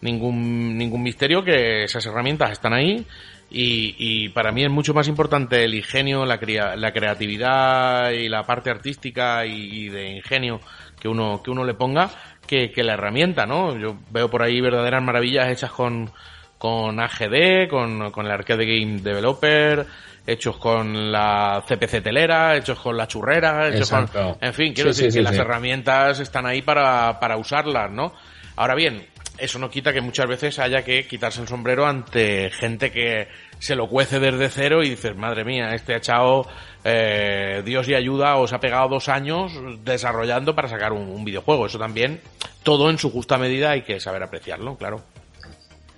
ningún, 0.02 0.78
ningún 0.78 1.04
misterio 1.04 1.44
que 1.44 1.84
esas 1.84 2.06
herramientas 2.06 2.52
están 2.52 2.74
ahí 2.74 3.06
y, 3.52 3.96
y 3.98 4.30
para 4.30 4.52
mí 4.52 4.64
es 4.64 4.70
mucho 4.70 4.94
más 4.94 5.08
importante 5.08 5.64
el 5.64 5.74
ingenio, 5.76 6.26
la, 6.26 6.38
crea- 6.40 6.76
la 6.76 6.92
creatividad 6.94 8.12
y 8.12 8.30
la 8.30 8.44
parte 8.44 8.70
artística 8.70 9.46
y, 9.46 9.86
y 9.86 9.90
de 9.90 10.12
ingenio 10.18 10.60
que 11.00 11.08
uno, 11.08 11.42
que 11.44 11.52
uno 11.52 11.64
le 11.66 11.74
ponga 11.74 12.10
que, 12.46 12.72
que 12.72 12.84
la 12.84 12.94
herramienta, 12.94 13.46
¿no? 13.46 13.78
Yo 13.78 13.98
veo 14.12 14.30
por 14.30 14.44
ahí 14.44 14.60
verdaderas 14.62 15.04
maravillas 15.04 15.50
hechas 15.50 15.72
con, 15.72 16.12
con 16.58 17.00
AGD, 17.00 17.70
con, 17.70 18.12
con 18.12 18.26
el 18.26 18.32
Arcade 18.32 18.66
Game 18.66 19.02
Developer, 19.02 19.86
hechos 20.28 20.58
con 20.58 21.12
la 21.12 21.64
CPC 21.68 22.02
telera, 22.04 22.56
hechos 22.56 22.80
con 22.80 22.96
la 22.98 23.08
churrera, 23.08 23.70
hechos 23.70 23.90
con... 23.90 24.10
En 24.42 24.54
fin, 24.54 24.74
quiero 24.74 24.94
Sí, 24.94 25.04
decir 25.04 25.12
sí, 25.12 25.18
que 25.20 25.24
las 25.24 25.36
herramientas 25.38 26.20
están 26.20 26.46
ahí 26.46 26.62
para, 26.62 27.20
para 27.20 27.38
usarlas, 27.38 27.92
¿no? 27.92 28.14
Ahora 28.56 28.76
bien, 28.76 29.08
eso 29.38 29.58
no 29.58 29.70
quita 29.70 29.94
que 29.94 30.02
muchas 30.02 30.28
veces 30.28 30.60
haya 30.60 30.84
que 30.84 31.08
quitarse 31.08 31.42
el 31.42 31.48
sombrero 31.48 31.86
ante 31.88 32.50
gente 32.52 32.92
que 32.92 33.28
se 33.58 33.76
lo 33.76 33.88
cuece 33.88 34.20
desde 34.20 34.50
cero 34.50 34.84
y 34.84 34.90
dices, 34.90 35.16
madre 35.16 35.44
mía, 35.46 35.74
este 35.74 35.94
ha 35.94 35.98
echado 35.98 36.46
eh, 36.84 37.62
Dios 37.66 37.88
y 37.88 37.94
ayuda, 37.96 38.36
os 38.36 38.52
ha 38.54 38.60
pegado 38.60 38.90
dos 38.90 39.10
años 39.10 39.54
desarrollando 39.84 40.56
para 40.56 40.68
sacar 40.68 40.92
un, 40.92 41.10
un 41.10 41.24
videojuego. 41.26 41.66
Eso 41.66 41.80
también, 41.80 42.20
todo 42.64 42.90
en 42.90 42.98
su 42.98 43.12
justa 43.12 43.38
medida 43.38 43.72
hay 43.72 43.82
que 43.84 44.00
saber 44.00 44.24
apreciarlo, 44.24 44.76
claro. 44.78 45.04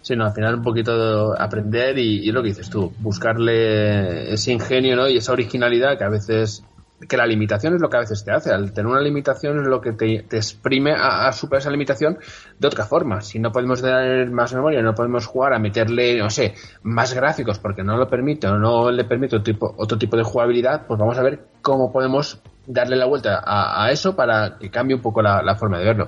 Sí, 0.02 0.16
no, 0.16 0.26
al 0.26 0.34
final 0.34 0.56
un 0.56 0.64
poquito 0.64 1.32
de 1.32 1.36
aprender 1.38 1.97
y, 1.99 2.32
lo 2.32 2.41
que 2.41 2.49
dices 2.49 2.70
tú, 2.70 2.91
buscarle 2.99 4.34
ese 4.34 4.52
ingenio 4.52 4.95
¿no? 4.95 5.08
y 5.08 5.18
esa 5.18 5.32
originalidad 5.32 5.95
que 5.97 6.04
a 6.04 6.10
veces, 6.10 6.64
que 7.08 7.18
la 7.18 7.28
limitación 7.28 7.76
es 7.76 7.82
lo 7.82 7.89
que 7.89 7.97
a 7.97 7.99
veces 7.99 8.24
te 8.24 8.32
hace. 8.32 8.52
Al 8.52 8.74
tener 8.74 8.91
una 8.91 8.99
limitación 8.99 9.60
es 9.60 9.68
lo 9.68 9.80
que 9.80 9.91
te, 9.91 10.24
te 10.24 10.38
exprime 10.38 10.93
a, 10.93 11.28
a 11.28 11.34
superar 11.34 11.62
esa 11.62 11.70
limitación 11.70 12.18
de 12.58 12.68
otra 12.68 12.86
forma. 12.86 13.22
Si 13.22 13.38
no 13.38 13.52
podemos 13.52 13.82
dar 13.82 14.28
más 14.32 14.54
memoria, 14.56 14.82
no 14.82 14.95
podemos 14.95 15.28
jugar 15.28 15.54
a 15.54 15.60
meterle, 15.60 16.18
no 16.18 16.32
sé, 16.32 16.56
más 16.82 17.14
gráficos 17.14 17.60
porque 17.60 17.84
no 17.84 17.95
lo 17.95 18.10
permite 18.10 18.47
o 18.47 18.58
no 18.58 18.89
le 18.89 19.04
permite 19.04 19.36
otro 19.36 19.43
tipo, 19.43 19.76
otro 19.78 19.99
tipo 19.99 20.18
de 20.18 20.24
jugabilidad, 20.24 20.88
pues 20.88 20.99
vamos 20.99 21.20
a 21.20 21.22
ver 21.22 21.41
cómo 21.62 21.91
podemos 21.91 22.41
darle 22.66 22.95
la 22.95 23.06
vuelta 23.06 23.39
a, 23.45 23.86
a 23.86 23.91
eso 23.91 24.16
para 24.16 24.58
que 24.58 24.72
cambie 24.72 24.95
un 24.95 25.02
poco 25.02 25.22
la 25.22 25.56
forma 25.56 25.78
de 25.78 25.86
verlo. 25.86 26.08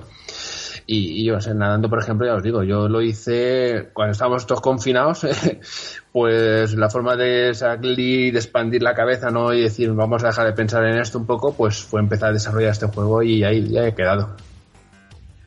Y, 0.86 1.22
y 1.26 1.30
o 1.30 1.38
nadando, 1.54 1.88
por 1.88 1.98
ejemplo, 2.00 2.26
ya 2.26 2.34
os 2.34 2.42
digo, 2.42 2.62
yo 2.62 2.88
lo 2.88 3.00
hice 3.00 3.88
cuando 3.94 4.12
estábamos 4.12 4.46
todos 4.46 4.60
confinados, 4.60 5.26
pues 6.12 6.74
la 6.74 6.90
forma 6.90 7.16
de 7.16 7.54
salir, 7.54 8.32
de 8.32 8.38
expandir 8.38 8.82
la 8.82 8.94
cabeza, 8.94 9.30
¿no? 9.30 9.52
Y 9.54 9.62
decir, 9.62 9.90
vamos 9.92 10.22
a 10.24 10.28
dejar 10.28 10.46
de 10.46 10.52
pensar 10.52 10.84
en 10.84 10.98
esto 10.98 11.18
un 11.18 11.26
poco, 11.26 11.54
pues 11.54 11.82
fue 11.82 12.00
empezar 12.00 12.30
a 12.30 12.32
desarrollar 12.32 12.72
este 12.72 12.86
juego 12.86 13.22
y 13.22 13.44
ahí 13.44 13.68
ya 13.70 13.86
he 13.86 13.94
quedado. 13.94 14.36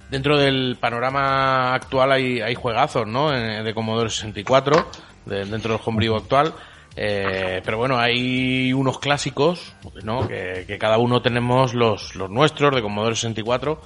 Dentro 0.09 0.37
del 0.37 0.77
panorama 0.79 1.73
actual 1.73 2.11
hay, 2.13 2.39
hay 2.41 2.55
juegazos, 2.55 3.05
¿no? 3.07 3.33
Eh, 3.35 3.61
De 3.61 3.73
Commodore 3.73 4.09
64, 4.09 4.87
de- 5.25 5.45
dentro 5.45 5.73
del 5.73 5.81
homebrew 5.85 6.15
actual. 6.15 6.53
Eh, 6.95 7.61
pero 7.63 7.77
bueno, 7.77 7.99
hay 7.99 8.73
unos 8.73 8.97
clásicos, 8.97 9.75
¿no? 10.03 10.27
Que, 10.27 10.77
cada 10.79 10.97
uno 10.97 11.21
tenemos 11.21 11.75
los 11.75 12.15
nuestros 12.15 12.73
de 12.73 12.81
Commodore 12.81 13.15
64. 13.15 13.79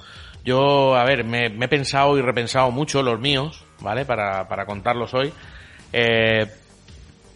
Yo, 0.44 0.96
a 0.96 1.04
ver, 1.04 1.24
me, 1.24 1.48
me 1.48 1.66
he 1.66 1.68
pensado 1.68 2.18
y 2.18 2.22
repensado 2.22 2.70
mucho 2.70 3.02
los 3.02 3.20
míos, 3.20 3.64
¿vale? 3.80 4.04
Para, 4.04 4.48
para 4.48 4.66
contarlos 4.66 5.14
hoy. 5.14 5.32
Eh, 5.92 6.46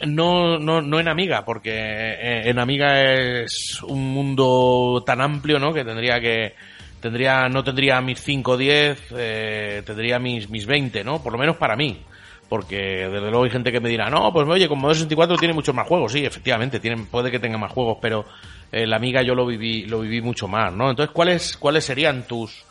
no, 0.05 0.59
no, 0.59 0.83
no 0.83 1.01
en 1.01 1.09
Amiga, 1.09 1.45
porque 1.45 1.71
eh, 1.73 2.51
en 2.51 2.59
Amiga 2.59 3.01
es 3.03 3.83
un 3.83 4.13
mundo 4.13 5.03
tan 5.07 5.21
amplio, 5.21 5.59
¿no? 5.59 5.73
Que 5.73 5.85
tendría 5.85 6.21
que 6.21 6.55
tendría 7.01 7.49
no 7.49 7.63
tendría 7.63 8.01
mis 8.01 8.21
5 8.21 8.53
o 8.53 8.57
10, 8.57 8.99
eh, 9.17 9.83
tendría 9.87 10.19
mis 10.19 10.51
mis 10.51 10.67
20, 10.67 11.05
¿no? 11.05 11.23
Por 11.23 11.33
lo 11.33 11.39
menos 11.39 11.57
para 11.57 11.77
mí. 11.77 12.03
Porque 12.49 12.77
desde 12.77 13.29
luego 13.31 13.43
hay 13.43 13.51
gente 13.51 13.73
que 13.73 13.81
me 13.81 13.89
dirá, 13.89 14.09
no, 14.09 14.33
pues 14.33 14.47
oye, 14.47 14.69
Commodore 14.69 14.95
64 14.95 15.37
tiene 15.37 15.53
muchos 15.53 15.75
más 15.75 15.89
juegos. 15.89 16.13
Sí, 16.13 16.25
efectivamente, 16.25 16.79
tienen, 16.79 17.07
puede 17.07 17.31
que 17.31 17.41
tenga 17.41 17.59
más 17.59 17.73
juegos, 17.73 17.99
pero 18.01 18.25
eh, 18.71 18.87
la 18.87 18.97
Amiga 18.97 19.23
yo 19.23 19.35
lo 19.35 19.47
viví, 19.47 19.87
lo 19.87 20.01
viví 20.01 20.21
mucho 20.21 20.47
más, 20.47 20.73
¿no? 20.73 20.91
Entonces, 20.91 21.13
¿cuáles, 21.13 21.57
cuáles 21.57 21.85
serían 21.85 22.23
tus, 22.29 22.65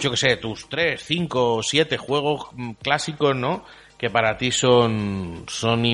yo 0.00 0.10
qué 0.10 0.16
sé, 0.16 0.36
tus 0.36 0.68
3, 0.68 1.02
5, 1.02 1.62
7 1.62 1.96
juegos 1.96 2.48
mm, 2.52 2.72
clásicos, 2.82 3.34
¿no? 3.36 3.64
Que 3.98 4.10
para 4.10 4.36
ti 4.36 4.50
son, 4.50 5.44
son 5.48 5.84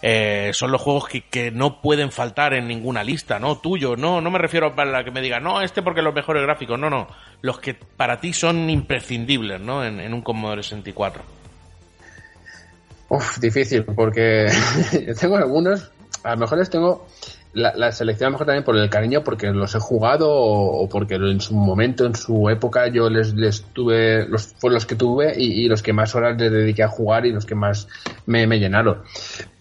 eh, 0.00 0.50
son 0.52 0.70
los 0.70 0.80
juegos 0.80 1.08
que, 1.08 1.50
no 1.50 1.80
pueden 1.80 2.12
faltar 2.12 2.54
en 2.54 2.68
ninguna 2.68 3.02
lista, 3.02 3.38
¿no? 3.38 3.58
Tuyo, 3.58 3.96
no, 3.96 4.20
no 4.20 4.30
me 4.30 4.38
refiero 4.38 4.74
para 4.74 4.90
la 4.90 5.04
que 5.04 5.10
me 5.10 5.20
diga, 5.20 5.40
no, 5.40 5.60
este 5.60 5.82
porque 5.82 6.02
los 6.02 6.14
mejores 6.14 6.42
gráficos, 6.42 6.78
no, 6.78 6.88
no. 6.88 7.08
Los 7.40 7.58
que 7.58 7.74
para 7.74 8.20
ti 8.20 8.32
son 8.32 8.70
imprescindibles, 8.70 9.60
¿no? 9.60 9.84
En, 9.84 10.12
un 10.12 10.22
Commodore 10.22 10.62
64. 10.62 11.22
Uf, 13.08 13.38
difícil, 13.38 13.84
porque 13.84 14.46
tengo 15.20 15.36
algunos, 15.36 15.90
a 16.22 16.32
lo 16.32 16.36
mejor 16.36 16.58
les 16.58 16.70
tengo 16.70 17.06
la, 17.54 17.74
la 17.74 17.92
selección 17.92 18.32
mejor 18.32 18.46
también 18.46 18.64
por 18.64 18.76
el 18.76 18.90
cariño, 18.90 19.22
porque 19.24 19.50
los 19.50 19.74
he 19.74 19.80
jugado 19.80 20.30
o, 20.30 20.82
o 20.82 20.88
porque 20.88 21.14
en 21.14 21.40
su 21.40 21.54
momento, 21.54 22.04
en 22.04 22.14
su 22.14 22.48
época, 22.48 22.88
yo 22.88 23.08
les, 23.08 23.34
les 23.34 23.62
tuve, 23.72 24.26
los, 24.28 24.54
fueron 24.58 24.74
los 24.74 24.86
que 24.86 24.94
tuve 24.94 25.34
y, 25.36 25.68
los 25.68 25.82
que 25.82 25.92
más 25.92 26.14
horas 26.14 26.38
les 26.38 26.52
dediqué 26.52 26.82
a 26.82 26.88
jugar 26.88 27.26
y 27.26 27.32
los 27.32 27.46
que 27.46 27.54
más 27.54 27.88
me, 28.26 28.46
me 28.46 28.58
llenaron. 28.58 29.02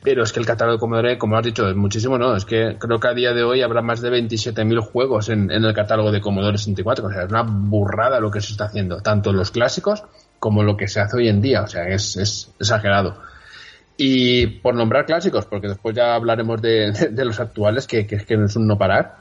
Pero 0.03 0.23
es 0.23 0.31
que 0.31 0.39
el 0.39 0.45
catálogo 0.45 0.77
de 0.77 0.79
Commodore, 0.79 1.17
como 1.17 1.37
has 1.37 1.43
dicho, 1.43 1.67
es 1.67 1.75
muchísimo, 1.75 2.17
¿no? 2.17 2.35
Es 2.35 2.45
que 2.45 2.77
creo 2.79 2.99
que 2.99 3.07
a 3.07 3.13
día 3.13 3.33
de 3.33 3.43
hoy 3.43 3.61
habrá 3.61 3.81
más 3.81 4.01
de 4.01 4.09
27.000 4.09 4.79
juegos 4.81 5.29
en, 5.29 5.51
en 5.51 5.65
el 5.65 5.73
catálogo 5.73 6.11
de 6.11 6.21
Commodore 6.21 6.57
64. 6.57 7.07
O 7.07 7.11
sea, 7.11 7.23
es 7.23 7.29
una 7.29 7.43
burrada 7.43 8.19
lo 8.19 8.31
que 8.31 8.41
se 8.41 8.51
está 8.51 8.65
haciendo, 8.65 9.01
tanto 9.01 9.33
los 9.33 9.51
clásicos 9.51 10.03
como 10.39 10.63
lo 10.63 10.77
que 10.77 10.87
se 10.87 10.99
hace 10.99 11.17
hoy 11.17 11.27
en 11.29 11.41
día. 11.41 11.63
O 11.63 11.67
sea, 11.67 11.87
es, 11.87 12.15
es 12.17 12.53
exagerado. 12.59 13.17
Y 13.97 14.45
por 14.45 14.75
nombrar 14.75 15.05
clásicos, 15.05 15.45
porque 15.45 15.67
después 15.67 15.95
ya 15.95 16.13
hablaremos 16.13 16.61
de, 16.61 16.93
los 17.25 17.39
actuales, 17.39 17.87
que, 17.87 18.05
que, 18.05 18.17
que 18.17 18.33
es 18.35 18.55
un 18.55 18.67
no 18.67 18.77
parar. 18.77 19.17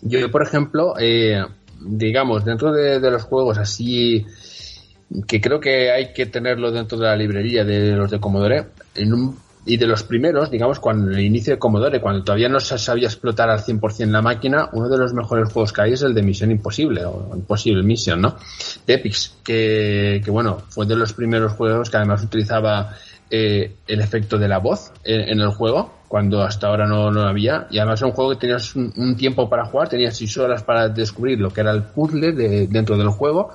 Yo, 0.00 0.30
por 0.30 0.42
ejemplo, 0.42 0.94
eh, 0.98 1.44
digamos, 1.80 2.44
dentro 2.44 2.72
de, 2.72 2.98
los 3.10 3.22
juegos 3.24 3.58
así, 3.58 4.24
que 5.26 5.40
creo 5.40 5.60
que 5.60 5.90
hay 5.90 6.12
que 6.12 6.26
tenerlo 6.26 6.70
dentro 6.72 6.98
de 6.98 7.06
la 7.06 7.16
librería 7.16 7.64
de 7.64 7.92
los 7.92 8.10
de 8.10 8.18
Commodore, 8.18 8.64
en 8.94 9.12
un- 9.12 9.38
y 9.64 9.76
de 9.76 9.86
los 9.86 10.02
primeros, 10.02 10.50
digamos, 10.50 10.80
cuando 10.80 11.12
el 11.12 11.20
inicio 11.20 11.54
de 11.54 11.58
Commodore, 11.58 12.00
cuando 12.00 12.24
todavía 12.24 12.48
no 12.48 12.58
se 12.58 12.76
sabía 12.78 13.06
explotar 13.06 13.48
al 13.48 13.60
100% 13.60 14.10
la 14.10 14.20
máquina, 14.20 14.68
uno 14.72 14.88
de 14.88 14.98
los 14.98 15.14
mejores 15.14 15.52
juegos 15.52 15.72
que 15.72 15.82
hay 15.82 15.92
es 15.92 16.02
el 16.02 16.14
de 16.14 16.22
Misión 16.22 16.50
Imposible, 16.50 17.04
o 17.04 17.30
Impossible 17.36 17.82
Mission, 17.84 18.20
¿no? 18.20 18.36
De 18.86 19.00
que, 19.44 20.20
que 20.24 20.30
bueno, 20.32 20.62
fue 20.68 20.84
de 20.86 20.96
los 20.96 21.12
primeros 21.12 21.52
juegos 21.52 21.90
que 21.90 21.96
además 21.96 22.24
utilizaba 22.24 22.96
eh, 23.34 23.76
el 23.88 24.00
efecto 24.02 24.36
de 24.36 24.46
la 24.46 24.58
voz 24.58 24.92
en, 25.04 25.22
en 25.22 25.40
el 25.40 25.48
juego, 25.48 25.90
cuando 26.06 26.42
hasta 26.42 26.66
ahora 26.66 26.86
no 26.86 27.10
lo 27.10 27.22
había. 27.22 27.66
Y 27.70 27.78
además 27.78 28.00
era 28.00 28.08
un 28.08 28.12
juego 28.12 28.32
que 28.32 28.36
tenías 28.36 28.76
un, 28.76 28.92
un 28.94 29.16
tiempo 29.16 29.48
para 29.48 29.64
jugar, 29.64 29.88
tenías 29.88 30.14
seis 30.14 30.36
horas 30.36 30.62
para 30.62 30.90
descubrir 30.90 31.40
lo 31.40 31.48
que 31.48 31.62
era 31.62 31.70
el 31.70 31.82
puzzle 31.82 32.32
de, 32.32 32.66
dentro 32.66 32.98
del 32.98 33.08
juego. 33.08 33.54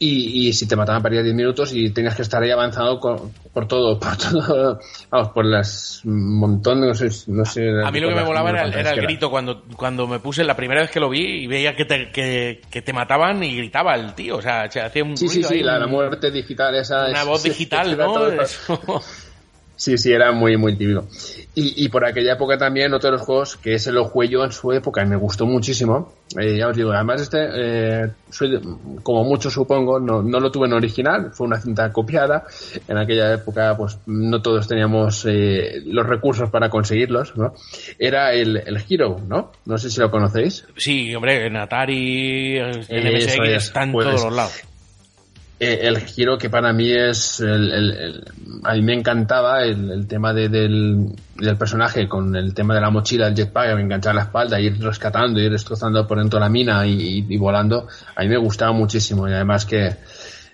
Y, 0.00 0.46
y 0.48 0.52
si 0.52 0.68
te 0.68 0.76
mataban 0.76 1.02
perdías 1.02 1.24
10 1.24 1.34
minutos 1.34 1.72
y 1.74 1.90
tenías 1.90 2.14
que 2.14 2.22
estar 2.22 2.40
ahí 2.40 2.52
avanzando 2.52 3.00
con- 3.00 3.32
por 3.52 3.66
todo, 3.66 3.98
por 3.98 4.16
todo, 4.16 4.78
vamos, 5.10 5.28
por 5.32 5.44
las 5.44 6.02
montón, 6.04 6.80
no 6.86 6.94
sé, 6.94 7.08
no 7.26 7.44
sé. 7.44 7.68
A 7.84 7.90
mí 7.90 7.98
lo 7.98 8.08
que 8.10 8.14
me 8.14 8.22
volaba 8.22 8.50
era, 8.50 8.62
el 8.92 9.00
grito 9.00 9.28
cuando, 9.28 9.64
cuando 9.76 10.06
me 10.06 10.20
puse 10.20 10.44
la 10.44 10.54
primera 10.54 10.82
vez 10.82 10.90
que 10.92 11.00
lo 11.00 11.08
vi 11.10 11.42
y 11.42 11.46
veía 11.48 11.74
que 11.74 11.84
te, 11.84 12.10
que, 12.12 12.60
que 12.70 12.80
te 12.80 12.92
mataban 12.92 13.42
y 13.42 13.56
gritaba 13.56 13.96
el 13.96 14.14
tío. 14.14 14.36
O 14.36 14.42
sea, 14.42 14.70
se 14.70 14.80
hacía 14.80 15.02
un 15.02 15.16
Sí, 15.16 15.26
sí, 15.28 15.34
ruido 15.36 15.48
sí, 15.48 15.54
ahí, 15.56 15.62
la, 15.64 15.74
un- 15.74 15.80
la 15.80 15.86
muerte 15.88 16.30
digital 16.30 16.76
esa. 16.76 17.06
una 17.08 17.20
es- 17.22 17.26
voz 17.26 17.42
sí, 17.42 17.48
digital, 17.48 17.96
¿no? 17.98 18.14
Sí, 19.78 19.96
sí, 19.96 20.12
era 20.12 20.32
muy, 20.32 20.56
muy 20.56 20.74
típico. 20.74 21.06
Y, 21.54 21.84
y 21.84 21.88
por 21.88 22.04
aquella 22.04 22.32
época 22.32 22.58
también, 22.58 22.92
otro 22.92 23.10
de 23.10 23.16
los 23.16 23.24
juegos 23.24 23.56
que 23.56 23.74
es 23.74 23.86
el 23.86 23.96
Ojuello 23.96 24.44
en 24.44 24.50
su 24.50 24.72
época, 24.72 25.04
y 25.04 25.06
me 25.06 25.14
gustó 25.14 25.46
muchísimo. 25.46 26.12
Eh, 26.36 26.58
ya 26.58 26.66
os 26.66 26.76
digo, 26.76 26.90
además 26.90 27.22
este, 27.22 27.38
eh, 27.54 28.10
soy 28.28 28.60
como 29.04 29.22
muchos 29.22 29.52
supongo, 29.52 30.00
no, 30.00 30.20
no 30.20 30.40
lo 30.40 30.50
tuve 30.50 30.66
en 30.66 30.72
original, 30.72 31.30
fue 31.32 31.46
una 31.46 31.60
cinta 31.60 31.92
copiada. 31.92 32.44
En 32.88 32.98
aquella 32.98 33.34
época, 33.34 33.76
pues 33.76 33.98
no 34.06 34.42
todos 34.42 34.66
teníamos 34.66 35.24
eh, 35.26 35.80
los 35.86 36.04
recursos 36.04 36.50
para 36.50 36.68
conseguirlos, 36.68 37.36
¿no? 37.36 37.54
Era 38.00 38.32
el, 38.32 38.56
el 38.56 38.84
Hero, 38.90 39.20
¿no? 39.28 39.52
No 39.64 39.78
sé 39.78 39.90
si 39.90 40.00
lo 40.00 40.10
conocéis. 40.10 40.66
Sí, 40.76 41.14
hombre, 41.14 41.46
en 41.46 41.56
Atari, 41.56 42.58
en 42.58 43.14
MSX, 43.14 43.38
es, 43.44 43.64
está 43.66 43.84
en 43.84 43.92
pues, 43.92 44.08
todos 44.08 44.24
los 44.24 44.34
lados. 44.34 44.67
Eh, 45.60 45.80
el 45.88 45.98
giro 45.98 46.38
que 46.38 46.48
para 46.50 46.72
mí 46.72 46.92
es 46.92 47.40
el, 47.40 47.72
el- 47.72 47.90
el- 47.96 48.24
a 48.62 48.74
mí 48.74 48.82
me 48.82 48.94
encantaba 48.94 49.64
el, 49.64 50.06
tema 50.06 50.32
de- 50.32 50.48
del, 50.48 51.08
del 51.36 51.56
personaje 51.56 52.08
con 52.08 52.36
el 52.36 52.54
tema 52.54 52.74
de 52.76 52.80
la 52.80 52.90
mochila 52.90 53.26
el 53.26 53.34
jetpack 53.34 53.76
enganchar 53.76 54.14
la 54.14 54.22
espalda 54.22 54.60
ir 54.60 54.78
rescatando 54.80 55.40
ir 55.40 55.50
destrozando 55.50 56.06
por 56.06 56.18
dentro 56.18 56.38
la 56.38 56.48
mina 56.48 56.86
y, 56.86 57.36
volando. 57.38 57.88
A 58.14 58.22
mí 58.22 58.28
me 58.28 58.36
gustaba 58.36 58.70
muchísimo 58.72 59.28
y 59.28 59.32
además 59.32 59.66
que 59.66 59.96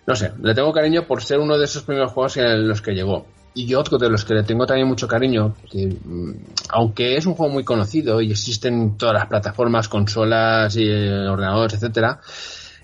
no 0.07 0.17
sé 0.17 0.33
le 0.43 0.55
tengo 0.55 0.73
cariño 0.73 1.07
por 1.07 1.23
ser 1.23 1.39
uno 1.39 1.59
de 1.59 1.67
esos 1.67 1.83
primeros 1.83 2.11
juegos 2.13 2.39
en 2.39 2.67
los 2.67 2.81
que 2.81 2.93
llegó. 2.95 3.27
Y 3.57 3.75
otro 3.75 3.99
de 3.99 4.09
los 4.11 4.25
que 4.25 4.35
le 4.35 4.43
tengo 4.43 4.67
también 4.67 4.89
mucho 4.89 5.07
cariño 5.07 5.55
que 5.71 5.87
mm, 5.87 6.33
aunque 6.71 7.17
es 7.19 7.27
un 7.27 7.35
juego 7.35 7.53
muy 7.53 7.63
conocido 7.63 8.23
y 8.23 8.31
existen 8.31 8.75
en 8.75 8.97
todas 8.97 9.15
las 9.15 9.27
plataformas 9.27 9.87
consolas 9.89 10.75
y 10.77 10.89
eh, 10.89 11.29
ordenadores 11.29 11.75
etcétera 11.75 12.19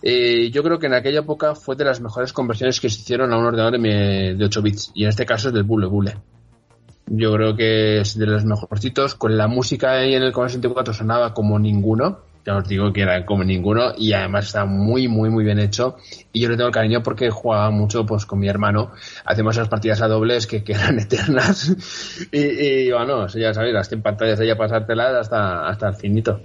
eh, 0.03 0.51
yo 0.51 0.62
creo 0.62 0.78
que 0.78 0.86
en 0.86 0.94
aquella 0.94 1.20
época 1.20 1.55
fue 1.55 1.76
de 1.76 1.84
las 1.84 2.01
mejores 2.01 2.32
conversiones 2.32 2.80
que 2.80 2.88
se 2.88 3.01
hicieron 3.01 3.32
a 3.32 3.38
un 3.38 3.46
ordenador 3.46 3.81
de, 3.81 4.35
de 4.35 4.44
8 4.44 4.62
bits. 4.62 4.93
Y 4.94 5.05
en 5.05 5.10
este 5.10 5.27
caso 5.27 5.48
es 5.48 5.55
del 5.55 5.64
Bule 5.64 5.86
Bule. 5.86 6.14
Yo 7.12 7.32
creo 7.32 7.56
que 7.56 8.01
es 8.01 8.16
de 8.16 8.27
los 8.27 8.44
mejorcitos. 8.44 9.16
Con 9.16 9.36
la 9.36 9.48
música 9.48 9.93
ahí 9.93 10.14
en 10.14 10.22
el 10.22 10.32
Commodore 10.32 10.52
64 10.52 10.94
sonaba 10.94 11.35
como 11.35 11.59
ninguno. 11.59 12.20
Ya 12.47 12.56
os 12.56 12.66
digo 12.66 12.93
que 12.93 13.02
era 13.02 13.27
como 13.27 13.43
ninguno. 13.43 13.93
Y 13.98 14.12
además 14.12 14.47
está 14.47 14.64
muy, 14.64 15.09
muy, 15.09 15.28
muy 15.28 15.44
bien 15.44 15.59
hecho. 15.59 15.97
Y 16.32 16.40
yo 16.40 16.48
le 16.48 16.56
tengo 16.56 16.70
cariño 16.70 17.02
porque 17.02 17.28
jugaba 17.28 17.70
mucho 17.70 18.06
pues 18.06 18.27
con 18.27 18.39
mi 18.39 18.48
hermano. 18.48 18.93
Hacemos 19.24 19.56
esas 19.56 19.68
partidas 19.68 20.01
a 20.02 20.06
dobles 20.06 20.47
que, 20.47 20.62
que 20.62 20.72
eran 20.72 20.98
eternas. 21.01 21.74
y, 22.31 22.39
y 22.39 22.93
bueno, 22.93 23.27
ya 23.27 23.52
sabéis, 23.52 23.74
las 23.74 23.89
100 23.89 24.02
pantallas 24.02 24.39
ahí 24.39 24.51
a 24.51 24.56
pasártelas 24.56 25.14
hasta, 25.14 25.68
hasta 25.68 25.89
el 25.89 25.94
finito. 25.97 26.40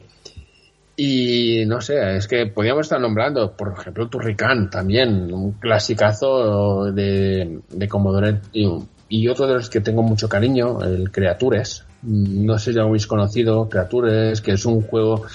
Y 0.98 1.66
no 1.66 1.82
sé, 1.82 2.18
es 2.18 2.28
que 2.28 2.46
podríamos 2.46 2.86
estar 2.86 3.02
nombrando, 3.02 3.52
por 3.52 3.74
ejemplo, 3.78 4.08
Turrican 4.08 4.70
también, 4.70 5.34
un 5.34 5.54
clasicazo 5.54 6.92
de, 6.92 7.60
de 7.70 7.88
Commodore 7.88 8.40
y, 8.54 8.70
y 9.10 9.28
otro 9.28 9.46
de 9.46 9.56
los 9.56 9.70
que 9.70 9.82
tengo 9.82 10.04
mucho 10.04 10.30
cariño, 10.30 10.82
el 10.82 11.12
Creatures. 11.12 11.84
No 12.04 12.58
sé 12.58 12.72
si 12.72 12.78
lo 12.78 12.86
habéis 12.86 13.08
conocido, 13.08 13.68
Creatures, 13.68 14.42
que 14.42 14.54
es 14.54 14.66
un 14.66 14.84
juego 14.84 15.26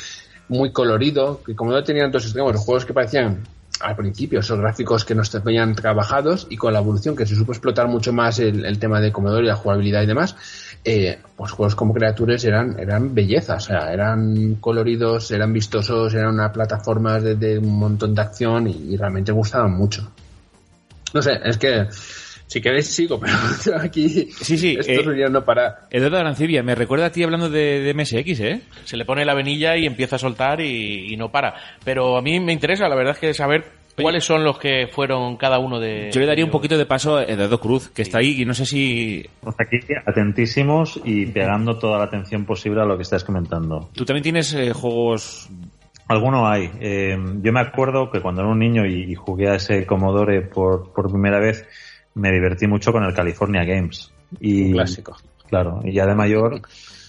muy 0.48 0.72
colorido, 0.72 1.42
que 1.44 1.54
Commodore 1.54 1.84
tenía 1.84 2.08
dos 2.08 2.24
extremos, 2.24 2.56
juegos 2.56 2.86
que 2.86 2.94
parecían 2.94 3.42
al 3.80 3.96
principio 3.96 4.40
esos 4.40 4.58
gráficos 4.58 5.04
que 5.04 5.14
nos 5.14 5.30
veían 5.42 5.74
trabajados 5.74 6.46
y 6.50 6.56
con 6.56 6.72
la 6.72 6.80
evolución 6.80 7.16
que 7.16 7.26
se 7.26 7.34
supo 7.34 7.52
explotar 7.52 7.88
mucho 7.88 8.12
más 8.12 8.38
el, 8.38 8.78
tema 8.78 9.00
de 9.00 9.12
Commodore 9.12 9.44
y 9.44 9.48
la 9.48 9.56
jugabilidad 9.56 10.02
y 10.02 10.06
demás, 10.06 10.36
eh, 10.84 11.18
pues 11.36 11.52
juegos 11.52 11.74
como 11.74 11.94
Creatures 11.94 12.44
eran, 12.44 12.78
eran 12.78 13.14
bellezas, 13.14 13.64
o 13.64 13.66
sea, 13.68 13.92
eran 13.92 14.56
coloridos, 14.56 15.30
eran 15.30 15.52
vistosos, 15.52 16.14
eran 16.14 16.34
una 16.34 16.52
plataforma 16.52 17.18
de, 17.20 17.34
de 17.36 17.58
un 17.58 17.78
montón 17.78 18.14
de 18.14 18.22
acción 18.22 18.68
y 18.68 18.96
realmente 18.96 19.32
gustaban 19.32 19.72
mucho. 19.72 20.10
No 21.12 21.22
sé, 21.22 21.40
es 21.44 21.58
que 21.58 21.88
si 22.50 22.60
queréis 22.60 22.88
sigo, 22.88 23.20
pero 23.20 23.78
aquí 23.80 24.08
Sí, 24.08 24.58
sí, 24.58 24.76
esto 24.76 24.90
eh, 24.90 25.04
sería 25.04 25.28
no 25.28 25.44
para... 25.44 25.86
Eduardo 25.88 26.18
Arancibia, 26.18 26.64
me 26.64 26.74
recuerda 26.74 27.06
a 27.06 27.12
ti 27.12 27.22
hablando 27.22 27.48
de, 27.48 27.78
de 27.78 27.94
MSX, 27.94 28.40
¿eh? 28.40 28.62
Se 28.82 28.96
le 28.96 29.04
pone 29.04 29.24
la 29.24 29.34
venilla 29.34 29.76
y 29.76 29.86
empieza 29.86 30.16
a 30.16 30.18
soltar 30.18 30.60
y, 30.60 31.12
y 31.12 31.16
no 31.16 31.30
para. 31.30 31.54
Pero 31.84 32.16
a 32.16 32.22
mí 32.22 32.40
me 32.40 32.52
interesa, 32.52 32.88
la 32.88 32.96
verdad 32.96 33.12
es 33.12 33.20
que 33.20 33.34
saber 33.34 33.66
cuáles 33.96 34.24
son 34.24 34.42
los 34.42 34.58
que 34.58 34.88
fueron 34.90 35.36
cada 35.36 35.60
uno 35.60 35.78
de... 35.78 36.10
Yo 36.12 36.18
le 36.20 36.26
daría 36.26 36.44
un 36.44 36.50
poquito 36.50 36.76
de 36.76 36.86
paso 36.86 37.18
a 37.18 37.22
Eduardo 37.22 37.60
Cruz, 37.60 37.88
que 37.90 38.02
está 38.02 38.18
ahí 38.18 38.42
y 38.42 38.44
no 38.44 38.54
sé 38.54 38.66
si... 38.66 39.24
Aquí 39.56 39.78
atentísimos 40.04 41.00
y 41.04 41.26
pegando 41.26 41.78
toda 41.78 41.98
la 41.98 42.04
atención 42.04 42.46
posible 42.46 42.80
a 42.80 42.84
lo 42.84 42.96
que 42.96 43.02
estás 43.02 43.22
comentando. 43.22 43.90
Tú 43.94 44.04
también 44.04 44.24
tienes 44.24 44.52
eh, 44.54 44.72
juegos... 44.72 45.48
Alguno 46.08 46.48
hay. 46.48 46.68
Eh, 46.80 47.16
yo 47.40 47.52
me 47.52 47.60
acuerdo 47.60 48.10
que 48.10 48.20
cuando 48.20 48.40
era 48.40 48.50
un 48.50 48.58
niño 48.58 48.84
y, 48.84 49.12
y 49.12 49.14
jugué 49.14 49.48
a 49.48 49.54
ese 49.54 49.86
Commodore 49.86 50.42
por, 50.42 50.92
por 50.92 51.08
primera 51.08 51.38
vez, 51.38 51.64
me 52.14 52.32
divertí 52.32 52.66
mucho 52.66 52.92
con 52.92 53.04
el 53.04 53.14
California 53.14 53.64
Games. 53.64 54.12
Y, 54.40 54.66
Un 54.66 54.72
clásico. 54.72 55.16
Claro, 55.48 55.80
y 55.84 55.92
ya 55.92 56.06
de 56.06 56.14
mayor, 56.14 56.62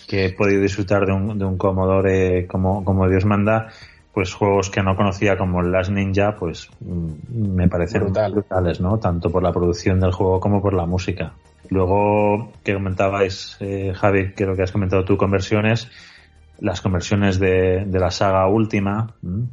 que 0.08 0.26
he 0.26 0.34
podido 0.34 0.62
disfrutar 0.62 1.06
de 1.06 1.14
un, 1.14 1.38
de 1.38 1.46
un 1.46 1.58
Commodore 1.58 2.48
como, 2.48 2.84
como 2.84 3.08
Dios 3.08 3.24
manda, 3.26 3.68
pues 4.14 4.34
juegos 4.34 4.70
que 4.70 4.82
no 4.82 4.96
conocía 4.96 5.38
como 5.38 5.62
Last 5.62 5.92
Ninja, 5.92 6.36
pues 6.38 6.70
mm, 6.80 7.54
me 7.56 7.68
parecen 7.68 8.02
Brutal. 8.02 8.34
brutales, 8.34 8.82
¿no? 8.82 8.98
Tanto 8.98 9.32
por 9.32 9.44
la 9.44 9.54
producción 9.54 10.00
del 10.00 10.12
juego 10.12 10.40
como 10.40 10.62
por 10.62 10.74
la 10.74 10.86
música. 10.86 11.34
Luego, 11.70 12.52
que 12.64 12.74
comentabais, 12.74 13.58
eh, 13.62 13.94
Javi, 13.96 14.34
creo 14.34 14.56
que 14.56 14.64
has 14.64 14.72
comentado 14.72 15.06
tú 15.06 15.16
conversiones, 15.16 15.90
las 16.60 16.82
conversiones 16.82 17.40
de, 17.40 17.86
de 17.86 18.00
la 18.00 18.12
saga 18.12 18.48
última 18.48 19.16
¿m? 19.24 19.48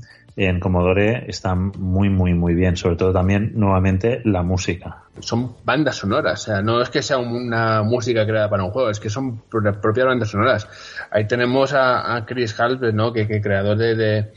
En 0.46 0.60
Commodore 0.60 1.24
están 1.28 1.72
muy, 1.78 2.08
muy, 2.08 2.32
muy 2.34 2.54
bien. 2.54 2.76
Sobre 2.76 2.96
todo 2.96 3.12
también, 3.12 3.52
nuevamente, 3.56 4.20
la 4.24 4.42
música. 4.42 5.02
Son 5.20 5.52
bandas 5.64 5.96
sonoras, 5.96 6.42
o 6.42 6.44
sea, 6.44 6.62
no 6.62 6.80
es 6.80 6.90
que 6.90 7.02
sea 7.02 7.18
una 7.18 7.82
música 7.82 8.24
creada 8.24 8.48
para 8.48 8.62
un 8.62 8.70
juego, 8.70 8.88
es 8.88 9.00
que 9.00 9.10
son 9.10 9.38
pro- 9.50 9.80
propias 9.80 10.06
bandas 10.06 10.30
sonoras. 10.30 10.68
Ahí 11.10 11.26
tenemos 11.26 11.72
a, 11.72 12.14
a 12.14 12.24
Chris 12.24 12.58
Halpert, 12.60 12.94
¿no? 12.94 13.12
Que, 13.12 13.26
que 13.26 13.40
creador 13.40 13.76
de, 13.76 13.96
de, 13.96 14.32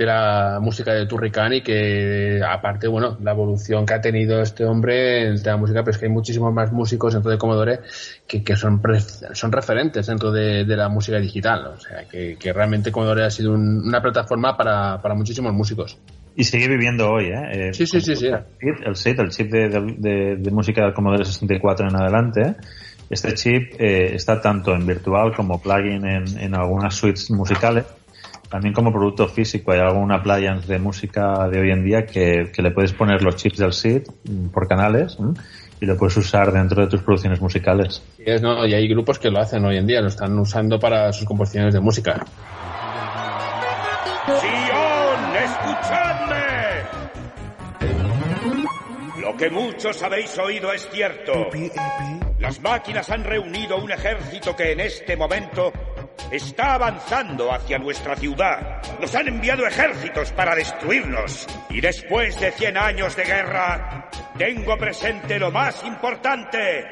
de 0.00 0.06
la 0.06 0.58
música 0.62 0.94
de 0.94 1.04
Turrican 1.06 1.52
y 1.52 1.60
que, 1.60 2.40
aparte, 2.46 2.88
bueno, 2.88 3.18
la 3.22 3.32
evolución 3.32 3.84
que 3.84 3.92
ha 3.92 4.00
tenido 4.00 4.40
este 4.40 4.64
hombre 4.64 5.28
en 5.28 5.36
de 5.42 5.56
música, 5.56 5.80
pero 5.82 5.90
es 5.90 5.98
que 5.98 6.06
hay 6.06 6.10
muchísimos 6.12 6.54
más 6.54 6.72
músicos 6.72 7.12
dentro 7.12 7.30
de 7.30 7.36
Commodore 7.36 7.80
que, 8.26 8.42
que 8.42 8.56
son, 8.56 8.80
son 9.34 9.52
referentes 9.52 10.06
dentro 10.06 10.32
de, 10.32 10.64
de 10.64 10.76
la 10.76 10.88
música 10.88 11.18
digital. 11.18 11.66
O 11.76 11.78
sea, 11.78 12.04
que, 12.10 12.36
que 12.38 12.52
realmente 12.52 12.90
Commodore 12.90 13.24
ha 13.24 13.30
sido 13.30 13.52
un- 13.52 13.86
una 13.86 14.00
plataforma 14.00 14.56
para, 14.56 15.00
para 15.02 15.14
muchísimos 15.14 15.52
músicos. 15.52 15.98
Y 16.34 16.44
sigue 16.44 16.68
viviendo 16.68 17.10
hoy, 17.10 17.26
¿eh? 17.26 17.68
Eh, 17.68 17.74
Sí, 17.74 17.86
sí, 17.86 18.00
sí, 18.00 18.16
sí. 18.16 18.26
El 18.28 18.94
chip, 18.94 19.18
el 19.20 19.28
chip, 19.28 19.50
de- 19.52 19.68
de- 19.98 20.36
de 20.36 20.50
música 20.50 20.82
del 20.82 20.94
Commodore 20.94 21.26
64 21.26 21.88
en 21.88 21.96
adelante. 21.96 22.54
Este 23.10 23.34
chip 23.34 23.74
eh, 23.78 24.14
está 24.14 24.40
tanto 24.40 24.72
en 24.72 24.86
virtual 24.86 25.34
como 25.34 25.60
plugin 25.60 26.06
en, 26.06 26.38
en 26.38 26.54
algunas 26.54 26.94
suites 26.94 27.28
musicales, 27.32 27.84
también 28.50 28.74
como 28.74 28.92
producto 28.92 29.28
físico. 29.28 29.72
Hay 29.72 29.78
alguna 29.78 30.16
appliance 30.16 30.66
de 30.66 30.78
música 30.78 31.48
de 31.48 31.60
hoy 31.60 31.70
en 31.70 31.84
día 31.84 32.04
que, 32.04 32.50
que 32.52 32.62
le 32.62 32.72
puedes 32.72 32.92
poner 32.92 33.22
los 33.22 33.36
chips 33.36 33.58
del 33.58 33.72
SID 33.72 34.02
mm, 34.24 34.48
por 34.48 34.66
canales 34.66 35.16
¿m? 35.18 35.34
y 35.80 35.86
lo 35.86 35.96
puedes 35.96 36.16
usar 36.16 36.52
dentro 36.52 36.82
de 36.82 36.88
tus 36.88 37.00
producciones 37.00 37.40
musicales. 37.40 38.02
Y, 38.18 38.28
es, 38.28 38.42
¿no? 38.42 38.66
y 38.66 38.74
hay 38.74 38.88
grupos 38.88 39.20
que 39.20 39.30
lo 39.30 39.38
hacen 39.38 39.64
hoy 39.64 39.76
en 39.76 39.86
día, 39.86 40.00
lo 40.02 40.08
están 40.08 40.36
usando 40.36 40.80
para 40.80 41.12
sus 41.12 41.26
composiciones 41.26 41.72
de 41.72 41.80
música. 41.80 42.24
¡Sion, 44.26 45.36
escuchadme! 45.36 46.40
Lo 49.20 49.36
que 49.36 49.48
muchos 49.48 50.02
habéis 50.02 50.36
oído 50.38 50.72
es 50.72 50.88
cierto. 50.90 51.50
Las 52.40 52.60
máquinas 52.60 53.08
han 53.10 53.22
reunido 53.22 53.76
un 53.76 53.92
ejército 53.92 54.56
que 54.56 54.72
en 54.72 54.80
este 54.80 55.16
momento 55.16 55.72
está 56.30 56.74
avanzando 56.74 57.52
hacia 57.52 57.78
nuestra 57.78 58.16
ciudad. 58.16 58.82
Nos 59.00 59.14
han 59.14 59.28
enviado 59.28 59.66
ejércitos 59.66 60.32
para 60.32 60.54
destruirnos. 60.54 61.46
Y 61.68 61.80
después 61.80 62.38
de 62.38 62.52
100 62.52 62.76
años 62.76 63.16
de 63.16 63.24
guerra, 63.24 64.08
tengo 64.38 64.76
presente 64.76 65.38
lo 65.38 65.50
más 65.50 65.82
importante. 65.84 66.86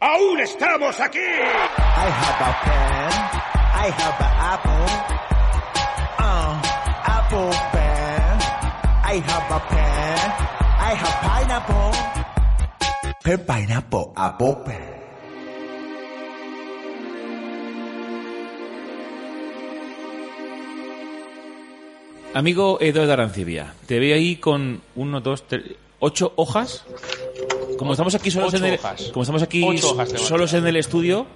¡Aún 0.00 0.40
estamos 0.40 1.00
aquí! 1.00 1.18
I 1.18 2.10
have 2.10 2.42
a 2.42 2.60
pen. 2.64 3.44
I 3.76 3.90
have 3.90 4.20
an 4.20 4.32
apple. 4.52 4.86
Uh, 6.18 6.60
apple 7.06 7.50
pen. 7.72 8.38
I 9.04 9.22
have 9.26 9.50
a 9.50 9.60
pen. 9.68 10.54
I 10.78 10.94
have 10.94 11.16
pineapple. 11.22 11.92
Pen, 13.22 13.38
pineapple, 13.46 14.12
apple 14.16 14.54
pen. 14.66 14.93
Amigo 22.34 22.78
Eduardo 22.80 23.12
Arancibia, 23.12 23.74
te 23.86 23.98
veo 24.00 24.16
ahí 24.16 24.36
con 24.36 24.80
uno, 24.96 25.20
dos, 25.20 25.44
tres, 25.46 25.62
ocho 26.00 26.32
hojas. 26.36 26.84
Como 27.78 27.92
estamos 27.92 28.14
aquí 28.14 28.30
solos 28.30 28.54
Ocho 28.54 28.64
en 28.64 28.72
el, 28.72 28.78
hojas. 28.78 29.10
como 29.12 29.22
estamos 29.22 29.42
aquí 29.42 29.78
solos 30.16 30.52
en 30.54 30.66
el 30.66 30.76
estudio, 30.76 31.26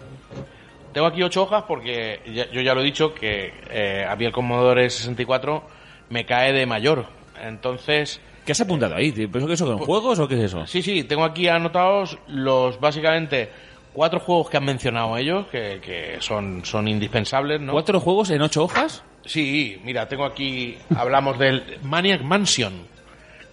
Tengo 0.92 1.06
aquí 1.06 1.22
ocho 1.22 1.42
hojas 1.42 1.64
porque 1.68 2.20
ya- 2.34 2.50
yo 2.50 2.60
ya 2.62 2.74
lo 2.74 2.80
he 2.80 2.84
dicho 2.84 3.14
que 3.14 3.52
eh, 3.70 4.06
a 4.08 4.16
mí 4.16 4.24
el 4.24 4.32
Commodore 4.32 4.88
64 4.90 5.62
me 6.10 6.24
cae 6.24 6.52
de 6.52 6.64
mayor. 6.66 7.06
Entonces, 7.40 8.20
¿qué 8.44 8.52
has 8.52 8.60
apuntado 8.60 8.96
ahí? 8.96 9.12
¿Te 9.12 9.28
pienso 9.28 9.46
que 9.46 9.54
eso 9.54 9.66
son 9.66 9.78
juegos 9.78 10.18
o 10.18 10.26
qué 10.26 10.34
es 10.34 10.40
eso? 10.44 10.66
sí, 10.66 10.82
sí, 10.82 11.04
tengo 11.04 11.24
aquí 11.24 11.46
anotados 11.46 12.18
los 12.26 12.80
básicamente 12.80 13.50
cuatro 13.92 14.18
juegos 14.18 14.48
que 14.50 14.56
han 14.56 14.64
mencionado 14.64 15.16
ellos, 15.16 15.46
que, 15.48 15.80
que 15.80 16.16
son, 16.20 16.64
son 16.64 16.88
indispensables, 16.88 17.60
¿no? 17.60 17.72
¿Cuatro 17.72 18.00
juegos 18.00 18.30
en 18.30 18.42
ocho 18.42 18.64
hojas? 18.64 19.02
Sí, 19.24 19.80
mira, 19.84 20.08
tengo 20.08 20.24
aquí, 20.24 20.76
hablamos 20.96 21.38
del 21.38 21.78
Maniac 21.82 22.22
Mansion. 22.22 22.86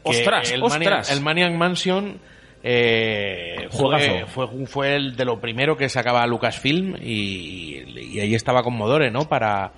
¡Ostras, 0.03 0.51
el 0.51 0.63
ostras! 0.63 0.79
Maniac, 0.79 1.11
el 1.11 1.21
Maniac 1.21 1.53
Mansion 1.53 2.19
eh, 2.63 3.67
fue, 3.71 4.25
fue, 4.25 4.47
fue 4.67 4.95
el 4.95 5.15
de 5.15 5.25
lo 5.25 5.39
primero 5.39 5.75
que 5.75 5.89
sacaba 5.89 6.25
Lucasfilm 6.27 6.95
y, 7.01 7.83
y 8.13 8.19
ahí 8.19 8.35
estaba 8.35 8.63
Commodore, 8.63 9.11
¿no? 9.11 9.27
Para, 9.27 9.71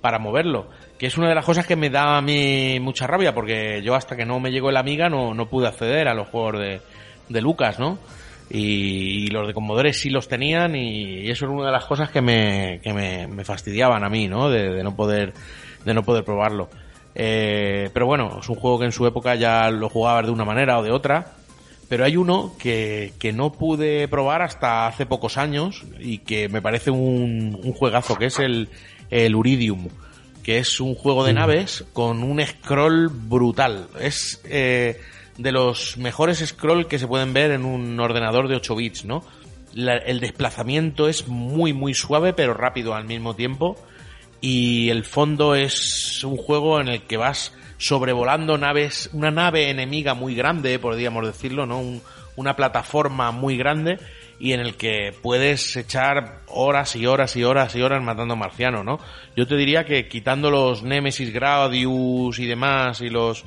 para 0.00 0.18
moverlo. 0.18 0.68
Que 0.98 1.06
es 1.06 1.16
una 1.18 1.28
de 1.28 1.34
las 1.34 1.44
cosas 1.44 1.66
que 1.66 1.76
me 1.76 1.90
da 1.90 2.16
a 2.16 2.20
mí 2.20 2.78
mucha 2.80 3.06
rabia, 3.06 3.34
porque 3.34 3.82
yo 3.82 3.94
hasta 3.94 4.16
que 4.16 4.24
no 4.24 4.40
me 4.40 4.50
llegó 4.50 4.70
el 4.70 4.76
Amiga 4.76 5.08
no, 5.08 5.34
no 5.34 5.48
pude 5.48 5.68
acceder 5.68 6.08
a 6.08 6.14
los 6.14 6.28
juegos 6.28 6.60
de, 6.60 6.80
de 7.28 7.40
Lucas, 7.40 7.78
¿no? 7.78 7.98
Y, 8.50 9.24
y 9.24 9.26
los 9.28 9.46
de 9.46 9.54
Commodore 9.54 9.92
sí 9.92 10.10
los 10.10 10.28
tenían 10.28 10.76
y 10.76 11.30
eso 11.30 11.46
era 11.46 11.54
una 11.54 11.66
de 11.66 11.72
las 11.72 11.86
cosas 11.86 12.10
que 12.10 12.20
me, 12.20 12.80
que 12.82 12.92
me, 12.92 13.26
me 13.26 13.44
fastidiaban 13.44 14.04
a 14.04 14.08
mí, 14.08 14.28
¿no? 14.28 14.50
De, 14.50 14.70
de 14.70 14.82
no 14.84 14.94
poder, 14.94 15.32
de 15.84 15.94
no 15.94 16.02
poder 16.02 16.24
probarlo. 16.24 16.68
Eh, 17.14 17.90
pero 17.94 18.06
bueno, 18.06 18.38
es 18.40 18.48
un 18.48 18.56
juego 18.56 18.78
que 18.78 18.86
en 18.86 18.92
su 18.92 19.06
época 19.06 19.34
ya 19.34 19.70
lo 19.70 19.88
jugabas 19.88 20.26
de 20.26 20.32
una 20.32 20.44
manera 20.44 20.78
o 20.78 20.82
de 20.82 20.90
otra. 20.90 21.32
Pero 21.88 22.04
hay 22.04 22.16
uno 22.16 22.54
que, 22.58 23.12
que 23.18 23.32
no 23.32 23.52
pude 23.52 24.08
probar 24.08 24.40
hasta 24.42 24.86
hace 24.86 25.04
pocos 25.04 25.36
años 25.36 25.84
y 26.00 26.18
que 26.18 26.48
me 26.48 26.62
parece 26.62 26.90
un, 26.90 27.60
un 27.62 27.72
juegazo, 27.72 28.16
que 28.16 28.26
es 28.26 28.38
el, 28.38 28.70
el 29.10 29.34
Uridium, 29.34 29.88
que 30.42 30.58
es 30.58 30.80
un 30.80 30.94
juego 30.94 31.24
de 31.24 31.34
naves 31.34 31.84
con 31.92 32.22
un 32.22 32.44
scroll 32.44 33.10
brutal. 33.10 33.88
Es 34.00 34.40
eh, 34.44 34.98
de 35.38 35.52
los 35.52 35.96
mejores 35.96 36.38
scroll 36.46 36.86
que 36.86 36.98
se 36.98 37.06
pueden 37.08 37.32
ver 37.32 37.50
en 37.50 37.64
un 37.64 37.98
ordenador 38.00 38.48
de 38.48 38.56
8 38.56 38.76
bits, 38.76 39.04
¿no? 39.04 39.24
El 39.76 40.20
desplazamiento 40.20 41.08
es 41.08 41.26
muy, 41.26 41.72
muy 41.72 41.94
suave, 41.94 42.32
pero 42.32 42.54
rápido 42.54 42.94
al 42.94 43.04
mismo 43.06 43.34
tiempo 43.34 43.76
y 44.40 44.90
el 44.90 45.04
fondo 45.04 45.54
es 45.56 46.22
un 46.22 46.36
juego 46.36 46.80
en 46.80 46.88
el 46.88 47.02
que 47.02 47.16
vas 47.16 47.52
sobrevolando 47.78 48.56
naves, 48.56 49.10
una 49.12 49.30
nave 49.32 49.70
enemiga 49.70 50.14
muy 50.14 50.34
grande, 50.36 50.78
podríamos 50.78 51.26
decirlo, 51.26 51.66
¿no? 51.66 51.80
Un- 51.80 52.02
una 52.36 52.54
plataforma 52.56 53.30
muy 53.30 53.56
grande 53.56 53.98
y 54.40 54.52
en 54.52 54.60
el 54.60 54.74
que 54.76 55.12
puedes 55.22 55.76
echar 55.76 56.40
horas 56.48 56.96
y 56.96 57.06
horas 57.06 57.36
y 57.36 57.44
horas 57.44 57.74
y 57.76 57.82
horas 57.82 58.02
matando 58.02 58.34
marcianos, 58.36 58.84
¿no? 58.84 58.98
Yo 59.36 59.46
te 59.46 59.56
diría 59.56 59.84
que 59.84 60.08
quitando 60.08 60.50
los 60.50 60.82
Nemesis 60.82 61.32
Gradius 61.32 62.38
y 62.40 62.46
demás 62.46 63.00
y 63.00 63.08
los 63.08 63.44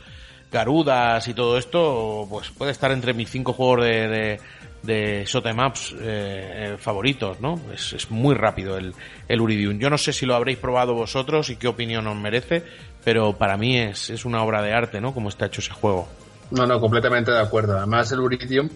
Garudas 0.51 1.27
y 1.27 1.33
todo 1.33 1.57
esto, 1.57 2.25
pues 2.29 2.49
puede 2.51 2.71
estar 2.71 2.91
entre 2.91 3.13
mis 3.13 3.29
cinco 3.29 3.53
juegos 3.53 3.83
de, 3.85 4.39
de, 4.83 5.25
'em 5.25 5.59
ups 5.65 5.93
eh, 5.93 5.95
eh, 6.01 6.77
favoritos, 6.79 7.41
¿no? 7.41 7.59
Es, 7.73 7.93
es 7.93 8.09
muy 8.09 8.33
rápido 8.35 8.77
el, 8.77 8.93
el 9.27 9.41
Uridium. 9.41 9.77
Yo 9.79 9.89
no 9.89 9.97
sé 9.97 10.13
si 10.13 10.25
lo 10.25 10.35
habréis 10.35 10.57
probado 10.57 10.93
vosotros 10.93 11.49
y 11.49 11.57
qué 11.57 11.67
opinión 11.67 12.07
os 12.07 12.15
merece, 12.15 12.63
pero 13.03 13.33
para 13.33 13.57
mí 13.57 13.77
es, 13.77 14.09
es 14.09 14.23
una 14.25 14.41
obra 14.43 14.61
de 14.61 14.73
arte, 14.73 15.01
¿no? 15.01 15.13
Como 15.13 15.29
está 15.29 15.47
hecho 15.47 15.59
ese 15.61 15.71
juego. 15.73 16.07
No, 16.49 16.65
no, 16.65 16.79
completamente 16.79 17.29
de 17.29 17.41
acuerdo. 17.41 17.77
Además, 17.77 18.09
el 18.13 18.21
Uridium 18.21 18.69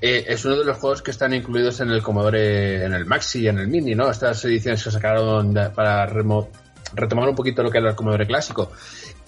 eh, 0.00 0.24
es 0.28 0.44
uno 0.44 0.58
de 0.58 0.64
los 0.64 0.78
juegos 0.78 1.02
que 1.02 1.10
están 1.10 1.34
incluidos 1.34 1.80
en 1.80 1.90
el 1.90 2.00
Commodore, 2.00 2.84
en 2.84 2.92
el 2.94 3.04
Maxi 3.04 3.40
y 3.40 3.48
en 3.48 3.58
el 3.58 3.66
Mini, 3.66 3.96
¿no? 3.96 4.08
Estas 4.08 4.44
ediciones 4.44 4.84
que 4.84 4.92
sacaron 4.92 5.52
para 5.74 6.06
remo- 6.06 6.48
retomar 6.94 7.28
un 7.28 7.34
poquito 7.34 7.64
lo 7.64 7.70
que 7.70 7.78
era 7.78 7.90
el 7.90 7.96
Commodore 7.96 8.28
clásico. 8.28 8.70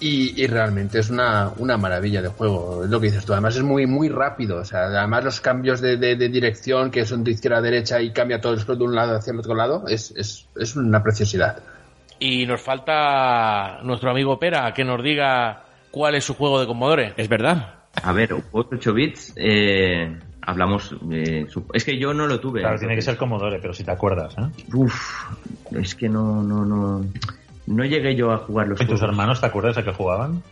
Y, 0.01 0.41
y 0.41 0.47
realmente 0.47 1.01
es 1.01 1.11
una, 1.11 1.51
una 1.59 1.77
maravilla 1.77 2.23
de 2.23 2.29
juego, 2.29 2.85
es 2.85 2.91
lo 2.91 3.01
que 3.01 3.07
dices 3.09 3.25
tú. 3.25 3.33
Además 3.33 3.57
es 3.57 3.63
muy, 3.65 3.85
muy 3.87 4.09
rápido. 4.09 4.59
O 4.59 4.65
sea, 4.65 4.85
además 4.85 5.25
los 5.25 5.41
cambios 5.41 5.81
de, 5.81 5.97
de- 5.97 6.15
de 6.15 6.29
dirección, 6.29 6.91
que 6.93 7.05
son 7.05 7.25
de 7.25 7.33
izquierda 7.33 7.59
a 7.59 7.63
derecha 7.63 8.01
y 8.01 8.13
cambia 8.13 8.41
todo 8.41 8.53
el 8.53 8.61
scroll 8.61 8.79
de 8.79 8.85
un 8.85 8.95
lado 8.95 9.17
hacia 9.17 9.33
el 9.33 9.41
otro 9.41 9.55
lado, 9.57 9.85
es, 9.89 10.13
es, 10.17 10.47
es 10.57 10.77
una 10.77 11.03
preciosidad. 11.03 11.59
Y 12.21 12.47
nos 12.47 12.61
falta 12.61 13.81
nuestro 13.83 14.11
amigo 14.11 14.39
Pera 14.39 14.73
que 14.73 14.85
nos 14.85 15.03
diga 15.03 15.65
cuál 15.91 16.15
es 16.15 16.25
su 16.25 16.35
juego 16.35 16.61
de 16.61 16.67
Commodore. 16.67 17.15
Es 17.17 17.29
verdad. 17.29 17.75
A 18.03 18.13
ver, 18.13 18.31
juegos 18.31 18.69
8 18.73 18.93
bits, 18.95 19.33
eh, 19.37 20.17
hablamos. 20.43 20.95
eh, 21.11 21.47
es 21.73 21.85
que 21.85 21.99
yo 21.99 22.15
no 22.15 22.27
lo 22.29 22.39
tuve. 22.39 22.61
Claro, 22.61 22.79
tiene 22.79 22.95
que 22.95 23.03
ser 23.03 23.17
Commodore, 23.17 23.59
pero 23.61 23.75
si 23.75 23.83
te 23.83 23.91
acuerdas, 23.91 24.37
¿eh? 24.39 24.65
Uf, 24.75 25.25
es 25.73 25.95
que 25.97 26.09
no, 26.09 26.41
no, 26.43 26.65
no. 26.65 27.05
No 27.69 27.85
llegué 27.85 28.17
yo 28.17 28.33
a 28.33 28.39
jugar 28.39 28.69
los 28.69 28.81
¿Y 28.81 28.87
tus 28.87 29.03
hermanos 29.03 29.41
te 29.41 29.47
acuerdas 29.47 29.77
a 29.77 29.85
que 29.85 29.93
jugaban? 29.93 30.43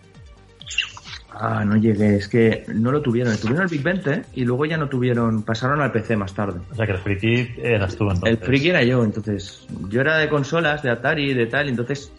Ah, 1.38 1.64
no 1.66 1.76
llegué, 1.76 2.16
es 2.16 2.28
que 2.28 2.64
no 2.74 2.90
lo 2.92 3.02
tuvieron. 3.02 3.36
Tuvieron 3.36 3.62
el 3.64 3.68
Big 3.68 3.82
20 3.82 4.22
y 4.34 4.44
luego 4.44 4.64
ya 4.64 4.78
no 4.78 4.88
tuvieron, 4.88 5.42
pasaron 5.42 5.80
al 5.82 5.92
PC 5.92 6.16
más 6.16 6.32
tarde. 6.34 6.60
O 6.70 6.74
sea 6.74 6.86
que 6.86 6.92
el 6.92 6.98
friki 6.98 7.48
eras 7.62 7.96
tú 7.96 8.04
entonces. 8.04 8.30
El 8.30 8.38
friki 8.38 8.70
era 8.70 8.82
yo, 8.82 9.04
entonces. 9.04 9.66
Yo 9.88 10.00
era 10.00 10.16
de 10.16 10.28
consolas, 10.30 10.82
de 10.82 10.90
Atari, 10.90 11.34
de 11.34 11.46
tal, 11.46 11.68
entonces 11.68 12.10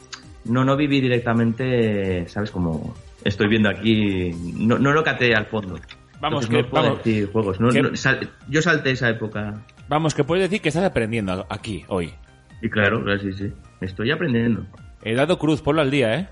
no, 0.46 0.64
no 0.64 0.76
viví 0.78 1.02
directamente, 1.02 2.28
¿sabes? 2.28 2.52
Como 2.52 2.94
estoy 3.24 3.48
viendo 3.48 3.70
aquí, 3.70 4.32
no, 4.56 4.78
no 4.78 4.92
lo 4.94 5.04
caté 5.04 5.34
al 5.36 5.48
fondo. 5.48 5.80
Vamos, 6.20 6.46
Entonces 6.46 6.50
que, 6.50 6.62
no 6.64 6.70
puedo 6.70 6.84
vamos, 6.84 6.98
decir 7.04 7.32
juegos. 7.32 7.60
No- 7.60 7.70
que- 7.70 7.82
no- 7.82 7.96
sal- 7.96 8.30
yo 8.50 8.62
salté 8.62 8.92
esa 8.92 9.10
época. 9.10 9.54
vamos, 9.88 10.14
que 10.14 10.24
puedes 10.24 10.44
decir 10.48 10.62
que 10.62 10.70
estás 10.70 10.84
aprendiendo 10.84 11.46
aquí, 11.50 11.86
hoy. 11.88 12.14
Y 12.62 12.70
claro, 12.70 13.04
claro, 13.04 13.20
sí, 13.20 13.34
sí. 13.34 13.52
Estoy 13.82 14.12
aprendiendo. 14.12 14.64
He 15.04 15.14
dado 15.16 15.38
cruz, 15.38 15.62
ponlo 15.62 15.82
al 15.82 15.92
día, 15.92 16.14
¿eh? 16.16 16.28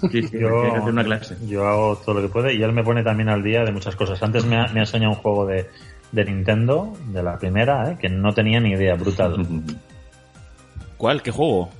Sí, 0.00 0.22
sí, 0.22 0.38
Yo, 0.38 0.48
tengo 0.48 0.62
que 0.62 0.78
hacer 0.78 0.92
una 0.92 1.04
clase. 1.04 1.36
yo 1.46 1.66
hago 1.66 1.96
todo 1.96 2.16
lo 2.16 2.22
que 2.22 2.28
puede 2.28 2.54
y 2.54 2.62
él 2.62 2.72
me 2.72 2.82
pone 2.82 3.02
también 3.04 3.28
al 3.28 3.42
día 3.42 3.64
de 3.64 3.72
muchas 3.72 3.94
cosas. 3.94 4.20
Antes 4.22 4.44
me 4.44 4.56
ha, 4.56 4.66
me 4.68 4.80
ha 4.80 4.82
enseñado 4.82 5.12
un 5.12 5.18
juego 5.18 5.46
de, 5.46 5.68
de 6.10 6.24
Nintendo, 6.24 6.92
de 7.08 7.22
la 7.22 7.38
primera, 7.38 7.90
¿eh? 7.92 7.98
que 8.00 8.08
no 8.08 8.32
tenía 8.32 8.58
ni 8.60 8.72
idea, 8.72 8.94
brutal. 8.94 9.46
¿Cuál? 10.96 11.22
¿Qué 11.22 11.30
juego? 11.30 11.70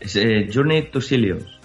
Es 0.00 0.16
eh, 0.16 0.48
Journey 0.52 0.90
to 0.90 1.00
Silius. 1.00 1.55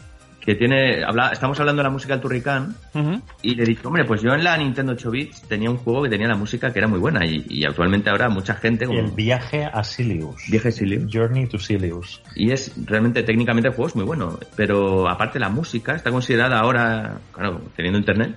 Que 0.44 0.56
tiene. 0.56 1.04
Habla, 1.04 1.30
estamos 1.32 1.60
hablando 1.60 1.82
de 1.82 1.84
la 1.84 1.90
música 1.92 2.14
del 2.16 2.22
Turrican. 2.22 2.76
Ujú. 2.96 3.22
Y 3.44 3.54
le 3.56 3.64
dije, 3.64 3.86
hombre, 3.88 4.06
pues 4.06 4.22
yo 4.24 4.34
en 4.34 4.44
la 4.44 4.58
Nintendo 4.58 4.94
8 4.94 5.12
bits 5.12 5.42
tenía 5.48 5.70
un 5.70 5.78
juego 5.78 6.02
que 6.04 6.10
tenía 6.10 6.28
la 6.28 6.36
música 6.36 6.74
que 6.74 6.80
era 6.80 6.88
muy 6.88 6.98
buena. 7.00 7.24
Y, 7.26 7.46
y 7.48 7.64
actualmente 7.64 8.10
ahora 8.10 8.28
mucha 8.28 8.56
gente 8.56 8.86
como. 8.88 8.98
El 9.00 9.12
viaje 9.12 9.66
a 9.72 9.84
Silius. 9.84 10.48
Viaje 10.50 10.72
Silius. 10.72 11.06
Journey 11.14 11.46
to 11.48 11.60
Silius. 11.60 12.24
Y 12.36 12.52
es 12.52 12.74
realmente, 12.88 13.22
técnicamente, 13.22 13.70
el 13.70 13.76
juego 13.76 13.90
es 13.90 13.96
muy 13.96 14.06
bueno. 14.06 14.40
Pero 14.56 15.08
aparte, 15.08 15.38
la 15.40 15.50
música 15.50 15.94
está 15.96 16.10
considerada 16.12 16.60
ahora, 16.60 17.20
claro, 17.32 17.62
teniendo 17.76 18.00
internet. 18.00 18.36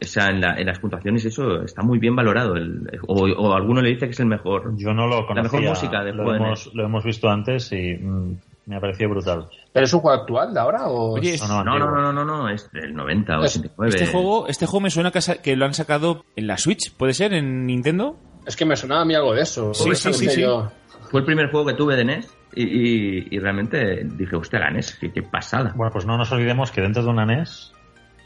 O 0.00 0.04
sea, 0.06 0.26
en, 0.28 0.40
la- 0.40 0.54
en 0.56 0.66
las 0.66 0.78
puntuaciones 0.80 1.24
eso 1.24 1.62
está 1.62 1.82
muy 1.82 1.98
bien 1.98 2.14
valorado. 2.16 2.56
El, 2.56 2.82
o, 3.06 3.22
o 3.28 3.54
alguno 3.54 3.80
le 3.80 3.90
dice 3.90 4.06
que 4.06 4.12
es 4.12 4.20
el 4.20 4.26
mejor. 4.26 4.72
Yo 4.76 4.92
no 4.92 5.06
lo 5.06 5.26
conocía. 5.26 5.42
mejor 5.60 5.62
música 5.70 6.02
de 6.04 6.12
lo, 6.12 6.34
hemos, 6.34 6.70
lo 6.74 6.84
hemos 6.84 7.04
visto 7.04 7.28
antes 7.28 7.72
y 7.72 7.94
mm, 7.96 8.36
me 8.68 8.76
ha 8.76 8.80
parecido 8.80 9.10
brutal. 9.10 9.48
¿Pero 9.72 9.84
es 9.84 9.92
un 9.94 10.00
juego 10.00 10.20
actual 10.20 10.52
de 10.54 10.60
ahora 10.60 10.86
o...? 10.88 11.14
Oye, 11.14 11.34
es- 11.34 11.48
No, 11.48 11.64
No, 11.64 11.78
no, 11.78 11.90
no, 11.90 12.12
no, 12.12 12.12
no, 12.12 12.24
no, 12.24 12.48
es 12.48 12.70
del 12.70 12.94
90 12.94 13.38
o 13.40 13.44
Es- 13.44 13.56
89. 13.56 13.94
este 13.96 14.06
juego, 14.12 14.46
este 14.46 14.66
juego 14.66 14.80
me 14.82 14.90
suena 14.90 15.10
que, 15.10 15.56
lo 15.56 15.64
han 15.64 15.74
sacado 15.74 16.24
en 16.36 16.46
la 16.46 16.58
Switch, 16.58 16.92
¿puede 16.94 17.14
ser? 17.14 17.32
¿En 17.32 17.66
Nintendo? 17.66 18.16
Es 18.46 18.56
que 18.56 18.64
me 18.64 18.76
sonaba 18.76 19.02
a 19.02 19.04
mí 19.04 19.14
algo 19.14 19.32
de 19.34 19.42
eso. 19.42 19.74
Sí, 19.74 19.90
sí, 19.94 20.12
sí, 20.12 20.24
sé 20.26 20.30
sí. 20.30 20.40
yo. 20.42 20.70
Fue 21.10 21.20
el 21.20 21.26
primer 21.26 21.50
juego 21.50 21.66
que 21.66 21.74
tuve 21.74 21.96
de 21.96 22.04
NES 22.04 22.30
y, 22.54 22.62
y- 22.64 23.26
y 23.30 23.38
realmente 23.38 24.04
dije, 24.04 24.36
hostia, 24.36 24.58
la 24.60 24.70
NES, 24.70 24.96
qué, 25.00 25.10
qué 25.12 25.22
pasada. 25.22 25.72
Bueno, 25.74 25.90
pues 25.92 26.04
no 26.06 26.16
nos 26.18 26.30
olvidemos 26.32 26.70
que 26.70 26.80
dentro 26.82 27.02
de 27.02 27.08
una 27.08 27.24
NES 27.24 27.72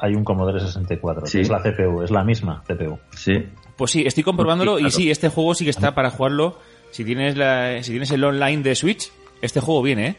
hay 0.01 0.14
un 0.14 0.24
Commodore 0.24 0.59
64, 0.60 1.27
Sí. 1.27 1.39
que 1.39 1.43
es 1.43 1.48
la 1.51 1.60
CPU, 1.62 2.02
es 2.02 2.10
la 2.10 2.24
misma 2.24 2.62
CPU. 2.66 2.98
Sí. 3.12 3.35
Pues 3.77 3.93
sí, 3.93 4.02
estoy 4.05 4.24
comprobándolo 4.24 4.78
Sí, 4.78 4.85
y 4.86 4.90
sí, 4.90 5.10
este 5.12 5.28
juego 5.28 5.55
sí 5.55 5.62
que 5.64 5.70
está 5.70 5.94
para 5.94 6.10
jugarlo. 6.10 6.59
Si 6.90 7.05
tienes, 7.05 7.36
la, 7.36 7.82
si 7.82 7.93
tienes 7.93 8.10
el 8.10 8.23
online 8.24 8.62
de 8.62 8.74
Switch, 8.74 9.10
este 9.40 9.60
juego 9.60 9.81
viene, 9.82 10.06
¿eh? 10.09 10.16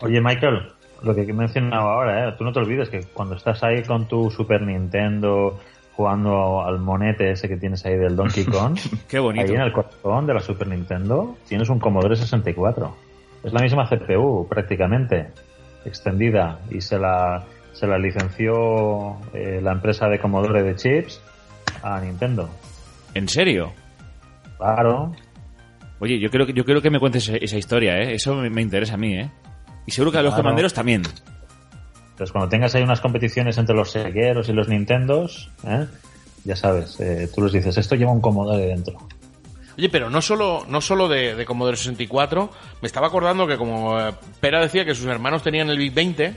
Oye, 0.00 0.20
Michael, 0.20 0.68
lo 1.02 1.14
que 1.14 1.22
he 1.22 1.32
mencionado 1.32 1.88
ahora, 1.88 2.28
¿eh? 2.28 2.34
tú 2.36 2.44
no 2.44 2.52
te 2.52 2.58
olvides 2.60 2.88
que 2.88 3.00
cuando 3.12 3.34
estás 3.34 3.62
ahí 3.62 3.82
con 3.82 4.06
tu 4.06 4.30
Super 4.30 4.62
Nintendo 4.62 5.58
jugando 5.94 6.62
al 6.62 6.78
monete 6.78 7.30
ese 7.30 7.48
que 7.48 7.56
tienes 7.56 7.84
ahí 7.86 7.96
del 7.96 8.16
Donkey 8.16 8.44
Kong, 8.52 8.78
Qué 9.08 9.18
bonito. 9.18 9.46
ahí 9.46 9.54
en 9.54 9.62
el 9.62 9.72
corazón 9.72 10.26
de 10.26 10.34
la 10.34 10.40
Super 10.40 10.68
Nintendo 10.68 11.36
tienes 11.48 11.68
un 11.70 11.78
Commodore 11.78 12.16
64. 12.16 12.96
Es 13.44 13.52
la 13.52 13.60
misma 13.60 13.88
CPU 13.88 14.46
prácticamente, 14.48 15.28
extendida, 15.84 16.58
y 16.70 16.80
se 16.80 16.98
la, 16.98 17.44
se 17.72 17.86
la 17.86 17.96
licenció 17.98 19.16
eh, 19.32 19.60
la 19.62 19.72
empresa 19.72 20.08
de 20.08 20.18
Commodore 20.18 20.62
de 20.62 20.74
chips 20.74 21.22
a 21.82 22.00
Nintendo. 22.00 22.50
¿En 23.14 23.28
serio? 23.28 23.72
Claro, 24.58 25.12
Oye, 25.98 26.18
yo 26.18 26.28
creo 26.28 26.44
que, 26.44 26.52
yo 26.52 26.64
quiero 26.64 26.82
que 26.82 26.90
me 26.90 26.98
cuentes 27.00 27.26
esa, 27.28 27.38
esa 27.38 27.56
historia, 27.56 27.96
¿eh? 27.96 28.12
Eso 28.14 28.34
me, 28.34 28.50
me 28.50 28.60
interesa 28.60 28.94
a 28.94 28.98
mí, 28.98 29.14
¿eh? 29.18 29.30
Y 29.86 29.92
seguro 29.92 30.12
que 30.12 30.18
a 30.18 30.22
los 30.22 30.30
Claro. 30.30 30.42
comanderos 30.42 30.74
también. 30.74 31.02
Entonces, 32.10 32.32
cuando 32.32 32.48
tengas 32.48 32.74
ahí 32.74 32.82
unas 32.82 33.00
competiciones 33.00 33.58
entre 33.58 33.74
los 33.76 33.90
segueros 33.90 34.48
y 34.48 34.52
los 34.52 34.68
Nintendos, 34.68 35.50
¿eh? 35.66 35.86
ya 36.44 36.56
sabes, 36.56 36.98
eh, 37.00 37.28
tú 37.34 37.42
les 37.42 37.52
dices, 37.52 37.76
esto 37.76 37.94
lleva 37.94 38.10
un 38.12 38.20
Commodore 38.20 38.66
dentro. 38.66 38.96
Oye, 39.76 39.90
pero 39.90 40.08
no 40.08 40.22
solo, 40.22 40.64
no 40.68 40.80
solo 40.80 41.06
de, 41.08 41.34
de 41.34 41.44
Commodore 41.44 41.76
64, 41.76 42.50
me 42.80 42.86
estaba 42.86 43.08
acordando 43.08 43.46
que 43.46 43.58
como 43.58 44.00
eh, 44.00 44.14
Pera 44.40 44.60
decía 44.62 44.86
que 44.86 44.94
sus 44.94 45.04
hermanos 45.06 45.42
tenían 45.42 45.68
el 45.68 45.76
Big 45.76 45.92
20, 45.92 46.34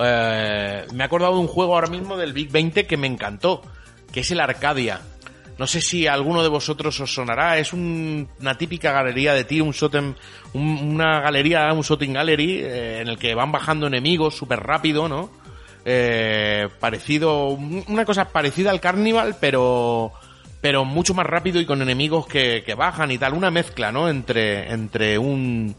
eh, 0.00 0.86
me 0.92 1.02
he 1.02 1.06
acordado 1.06 1.34
de 1.34 1.40
un 1.40 1.46
juego 1.46 1.74
ahora 1.74 1.88
mismo 1.88 2.16
del 2.16 2.32
Big 2.32 2.50
20 2.50 2.86
que 2.86 2.96
me 2.96 3.06
encantó, 3.06 3.62
que 4.12 4.20
es 4.20 4.30
el 4.32 4.40
Arcadia. 4.40 5.00
No 5.58 5.66
sé 5.66 5.80
si 5.80 6.06
alguno 6.06 6.42
de 6.42 6.48
vosotros 6.48 6.98
os 7.00 7.12
sonará, 7.12 7.58
es 7.58 7.72
un- 7.72 8.28
una 8.40 8.56
típica 8.56 8.92
galería 8.92 9.34
de 9.34 9.44
tiro, 9.44 9.64
un 9.64 9.72
shooting, 9.72 10.14
un- 10.54 10.78
una 10.94 11.20
galería, 11.20 11.72
un 11.72 11.82
shooting 11.82 12.12
gallery, 12.12 12.60
eh, 12.62 13.00
en 13.00 13.08
el 13.08 13.18
que 13.18 13.34
van 13.34 13.50
bajando 13.50 13.86
enemigos 13.88 14.36
súper 14.36 14.60
rápido, 14.60 15.08
¿no? 15.08 15.30
Eh, 15.84 16.68
parecido, 16.80 17.48
una 17.48 18.04
cosa 18.04 18.26
parecida 18.26 18.70
al 18.70 18.80
Carnival, 18.80 19.36
pero 19.40 20.12
pero 20.60 20.84
mucho 20.84 21.14
más 21.14 21.24
rápido 21.24 21.60
y 21.60 21.66
con 21.66 21.80
enemigos 21.82 22.26
que, 22.26 22.64
que 22.66 22.74
bajan 22.74 23.12
y 23.12 23.18
tal, 23.18 23.32
una 23.32 23.48
mezcla, 23.50 23.92
¿no? 23.92 24.08
Entre, 24.08 24.72
entre 24.72 25.16
un, 25.16 25.74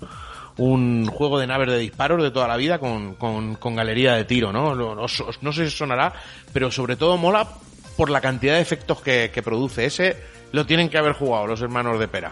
un 0.55 1.05
juego 1.05 1.37
de 1.37 1.47
naves 1.47 1.67
de 1.69 1.77
disparos 1.79 2.23
de 2.23 2.31
toda 2.31 2.47
la 2.47 2.55
vida 2.55 2.79
con, 2.79 3.15
con, 3.15 3.55
con 3.55 3.75
galería 3.75 4.13
de 4.13 4.23
tiro, 4.23 4.53
¿no? 4.53 4.73
No, 4.75 4.95
no, 4.95 5.05
no 5.41 5.51
sé 5.53 5.69
si 5.69 5.75
sonará, 5.75 6.13
pero 6.53 6.71
sobre 6.71 6.95
todo 6.95 7.17
mola 7.17 7.45
por 7.99 8.09
la 8.09 8.21
cantidad 8.21 8.53
de 8.55 8.61
efectos 8.61 9.01
que, 9.01 9.29
que 9.33 9.43
produce. 9.43 9.83
Ese 9.85 10.15
lo 10.53 10.65
tienen 10.65 10.87
que 10.89 10.97
haber 10.97 11.11
jugado 11.13 11.45
los 11.47 11.61
hermanos 11.61 11.99
de 11.99 12.07
Pera. 12.07 12.31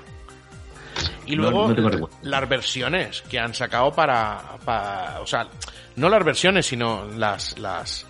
Y 1.26 1.36
luego 1.36 1.68
no 1.74 2.10
las 2.22 2.48
versiones 2.48 3.22
que 3.30 3.38
han 3.38 3.54
sacado 3.54 3.92
para, 3.92 4.42
para, 4.64 5.20
o 5.20 5.28
sea, 5.28 5.48
no 5.98 6.08
las 6.10 6.24
versiones, 6.24 6.66
sino 6.68 7.06
las, 7.18 7.60
las, 7.60 8.06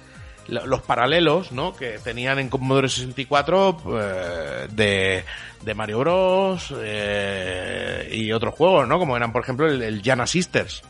lo- 0.47 0.67
los 0.67 0.83
paralelos, 0.83 1.51
¿no? 1.51 1.75
Que 1.75 1.97
tenían 1.97 2.37
en 2.37 2.47
Commodore 2.49 2.87
64 2.89 3.77
eh, 3.99 4.67
de, 4.71 5.25
de 5.63 5.73
Mario 5.73 5.99
Bros. 5.99 6.71
eh, 6.77 8.07
y 8.11 8.31
otros 8.31 8.53
juegos, 8.53 8.87
¿no? 8.87 8.99
Como 8.99 9.17
eran, 9.17 9.31
por 9.31 9.41
ejemplo, 9.41 9.65
el, 9.67 9.81
el 9.81 10.01
Jana 10.03 10.27
Sisters, 10.27 10.83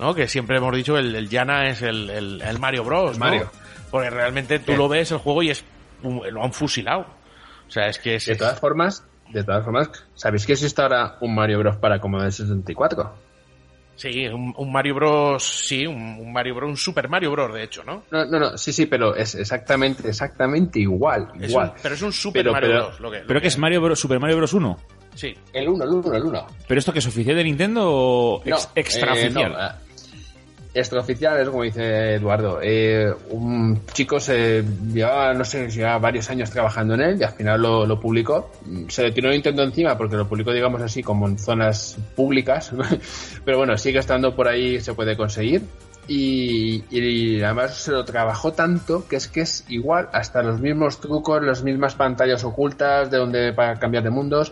¿no? 0.00 0.14
Que 0.14 0.26
siempre 0.26 0.56
hemos 0.58 0.74
dicho 0.74 0.94
que 0.94 1.00
el, 1.00 1.14
el 1.14 1.28
Jana 1.30 1.68
es 1.68 1.80
el, 1.82 2.10
el, 2.10 2.42
el 2.42 2.58
Mario 2.58 2.82
Bros. 2.82 3.18
Mario. 3.18 3.50
Porque 3.90 4.10
realmente 4.10 4.58
tú 4.58 4.72
Sí. 4.72 4.78
lo 4.78 4.88
ves 4.88 5.12
el 5.12 5.18
juego 5.18 5.42
y 5.44 5.50
es 5.50 5.64
lo 6.02 6.42
han 6.44 6.52
fusilado. 6.52 7.06
O 7.66 7.70
sea, 7.70 7.88
es 7.88 7.98
que 7.98 8.14
es, 8.16 8.26
De 8.26 8.36
todas 8.36 8.58
formas, 8.58 9.04
de 9.30 9.44
todas 9.44 9.64
formas, 9.64 9.90
¿sabéis 10.14 10.46
que 10.46 10.52
existe 10.52 10.80
ahora 10.80 11.16
un 11.20 11.34
Mario 11.34 11.58
Bros 11.58 11.76
para 11.76 12.00
Commodore 12.00 12.30
64? 12.32 13.28
Sí, 13.96 14.28
un, 14.28 14.54
un 14.56 14.72
Mario 14.72 14.94
Bros. 14.94 15.42
Sí, 15.66 15.84
un, 15.84 15.96
un 16.20 16.32
Mario 16.32 16.54
Bros. 16.54 16.70
Un 16.70 16.76
Super 16.76 17.08
Mario 17.08 17.32
Bros. 17.32 17.52
De 17.52 17.64
hecho, 17.64 17.82
¿no? 17.82 18.04
No, 18.12 18.24
no, 18.26 18.38
no, 18.38 18.56
sí, 18.56 18.72
sí, 18.72 18.86
pero 18.86 19.16
es 19.16 19.34
exactamente, 19.34 20.08
exactamente 20.08 20.78
igual, 20.78 21.32
Es 21.40 21.50
igual. 21.50 21.72
un- 21.74 21.82
pero 21.82 21.94
es 21.96 22.02
un 22.02 22.12
Super 22.12 22.42
Pero- 22.44 22.52
Mario 22.52 22.68
pero- 22.70 22.86
Bros. 22.86 23.00
Lo 23.00 23.10
que, 23.10 23.20
lo 23.22 23.26
Pero 23.26 23.40
que 23.40 23.48
es 23.48 23.58
Mario 23.58 23.80
Bros, 23.82 23.98
Super 23.98 24.20
Mario 24.20 24.36
Bros 24.36 24.52
1. 24.52 24.78
Sí. 25.16 25.34
El 25.52 25.68
1, 25.68 25.82
el 25.84 25.90
1, 25.90 26.14
el 26.14 26.22
1. 26.22 26.46
¿Pero 26.68 26.78
esto 26.78 26.92
que 26.92 27.00
es 27.00 27.06
oficial 27.08 27.34
de 27.34 27.42
Nintendo 27.44 27.82
o 27.90 28.42
ex- 28.44 28.66
No, 28.66 28.72
extraoficial? 28.76 29.50
eh, 29.52 29.56
no, 29.56 29.87
eh, 30.78 30.80
extraoficial 30.80 31.40
es 31.40 31.48
como 31.48 31.62
dice 31.62 32.14
Eduardo. 32.14 32.60
Eh, 32.62 33.12
un 33.30 33.80
chico 33.92 34.20
se 34.20 34.64
llevaba, 34.92 35.34
no 35.34 35.44
sé, 35.44 35.68
llevaba 35.70 35.98
varios 35.98 36.30
años 36.30 36.50
trabajando 36.50 36.94
en 36.94 37.00
él 37.00 37.20
y 37.20 37.24
al 37.24 37.32
final 37.32 37.60
lo, 37.60 37.86
lo 37.86 38.00
publicó. 38.00 38.50
Se 38.88 39.02
le 39.02 39.12
tiró 39.12 39.30
Nintendo 39.30 39.62
encima 39.62 39.96
porque 39.96 40.16
lo 40.16 40.28
publicó, 40.28 40.52
digamos 40.52 40.80
así, 40.82 41.02
como 41.02 41.28
en 41.28 41.38
zonas 41.38 41.96
públicas. 42.14 42.72
Pero 43.44 43.58
bueno, 43.58 43.76
sigue 43.76 43.98
estando 43.98 44.34
por 44.34 44.48
ahí, 44.48 44.80
se 44.80 44.94
puede 44.94 45.16
conseguir. 45.16 45.62
Y, 46.10 47.42
además 47.42 47.74
se 47.74 47.92
lo 47.92 48.02
trabajó 48.02 48.52
tanto 48.54 49.06
que 49.06 49.16
es 49.16 49.28
que 49.28 49.42
es 49.42 49.66
igual, 49.68 50.08
hasta 50.12 50.42
los 50.42 50.58
mismos 50.58 51.00
trucos, 51.00 51.42
las 51.42 51.62
mismas 51.62 51.94
pantallas 51.94 52.42
ocultas 52.44 53.10
de 53.10 53.18
donde 53.18 53.52
para 53.52 53.78
cambiar 53.78 54.04
de 54.04 54.10
mundos, 54.10 54.50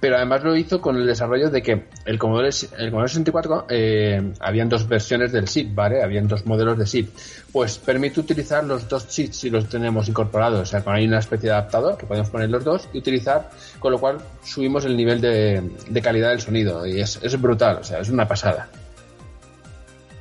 pero 0.00 0.16
además 0.16 0.42
lo 0.42 0.56
hizo 0.56 0.80
con 0.80 0.96
el 0.96 1.06
desarrollo 1.06 1.48
de 1.48 1.62
que 1.62 1.84
el 2.04 2.18
Commodore, 2.18 2.50
el 2.78 2.90
Commodore 2.90 3.08
64 3.08 3.66
eh, 3.70 4.32
habían 4.40 4.68
dos 4.68 4.88
versiones 4.88 5.30
del 5.30 5.46
SID, 5.46 5.68
¿vale? 5.72 6.02
Habían 6.02 6.26
dos 6.26 6.44
modelos 6.44 6.76
de 6.76 6.86
SID. 6.86 7.06
Pues 7.52 7.78
permite 7.78 8.18
utilizar 8.18 8.64
los 8.64 8.88
dos 8.88 9.06
chips 9.06 9.36
si 9.36 9.50
los 9.50 9.68
tenemos 9.68 10.08
incorporados, 10.08 10.60
o 10.60 10.66
sea, 10.66 10.82
con 10.82 10.92
ahí 10.92 11.06
una 11.06 11.20
especie 11.20 11.50
de 11.50 11.54
adaptador 11.54 11.96
que 11.96 12.06
podemos 12.06 12.30
poner 12.30 12.50
los 12.50 12.64
dos 12.64 12.88
y 12.92 12.98
utilizar, 12.98 13.48
con 13.78 13.92
lo 13.92 13.98
cual 13.98 14.18
subimos 14.42 14.84
el 14.84 14.96
nivel 14.96 15.20
de, 15.20 15.62
de 15.88 16.02
calidad 16.02 16.30
del 16.30 16.40
sonido 16.40 16.84
y 16.84 17.00
es, 17.00 17.20
es 17.22 17.40
brutal, 17.40 17.76
o 17.76 17.84
sea, 17.84 18.00
es 18.00 18.08
una 18.10 18.26
pasada. 18.26 18.68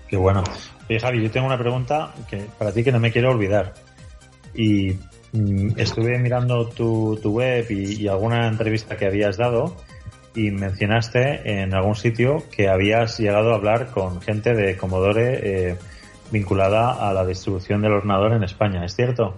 Qué 0.08 0.18
bueno. 0.18 0.44
Oye, 0.90 1.00
Javi, 1.00 1.24
yo 1.24 1.32
tengo 1.32 1.48
una 1.48 1.58
pregunta 1.58 2.14
que 2.30 2.46
para 2.58 2.72
ti 2.72 2.84
que 2.84 2.92
no 2.92 3.00
me 3.00 3.12
quiero 3.12 3.32
olvidar. 3.32 3.74
Y 4.54 4.98
mm, 5.34 5.78
estuve 5.78 6.20
mirando 6.20 6.68
tu, 6.68 7.20
tu 7.22 7.32
web 7.32 7.66
y, 7.70 8.04
y 8.04 8.08
alguna 8.08 8.48
entrevista 8.48 8.96
que 8.96 9.06
habías 9.06 9.38
dado 9.38 9.76
y 10.36 10.52
mencionaste 10.52 11.62
en 11.62 11.74
algún 11.74 11.96
sitio 11.96 12.44
que 12.52 12.68
habías 12.68 13.18
llegado 13.18 13.54
a 13.54 13.56
hablar 13.56 13.88
con 13.92 14.22
gente 14.22 14.54
de 14.54 14.76
Commodore 14.78 15.40
eh, 15.70 15.78
vinculada 16.32 17.10
a 17.10 17.14
la 17.14 17.26
distribución 17.26 17.82
del 17.82 17.94
ordenador 17.94 18.34
en 18.34 18.44
España, 18.44 18.86
¿es 18.86 18.96
cierto? 18.96 19.38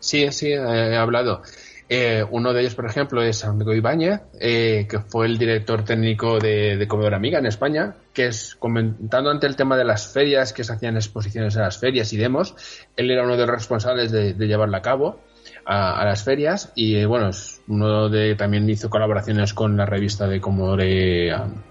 Sí, 0.00 0.30
sí, 0.32 0.52
he 0.52 0.96
hablado. 0.96 1.42
Eh, 1.90 2.22
uno 2.30 2.52
de 2.52 2.60
ellos, 2.60 2.74
por 2.74 2.84
ejemplo, 2.84 3.22
es 3.22 3.44
Amigo 3.44 3.72
Ibáñez, 3.74 4.20
eh, 4.38 4.86
que 4.88 4.98
fue 4.98 5.24
el 5.26 5.38
director 5.38 5.84
técnico 5.84 6.38
de, 6.38 6.76
de 6.76 6.86
Commodore 6.86 7.16
Amiga 7.16 7.38
en 7.38 7.46
España, 7.46 7.94
que 8.12 8.26
es 8.26 8.56
comentando 8.56 9.30
ante 9.30 9.46
el 9.46 9.56
tema 9.56 9.76
de 9.76 9.84
las 9.84 10.12
ferias, 10.12 10.52
que 10.52 10.64
se 10.64 10.72
hacían 10.74 10.96
exposiciones 10.96 11.56
en 11.56 11.62
las 11.62 11.78
ferias 11.78 12.12
y 12.12 12.18
demos, 12.18 12.54
él 12.94 13.10
era 13.10 13.22
uno 13.24 13.36
de 13.36 13.46
los 13.46 13.50
responsables 13.50 14.12
de, 14.12 14.34
llevarla 14.34 14.78
a 14.78 14.82
cabo. 14.82 15.20
a, 15.64 16.04
las 16.04 16.24
ferias 16.24 16.72
y 16.74 16.96
eh, 16.96 17.06
bueno, 17.06 17.30
es 17.30 17.62
uno 17.68 18.08
de 18.10 18.34
también 18.34 18.68
hizo 18.68 18.90
colaboraciones 18.90 19.54
con 19.54 19.76
la 19.76 19.86
revista 19.86 20.26
de 20.26 20.40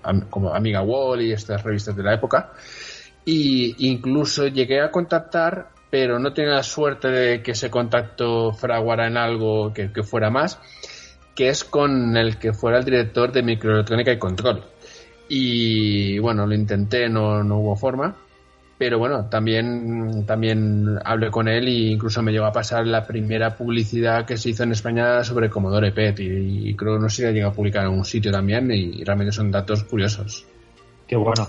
am- 0.04 0.22
como 0.30 0.54
Amiga 0.54 0.82
Wall 0.82 1.22
y 1.22 1.32
estas 1.32 1.64
revistas 1.64 1.96
de 1.96 2.04
la 2.04 2.14
época 2.16 2.54
y 3.26 3.76
incluso 3.90 4.48
llegué 4.48 4.82
a 4.82 4.90
contactar 4.90 5.77
pero 5.90 6.20
no 6.20 6.34
tenía 6.34 6.54
la 6.54 6.64
suerte 6.64 7.08
de 7.10 7.42
que 7.42 7.52
ese 7.52 7.70
contacto 7.70 8.52
fraguara 8.52 9.08
en 9.08 9.18
algo 9.18 9.74
que, 9.74 9.92
que 9.92 10.04
fuera 10.04 10.30
más 10.30 10.60
que 11.36 11.50
es 11.50 11.64
con 11.64 12.18
el 12.18 12.38
que 12.38 12.54
fuera 12.54 12.80
el 12.80 12.86
director 12.86 13.32
de 13.32 13.44
microelectrónica 13.44 14.12
y 14.12 14.20
control 14.20 14.64
y 15.30 16.20
bueno 16.20 16.46
lo 16.46 16.56
intenté 16.56 17.10
no, 17.10 17.44
no 17.44 17.60
hubo 17.60 17.76
forma 17.76 18.16
pero 18.78 19.00
bueno, 19.00 19.26
también, 19.26 20.26
también 20.28 21.00
hablé 21.04 21.32
con 21.32 21.48
él 21.48 21.68
e 21.68 21.92
incluso 21.94 22.22
me 22.22 22.32
llegó 22.32 22.46
a 22.46 22.52
pasar 22.52 22.86
la 22.86 23.04
primera 23.04 23.56
publicidad 23.56 24.26
que 24.26 24.38
se 24.38 24.50
hizo 24.50 24.64
en 24.64 24.72
España 24.72 25.24
sobre 25.24 25.50
Commodore 25.50 25.92
PET 25.92 26.20
y, 26.20 26.70
y 26.70 26.76
creo 26.76 26.96
que 26.96 27.02
no 27.02 27.10
sé 27.10 27.16
si 27.16 27.22
la 27.24 27.32
llegó 27.32 27.50
a 27.50 27.54
publicar 27.54 27.86
en 27.86 27.94
un 27.94 28.06
sitio 28.06 28.32
también 28.32 28.70
y, 28.72 29.04
realmente 29.04 29.32
son 29.32 29.50
datos 29.50 29.84
curiosos. 29.84 30.46
Qué 31.08 31.16
bueno. 31.16 31.48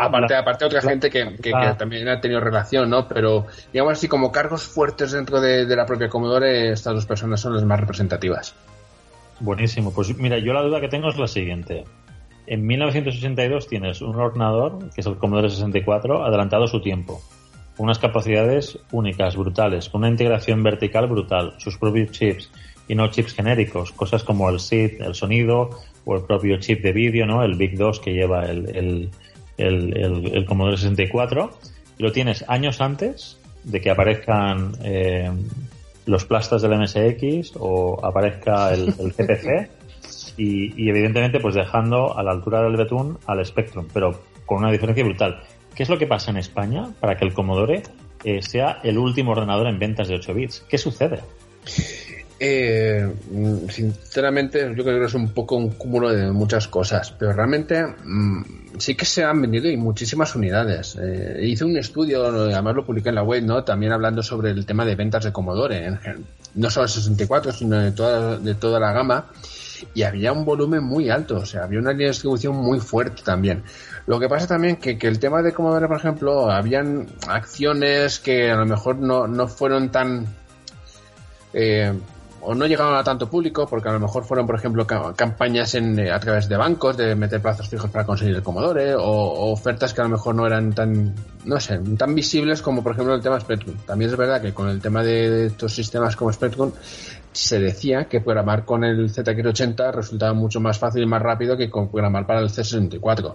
Aparte, 0.00 0.34
aparte 0.34 0.64
otra 0.64 0.80
gente 0.82 1.08
que, 1.10 1.36
que- 1.36 1.52
que 1.52 1.74
también 1.78 2.08
ha 2.08 2.20
tenido 2.20 2.40
relación, 2.40 2.90
¿no? 2.90 3.06
Pero 3.06 3.46
digamos 3.72 3.92
así 3.92 4.08
como 4.08 4.32
cargos 4.32 4.64
fuertes 4.64 5.12
dentro 5.12 5.40
de, 5.40 5.66
de 5.66 5.76
la 5.76 5.86
propia 5.86 6.08
Commodore, 6.08 6.72
estas 6.72 6.94
dos 6.94 7.06
personas 7.06 7.40
son 7.40 7.54
las 7.54 7.62
más 7.64 7.78
representativas. 7.78 8.54
Buenísimo. 9.40 9.92
Pues 9.92 10.16
mira, 10.18 10.38
yo 10.38 10.52
la 10.52 10.62
duda 10.62 10.80
que 10.80 10.88
tengo 10.88 11.08
es 11.10 11.16
la 11.16 11.28
siguiente. 11.28 11.84
En 12.46 12.66
1982 12.66 13.68
tienes 13.68 14.00
un 14.02 14.16
ordenador, 14.16 14.78
que 14.94 15.00
es 15.00 15.06
el 15.06 15.16
Commodore 15.16 15.50
64, 15.50 16.24
adelantado 16.24 16.64
a 16.64 16.68
su 16.68 16.80
tiempo. 16.80 17.20
Unas 17.76 17.98
capacidades 18.00 18.78
únicas, 18.90 19.36
brutales, 19.36 19.88
con 19.88 20.00
una 20.00 20.08
integración 20.10 20.62
vertical 20.64 21.06
brutal, 21.06 21.54
sus 21.58 21.76
propios 21.78 22.10
chips 22.10 22.50
y 22.88 22.94
no 22.96 23.06
chips 23.08 23.34
genéricos, 23.34 23.92
cosas 23.92 24.24
como 24.24 24.48
el 24.50 24.58
SID, 24.58 25.02
el 25.02 25.14
sonido 25.14 25.70
o 26.10 26.16
el 26.16 26.22
propio 26.24 26.58
chip 26.58 26.82
de 26.82 26.92
vídeo, 26.92 27.26
¿no? 27.26 27.42
El 27.42 27.54
Big 27.56 27.76
2 27.76 28.00
que 28.00 28.12
lleva 28.12 28.46
el, 28.46 28.74
el, 28.74 29.10
el, 29.58 29.96
el- 30.34 30.44
Commodore 30.46 30.76
64. 30.78 31.50
Y 31.98 32.02
lo 32.02 32.12
tienes 32.12 32.44
años 32.48 32.80
antes 32.80 33.38
de 33.64 33.80
que 33.80 33.90
aparezcan 33.90 34.72
eh, 34.82 35.30
los 36.06 36.24
plastas 36.24 36.62
del 36.62 36.78
MSX 36.78 37.52
o 37.58 37.98
aparezca 38.04 38.72
el, 38.72 38.94
y, 40.38 40.82
y 40.84 40.88
evidentemente 40.88 41.40
pues 41.40 41.54
dejando 41.54 42.16
a 42.16 42.22
la 42.22 42.30
altura 42.30 42.62
del 42.62 42.76
betún 42.76 43.18
al 43.26 43.44
Spectrum, 43.44 43.86
pero 43.92 44.22
con 44.46 44.58
una 44.58 44.70
diferencia 44.72 45.04
brutal. 45.04 45.42
¿Qué 45.74 45.82
es 45.82 45.88
lo 45.90 45.98
que 45.98 46.06
pasa 46.06 46.30
en 46.30 46.38
España 46.38 46.88
para 47.00 47.16
que 47.16 47.24
el 47.26 47.34
Commodore 47.34 47.82
eh, 48.24 48.40
sea 48.42 48.80
el 48.82 48.96
último 48.98 49.32
ordenador 49.32 49.66
en 49.66 49.78
ventas 49.78 50.08
de 50.08 50.14
8 50.14 50.34
bits? 50.34 50.64
¿Qué 50.68 50.78
sucede? 50.78 51.20
Eh, 52.40 53.04
mm, 53.30 53.68
sinceramente, 53.68 54.72
yo 54.76 54.84
creo 54.84 55.00
que 55.00 55.06
es 55.06 55.14
un 55.14 55.30
poco 55.30 55.56
un 55.56 55.70
cúmulo 55.70 56.12
de 56.12 56.30
muchas 56.30 56.68
cosas, 56.68 57.12
pero 57.18 57.32
realmente 57.32 57.82
mm, 57.82 58.78
sí 58.78 58.94
que 58.94 59.04
se 59.04 59.24
han 59.24 59.42
vendido 59.42 59.68
y 59.68 59.76
muchísimas 59.76 60.34
unidades. 60.36 60.96
Eh, 61.00 61.40
hice 61.42 61.64
un 61.64 61.76
estudio, 61.76 62.26
además 62.26 62.76
lo 62.76 62.86
publiqué 62.86 63.08
en 63.08 63.16
la 63.16 63.24
web, 63.24 63.42
¿no? 63.42 63.64
También 63.64 63.92
hablando 63.92 64.22
sobre 64.22 64.50
el 64.50 64.64
tema 64.66 64.84
de 64.84 64.94
ventas 64.94 65.24
de 65.24 65.32
Commodore, 65.32 65.98
no 66.54 66.70
solo 66.70 66.84
el 66.84 66.90
64, 66.90 67.52
sino 67.52 67.78
de 67.78 67.90
toda, 67.92 68.38
de 68.38 68.54
toda 68.54 68.78
la 68.78 68.92
gama. 68.92 69.26
Y 69.94 70.02
había 70.02 70.32
un 70.32 70.44
volumen 70.44 70.82
muy 70.82 71.08
alto, 71.08 71.36
o 71.36 71.46
sea, 71.46 71.64
había 71.64 71.78
una 71.78 71.92
línea 71.92 72.06
de 72.06 72.12
distribución 72.12 72.56
muy 72.56 72.80
fuerte 72.80 73.22
también. 73.24 73.62
Lo 74.06 74.18
que 74.18 74.28
pasa 74.28 74.46
también 74.46 74.76
que, 74.76 74.98
que 74.98 75.06
el 75.06 75.20
tema 75.20 75.40
de 75.40 75.52
Commodore, 75.52 75.86
por 75.86 75.98
ejemplo, 75.98 76.50
habían 76.50 77.06
acciones 77.28 78.18
que 78.18 78.50
a 78.50 78.56
lo 78.56 78.66
mejor 78.66 78.96
no, 78.96 79.28
no 79.28 79.46
fueron 79.46 79.90
tan 79.90 80.26
eh, 81.52 81.92
o 82.50 82.54
no 82.54 82.66
llegaban 82.66 82.94
a 82.94 83.04
tanto 83.04 83.28
público 83.28 83.66
porque 83.68 83.90
a 83.90 83.92
lo 83.92 84.00
mejor 84.00 84.24
fueron 84.24 84.46
por 84.46 84.56
ejemplo 84.56 84.86
ca- 84.86 85.12
campañas 85.14 85.74
en, 85.74 85.98
eh, 85.98 86.10
a 86.10 86.18
través 86.18 86.48
de 86.48 86.56
bancos 86.56 86.96
de 86.96 87.14
meter 87.14 87.42
plazos 87.42 87.68
fijos 87.68 87.90
para 87.90 88.06
conseguir 88.06 88.34
el 88.36 88.42
Commodore 88.42 88.94
o, 88.94 89.52
ofertas 89.52 89.92
que 89.92 90.00
a 90.00 90.04
lo 90.04 90.10
mejor 90.10 90.34
no 90.34 90.46
eran 90.46 90.72
tan 90.72 91.14
no 91.44 91.60
sé 91.60 91.78
tan 91.98 92.14
visibles 92.14 92.62
como 92.62 92.82
por 92.82 92.92
ejemplo 92.92 93.14
el 93.14 93.20
tema 93.20 93.38
Spectrum. 93.38 93.76
También 93.84 94.10
es 94.10 94.16
verdad 94.16 94.40
que 94.40 94.54
con 94.54 94.70
el 94.70 94.80
tema 94.80 95.02
de, 95.02 95.46
estos 95.46 95.74
sistemas 95.74 96.16
como 96.16 96.32
Spectrum 96.32 96.72
se 97.32 97.60
decía 97.60 98.06
que 98.06 98.22
programar 98.22 98.64
con 98.64 98.82
el 98.82 99.12
ZX80 99.12 99.92
resultaba 99.92 100.32
mucho 100.32 100.58
más 100.58 100.78
fácil 100.78 101.02
y 101.02 101.06
más 101.06 101.20
rápido 101.20 101.54
que 101.54 101.68
programar 101.68 102.26
para 102.26 102.40
el 102.40 102.48
C64 102.48 103.34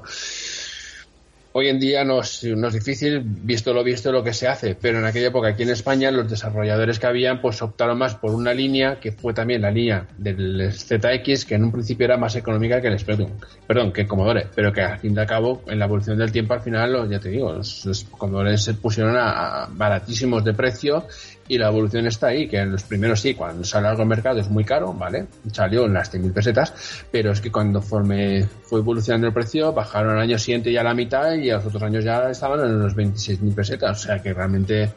Hoy 1.56 1.68
en 1.68 1.80
día 1.80 2.04
no 2.04 2.22
es, 2.22 2.42
difícil, 2.72 3.22
visto 3.24 3.76
lo 3.76 3.84
visto 3.84 4.12
lo 4.12 4.24
que 4.24 4.34
se 4.34 4.48
hace, 4.48 4.74
pero 4.74 4.98
en 4.98 5.06
aquella 5.06 5.28
época 5.28 5.50
aquí 5.50 5.62
en 5.62 5.70
España 5.70 6.10
los 6.10 6.28
desarrolladores 6.28 6.98
que 6.98 7.06
habían 7.06 7.42
pues 7.42 7.62
optaron 7.62 8.00
más 8.00 8.16
por 8.16 8.34
una 8.34 8.56
línea 8.56 9.00
que 9.00 9.12
fue 9.12 9.36
también 9.36 9.62
la 9.62 9.70
línea 9.70 10.08
del 10.18 10.74
ZX 10.74 11.46
que 11.46 11.54
en 11.54 11.66
un 11.66 11.72
principio 11.72 12.06
era 12.06 12.18
más 12.18 12.36
económica 12.36 12.82
que 12.82 12.88
el 12.88 12.98
Spectrum, 12.98 13.30
perdón, 13.68 13.94
que 13.94 14.02
el 14.02 14.08
Commodore, 14.08 14.48
pero 14.56 14.74
que 14.74 14.82
al 14.82 14.98
fin 14.98 15.14
y 15.16 15.20
al 15.20 15.28
cabo 15.28 15.62
en 15.68 15.78
la 15.78 15.86
evolución 15.86 16.18
del 16.18 16.32
tiempo 16.32 16.56
al 16.56 16.62
final, 16.62 17.08
ya 17.08 17.20
te 17.20 17.30
digo, 17.30 17.54
los, 17.54 17.86
los 17.86 18.04
Commodore 18.06 18.58
se 18.58 18.74
pusieron 18.74 19.16
a, 19.16 19.66
a 19.66 19.68
baratísimos 19.68 20.44
de 20.44 20.56
precio 20.56 21.06
y 21.48 21.58
la 21.58 21.68
evolución 21.68 22.08
está 22.08 22.28
ahí, 22.28 22.48
que 22.48 22.58
en 22.58 22.72
los 22.72 22.84
primeros 22.84 23.20
sí, 23.20 23.34
cuando 23.34 23.64
sale 23.64 23.88
algo 23.88 24.02
al 24.02 24.08
mercado 24.08 24.40
es 24.40 24.50
muy 24.50 24.64
caro, 24.64 24.94
¿vale? 24.94 25.28
Salió 25.52 25.86
en 25.86 25.94
las 25.94 26.14
100.000 26.14 26.34
pesetas, 26.34 27.06
pero 27.12 27.32
es 27.32 27.42
que 27.42 27.52
cuando 27.52 27.82
forme, 27.82 28.48
fue 28.64 28.80
evolucionando 28.80 29.28
el 29.28 29.34
precio, 29.34 29.74
bajaron 29.74 30.16
al 30.16 30.22
año 30.22 30.38
siguiente 30.38 30.72
ya 30.72 30.82
a 30.82 30.86
la 30.86 30.94
mitad 30.94 31.34
y 31.34 31.43
a 31.49 31.57
los 31.57 31.65
otros 31.65 31.84
años 31.84 32.03
ya 32.03 32.30
estaban 32.30 32.60
en 32.61 32.80
los 32.80 32.95
26.000 32.95 33.56
pesetas, 33.56 33.99
o 33.99 34.07
sea 34.07 34.22
que 34.22 34.34
realmente 34.34 34.91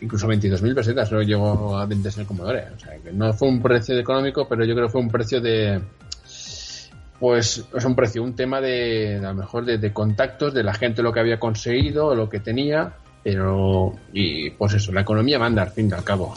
incluso 0.00 0.26
22.000 0.28 0.74
pesetas 0.74 1.12
no 1.12 1.22
llegó 1.22 1.76
a 1.76 1.86
venderse 1.86 2.20
el 2.20 2.26
Commodore, 2.26 2.66
o 2.76 2.78
sea 2.78 2.96
que 2.98 3.12
no 3.12 3.32
fue 3.32 3.48
un 3.48 3.60
precio 3.60 3.98
económico, 3.98 4.46
pero 4.48 4.64
yo 4.64 4.74
creo 4.74 4.86
que 4.86 4.92
fue 4.92 5.00
un 5.00 5.10
precio 5.10 5.40
de 5.40 5.80
pues 7.18 7.64
es 7.74 7.84
un 7.84 7.96
precio, 7.96 8.22
un 8.22 8.36
tema 8.36 8.60
de, 8.60 9.16
a 9.16 9.28
lo 9.28 9.34
mejor 9.34 9.64
de, 9.64 9.78
de 9.78 9.92
contactos, 9.92 10.54
de 10.54 10.62
la 10.62 10.72
gente 10.74 11.02
lo 11.02 11.12
que 11.12 11.18
había 11.18 11.40
conseguido, 11.40 12.14
lo 12.14 12.28
que 12.28 12.38
tenía, 12.38 12.92
pero 13.24 13.92
y 14.12 14.50
pues 14.50 14.74
eso, 14.74 14.92
la 14.92 15.00
economía 15.00 15.38
manda 15.38 15.62
al 15.62 15.70
fin 15.70 15.88
y 15.90 15.94
al 15.94 16.04
cabo. 16.04 16.34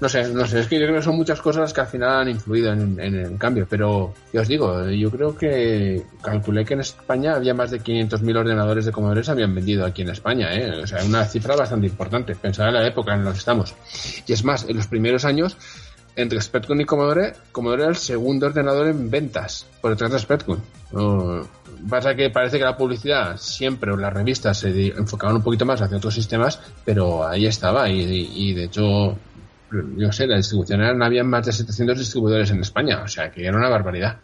No 0.00 0.08
sé, 0.08 0.32
no 0.32 0.46
sé, 0.46 0.60
es 0.60 0.66
que 0.66 0.80
yo 0.80 0.86
creo 0.86 0.96
que 0.96 1.02
son 1.04 1.16
muchas 1.16 1.42
cosas 1.42 1.72
que 1.74 1.80
al 1.82 1.86
final 1.86 2.22
han 2.22 2.28
influido 2.30 2.72
en, 2.72 2.98
el 2.98 3.36
cambio, 3.36 3.66
pero 3.68 4.14
ya 4.32 4.40
os 4.40 4.48
digo, 4.48 4.88
yo 4.88 5.10
creo 5.10 5.36
que 5.36 6.02
calculé 6.22 6.64
que 6.64 6.72
en 6.72 6.80
España 6.80 7.34
había 7.34 7.52
más 7.52 7.70
de 7.70 7.80
500.000 7.80 8.36
ordenadores 8.38 8.86
de 8.86 8.92
Commodore 8.92 9.22
se 9.22 9.30
habían 9.32 9.54
vendido 9.54 9.84
aquí 9.84 10.00
en 10.02 10.08
España, 10.08 10.54
¿eh? 10.54 10.80
o 10.82 10.86
sea, 10.86 11.04
una 11.04 11.26
cifra 11.26 11.54
bastante 11.54 11.86
importante, 11.86 12.34
pensad 12.34 12.68
en 12.68 12.74
la 12.74 12.86
época 12.86 13.14
en 13.14 13.24
la 13.26 13.32
que 13.32 13.38
estamos. 13.38 13.74
Y 14.26 14.32
es 14.32 14.42
más, 14.42 14.64
en 14.68 14.76
los 14.78 14.86
primeros 14.86 15.26
años, 15.26 15.58
entre 16.16 16.40
Spectrum 16.40 16.80
y 16.80 16.84
Commodore, 16.86 17.34
Commodore 17.52 17.82
era 17.82 17.90
el 17.90 17.96
segundo 17.96 18.46
ordenador 18.46 18.88
en 18.88 19.10
ventas, 19.10 19.66
por 19.82 19.90
detrás 19.90 20.12
de 20.12 20.18
Spectrum. 20.18 20.58
Pasa 21.88 22.14
que 22.14 22.28
parece 22.30 22.58
que 22.58 22.64
la 22.64 22.76
publicidad 22.76 23.36
siempre 23.38 23.90
o 23.92 23.96
las 23.96 24.12
revistas 24.12 24.58
se 24.58 24.88
enfocaban 24.88 25.36
un 25.36 25.42
poquito 25.42 25.64
más 25.64 25.80
hacia 25.80 25.96
otros 25.96 26.14
sistemas, 26.14 26.60
pero 26.84 27.26
ahí 27.26 27.46
estaba 27.46 27.88
y- 27.88 28.30
y 28.34 28.52
de 28.52 28.64
hecho, 28.64 29.16
yo 29.96 30.12
sé, 30.12 30.26
la 30.26 30.36
distribución 30.36 30.80
era, 30.82 31.06
había 31.06 31.24
más 31.24 31.46
de 31.46 31.52
700 31.52 31.98
distribuidores 31.98 32.50
en 32.50 32.60
España, 32.60 33.02
o 33.02 33.08
sea 33.08 33.30
que 33.30 33.46
era 33.46 33.56
una 33.56 33.68
barbaridad. 33.68 34.18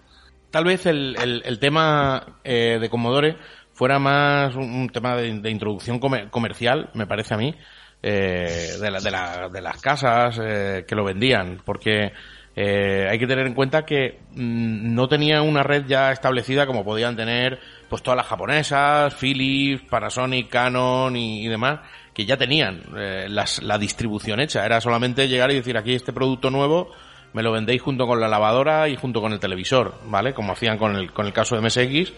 Tal 0.51 0.65
vez 0.65 0.87
el, 0.87 1.17
el- 1.45 1.59
tema 1.59 2.39
eh, 2.45 2.79
de 2.81 2.89
Commodore 2.89 3.37
fuera 3.73 3.99
más 3.99 4.55
un, 4.55 4.89
tema 4.91 5.17
de, 5.17 5.29
introducción 5.51 5.99
comer- 5.99 6.31
comercial, 6.31 6.91
me 6.95 7.07
parece 7.07 7.35
a 7.35 7.37
mí, 7.37 7.55
eh, 8.03 8.73
de, 8.81 8.91
la- 8.91 9.01
de 9.01 9.11
la- 9.11 9.49
de 9.49 9.61
las 9.61 9.81
casas 9.81 10.39
eh, 10.43 10.85
que 10.87 10.95
lo 10.95 11.05
vendían, 11.05 11.61
porque 11.65 12.13
eh, 12.55 13.07
hay 13.11 13.19
que 13.19 13.27
tener 13.27 13.47
en 13.47 13.53
cuenta 13.55 13.85
que 13.85 14.21
mm, 14.33 14.95
no 14.95 15.09
tenía 15.09 15.43
una 15.43 15.63
red 15.63 15.85
ya 15.87 16.11
establecida 16.13 16.67
como 16.67 16.85
podían 16.85 17.17
tener 17.17 17.59
pues 17.91 18.03
todas 18.03 18.17
las 18.17 18.27
japonesas, 18.27 19.15
Philips, 19.15 19.83
Panasonic, 19.91 20.49
Canon 20.49 21.15
y 21.17 21.47
demás, 21.49 21.81
que 22.17 22.25
ya 22.25 22.39
tenían 22.39 22.81
eh, 22.97 23.27
las- 23.29 23.63
la 23.63 23.77
distribución 23.77 24.41
hecha. 24.41 24.65
Era 24.65 24.81
solamente 24.81 25.29
llegar 25.29 25.51
y 25.51 25.57
decir 25.57 25.77
aquí 25.77 25.95
este 25.95 26.15
producto 26.15 26.49
nuevo 26.51 26.91
me 27.35 27.43
lo 27.43 27.53
vendéis 27.53 27.83
junto 27.83 28.07
con 28.07 28.19
la 28.21 28.27
lavadora 28.29 28.89
y 28.89 28.97
junto 28.97 29.21
con 29.21 29.35
el 29.35 29.39
televisor, 29.39 29.93
¿vale? 30.07 30.33
Como 30.33 30.55
hacían 30.55 30.79
con 30.79 30.97
el, 30.97 31.13
con 31.13 31.27
el 31.27 31.35
caso 31.35 31.55
de 31.55 31.61
MSX, 31.61 32.15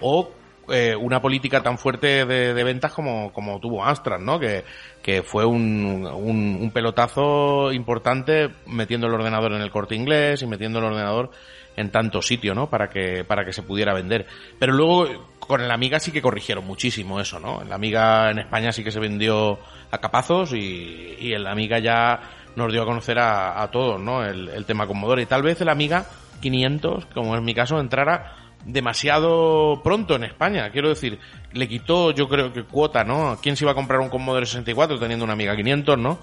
o 0.00 0.30
eh, 0.70 0.96
una 0.98 1.20
política 1.20 1.62
tan 1.62 1.76
fuerte 1.76 2.24
de, 2.24 2.54
de 2.54 2.64
ventas 2.64 2.92
como, 2.92 3.30
como 3.34 3.60
tuvo 3.60 3.84
Amstrad, 3.84 4.20
¿no? 4.20 4.40
Que, 4.40 4.64
que 5.02 5.22
fue 5.22 5.44
un, 5.44 6.06
un, 6.06 6.70
pelotazo 6.70 7.72
importante 7.74 8.48
metiendo 8.66 9.06
el 9.08 9.12
ordenador 9.12 9.52
en 9.52 9.60
el 9.60 9.70
corte 9.70 9.94
inglés 9.96 10.40
y 10.40 10.46
metiendo 10.46 10.78
el 10.78 10.86
ordenador 10.86 11.30
en 11.76 11.90
tanto 11.90 12.20
sitio, 12.22 12.54
¿no? 12.54 12.68
Para 12.68 12.88
que, 12.88 13.24
para 13.24 13.44
que 13.44 13.52
se 13.52 13.62
pudiera 13.62 13.94
vender. 13.94 14.26
Pero 14.58 14.72
luego, 14.72 15.30
con 15.38 15.60
el 15.60 15.70
Amiga 15.70 15.98
sí 16.00 16.12
que 16.12 16.20
corrigieron 16.22 16.66
muchísimo 16.66 17.20
eso, 17.20 17.40
¿no? 17.40 17.62
El 17.62 17.72
Amiga 17.72 18.30
en 18.30 18.38
España 18.40 18.72
sí 18.72 18.84
que 18.84 18.90
se 18.90 19.00
vendió 19.00 19.58
a 19.90 19.98
capazos 19.98 20.52
y, 20.52 21.16
y 21.18 21.32
el 21.32 21.46
Amiga 21.46 21.78
ya 21.78 22.20
nos 22.56 22.70
dio 22.72 22.82
a 22.82 22.86
conocer 22.86 23.18
a, 23.18 23.62
a 23.62 23.70
todos, 23.70 24.00
¿no? 24.00 24.24
El, 24.24 24.48
el 24.50 24.64
tema 24.66 24.86
Commodore. 24.86 25.22
Y 25.22 25.26
tal 25.26 25.42
vez 25.42 25.60
el 25.62 25.68
Amiga 25.70 26.04
500, 26.42 27.06
como 27.06 27.34
es 27.36 27.42
mi 27.42 27.54
caso, 27.54 27.80
entrara 27.80 28.36
demasiado 28.64 29.80
pronto 29.82 30.14
en 30.16 30.24
España. 30.24 30.70
Quiero 30.70 30.90
decir, 30.90 31.18
le 31.52 31.68
quitó, 31.68 32.10
yo 32.12 32.28
creo 32.28 32.52
que 32.52 32.64
cuota, 32.64 33.04
¿no? 33.04 33.38
¿Quién 33.42 33.56
se 33.56 33.64
iba 33.64 33.72
a 33.72 33.74
comprar 33.74 34.00
un 34.00 34.08
Commodore 34.08 34.46
64 34.46 34.98
teniendo 34.98 35.24
una 35.24 35.32
Amiga 35.32 35.56
500, 35.56 35.98
no? 35.98 36.18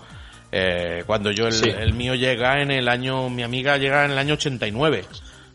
Eh, 0.52 1.04
cuando 1.06 1.32
yo, 1.32 1.48
el, 1.48 1.54
Sí. 1.54 1.70
el 1.70 1.94
mío 1.94 2.16
llega 2.16 2.62
en 2.62 2.72
el 2.72 2.88
año, 2.88 3.30
mi 3.30 3.44
amiga 3.44 3.78
llega 3.78 4.06
en 4.06 4.12
el 4.12 4.18
año 4.18 4.34
89. 4.36 5.06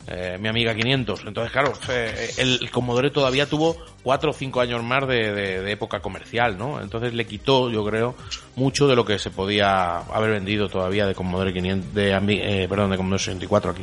Eh, 0.06 0.36
mi 0.40 0.48
amiga 0.48 0.74
500. 0.74 1.24
Entonces, 1.26 1.52
claro, 1.52 1.72
eh, 1.88 2.30
el, 2.38 2.70
Commodore 2.70 3.10
todavía 3.10 3.46
tuvo 3.46 3.76
cuatro 4.02 4.30
o 4.30 4.32
cinco 4.32 4.60
años 4.60 4.82
más 4.82 5.06
de, 5.08 5.32
de- 5.32 5.62
de 5.62 5.72
época 5.72 6.00
comercial, 6.00 6.58
¿no? 6.58 6.80
Entonces 6.80 7.14
le 7.14 7.26
quitó, 7.26 7.70
yo 7.70 7.84
creo, 7.84 8.14
mucho 8.56 8.86
de 8.86 8.96
lo 8.96 9.04
que 9.04 9.18
se 9.18 9.30
podía 9.30 9.98
haber 9.98 10.30
vendido 10.32 10.68
todavía 10.68 11.06
de 11.06 11.14
Commodore 11.14 11.52
500, 11.52 11.94
de, 11.94 12.12
eh, 12.12 12.66
perdón, 12.68 12.90
de 12.90 12.96
Commodore 12.96 13.18
64 13.22 13.70
aquí. 13.70 13.82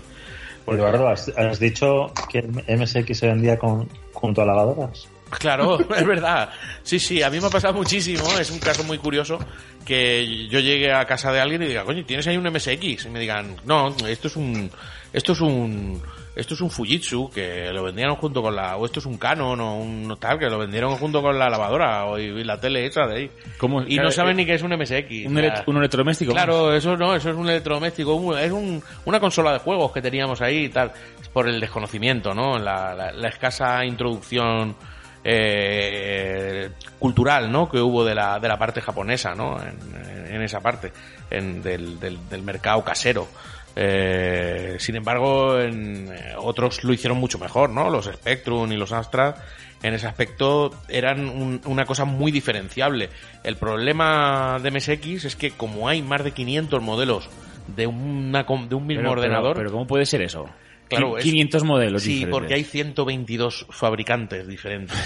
Eduardo, 0.67 1.07
¿has, 1.09 1.27
has 1.29 1.59
dicho 1.59 2.13
que 2.31 2.39
el 2.39 2.77
MSX 2.79 3.17
se 3.17 3.27
vendía 3.27 3.57
con, 3.57 3.89
junto 4.13 4.41
a 4.41 4.45
lavadoras? 4.45 5.07
Claro, 5.39 5.79
es 5.95 6.05
verdad. 6.05 6.49
Sí, 6.83 6.99
sí, 6.99 7.23
a 7.23 7.29
mí 7.29 7.39
me 7.39 7.47
ha 7.47 7.49
pasado 7.49 7.73
muchísimo. 7.73 8.23
Es 8.39 8.51
un 8.51 8.59
caso 8.59 8.83
muy 8.83 8.97
curioso 8.99 9.39
que 9.85 10.47
yo 10.49 10.59
llegue 10.59 10.93
a 10.93 11.05
casa 11.05 11.31
de 11.31 11.41
alguien 11.41 11.63
y 11.63 11.67
diga, 11.67 11.83
coño, 11.83 12.05
¿tienes 12.05 12.27
ahí 12.27 12.37
un 12.37 12.47
MSX? 12.49 13.05
Y 13.05 13.09
me 13.09 13.19
digan, 13.19 13.55
no, 13.65 13.93
esto 14.07 14.27
es 14.27 14.35
un, 14.35 14.69
esto 15.13 15.33
es 15.33 15.41
un, 15.41 16.01
esto 16.35 16.53
es 16.53 16.61
un 16.61 16.69
Fujitsu 16.69 17.29
que 17.29 17.69
lo 17.73 17.83
vendieron 17.83 18.15
junto 18.15 18.41
con 18.41 18.55
la, 18.55 18.77
o 18.77 18.85
esto 18.85 18.99
es 18.99 19.05
un 19.05 19.17
Canon 19.17 19.59
o 19.59 19.75
un 19.77 20.15
tal 20.19 20.39
que 20.39 20.49
lo 20.49 20.57
vendieron 20.57 20.95
junto 20.95 21.21
con 21.21 21.37
la 21.37 21.49
lavadora 21.49 22.05
o 22.05 22.17
y 22.17 22.43
la 22.43 22.59
tele 22.59 22.85
esa 22.85 23.05
de 23.07 23.15
ahí. 23.17 23.31
¿Cómo? 23.57 23.81
Y 23.81 23.95
Claro, 23.95 24.03
no 24.03 24.11
saben 24.11 24.31
eh, 24.33 24.35
ni 24.37 24.45
qué 24.45 24.53
es 24.53 24.61
un 24.63 24.71
MSX. 24.71 25.27
Un, 25.27 25.35
elect- 25.37 25.63
un 25.67 25.77
electrodoméstico. 25.77 26.31
Claro, 26.31 26.73
eso 26.73 26.95
no, 26.95 27.13
eso 27.15 27.29
es 27.29 27.35
un 27.35 27.49
electrodoméstico, 27.49 28.13
un- 28.15 28.37
es 28.37 28.51
un- 28.51 28.81
una 29.05 29.19
consola 29.19 29.53
de 29.53 29.59
juegos 29.59 29.91
que 29.91 30.01
teníamos 30.01 30.41
ahí 30.41 30.65
y 30.65 30.69
tal, 30.69 30.91
por 31.33 31.47
el 31.49 31.59
desconocimiento, 31.59 32.33
¿no? 32.33 32.57
La, 32.57 32.93
la- 32.95 33.11
la 33.11 33.27
escasa 33.27 33.83
introducción 33.85 34.75
eh, 35.23 36.69
cultural, 36.99 37.51
¿no? 37.51 37.69
Que 37.69 37.79
hubo 37.79 38.03
de 38.03 38.15
la, 38.15 38.39
de 38.39 38.47
la 38.47 38.57
parte 38.57 38.81
japonesa, 38.81 39.33
¿no? 39.35 39.57
En, 39.61 40.33
en 40.35 40.41
esa 40.41 40.59
parte, 40.61 40.91
en, 41.29 41.61
del, 41.61 41.99
del, 41.99 42.17
del 42.29 42.41
mercado 42.43 42.83
casero. 42.83 43.27
Eh, 43.75 44.75
sin 44.79 44.95
embargo, 44.95 45.59
en, 45.59 46.09
eh, 46.11 46.33
otros 46.37 46.83
lo 46.83 46.93
hicieron 46.93 47.17
mucho 47.17 47.39
mejor, 47.39 47.69
¿no? 47.69 47.89
Los 47.89 48.05
Spectrum 48.05 48.71
y 48.71 48.75
los 48.77 48.91
Astra, 48.91 49.35
en 49.81 49.93
ese 49.93 50.07
aspecto, 50.07 50.71
eran 50.89 51.27
un- 51.29 51.61
una 51.65 51.85
cosa 51.85 52.05
muy 52.05 52.31
diferenciable. 52.31 53.09
El 53.43 53.55
problema 53.55 54.59
de 54.61 54.69
MSX 54.71 55.25
es 55.25 55.35
que 55.35 55.51
como 55.51 55.87
hay 55.87 56.01
más 56.01 56.23
de 56.23 56.31
500 56.31 56.81
modelos 56.81 57.29
de, 57.67 57.87
una, 57.87 58.43
de 58.43 58.75
un 58.75 58.85
mismo 58.87 59.03
Pero- 59.03 59.11
ordenador, 59.11 59.55
Pero, 59.55 59.71
¿cómo 59.71 59.87
puede 59.87 60.05
ser 60.05 60.21
eso? 60.21 60.49
Claro, 60.89 61.13
Qui- 61.13 61.19
es- 61.19 61.23
500 61.23 61.63
modelos 61.63 62.01
Sí, 62.03 62.09
diferentes. 62.09 62.33
porque 62.37 62.53
hay 62.55 62.63
122 62.65 63.65
fabricantes 63.69 64.45
diferentes. 64.45 64.97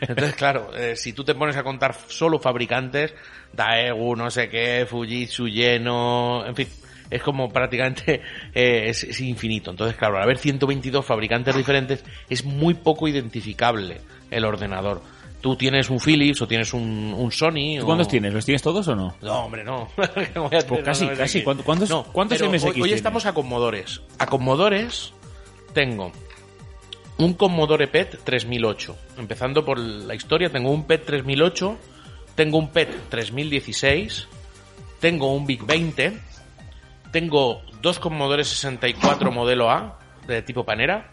Entonces, 0.00 0.36
claro, 0.36 0.70
eh, 0.76 0.94
si 0.94 1.12
tú 1.12 1.24
te 1.24 1.34
pones 1.34 1.56
a 1.56 1.64
contar 1.64 1.96
solo 2.06 2.38
fabricantes, 2.38 3.12
Daewoo, 3.52 4.14
no 4.14 4.30
sé 4.30 4.48
qué, 4.48 4.86
Fujitsu, 4.88 5.48
Lleno, 5.48 6.46
en 6.46 6.54
fin, 6.54 6.68
es 7.12 7.22
como 7.22 7.48
prácticamente 7.50 8.22
eh, 8.54 8.88
es, 8.88 9.04
es 9.04 9.20
infinito. 9.20 9.70
Entonces, 9.70 9.96
claro, 9.96 10.16
al 10.16 10.22
haber 10.24 10.38
122 10.38 11.04
fabricantes 11.04 11.56
diferentes, 11.56 12.04
es 12.28 12.44
muy 12.44 12.74
poco 12.74 13.06
identificable 13.08 14.00
el 14.30 14.44
ordenador. 14.44 15.02
Tú 15.40 15.56
tienes 15.56 15.90
un 15.90 15.98
Philips 15.98 16.40
o 16.42 16.46
tienes 16.46 16.72
un, 16.72 17.14
un 17.18 17.32
Sony. 17.32 17.76
¿Tú 17.78 17.82
o- 17.82 17.86
¿Cuántos 17.86 18.06
tienes? 18.08 18.32
¿Los 18.32 18.44
tienes 18.44 18.62
todos 18.62 18.86
o 18.88 18.94
no? 18.94 19.16
no, 19.20 19.44
hombre, 19.44 19.64
no. 19.64 19.88
¿Cómo 20.34 20.48
voy 20.50 20.58
a 20.58 20.66
Pues 20.66 20.84
casi, 20.84 21.06
casi. 21.08 21.42
¿Cuántos- 21.42 21.90
No, 21.90 22.04
cuántos 22.04 22.40
MSX 22.40 22.80
Hoy, 22.80 22.92
estamos 22.92 23.26
a 23.26 23.34
Commodores. 23.34 24.00
A 24.18 24.26
Commodores 24.26 25.12
tengo 25.74 26.12
un 27.18 27.34
Commodore 27.34 27.88
PET 27.88 28.20
3008. 28.22 28.96
Empezando 29.18 29.64
por 29.64 29.78
la 29.80 30.14
historia, 30.14 30.48
tengo 30.48 30.70
un 30.70 30.86
PET 30.86 31.06
3008, 31.06 31.76
tengo 32.36 32.58
un 32.58 32.68
PET 32.70 33.08
3016, 33.10 34.28
tengo 35.00 35.34
un 35.34 35.44
Big 35.46 35.64
20, 35.64 36.18
tengo 37.12 37.62
dos 37.80 37.98
Commodore 38.00 38.42
64 38.44 39.30
modelo 39.30 39.70
A 39.70 39.98
de 40.26 40.42
tipo 40.42 40.64
panera, 40.64 41.10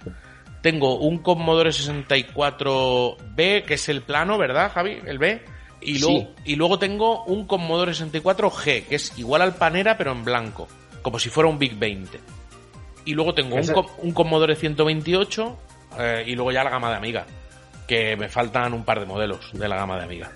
tengo 0.61 0.95
un 0.97 1.19
Commodore 1.19 1.69
64B, 1.71 3.63
que 3.65 3.73
es 3.75 3.89
el 3.89 4.01
plano, 4.01 4.37
¿verdad, 4.37 4.71
Javi? 4.73 4.99
El 5.05 5.17
B. 5.19 5.43
Y 5.81 5.99
luego, 5.99 6.33
y 6.43 6.55
luego 6.57 6.77
tengo 6.79 7.23
un 7.25 7.45
Commodore 7.47 7.93
64G, 7.93 8.85
que 8.85 8.95
es 8.95 9.17
igual 9.17 9.41
al 9.41 9.55
panera, 9.55 9.97
pero 9.97 10.11
en 10.11 10.25
blanco, 10.25 10.67
como 11.01 11.19
si 11.19 11.29
fuera 11.29 11.49
un 11.49 11.57
Big 11.57 11.77
20. 11.77 12.19
Y 13.05 13.13
luego 13.13 13.33
tengo 13.33 13.55
un, 13.55 13.61
Ese- 13.61 13.73
Com- 13.73 13.87
un 13.99 14.11
Commodore 14.11 14.55
128 14.55 15.57
eh, 15.99 16.23
y 16.27 16.35
luego 16.35 16.51
ya 16.51 16.63
la 16.65 16.69
gama 16.69 16.89
de 16.89 16.97
Amiga, 16.97 17.25
que 17.87 18.17
me 18.17 18.27
faltan 18.27 18.73
un 18.73 18.83
par 18.83 18.99
de 18.99 19.05
modelos 19.05 19.51
de 19.53 19.67
la 19.69 19.77
gama 19.77 19.97
de 19.97 20.03
Amiga. 20.03 20.31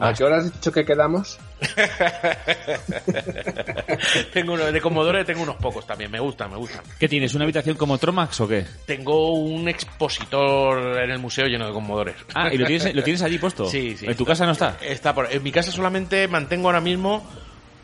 ¿A 0.00 0.14
qué 0.14 0.24
hora 0.24 0.38
has 0.38 0.52
dicho 0.52 0.72
que 0.72 0.84
quedamos? 0.84 1.38
tengo 4.32 4.54
uno, 4.54 4.72
de 4.72 4.80
Commodore 4.80 5.24
tengo 5.24 5.42
unos 5.42 5.56
pocos 5.56 5.86
también, 5.86 6.10
me 6.10 6.20
gustan, 6.20 6.50
me 6.50 6.56
gustan. 6.56 6.82
¿Qué 6.98 7.08
tienes? 7.08 7.34
¿Una 7.34 7.44
habitación 7.44 7.76
como 7.76 7.98
Tromax 7.98 8.40
o 8.40 8.48
qué? 8.48 8.64
Tengo 8.86 9.34
un 9.34 9.68
expositor 9.68 11.02
en 11.02 11.10
el 11.10 11.18
museo 11.18 11.46
lleno 11.46 11.66
de 11.66 11.72
Commodores. 11.72 12.16
Ah, 12.34 12.52
¿y 12.52 12.58
lo 12.58 12.66
tienes, 12.66 12.94
lo 12.94 13.02
tienes 13.02 13.22
allí 13.22 13.38
puesto? 13.38 13.66
Sí, 13.66 13.96
sí. 13.96 14.06
¿En 14.06 14.16
tu 14.16 14.24
casa 14.24 14.46
no 14.46 14.52
está? 14.52 14.78
Está 14.80 15.14
por, 15.14 15.30
en 15.30 15.42
mi 15.42 15.52
casa 15.52 15.70
solamente 15.70 16.28
mantengo 16.28 16.68
ahora 16.68 16.80
mismo 16.80 17.28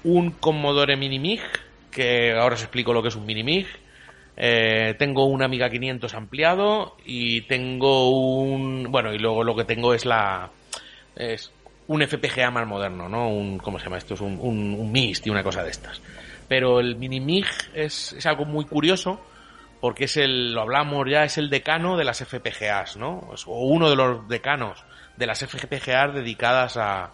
un 0.04 0.30
Commodore 0.30 0.96
Mini 0.96 1.18
MIG, 1.18 1.40
que 1.90 2.32
ahora 2.32 2.54
os 2.54 2.62
explico 2.62 2.92
lo 2.92 3.02
que 3.02 3.08
es 3.08 3.16
un 3.16 3.26
Mini 3.26 3.42
MIG. 3.42 3.66
Eh, 4.38 4.94
tengo 4.98 5.24
un 5.24 5.42
Amiga 5.42 5.70
500 5.70 6.14
ampliado 6.14 6.96
y 7.04 7.42
tengo 7.42 8.10
un... 8.10 8.86
Bueno, 8.90 9.14
y 9.14 9.18
luego 9.18 9.44
lo 9.44 9.56
que 9.56 9.64
tengo 9.64 9.94
es 9.94 10.04
la... 10.04 10.50
Es 11.16 11.50
un 11.88 12.02
FPGA 12.02 12.50
más 12.50 12.66
moderno, 12.66 13.08
¿no? 13.08 13.28
Un, 13.28 13.58
¿Cómo 13.58 13.78
se 13.78 13.84
llama 13.84 13.98
esto? 13.98 14.14
Es 14.14 14.20
un, 14.20 14.38
un, 14.40 14.74
un 14.74 14.92
MIST 14.92 15.26
y 15.26 15.30
una 15.30 15.42
cosa 15.42 15.62
de 15.62 15.70
estas. 15.70 16.00
Pero 16.48 16.80
el 16.80 16.96
Mini 16.96 17.20
MIG 17.20 17.46
es, 17.74 18.12
es 18.12 18.26
algo 18.26 18.44
muy 18.44 18.64
curioso 18.64 19.20
porque 19.80 20.04
es 20.04 20.16
el, 20.16 20.52
lo 20.52 20.62
hablamos 20.62 21.06
ya, 21.08 21.24
es 21.24 21.38
el 21.38 21.50
decano 21.50 21.96
de 21.96 22.04
las 22.04 22.24
FPGAs, 22.24 22.96
¿no? 22.96 23.30
O 23.46 23.66
uno 23.66 23.90
de 23.90 23.96
los 23.96 24.28
decanos 24.28 24.84
de 25.16 25.26
las 25.26 25.44
FPGAs 25.44 26.14
dedicadas 26.14 26.76
a, 26.76 27.12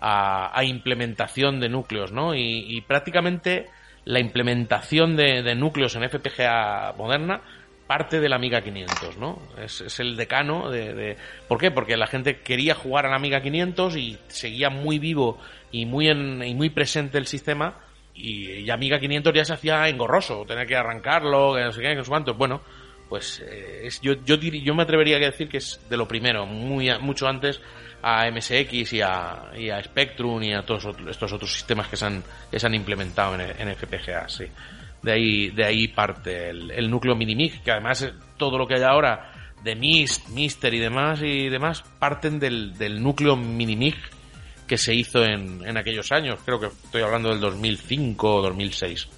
a, 0.00 0.58
a 0.58 0.64
implementación 0.64 1.60
de 1.60 1.68
núcleos, 1.68 2.12
¿no? 2.12 2.34
Y, 2.34 2.76
y 2.76 2.80
prácticamente 2.82 3.68
la 4.04 4.18
implementación 4.18 5.16
de, 5.16 5.42
de 5.42 5.54
núcleos 5.54 5.94
en 5.94 6.08
FPGA 6.08 6.94
moderna 6.96 7.40
parte 7.92 8.20
de 8.20 8.28
la 8.30 8.36
Amiga 8.36 8.62
500, 8.62 9.18
¿no? 9.18 9.38
Es, 9.62 10.00
el 10.00 10.16
decano 10.16 10.70
de, 10.70 11.18
¿Por 11.46 11.58
qué? 11.58 11.70
Porque 11.70 11.94
la 11.98 12.06
gente 12.06 12.40
quería 12.40 12.74
jugar 12.74 13.04
a 13.04 13.10
la 13.10 13.16
Amiga 13.16 13.42
500 13.42 13.96
y 13.96 14.18
seguía 14.28 14.70
muy 14.70 14.98
vivo 14.98 15.38
y 15.70 15.84
muy, 15.84 16.08
y 16.08 16.54
muy 16.54 16.70
presente 16.70 17.18
el 17.18 17.26
sistema 17.26 17.80
y, 18.14 18.50
y 18.60 18.70
Amiga 18.70 18.98
500 18.98 19.34
ya 19.34 19.44
se 19.44 19.52
hacía 19.52 19.86
engorroso, 19.90 20.46
tener 20.46 20.66
que 20.66 20.74
arrancarlo, 20.74 21.54
que 21.54 21.64
no 21.64 21.72
sé 21.72 21.82
qué, 21.82 21.88
que 21.88 21.96
no 21.96 22.04
sé 22.04 22.08
cuánto. 22.08 22.32
Bueno, 22.32 22.62
pues 23.10 23.44
eh, 23.46 23.90
yo, 24.00 24.14
yo, 24.24 24.74
me 24.74 24.84
atrevería 24.84 25.18
a 25.18 25.20
decir 25.20 25.50
que 25.50 25.58
es 25.58 25.78
de 25.90 25.98
lo 25.98 26.08
primero, 26.08 26.46
muy 26.46 26.88
mucho 26.98 27.28
antes 27.28 27.60
a 28.00 28.30
MSX 28.30 28.90
y 28.94 29.02
a, 29.02 29.52
Spectrum 29.84 30.42
y 30.42 30.54
a 30.54 30.62
todos 30.62 30.96
estos 31.10 31.30
otros 31.30 31.52
sistemas 31.52 31.88
que 31.88 31.98
se 31.98 32.06
han, 32.06 32.24
que 32.50 32.58
se 32.58 32.66
han 32.66 32.74
implementado 32.74 33.34
en, 33.34 33.42
en 33.42 33.76
FPGA, 33.76 34.30
sí. 34.30 34.46
De 35.02 35.12
ahí, 35.12 35.50
de 35.50 35.64
ahí 35.64 35.88
parte 35.88 36.50
el, 36.50 36.70
el 36.70 36.90
núcleo 36.90 37.16
Minimig, 37.16 37.62
que 37.62 37.72
además 37.72 38.02
eh, 38.02 38.12
todo 38.36 38.56
lo 38.58 38.66
que 38.66 38.74
hay 38.76 38.82
ahora 38.82 39.32
de 39.64 39.74
Mist, 39.76 40.28
Mister 40.28 40.72
y 40.74 40.78
demás 40.78 41.20
y 41.22 41.48
demás 41.48 41.82
parten 41.98 42.38
del, 42.38 42.76
del 42.78 43.02
núcleo 43.02 43.36
Minimig 43.36 43.96
que 44.66 44.78
se 44.78 44.94
hizo 44.94 45.24
en, 45.24 45.66
en 45.66 45.76
aquellos 45.76 46.10
años. 46.12 46.38
Creo 46.44 46.58
que 46.60 46.66
estoy 46.66 47.02
hablando 47.02 47.30
del 47.30 47.40
2005 47.40 48.34
o 48.36 48.42
2006 48.42 49.08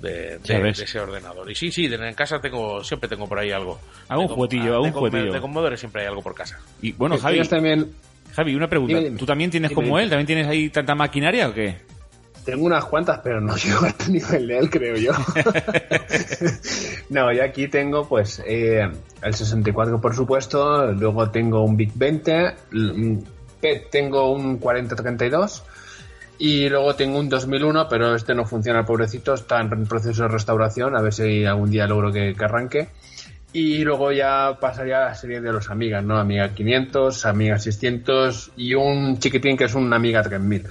de, 0.00 0.38
de, 0.38 0.62
de 0.62 0.70
ese 0.70 0.98
ordenador. 0.98 1.50
Y 1.50 1.54
sí, 1.54 1.70
sí, 1.70 1.86
en 1.86 2.14
casa 2.14 2.40
tengo 2.40 2.82
siempre 2.82 3.08
tengo 3.08 3.28
por 3.28 3.38
ahí 3.38 3.50
algo. 3.50 3.80
Algún 4.08 4.26
De 4.26 4.28
com- 4.28 4.36
juguetillo, 4.36 4.80
com- 4.80 4.92
juguetillo. 4.92 5.32
De 5.32 5.40
Commodore 5.40 5.76
siempre 5.76 6.02
hay 6.02 6.08
algo 6.08 6.22
por 6.22 6.34
casa. 6.34 6.58
Y 6.82 6.92
bueno, 6.92 7.16
Javi, 7.18 7.40
también 7.48 7.90
Javi, 8.34 8.54
una 8.54 8.68
pregunta. 8.68 8.94
Dime, 8.94 9.04
dime. 9.08 9.18
¿Tú 9.18 9.26
también 9.26 9.50
tienes 9.50 9.70
Dime, 9.70 9.74
como 9.76 9.88
dime. 9.88 10.02
él? 10.02 10.08
¿También 10.10 10.26
tienes 10.26 10.46
ahí 10.48 10.70
tanta 10.70 10.94
maquinaria 10.94 11.48
o 11.48 11.54
qué? 11.54 11.76
Tengo 12.44 12.64
unas 12.66 12.84
cuantas, 12.86 13.20
pero 13.22 13.40
no 13.40 13.54
llego 13.56 13.80
al 13.86 14.12
nivel 14.12 14.46
de 14.46 14.58
él, 14.58 14.70
creo 14.70 14.96
yo. 14.96 15.12
no, 17.10 17.32
y 17.32 17.40
aquí 17.40 17.68
tengo, 17.68 18.08
pues, 18.08 18.42
eh, 18.46 18.88
el 19.22 19.34
64, 19.34 20.00
por 20.00 20.14
supuesto. 20.14 20.86
Luego 20.92 21.30
tengo 21.30 21.62
un 21.64 21.76
Big 21.76 21.92
20. 21.94 22.32
l- 22.72 22.92
un 22.92 23.24
PET 23.60 23.90
tengo 23.90 24.32
un 24.32 24.58
4032. 24.58 25.62
Y 26.38 26.68
luego 26.70 26.94
tengo 26.94 27.18
un 27.18 27.28
2001, 27.28 27.86
pero 27.88 28.14
este 28.14 28.34
no 28.34 28.46
funciona, 28.46 28.84
pobrecito. 28.86 29.34
Está 29.34 29.60
en 29.60 29.86
proceso 29.86 30.22
de 30.22 30.28
restauración. 30.28 30.96
A 30.96 31.02
ver 31.02 31.12
si 31.12 31.44
algún 31.44 31.70
día 31.70 31.86
logro 31.86 32.10
que, 32.10 32.34
que 32.34 32.44
arranque. 32.44 32.88
Y 33.52 33.82
luego 33.84 34.12
ya 34.12 34.56
pasaría 34.60 34.98
a 34.98 35.04
la 35.06 35.14
serie 35.14 35.40
de 35.40 35.52
los 35.52 35.70
Amigas, 35.70 36.04
¿no? 36.04 36.16
Amiga 36.18 36.54
500, 36.54 37.26
Amiga 37.26 37.58
600 37.58 38.52
y 38.56 38.74
un 38.74 39.18
chiquitín 39.18 39.56
que 39.56 39.64
es 39.64 39.74
un 39.74 39.92
Amiga 39.92 40.22
3000. 40.22 40.66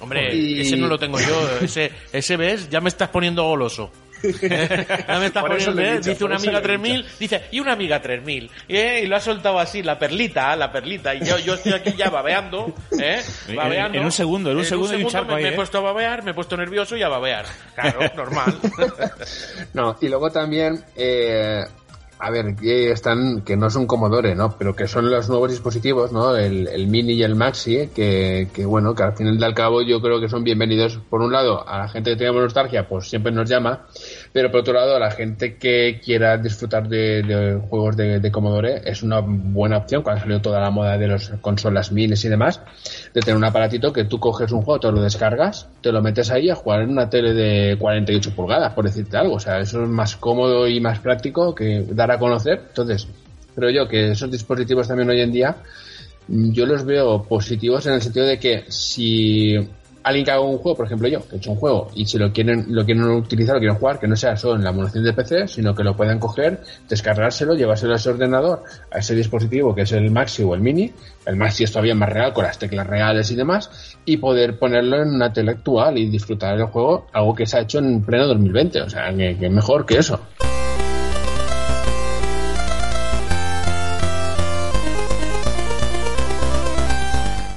Hombre, 0.00 0.34
Y- 0.34 0.60
ese 0.60 0.76
no 0.76 0.86
lo 0.86 0.98
tengo 0.98 1.18
yo. 1.20 1.58
Ese, 1.60 1.90
ese 2.12 2.36
ves, 2.36 2.68
ya 2.70 2.80
me 2.80 2.88
estás 2.88 3.08
poniendo 3.08 3.44
goloso. 3.44 3.90
Ya 4.20 5.18
me 5.20 5.26
está 5.26 5.42
Por 5.42 5.52
eso 5.56 5.70
poniendo, 5.70 5.80
¿eh? 5.80 5.98
dicho, 5.98 6.10
dice 6.10 6.24
una 6.24 6.34
amiga 6.36 6.52
lo 6.54 6.58
he 6.58 6.62
3000, 6.62 7.06
dice, 7.20 7.42
y 7.52 7.60
una 7.60 7.72
amiga 7.74 8.02
3000. 8.02 8.50
¿eh? 8.68 9.00
Y 9.04 9.06
lo 9.06 9.14
ha 9.14 9.20
soltado 9.20 9.60
así, 9.60 9.80
la 9.84 9.96
perlita, 9.96 10.56
la 10.56 10.72
perlita. 10.72 11.14
Y 11.14 11.24
yo, 11.24 11.38
yo 11.38 11.54
estoy 11.54 11.72
aquí 11.72 11.94
ya 11.96 12.10
babeando, 12.10 12.74
¿eh? 13.00 13.22
En- 13.48 13.54
Babeando. 13.54 13.96
en 13.96 14.04
un 14.04 14.10
segundo, 14.10 14.50
en 14.50 14.56
un 14.56 14.64
segundo 14.64 14.94
hay 14.96 15.04
un 15.04 15.08
charco 15.08 15.28
me, 15.30 15.36
ahí, 15.36 15.42
me 15.44 15.48
he 15.50 15.52
¿eh? 15.52 15.56
puesto 15.56 15.78
a 15.78 15.82
babear, 15.82 16.24
me 16.24 16.32
he 16.32 16.34
puesto 16.34 16.56
nervioso 16.56 16.96
y 16.96 17.02
a 17.04 17.08
babear. 17.08 17.46
Claro, 17.76 18.00
normal. 18.16 18.58
No, 19.72 19.96
y 20.00 20.08
luego 20.08 20.30
también, 20.32 20.84
eh, 20.96 21.64
a 22.18 22.30
ver, 22.30 22.56
que 22.56 22.90
están, 22.90 23.42
que 23.42 23.56
no 23.56 23.70
son 23.70 23.86
Commodore, 23.86 24.34
¿no? 24.34 24.56
Pero 24.58 24.74
que 24.74 24.88
son 24.88 25.10
los 25.10 25.28
nuevos 25.28 25.50
dispositivos, 25.50 26.12
¿no? 26.12 26.36
El, 26.36 26.66
el 26.66 26.88
Mini 26.88 27.12
y 27.12 27.22
el 27.22 27.34
Maxi, 27.34 27.88
que, 27.94 28.48
que 28.52 28.66
bueno, 28.66 28.94
que 28.94 29.04
al 29.04 29.16
final 29.16 29.38
del 29.38 29.54
cabo 29.54 29.82
yo 29.82 30.00
creo 30.00 30.20
que 30.20 30.28
son 30.28 30.42
bienvenidos. 30.42 30.98
Por 31.08 31.20
un 31.20 31.32
lado, 31.32 31.66
a 31.68 31.78
la 31.78 31.88
gente 31.88 32.10
que 32.10 32.16
tenemos 32.16 32.42
nostalgia, 32.42 32.88
pues 32.88 33.08
siempre 33.08 33.30
nos 33.30 33.48
llama, 33.48 33.86
pero 34.32 34.50
por 34.50 34.60
otro 34.60 34.74
lado, 34.74 34.96
a 34.96 34.98
la 34.98 35.10
gente 35.10 35.56
que 35.56 36.00
quiera 36.04 36.36
disfrutar 36.36 36.88
de, 36.88 37.60
juegos 37.68 37.96
de, 37.96 38.18
de 38.18 38.32
Commodore, 38.32 38.82
es 38.84 39.02
una 39.02 39.20
buena 39.20 39.78
opción 39.78 40.02
cuando 40.02 40.22
salió 40.22 40.40
toda 40.40 40.60
la 40.60 40.70
moda 40.70 40.98
de 40.98 41.06
las 41.06 41.28
consolas 41.40 41.92
minis 41.92 42.24
y 42.24 42.28
demás, 42.28 42.60
de 43.14 43.20
tener 43.20 43.36
un 43.36 43.44
aparatito 43.44 43.92
que 43.92 44.04
tú 44.04 44.18
coges 44.18 44.50
un 44.52 44.62
juego, 44.62 44.80
te 44.80 44.90
lo 44.90 45.00
descargas, 45.00 45.68
te 45.80 45.92
lo 45.92 46.02
metes 46.02 46.30
ahí 46.30 46.50
a 46.50 46.54
jugar 46.54 46.82
en 46.82 46.90
una 46.90 47.08
tele 47.08 47.32
de 47.32 47.76
48 47.78 48.34
pulgadas, 48.34 48.72
por 48.74 48.84
decirte 48.84 49.16
algo. 49.16 49.34
O 49.34 49.40
sea, 49.40 49.60
eso 49.60 49.82
es 49.82 49.88
más 49.88 50.16
cómodo 50.16 50.66
y 50.66 50.80
más 50.80 50.98
práctico 50.98 51.54
que 51.54 51.84
dar 51.90 52.07
a 52.10 52.18
conocer. 52.18 52.62
Entonces, 52.68 53.06
creo 53.54 53.70
yo 53.70 53.88
que 53.88 54.12
esos 54.12 54.30
dispositivos 54.30 54.88
también 54.88 55.10
hoy 55.10 55.20
en 55.20 55.32
día, 55.32 55.56
mm, 56.28 56.52
yo 56.52 56.66
los 56.66 56.84
veo 56.84 57.22
positivos 57.22 57.86
en 57.86 57.94
el 57.94 58.02
sentido 58.02 58.26
de 58.26 58.38
que 58.38 58.64
si 58.68 59.56
alguien 60.08 60.24
que 60.24 60.30
haga 60.30 60.40
un 60.40 60.58
juego, 60.58 60.76
por 60.76 60.86
ejemplo 60.86 61.08
yo, 61.08 61.26
que 61.28 61.36
he 61.36 61.38
hecho 61.38 61.50
un 61.50 61.56
juego, 61.56 61.90
y 61.94 62.06
si 62.06 62.18
lo 62.18 62.32
quieren, 62.32 62.66
lo 62.68 62.84
quieren 62.84 63.04
utilizar, 63.04 63.54
lo 63.54 63.60
quieren 63.60 63.76
jugar, 63.76 63.98
que 63.98 64.08
no 64.08 64.16
sea 64.16 64.36
solo 64.36 64.56
en 64.56 64.64
la 64.64 64.70
emulación 64.70 65.04
de 65.04 65.12
PC, 65.12 65.48
sino 65.48 65.74
que 65.74 65.84
lo 65.84 65.94
puedan 65.94 66.18
coger, 66.18 66.60
descargárselo, 66.88 67.54
llevárselo 67.54 67.92
a 67.92 67.96
ese 67.96 68.10
ordenador, 68.10 68.62
a 68.90 68.98
ese 68.98 69.14
dispositivo 69.14 69.74
que 69.74 69.82
es 69.82 69.92
el 69.92 70.10
Maxi 70.10 70.42
o 70.42 70.54
el 70.54 70.60
Mini, 70.60 70.92
el 71.26 71.36
Maxi 71.36 71.64
es 71.64 71.72
todavía 71.72 71.94
más 71.94 72.08
real, 72.08 72.32
con 72.32 72.44
las 72.44 72.58
teclas 72.58 72.86
reales 72.86 73.30
y 73.30 73.36
demás, 73.36 73.96
y 74.04 74.16
poder 74.16 74.58
ponerlo 74.58 75.02
en 75.02 75.10
una 75.10 75.32
tele 75.32 75.52
actual 75.52 75.98
y 75.98 76.08
disfrutar 76.08 76.56
del 76.56 76.66
juego, 76.66 77.06
algo 77.12 77.34
que 77.34 77.46
se 77.46 77.58
ha 77.58 77.60
hecho 77.60 77.78
en 77.78 78.02
pleno 78.02 78.26
2020, 78.28 78.82
o 78.82 78.90
sea, 78.90 79.14
que, 79.14 79.36
que 79.36 79.50
mejor 79.50 79.84
que 79.84 79.98
eso. 79.98 80.20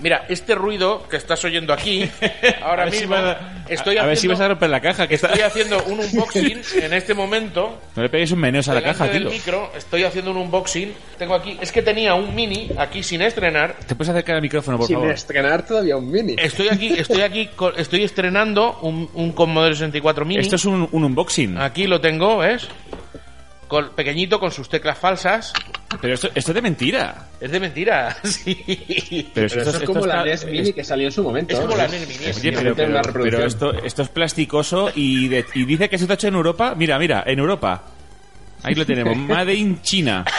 Mira, 0.01 0.25
este 0.29 0.55
ruido 0.55 1.07
que 1.07 1.17
estás 1.17 1.43
oyendo 1.45 1.73
aquí, 1.73 2.09
ahora 2.63 2.83
A 2.83 2.85
ver 2.85 2.93
si 2.95 2.99
mismo, 3.01 3.15
vas 3.15 3.23
a- 3.37 3.63
estoy 3.69 3.97
a 3.97 4.05
ver 4.05 4.17
si 4.17 4.21
haciendo- 4.27 4.33
vas 4.33 4.41
a 4.41 4.47
romper 4.49 4.69
la 4.69 4.79
caja. 4.81 5.07
Que 5.07 5.15
está... 5.15 5.27
Estoy 5.27 5.41
haciendo 5.43 5.83
un 5.83 5.99
unboxing 5.99 6.61
en 6.81 6.93
este 6.93 7.13
momento. 7.13 7.79
No 7.95 8.01
le 8.03 8.09
pegues 8.09 8.31
un 8.31 8.39
meneos 8.39 8.67
a 8.69 8.73
la 8.73 8.81
caja, 8.81 9.07
del 9.07 9.23
tío. 9.23 9.31
micro, 9.31 9.71
estoy 9.77 10.03
haciendo 10.03 10.31
un 10.31 10.37
unboxing. 10.37 10.93
Tengo 11.17 11.35
aquí, 11.35 11.57
es 11.61 11.71
que 11.71 11.81
tenía 11.81 12.15
un 12.15 12.33
mini 12.33 12.69
aquí 12.77 13.03
sin 13.03 13.21
estrenar. 13.21 13.75
¿Te 13.85 13.95
puedes 13.95 14.09
acercar 14.09 14.37
al 14.37 14.41
micrófono, 14.41 14.77
por 14.77 14.87
Sin 14.87 14.95
favor? 14.95 15.11
estrenar 15.11 15.65
todavía 15.65 15.97
un 15.97 16.09
Mini. 16.11 16.35
Estoy 16.37 16.69
aquí, 16.69 16.93
estoy 16.97 17.21
aquí, 17.21 17.49
estoy 17.77 18.03
estrenando 18.03 18.79
un, 18.81 19.09
un 19.13 19.31
Commodore 19.33 19.75
64 19.75 20.25
mini. 20.25 20.39
Esto 20.41 20.55
es 20.55 20.65
un, 20.65 20.87
un 20.91 21.03
unboxing. 21.03 21.57
Aquí 21.59 21.85
lo 21.85 22.01
tengo, 22.01 22.37
¿ves? 22.39 22.67
Con, 23.67 23.91
pequeñito 23.91 24.39
con 24.39 24.51
sus 24.51 24.67
teclas 24.67 24.97
falsas. 24.97 25.53
Pero 25.99 26.13
esto, 26.13 26.29
esto 26.33 26.51
es 26.51 26.55
de 26.55 26.61
mentira. 26.61 27.27
Es 27.39 27.51
de 27.51 27.59
mentira, 27.59 28.15
sí. 28.23 28.55
Pero, 28.65 29.29
Pero 29.33 29.45
esto, 29.47 29.59
eso 29.61 29.77
es 29.77 29.83
como 29.83 30.05
la 30.05 30.23
está- 30.23 30.45
NES 30.45 30.45
Mini 30.45 30.73
que 30.73 30.83
salió 30.83 31.07
en 31.07 31.11
su 31.11 31.23
momento. 31.23 31.53
Es 31.55 31.59
como 31.59 31.75
la 31.75 31.85
Es- 31.85 31.91
NES 31.91 32.07
Mini. 32.43 32.57
Oye, 32.57 32.73
pero, 32.75 33.45
esto, 33.45 33.73
esto 33.73 34.01
es 34.03 34.09
plasticoso 34.09 34.91
y, 34.95 35.27
de- 35.27 35.45
y 35.55 35.65
dice 35.65 35.89
que 35.89 35.97
se 35.97 36.03
está 36.05 36.13
hecho 36.13 36.27
en 36.27 36.35
Europa. 36.35 36.75
Mira, 36.77 36.97
mira, 36.99 37.23
en 37.25 37.39
Europa. 37.39 37.83
Ahí 38.63 38.75
lo 38.75 38.85
tenemos, 38.85 39.17
Made 39.27 39.53
in 39.55 39.81
China. 39.81 40.23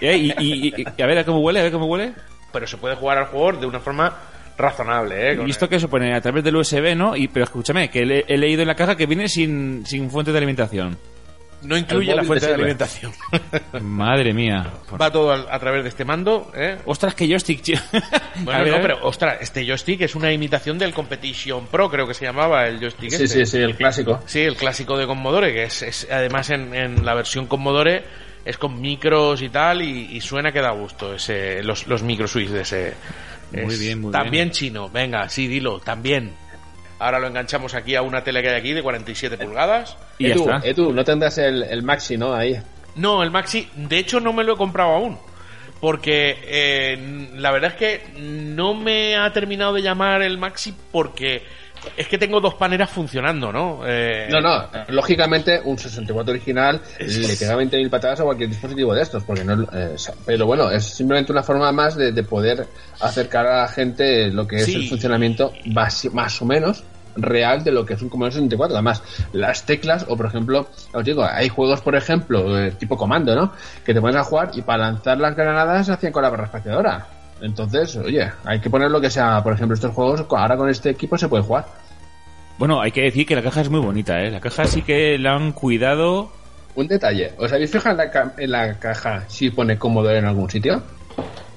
Eh, 0.00 0.16
y, 0.16 0.30
y- 0.38 0.68
y- 0.78 0.84
y 0.96 1.02
a 1.02 1.06
ver 1.06 1.24
cómo 1.24 1.40
huele, 1.40 1.60
a 1.60 1.62
ver 1.64 1.72
cómo 1.72 1.86
huele. 1.86 2.12
Pero 2.52 2.66
se 2.66 2.76
puede 2.78 2.96
jugar 2.96 3.18
al 3.18 3.26
juego 3.26 3.52
de 3.60 3.66
una 3.66 3.78
forma 3.80 4.16
razonable, 4.56 5.32
¿eh? 5.32 5.36
Con 5.36 5.46
Y 5.46 5.50
esto 5.50 5.68
que 5.68 5.78
se 5.78 5.88
pone 5.88 6.14
a 6.14 6.20
través 6.20 6.42
del 6.42 6.56
USB, 6.56 6.96
¿no? 6.96 7.14
Y, 7.16 7.28
pero 7.28 7.44
escúchame, 7.44 7.90
que 7.90 8.04
le- 8.06 8.24
he 8.26 8.36
leído 8.38 8.62
en 8.62 8.68
la 8.68 8.74
caja 8.74 8.96
que 8.96 9.06
viene 9.06 9.28
sin, 9.28 9.84
sin 9.86 10.10
fuente 10.10 10.32
de 10.32 10.38
alimentación. 10.38 10.96
No 11.62 11.76
incluye 11.76 12.14
la 12.14 12.24
fuente 12.24 12.46
te 12.46 12.52
de 12.52 12.54
alimentación. 12.54 13.12
Madre 13.82 14.32
mía. 14.32 14.66
Va 15.00 15.10
todo 15.10 15.32
al- 15.32 15.46
a, 15.50 15.58
través 15.58 15.82
de 15.82 15.90
este 15.90 16.04
mando, 16.04 16.50
¿eh? 16.54 16.78
Ostras, 16.86 17.14
que 17.14 17.26
joystick, 17.28 17.62
tío. 17.62 17.78
Bueno, 18.42 18.60
A 18.60 18.62
ver, 18.62 18.68
no, 18.70 18.74
a 18.74 18.78
ver. 18.78 18.82
pero, 18.96 19.06
ostras, 19.06 19.36
este 19.40 19.66
joystick 19.66 20.00
es 20.02 20.14
una 20.14 20.32
imitación 20.32 20.78
del 20.78 20.94
Competition 20.94 21.66
Pro, 21.66 21.90
creo 21.90 22.06
que 22.06 22.14
se 22.14 22.24
llamaba 22.24 22.66
el 22.66 22.78
joystick 22.80 23.10
Sí, 23.10 23.24
este. 23.24 23.44
sí, 23.44 23.46
sí, 23.46 23.58
el 23.58 23.76
clásico. 23.76 24.22
Sí, 24.24 24.40
el 24.40 24.56
clásico 24.56 24.96
de 24.96 25.06
Commodore, 25.06 25.52
que 25.52 25.64
es, 25.64 25.82
es- 25.82 26.08
además 26.10 26.48
en, 26.50 26.74
en 26.74 27.04
la 27.04 27.12
versión 27.14 27.46
Commodore 27.46 28.04
es 28.44 28.56
con 28.56 28.80
micros 28.80 29.42
y 29.42 29.50
tal, 29.50 29.82
y, 29.82 30.16
y 30.16 30.20
suena 30.22 30.50
que 30.52 30.60
da 30.62 30.70
gusto 30.70 31.14
ese, 31.14 31.62
los, 31.62 31.86
los 31.86 32.02
micro 32.02 32.26
switch 32.26 32.48
de 32.48 32.62
ese. 32.62 32.94
Muy 33.52 33.74
Es 33.74 33.80
bien, 33.80 34.00
muy 34.00 34.12
También 34.12 34.44
bien. 34.44 34.50
chino, 34.52 34.88
venga, 34.88 35.28
sí, 35.28 35.46
dilo, 35.46 35.80
también. 35.80 36.32
Ahora 37.00 37.18
lo 37.18 37.26
enganchamos 37.26 37.74
aquí 37.74 37.96
a 37.96 38.02
una 38.02 38.22
tele 38.22 38.42
que 38.42 38.50
hay 38.50 38.56
aquí 38.56 38.72
de 38.74 38.82
47 38.82 39.38
pulgadas. 39.38 39.96
Y 40.18 40.28
ya 40.28 40.34
está. 40.34 40.60
Edu, 40.62 40.92
no 40.92 41.02
tendrás 41.02 41.38
el, 41.38 41.62
el 41.62 41.82
Maxi, 41.82 42.18
¿no? 42.18 42.34
Ahí. 42.34 42.60
No, 42.94 43.22
el 43.22 43.30
Maxi, 43.30 43.70
de 43.74 43.98
hecho 43.98 44.20
no 44.20 44.34
me 44.34 44.44
lo 44.44 44.52
he 44.52 44.56
comprado 44.58 44.90
aún. 44.90 45.18
Porque 45.80 46.36
eh, 46.44 47.30
la 47.36 47.50
verdad 47.52 47.72
es 47.72 47.76
que 47.78 48.20
no 48.20 48.74
me 48.74 49.16
ha 49.16 49.32
terminado 49.32 49.72
de 49.72 49.80
llamar 49.80 50.20
el 50.20 50.36
Maxi 50.36 50.74
porque 50.92 51.42
es 51.96 52.08
que 52.08 52.18
tengo 52.18 52.40
dos 52.40 52.54
paneras 52.54 52.90
funcionando, 52.90 53.52
¿no? 53.52 53.80
Eh, 53.86 54.28
No, 54.30 54.40
no, 54.40 54.66
lógicamente 54.88 55.60
un 55.64 55.78
64 55.78 56.30
original 56.32 56.80
le 56.98 57.36
pega 57.36 57.56
20.000 57.56 57.90
patadas 57.90 58.20
a 58.20 58.24
cualquier 58.24 58.48
dispositivo 58.50 58.94
de 58.94 59.02
estos, 59.02 59.24
porque 59.24 59.44
no, 59.44 59.62
eh, 59.72 59.96
pero 60.26 60.46
bueno, 60.46 60.70
es 60.70 60.84
simplemente 60.84 61.32
una 61.32 61.42
forma 61.42 61.70
más 61.72 61.96
de, 61.96 62.12
de 62.12 62.22
poder 62.22 62.66
acercar 63.00 63.46
a 63.46 63.62
la 63.62 63.68
gente 63.68 64.28
lo 64.28 64.46
que 64.46 64.56
es 64.56 64.64
Sí. 64.66 64.74
el 64.74 64.88
funcionamiento 64.88 65.52
basi- 65.66 66.10
más 66.12 66.40
o 66.42 66.44
menos 66.44 66.82
real 67.16 67.64
de 67.64 67.72
lo 67.72 67.84
que 67.84 67.94
es 67.94 68.02
un 68.02 68.08
Commodore 68.08 68.32
64. 68.34 68.76
Además, 68.76 69.02
las 69.32 69.66
teclas, 69.66 70.06
o 70.08 70.16
por 70.16 70.26
ejemplo, 70.26 70.68
os 70.92 71.04
digo, 71.04 71.24
hay 71.24 71.48
juegos, 71.48 71.80
por 71.80 71.96
ejemplo, 71.96 72.56
eh, 72.58 72.70
tipo 72.78 72.96
comando, 72.96 73.34
¿no? 73.34 73.52
Que 73.84 73.92
te 73.92 74.00
pones 74.00 74.16
a 74.16 74.22
jugar 74.22 74.50
y 74.54 74.62
para 74.62 74.84
lanzar 74.84 75.18
las 75.18 75.34
granadas 75.34 75.86
se 75.86 75.92
hacían 75.92 76.12
con 76.12 76.22
la 76.22 76.30
barra 76.30 76.44
espaciadora. 76.44 77.06
Entonces, 77.42 77.96
oye, 77.96 78.30
hay 78.44 78.60
que 78.60 78.68
poner 78.70 78.90
lo 78.90 79.00
que 79.00 79.10
sea, 79.10 79.42
por 79.42 79.52
ejemplo, 79.52 79.74
estos 79.74 79.94
juegos, 79.94 80.24
ahora 80.30 80.56
con 80.56 80.68
este 80.68 80.90
equipo 80.90 81.16
se 81.18 81.28
puede 81.28 81.42
jugar. 81.42 81.66
Bueno, 82.58 82.80
hay 82.80 82.92
que 82.92 83.02
decir 83.02 83.26
que 83.26 83.34
la 83.34 83.42
caja 83.42 83.62
es 83.62 83.70
muy 83.70 83.80
bonita, 83.80 84.20
¿eh? 84.22 84.30
La 84.30 84.40
caja 84.40 84.66
sí 84.66 84.82
que 84.82 85.18
la 85.18 85.34
han 85.34 85.52
cuidado. 85.52 86.30
Un 86.74 86.86
detalle, 86.86 87.32
¿os 87.38 87.52
habéis 87.52 87.70
fijado 87.70 87.90
en 87.92 87.96
la, 87.96 88.10
ca- 88.10 88.34
en 88.36 88.50
la 88.50 88.78
caja 88.78 89.24
si 89.28 89.50
pone 89.50 89.78
Commodore 89.78 90.18
en 90.18 90.26
algún 90.26 90.48
sitio? 90.50 90.82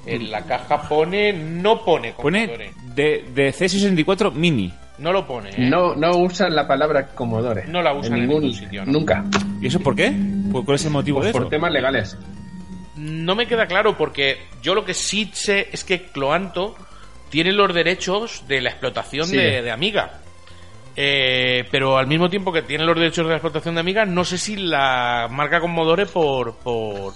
En 0.05 0.31
la 0.31 0.41
caja 0.41 0.81
pone, 0.81 1.31
no 1.33 1.83
pone 1.83 2.13
Pone 2.13 2.45
Commodore. 2.47 2.71
de, 2.95 3.25
de 3.33 3.49
C64 3.53 4.33
Mini. 4.33 4.73
No 4.99 5.11
lo 5.11 5.25
pone, 5.25 5.49
¿eh? 5.49 5.55
No, 5.69 5.95
no 5.95 6.11
usan 6.17 6.55
la 6.55 6.67
palabra 6.67 7.07
Commodore. 7.07 7.65
No 7.67 7.81
la 7.81 7.93
usan 7.93 8.13
en 8.13 8.27
ningún 8.27 8.53
sitio, 8.53 8.85
¿no? 8.85 8.91
Nunca. 8.93 9.23
¿Y 9.61 9.67
eso 9.67 9.79
por 9.79 9.95
qué? 9.95 10.13
¿Por- 10.51 10.63
¿Cuál 10.65 10.75
es 10.75 10.85
el 10.85 10.91
motivo 10.91 11.17
Pues 11.19 11.27
de 11.27 11.33
por 11.33 11.41
eso? 11.43 11.49
temas 11.49 11.71
legales. 11.71 12.17
No 13.03 13.35
me 13.35 13.47
queda 13.47 13.65
claro 13.67 13.97
porque 13.97 14.47
yo 14.61 14.73
lo 14.75 14.85
que 14.85 14.93
sí 14.93 15.29
sé 15.33 15.69
es 15.71 15.83
que 15.83 16.03
Cloanto 16.07 16.75
tiene 17.29 17.51
los 17.51 17.73
derechos 17.73 18.47
de 18.47 18.61
la 18.61 18.69
explotación 18.69 19.27
Sí. 19.27 19.35
de, 19.37 19.61
de 19.61 19.71
Amiga. 19.71 20.19
Eh, 20.95 21.65
pero 21.71 21.97
al 21.97 22.07
mismo 22.07 22.29
tiempo 22.29 22.51
que 22.53 22.61
tiene 22.61 22.85
los 22.85 22.95
derechos 22.95 23.25
de 23.25 23.31
la 23.31 23.37
explotación 23.37 23.75
de 23.75 23.81
Amiga, 23.81 24.05
no 24.05 24.23
sé 24.23 24.37
si 24.37 24.55
la 24.55 25.27
marca 25.29 25.59
Commodore 25.59 26.05
por, 26.05 26.55
por, 26.57 27.13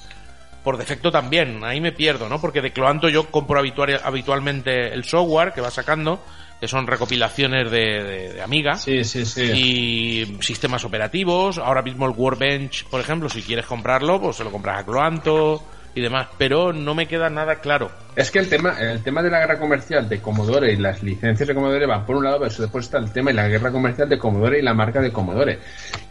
por 0.64 0.78
defecto 0.78 1.12
también. 1.12 1.64
Ahí 1.64 1.80
me 1.80 1.92
pierdo, 1.92 2.28
¿no? 2.28 2.42
Porque 2.42 2.62
de 2.62 2.72
Cloanto 2.74 3.08
yo 3.10 3.28
compro 3.30 3.60
habitual- 3.60 4.02
habitualmente 4.04 4.94
el 4.94 5.04
software 5.04 5.54
que 5.54 5.62
va 5.62 5.70
sacando, 5.70 6.24
que 6.60 6.68
son 6.68 6.88
recopilaciones 6.88 7.70
de, 7.70 8.04
de- 8.04 8.34
de 8.34 8.42
Amiga. 8.42 8.76
Sí, 8.78 9.04
sí, 9.04 9.24
sí. 9.26 9.44
Y 9.44 10.38
sistemas 10.42 10.84
operativos. 10.84 11.60
Ahora 11.60 11.84
mismo 11.84 12.08
el 12.08 12.14
Workbench, 12.18 12.86
por 12.86 13.00
ejemplo, 13.00 13.30
si 13.30 13.44
quieres 13.44 13.68
comprarlo, 13.68 14.20
pues 14.20 14.38
se 14.38 14.44
lo 14.44 14.52
compras 14.52 14.80
a 14.80 14.86
Cloanto 14.86 15.64
y 15.98 16.02
demás. 16.02 16.28
Pero 16.38 16.74
no 16.74 16.94
me 16.94 17.08
queda 17.08 17.30
nada 17.30 17.56
claro. 17.56 17.90
Es 18.16 18.32
que 18.32 18.40
el 18.40 18.50
tema, 18.50 18.80
el 18.80 19.02
tema 19.04 19.22
de 19.22 19.30
la 19.30 19.40
guerra 19.40 19.60
comercial 19.60 20.08
de 20.08 20.20
Commodore 20.20 20.72
y 20.72 20.78
las 20.78 21.04
licencias 21.04 21.48
de 21.48 21.54
Commodore 21.54 21.86
van 21.86 22.06
por 22.06 22.16
un 22.16 22.24
lado, 22.24 22.40
pero 22.40 22.54
después 22.56 22.86
está 22.86 22.98
el 22.98 23.12
tema 23.12 23.32
de 23.32 23.36
la 23.36 23.48
guerra 23.48 23.72
comercial 23.72 24.08
de 24.10 24.18
Commodore 24.18 24.60
y 24.60 24.62
la 24.62 24.74
marca 24.74 25.02
de 25.02 25.12
Commodore. 25.12 25.60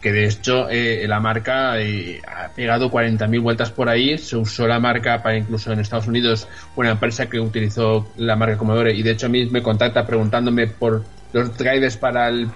Que 0.01 0.11
de 0.11 0.25
hecho 0.25 0.69
eh, 0.69 1.05
la 1.07 1.19
marca 1.19 1.79
eh, 1.79 2.21
ha 2.27 2.49
pegado 2.49 2.91
40.000 2.91 3.41
vueltas 3.41 3.71
por 3.71 3.89
ahí. 3.89 4.17
Se 4.17 4.35
usó 4.35 4.67
la 4.67 4.79
marca 4.79 5.21
para 5.23 5.37
incluso 5.37 5.71
en 5.71 5.79
Estados 5.79 6.07
Unidos 6.07 6.47
una 6.75 6.91
empresa 6.91 7.29
que 7.29 7.39
utilizó 7.39 8.07
la 8.17 8.35
marca 8.35 8.57
Commodore 8.57 8.93
y 8.93 9.03
de 9.03 9.11
hecho 9.11 9.27
a 9.27 9.29
mí 9.29 9.45
me 9.45 9.63
contacta 9.63 10.05
preguntándome 10.05 10.67
por 10.67 11.03
los 11.33 11.57
drivers 11.57 11.97
para 11.97 12.29
el, 12.29 12.49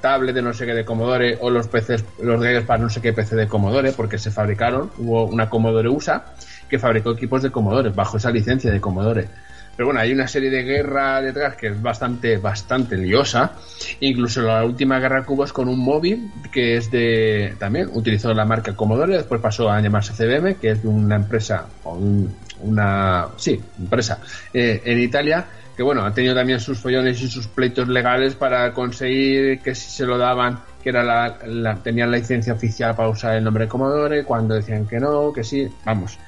tablet 0.00 0.34
de 0.34 0.42
no 0.42 0.52
sé 0.52 0.64
qué 0.64 0.74
de 0.74 0.84
Commodore 0.84 1.38
o 1.40 1.50
los 1.50 1.66
PCs, 1.66 2.04
los 2.20 2.64
para 2.64 2.82
no 2.82 2.88
sé 2.88 3.00
qué 3.00 3.12
PC 3.12 3.36
de 3.36 3.48
Commodore 3.48 3.92
porque 3.92 4.18
se 4.18 4.30
fabricaron. 4.30 4.90
Hubo 4.98 5.24
una 5.24 5.48
Commodore 5.48 5.88
USA 5.88 6.24
que 6.72 6.78
fabricó 6.78 7.10
equipos 7.10 7.42
de 7.42 7.50
Commodore 7.50 7.90
bajo 7.90 8.16
esa 8.16 8.30
licencia 8.30 8.72
de 8.72 8.80
Commodore. 8.80 9.28
Pero 9.76 9.88
bueno, 9.88 10.00
hay 10.00 10.10
una 10.10 10.26
serie 10.26 10.48
de 10.48 10.62
guerra 10.62 11.20
detrás 11.20 11.54
que 11.54 11.66
es 11.66 11.82
bastante, 11.82 12.38
bastante 12.38 12.96
liosa. 12.96 13.52
Incluso 14.00 14.40
la 14.40 14.64
última 14.64 14.98
guerra 14.98 15.20
de 15.20 15.26
cubos 15.26 15.52
con 15.52 15.68
un 15.68 15.78
móvil 15.78 16.30
que 16.50 16.78
es 16.78 16.90
de. 16.90 17.54
También 17.58 17.90
utilizó 17.92 18.32
la 18.32 18.46
marca 18.46 18.74
Commodore, 18.74 19.18
después 19.18 19.38
pasó 19.42 19.70
a 19.70 19.80
llamarse 19.82 20.14
CBM, 20.14 20.54
que 20.56 20.70
es 20.70 20.82
de 20.82 20.88
una 20.88 21.16
empresa, 21.16 21.66
un- 21.84 22.34
una. 22.62 23.26
Sí, 23.36 23.60
empresa, 23.78 24.18
eh, 24.54 24.80
en 24.82 24.98
Italia. 24.98 25.44
Que 25.76 25.82
bueno, 25.82 26.04
ha 26.04 26.12
tenido 26.12 26.34
también 26.34 26.58
sus 26.60 26.78
follones 26.78 27.20
y 27.22 27.28
sus 27.28 27.46
pleitos 27.48 27.88
legales 27.88 28.34
para 28.34 28.72
conseguir 28.74 29.60
que 29.60 29.74
si 29.74 29.90
se 29.90 30.04
lo 30.06 30.16
daban, 30.18 30.58
que 30.82 30.90
era 30.90 31.02
la, 31.02 31.38
la- 31.46 31.76
tenían 31.76 32.10
la 32.10 32.18
licencia 32.18 32.52
oficial 32.52 32.94
para 32.94 33.08
usar 33.08 33.36
el 33.36 33.44
nombre 33.44 33.68
Commodore, 33.68 34.24
cuando 34.24 34.54
decían 34.54 34.86
que 34.86 34.98
no, 35.00 35.32
que 35.32 35.44
sí, 35.44 35.68
vamos. 35.84 36.18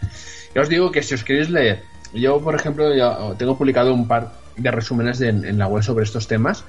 Ya 0.54 0.62
os 0.62 0.68
digo 0.68 0.90
que 0.90 1.02
si 1.02 1.14
os 1.14 1.24
queréis 1.24 1.50
leer, 1.50 1.82
yo 2.12 2.40
por 2.40 2.54
ejemplo 2.54 2.94
ya 2.94 3.16
tengo 3.36 3.58
publicado 3.58 3.92
un 3.92 4.06
par 4.06 4.32
de 4.56 4.70
resúmenes 4.70 5.20
en, 5.20 5.44
en 5.44 5.58
la 5.58 5.66
web 5.66 5.82
sobre 5.82 6.04
estos 6.04 6.28
temas 6.28 6.64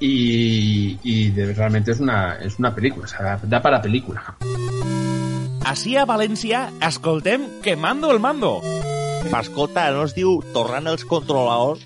y, 0.00 0.98
y 1.02 1.30
de- 1.30 1.52
realmente 1.52 1.90
es 1.92 2.00
una, 2.00 2.36
es 2.40 2.58
una 2.58 2.74
película, 2.74 3.04
o 3.04 3.08
sea, 3.08 3.38
da 3.42 3.60
para 3.62 3.80
película. 3.82 4.22
Així 5.66 5.96
a 5.98 6.04
València, 6.06 6.68
escoltem 6.86 7.42
Quemando 7.60 8.12
el 8.14 8.20
Mando. 8.22 8.60
Mascota, 9.32 9.88
no 9.90 10.04
es 10.06 10.12
diu 10.14 10.36
tornant 10.54 10.86
els 10.86 11.02
controladors? 11.04 11.82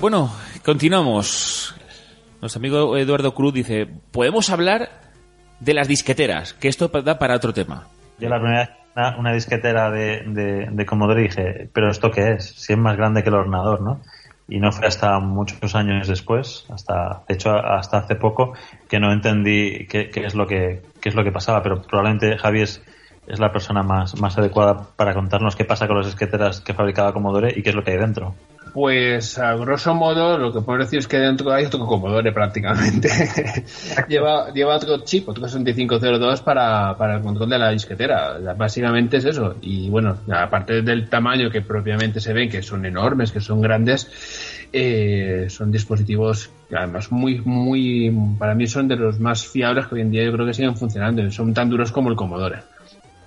Bueno, 0.00 0.30
continuamos. 0.64 1.74
Nuestro 2.40 2.60
amigo 2.60 2.96
Eduardo 2.96 3.34
Cruz 3.34 3.52
dice, 3.52 3.88
podemos 4.12 4.48
hablar 4.48 4.90
de 5.58 5.74
las 5.74 5.88
disqueteras, 5.88 6.54
que 6.54 6.68
esto 6.68 6.86
da 6.86 7.18
para 7.18 7.34
otro 7.34 7.52
tema. 7.52 7.88
Yo 8.20 8.28
la 8.28 8.38
primera 8.38 8.60
vez 8.60 8.70
una, 8.94 9.18
una 9.18 9.32
disquetera 9.32 9.90
de, 9.90 10.22
de, 10.24 11.20
dije, 11.20 11.68
pero 11.72 11.90
¿esto 11.90 12.12
qué 12.12 12.34
es? 12.34 12.44
Si 12.44 12.74
es 12.74 12.78
más 12.78 12.96
grande 12.96 13.24
que 13.24 13.30
el 13.30 13.34
ordenador, 13.34 13.80
¿no? 13.80 14.00
Y 14.48 14.60
no 14.60 14.70
fue 14.70 14.86
hasta 14.86 15.18
muchos 15.18 15.74
años 15.74 16.06
después, 16.06 16.64
hasta, 16.72 17.24
de 17.26 17.34
hecho, 17.34 17.50
hasta 17.56 17.98
hace 17.98 18.14
poco, 18.14 18.52
que 18.88 19.00
no 19.00 19.12
entendí 19.12 19.88
qué, 19.88 20.10
es 20.14 20.36
lo 20.36 20.46
que, 20.46 20.80
qué 21.00 21.08
es 21.08 21.16
lo 21.16 21.24
que 21.24 21.32
pasaba, 21.32 21.60
pero 21.60 21.82
probablemente 21.82 22.38
Javi 22.38 22.62
es, 22.62 22.82
es 23.26 23.40
la 23.40 23.50
persona 23.50 23.82
más, 23.82 24.18
más 24.20 24.38
adecuada 24.38 24.90
para 24.94 25.12
contarnos 25.12 25.56
qué 25.56 25.64
pasa 25.64 25.88
con 25.88 25.96
las 25.96 26.06
disqueteras 26.06 26.60
que 26.60 26.72
fabricaba 26.72 27.12
Commodore 27.12 27.52
y 27.54 27.62
qué 27.62 27.70
es 27.70 27.74
lo 27.74 27.82
que 27.82 27.90
hay 27.90 27.98
dentro. 27.98 28.36
Pues 28.72 29.38
a 29.38 29.54
grosso 29.54 29.94
modo 29.94 30.38
lo 30.38 30.52
que 30.52 30.60
puedo 30.60 30.78
decir 30.78 30.98
es 30.98 31.08
que 31.08 31.18
dentro 31.18 31.52
hay 31.52 31.64
otro 31.64 31.86
Commodore 31.86 32.32
prácticamente. 32.32 33.08
lleva, 34.08 34.52
lleva 34.52 34.76
otro 34.76 34.98
chip, 35.04 35.28
otro 35.28 35.48
6502 35.48 36.42
para, 36.42 36.96
para 36.96 37.16
el 37.16 37.22
control 37.22 37.50
de 37.50 37.58
la 37.58 37.70
disquetera. 37.70 38.36
O 38.38 38.42
sea, 38.42 38.54
Básicamente 38.54 39.18
es 39.18 39.24
eso. 39.24 39.56
Y 39.60 39.88
bueno, 39.88 40.16
aparte 40.32 40.82
del 40.82 41.08
tamaño 41.08 41.50
que 41.50 41.62
propiamente 41.62 42.20
se 42.20 42.32
ven, 42.32 42.48
que 42.48 42.62
son 42.62 42.84
enormes, 42.84 43.32
que 43.32 43.40
son 43.40 43.60
grandes, 43.60 44.10
eh, 44.72 45.46
son 45.48 45.70
dispositivos 45.70 46.50
que 46.68 46.76
además 46.76 47.10
muy, 47.10 47.40
muy, 47.40 48.12
para 48.38 48.54
mí 48.54 48.66
son 48.66 48.88
de 48.88 48.96
los 48.96 49.18
más 49.18 49.46
fiables 49.46 49.86
que 49.86 49.94
hoy 49.94 50.00
en 50.02 50.10
día 50.10 50.24
yo 50.24 50.32
creo 50.32 50.46
que 50.46 50.54
siguen 50.54 50.76
funcionando. 50.76 51.30
Son 51.30 51.54
tan 51.54 51.70
duros 51.70 51.92
como 51.92 52.10
el 52.10 52.16
Commodore. 52.16 52.58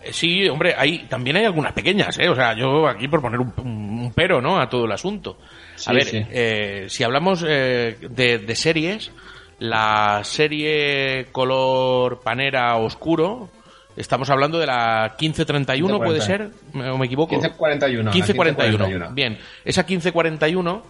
Eh, 0.04 0.12
Sí, 0.14 0.48
hombre, 0.50 0.74
hay, 0.78 1.00
también 1.10 1.36
hay 1.38 1.46
algunas 1.46 1.74
pequeñas, 1.74 2.18
¿eh? 2.20 2.28
O 2.30 2.36
sea, 2.36 2.56
yo 2.56 2.88
aquí 2.88 3.08
por 3.08 3.22
poner 3.22 3.40
un, 3.40 3.54
un 3.58 4.14
pero, 4.16 4.42
¿no? 4.42 4.60
A 4.60 4.68
todo 4.70 4.86
el 4.86 4.92
asunto. 4.92 5.38
A 5.42 5.78
Sí, 5.78 5.94
ver, 5.94 6.06
sí. 6.06 6.26
eh, 6.32 6.86
si 6.90 7.04
hablamos 7.04 7.44
eh, 7.48 7.98
de, 8.10 8.40
de 8.40 8.56
series, 8.56 9.12
la 9.60 10.22
serie 10.24 11.28
color 11.32 12.22
panera 12.22 12.76
oscuro, 12.78 13.50
estamos 13.96 14.30
hablando 14.30 14.58
de 14.60 14.66
la 14.68 15.16
1531, 15.20 15.98
¿puede 16.00 16.20
1540. 16.20 16.26
ser? 16.26 16.76
¿Me- 16.82 16.90
¿O 16.90 16.98
me 16.98 17.06
equivoco? 17.06 17.36
1541. 17.36 18.04
la 18.04 18.12
1541. 18.12 18.86
1541. 18.86 19.16
Bien, 19.16 19.38
esa 19.66 19.82
1541 19.84 20.84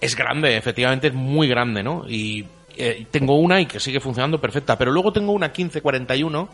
es 0.00 0.16
grande, 0.16 0.56
efectivamente 0.56 1.08
es 1.08 1.14
muy 1.14 1.48
grande, 1.48 1.82
¿no? 1.82 2.04
Y 2.08 2.44
eh, 2.76 3.06
tengo 3.10 3.36
una 3.38 3.60
y 3.60 3.66
que 3.66 3.78
sigue 3.80 4.00
funcionando 4.00 4.40
perfecta, 4.40 4.76
pero 4.78 4.90
luego 4.92 5.12
tengo 5.12 5.32
una 5.32 5.48
1541 5.48 6.48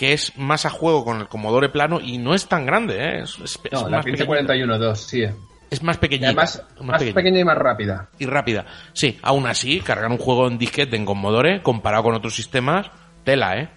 que 0.00 0.14
es 0.14 0.32
más 0.38 0.64
a 0.64 0.70
juego 0.70 1.04
con 1.04 1.20
el 1.20 1.28
Commodore 1.28 1.68
plano 1.68 2.00
y 2.00 2.16
no 2.16 2.34
es 2.34 2.46
tan 2.48 2.64
grande, 2.64 2.96
¿eh? 3.04 3.18
Es, 3.22 3.38
es- 3.44 3.60
es 3.62 3.72
No, 3.72 3.82
la 3.90 3.98
más 3.98 4.06
pequeñita. 4.06 4.54
1541-2, 4.54 4.94
sí. 4.94 5.24
Es 5.70 5.82
más 5.82 5.98
pequeñita. 5.98 6.28
además, 6.28 6.64
más 6.80 7.02
pequeña 7.04 7.38
y 7.40 7.44
más 7.44 7.58
rápida. 7.58 8.08
y 8.18 8.24
rápida. 8.24 8.64
Sí, 8.94 9.18
aún 9.20 9.46
así, 9.46 9.80
cargar 9.80 10.10
un 10.10 10.16
juego 10.16 10.48
en 10.48 10.56
disquete 10.56 10.96
en 10.96 11.04
Commodore, 11.04 11.60
comparado 11.62 12.04
con 12.04 12.14
otros 12.14 12.34
sistemas, 12.34 12.86
tela, 13.24 13.58
¿eh? 13.58 13.68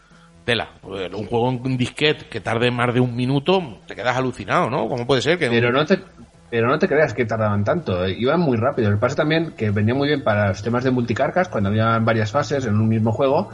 Tela. 0.45 0.69
Un 0.83 1.25
juego 1.27 1.49
en 1.51 1.75
disquete 1.77 2.27
que 2.29 2.39
tarde 2.39 2.71
más 2.71 2.93
de 2.93 3.01
un 3.01 3.13
minuto, 3.15 3.79
te 3.85 3.93
quedas 3.93 4.15
alucinado, 4.15 4.69
¿no? 4.69 4.87
¿Cómo 4.87 5.05
puede 5.05 5.21
ser 5.21 5.37
que 5.37 5.49
Pero 5.49 5.67
un- 5.67 5.73
no 5.75 5.85
te, 5.85 5.99
pero 6.53 6.67
no 6.67 6.77
te 6.77 6.87
creas 6.87 7.15
que 7.15 7.25
tardaban 7.25 7.63
tanto, 7.63 8.05
eh, 8.05 8.15
iban 8.15 8.39
muy 8.39 8.57
rápido. 8.57 8.91
Que 8.91 8.97
pasa 8.97 9.15
también 9.15 9.53
que 9.57 9.71
venía 9.71 9.95
muy 9.95 10.09
bien 10.09 10.21
para 10.23 10.49
los 10.49 10.61
temas 10.61 10.83
de 10.83 10.91
multicarcas, 10.91 11.49
cuando 11.49 11.69
había 11.69 11.97
varias 11.97 12.29
fases 12.29 12.67
en 12.67 12.75
un 12.75 12.87
mismo 12.87 13.11
juego. 13.11 13.49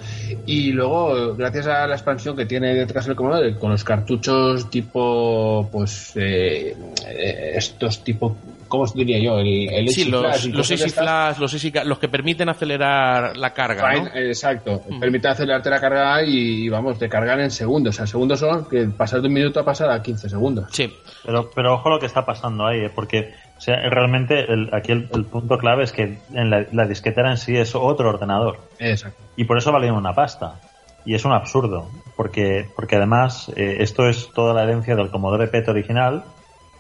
Y 0.46 0.74
luego, 0.74 1.34
gracias 1.34 1.68
a 1.68 1.88
la 1.88 1.96
expansión 1.96 2.36
que 2.36 2.46
tiene 2.46 2.76
detrás 2.76 3.08
el 3.08 3.16
Commodore, 3.16 3.56
con 3.56 3.72
los 3.72 3.86
cartuchos 3.86 4.70
tipo, 4.70 5.70
pues, 5.72 6.12
eh, 6.18 6.76
eh, 7.08 7.52
estos 7.56 8.04
tipo, 8.04 8.36
¿cómo 8.70 8.84
os 8.84 8.94
diría 8.94 9.20
yo? 9.20 9.40
El, 9.40 9.68
el 9.74 9.90
Sí, 9.90 10.06
los, 10.06 10.22
Flash 10.22 10.46
y 10.46 10.52
los 10.54 10.72
Easy. 10.72 10.90
Flash, 10.90 11.38
los 11.40 11.54
Easy 11.54 11.74
los 11.84 12.00
que 12.00 12.08
permiten 12.08 12.48
acelerar 12.48 13.36
la 13.36 13.54
carga, 13.54 13.92
¿no? 13.94 14.08
Exacto, 14.14 14.82
permite 15.00 15.28
acelerarte 15.28 15.70
la 15.70 15.82
carga 15.82 16.24
y, 16.24 16.70
vamos, 16.70 16.98
de 17.00 17.10
cargar 17.10 17.40
en 17.42 17.52
segundos. 17.52 17.96
O 17.96 17.98
sea, 17.98 18.08
segundos 18.08 18.40
son 18.40 18.70
que 18.70 18.86
pasar 18.86 19.20
de 19.22 19.28
un 19.28 19.34
minuto 19.34 19.60
a 19.60 19.66
pasar 19.66 19.90
a 19.92 20.02
15 20.02 20.30
segundos. 20.30 20.68
Sí. 20.72 20.90
Pero, 21.26 21.50
pero 21.54 21.74
ojo 21.74 21.90
lo 21.90 22.00
que 22.00 22.06
está 22.06 22.26
pasando 22.26 22.66
ahí, 22.66 22.86
¿eh? 22.86 22.92
porque 22.94 23.34
o 23.58 23.62
sea, 23.62 23.76
realmente 23.90 24.40
el- 24.52 24.70
aquí 24.74 24.94
el, 24.94 25.10
el 25.14 25.26
punto 25.26 25.58
clave 25.58 25.84
es 25.84 25.92
que 25.92 26.18
en 26.34 26.50
la, 26.50 26.66
la 26.72 26.88
disquetera 26.88 27.30
en 27.32 27.38
sí 27.38 27.58
es 27.58 27.76
otro 27.76 28.10
ordenador. 28.10 28.60
Exacto. 28.80 29.22
Y 29.36 29.44
por 29.44 29.58
eso 29.58 29.72
valía 29.74 29.92
una 29.92 30.14
pasta. 30.14 30.60
Y 31.06 31.16
es 31.16 31.26
un 31.26 31.32
absurdo, 31.32 31.90
porque, 32.16 32.68
porque 32.76 32.98
además 32.98 33.52
eh, 33.56 33.78
esto 33.80 34.08
es 34.08 34.30
toda 34.34 34.54
la 34.54 34.64
herencia 34.64 34.96
del 34.96 35.10
Commodore 35.10 35.48
PET 35.48 35.68
original, 35.70 36.24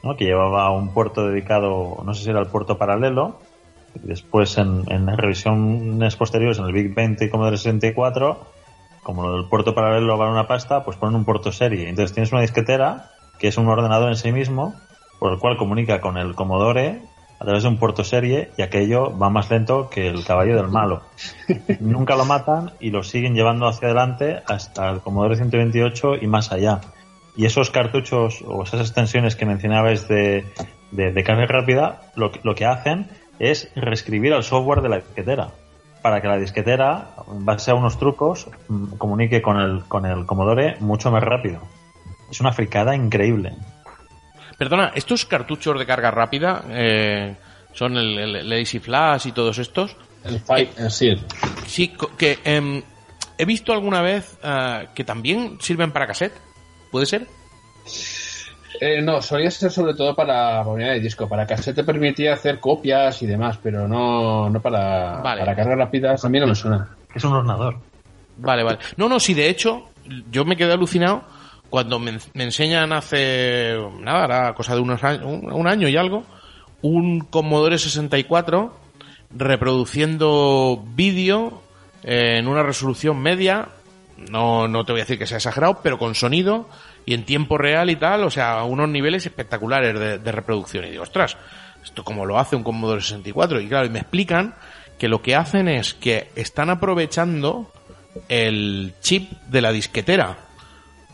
¿no? 0.04 0.16
que 0.16 0.26
llevaba 0.26 0.72
un 0.72 0.94
puerto 0.94 1.28
dedicado, 1.28 2.02
no 2.04 2.14
sé 2.14 2.24
si 2.24 2.30
era 2.30 2.40
el 2.40 2.48
puerto 2.48 2.78
paralelo, 2.78 3.40
y 3.96 4.08
después 4.08 4.58
en, 4.58 4.84
en 4.88 5.08
revisiones 5.18 6.16
posteriores, 6.16 6.60
en 6.60 6.66
el 6.66 6.74
Big 6.74 6.94
20 6.94 7.26
y 7.26 7.30
Commodore 7.30 7.58
64, 7.58 8.40
como 9.04 9.36
el 9.36 9.46
puerto 9.46 9.74
paralelo 9.74 10.18
vale 10.18 10.32
una 10.32 10.48
pasta, 10.48 10.84
pues 10.84 10.98
ponen 10.98 11.16
un 11.16 11.26
puerto 11.26 11.52
serie. 11.52 11.90
Entonces 11.90 12.14
tienes 12.14 12.32
una 12.32 12.42
disquetera 12.42 13.12
que 13.40 13.48
es 13.48 13.58
un 13.58 13.68
ordenador 13.68 14.10
en 14.10 14.18
sí 14.18 14.32
mismo, 14.32 14.76
por 15.18 15.34
el 15.34 15.40
cual 15.40 15.58
comunica 15.58 16.02
con 16.02 16.18
el 16.18 16.36
Commodore 16.36 17.02
a 17.40 17.46
través 17.46 17.64
de 17.64 17.70
un 17.70 17.78
puerto 17.78 18.04
serie 18.04 18.52
y 18.58 18.62
aquello 18.62 19.18
va 19.18 19.30
más 19.30 19.50
lento 19.50 19.90
que 19.90 20.08
el 20.08 20.26
caballo 20.26 20.58
del 20.58 20.68
malo. 20.68 21.04
Nunca 21.80 22.16
lo 22.16 22.26
matan 22.26 22.74
y 22.80 22.92
lo 22.92 23.02
siguen 23.04 23.34
llevando 23.34 23.68
hacia 23.68 23.88
adelante 23.88 24.42
hasta 24.46 24.90
el 24.90 25.00
Commodore 25.00 25.38
128 25.38 26.16
y 26.22 26.28
más 26.28 26.52
allá. 26.52 26.82
Y 27.36 27.46
esos 27.46 27.70
cartuchos 27.72 28.44
o 28.46 28.64
esas 28.64 28.82
extensiones 28.82 29.36
que 29.36 29.46
mencionabais 29.46 30.08
de, 30.08 30.46
de, 30.92 31.12
de 31.12 31.24
carga 31.24 31.46
rápida, 31.46 32.02
lo, 32.16 32.32
que- 32.32 32.40
lo 32.44 32.56
que 32.56 32.66
hacen 32.66 33.08
es 33.40 33.70
reescribir 33.76 34.34
el 34.34 34.44
software 34.44 34.82
de 34.82 34.90
la 34.90 34.96
disquetera 34.98 35.50
para 36.02 36.22
que 36.22 36.28
la 36.28 36.38
disquetera, 36.38 37.10
en 37.30 37.46
base 37.46 37.72
a 37.72 37.76
unos 37.76 37.98
trucos, 38.00 38.48
mm, 38.70 38.96
comunique 38.98 39.42
con 39.42 39.60
el, 39.60 39.84
con 39.86 40.06
el 40.06 40.26
Commodore 40.26 40.78
mucho 40.80 41.12
más 41.12 41.24
rápido. 41.24 41.62
Es 42.32 42.40
una 42.42 42.52
fricada 42.54 42.96
increíble. 42.96 43.54
Perdona, 44.58 44.92
estos 44.96 45.26
cartuchos 45.26 45.78
de 45.80 45.86
carga 45.86 46.12
rápida 46.12 46.64
eh, 46.70 47.36
son 47.74 47.96
el, 47.98 48.18
el- 48.18 48.36
el 48.38 48.54
Easy 48.54 48.80
Flash 48.80 49.28
y 49.28 49.32
todos 49.32 49.58
estos. 49.58 49.96
El 50.24 50.40
Fight, 50.40 50.78
eh, 50.80 50.90
sí. 50.90 51.16
Sí, 51.66 51.90
co- 51.90 52.12
que 52.18 52.40
em, 52.44 52.82
he 53.38 53.46
visto 53.46 53.72
alguna 53.72 54.02
vez 54.02 54.38
eh, 54.44 54.88
que 54.94 55.04
también 55.06 55.58
sirven 55.62 55.92
para 55.92 56.08
cassette. 56.08 56.34
¿Puede 56.91 57.06
ser? 57.06 57.28
Eh, 58.82 59.02
no, 59.02 59.22
solía 59.22 59.52
ser 59.52 59.72
sobre 59.72 59.94
todo 59.94 60.16
para 60.16 60.61
unidad 60.66 60.94
de 60.94 60.99
disco. 61.02 61.28
Para 61.28 61.45
cassette 61.45 61.78
te 61.78 61.84
permitía 61.84 62.34
hacer 62.34 62.60
copias 62.60 63.22
y 63.22 63.28
demás, 63.28 63.60
pero 63.61 63.88
no, 63.88 64.49
no 64.49 64.61
para, 64.61 65.22
Vale. 65.22 65.41
para 65.41 65.56
cargas 65.56 65.78
rápidas. 65.78 66.24
A 66.24 66.30
mí 66.30 66.40
no 66.40 66.48
me 66.48 66.56
suena. 66.56 66.90
Es 67.14 67.24
un 67.24 67.34
ordenador. 67.34 67.78
Vale, 68.38 68.64
vale. 68.64 68.80
No, 68.95 69.10
no, 69.10 69.20
sí, 69.20 69.34
de 69.34 69.49
hecho, 69.49 69.90
yo 70.32 70.45
me 70.45 70.56
quedé 70.56 70.72
alucinado 70.74 71.24
cuando 71.70 71.99
me, 71.99 72.18
me 72.34 72.44
enseñan 72.45 72.94
hace, 72.94 73.76
nada, 73.99 74.26
era 74.26 74.53
cosa 74.53 74.76
de 74.76 74.82
unos 74.82 75.03
años, 75.03 75.24
un, 75.26 75.52
un 75.52 75.68
año 75.68 75.88
y 75.88 75.98
algo, 75.98 76.24
un 76.82 77.20
Commodore 77.20 77.78
64 77.78 78.74
reproduciendo 79.36 80.84
vídeo 80.95 81.61
en 82.03 82.48
una 82.48 82.64
resolución 82.64 83.20
media, 83.20 83.68
no, 84.30 84.68
no 84.68 84.86
te 84.86 84.91
voy 84.91 85.02
a 85.02 85.04
decir 85.04 85.18
que 85.18 85.28
sea 85.28 85.38
exagerado, 85.38 85.80
pero 85.82 85.98
con 85.98 86.16
sonido 86.16 86.68
y 87.06 87.14
en 87.14 87.26
tiempo 87.26 87.58
real 87.58 87.90
y 87.90 87.96
tal, 87.96 88.24
o 88.24 88.30
sea, 88.30 88.64
unos 88.64 88.90
niveles 88.90 89.26
espectaculares 89.26 90.24
de, 90.24 90.32
reproducción. 90.32 90.86
Y 90.86 90.91
digo, 90.91 91.04
ostras, 91.04 91.38
esto 91.84 92.04
como 92.04 92.26
lo 92.26 92.38
hace 92.38 92.56
un 92.56 92.64
Commodore 92.64 93.02
64. 93.02 93.62
Y 93.62 93.68
claro, 93.68 93.86
y 93.86 93.90
me 93.90 94.00
explican 94.00 94.56
que 94.98 95.08
lo 95.08 95.22
que 95.22 95.36
hacen 95.36 95.68
es 95.68 95.94
que 95.94 96.30
están 96.36 96.70
aprovechando 96.70 97.72
el 98.28 98.94
chip 99.02 99.32
de 99.48 99.62
la 99.62 99.72
disquetera. 99.72 100.38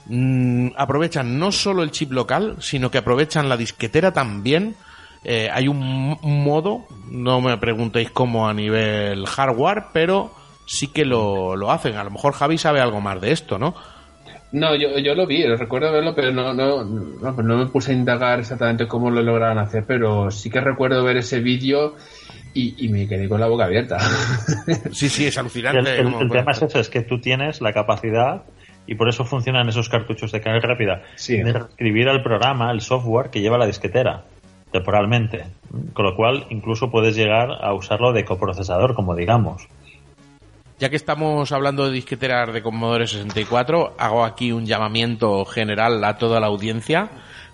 mm, 0.07 0.69
aprovechan 0.77 1.39
no 1.39 1.51
solo 1.51 1.81
el 1.81 1.91
chip 1.91 2.11
local, 2.11 2.57
sino 2.59 2.91
que 2.91 2.99
aprovechan 2.99 3.49
la 3.49 3.57
disquetera 3.57 4.11
también. 4.11 4.75
Eh, 5.23 5.49
hay 5.51 5.67
un 5.67 6.17
modo, 6.21 6.85
no 7.09 7.41
me 7.41 7.57
preguntéis 7.57 8.11
cómo 8.11 8.47
a 8.47 8.53
nivel 8.53 9.25
hardware, 9.25 9.85
pero 9.93 10.31
sí 10.65 10.87
que 10.87 11.05
lo, 11.05 11.55
lo 11.55 11.71
hacen. 11.71 11.95
A 11.95 12.03
lo 12.03 12.11
mejor 12.11 12.33
Javi 12.33 12.57
sabe 12.57 12.79
algo 12.81 13.01
más 13.01 13.19
de 13.21 13.31
esto, 13.31 13.57
¿no? 13.57 13.75
No, 14.51 14.73
yo, 14.75 14.97
yo 14.99 15.15
lo 15.15 15.25
vi, 15.27 15.43
recuerdo 15.45 15.91
verlo, 15.91 16.15
pero 16.15 16.31
no, 16.31 16.53
no, 16.53 16.83
no, 16.85 17.35
pues 17.35 17.45
no 17.45 17.57
me 17.57 17.65
puse 17.65 17.91
a 17.91 17.95
indagar 17.95 18.39
exactamente 18.39 18.87
cómo 18.87 19.09
lo 19.09 19.21
lograron 19.21 19.57
hacer, 19.57 19.83
pero 19.85 20.31
sí 20.31 20.49
que 20.49 20.61
recuerdo 20.61 21.03
ver 21.03 21.17
ese 21.17 21.39
vídeo 21.41 21.95
y, 22.53 22.85
y 22.85 22.87
me 22.87 23.05
quedé 23.07 23.27
con 23.27 23.41
la 23.41 23.47
boca 23.47 23.65
abierta. 23.65 23.97
Sí, 24.93 25.09
sí, 25.09 25.25
es 25.27 25.37
alucinante. 25.37 25.79
El, 25.79 26.07
el- 26.07 26.13
el 26.21 26.29
tema 26.31 26.51
es 26.53 26.61
eso, 26.61 26.79
es 26.79 26.89
que 26.89 27.01
tú 27.01 27.19
tienes 27.19 27.59
la 27.59 27.73
capacidad, 27.73 28.43
y 28.87 28.95
por 28.95 29.09
eso 29.09 29.25
funcionan 29.25 29.67
esos 29.67 29.89
cartuchos 29.89 30.31
de 30.31 30.39
carga 30.39 30.65
rápida, 30.65 31.01
Sí. 31.15 31.35
de 31.37 31.49
escribir 31.51 32.07
al 32.07 32.23
programa, 32.23 32.71
el 32.71 32.79
software 32.81 33.31
que 33.31 33.41
lleva 33.41 33.57
la 33.57 33.65
disquetera, 33.65 34.23
temporalmente. 34.71 35.45
Con 35.93 36.05
lo 36.05 36.15
cual, 36.15 36.45
incluso 36.49 36.91
puedes 36.91 37.15
llegar 37.15 37.49
a 37.61 37.73
usarlo 37.73 38.13
de 38.13 38.23
coprocesador, 38.23 38.93
como 38.95 39.15
digamos. 39.15 39.67
Ya 40.77 40.89
que 40.89 40.97
estamos 40.97 41.53
hablando 41.53 41.85
de 41.87 41.93
disqueteras 41.93 42.53
de 42.53 42.61
Commodore 42.61 43.07
64, 43.07 43.95
hago 43.97 44.25
aquí 44.25 44.51
un 44.51 44.65
llamamiento 44.65 45.45
general 45.45 46.03
a 46.03 46.17
toda 46.17 46.41
la 46.41 46.47
audiencia 46.47 47.09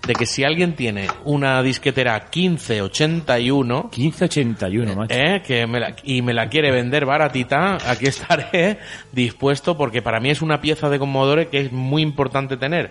de 0.08 0.14
que 0.14 0.26
si 0.26 0.44
alguien 0.44 0.76
tiene 0.76 1.06
una 1.24 1.62
disquetera 1.62 2.16
1581 2.36 3.92
1581, 3.96 4.96
macho. 4.96 5.14
¿eh? 5.14 5.44
que 5.46 5.68
me 5.68 5.80
la- 5.80 5.96
y 6.04 6.24
me 6.24 6.34
la 6.34 6.50
quiere 6.50 6.72
vender 6.72 7.06
baratita, 7.06 7.78
aquí 7.88 8.08
estaré 8.08 8.80
dispuesto 9.12 9.78
porque 9.78 10.02
para 10.02 10.20
mí 10.20 10.32
es 10.32 10.42
una 10.42 10.60
pieza 10.60 10.90
de 10.90 10.98
Commodore 10.98 11.50
que 11.50 11.60
es 11.62 11.72
muy 11.72 12.02
importante 12.02 12.58
tener, 12.58 12.90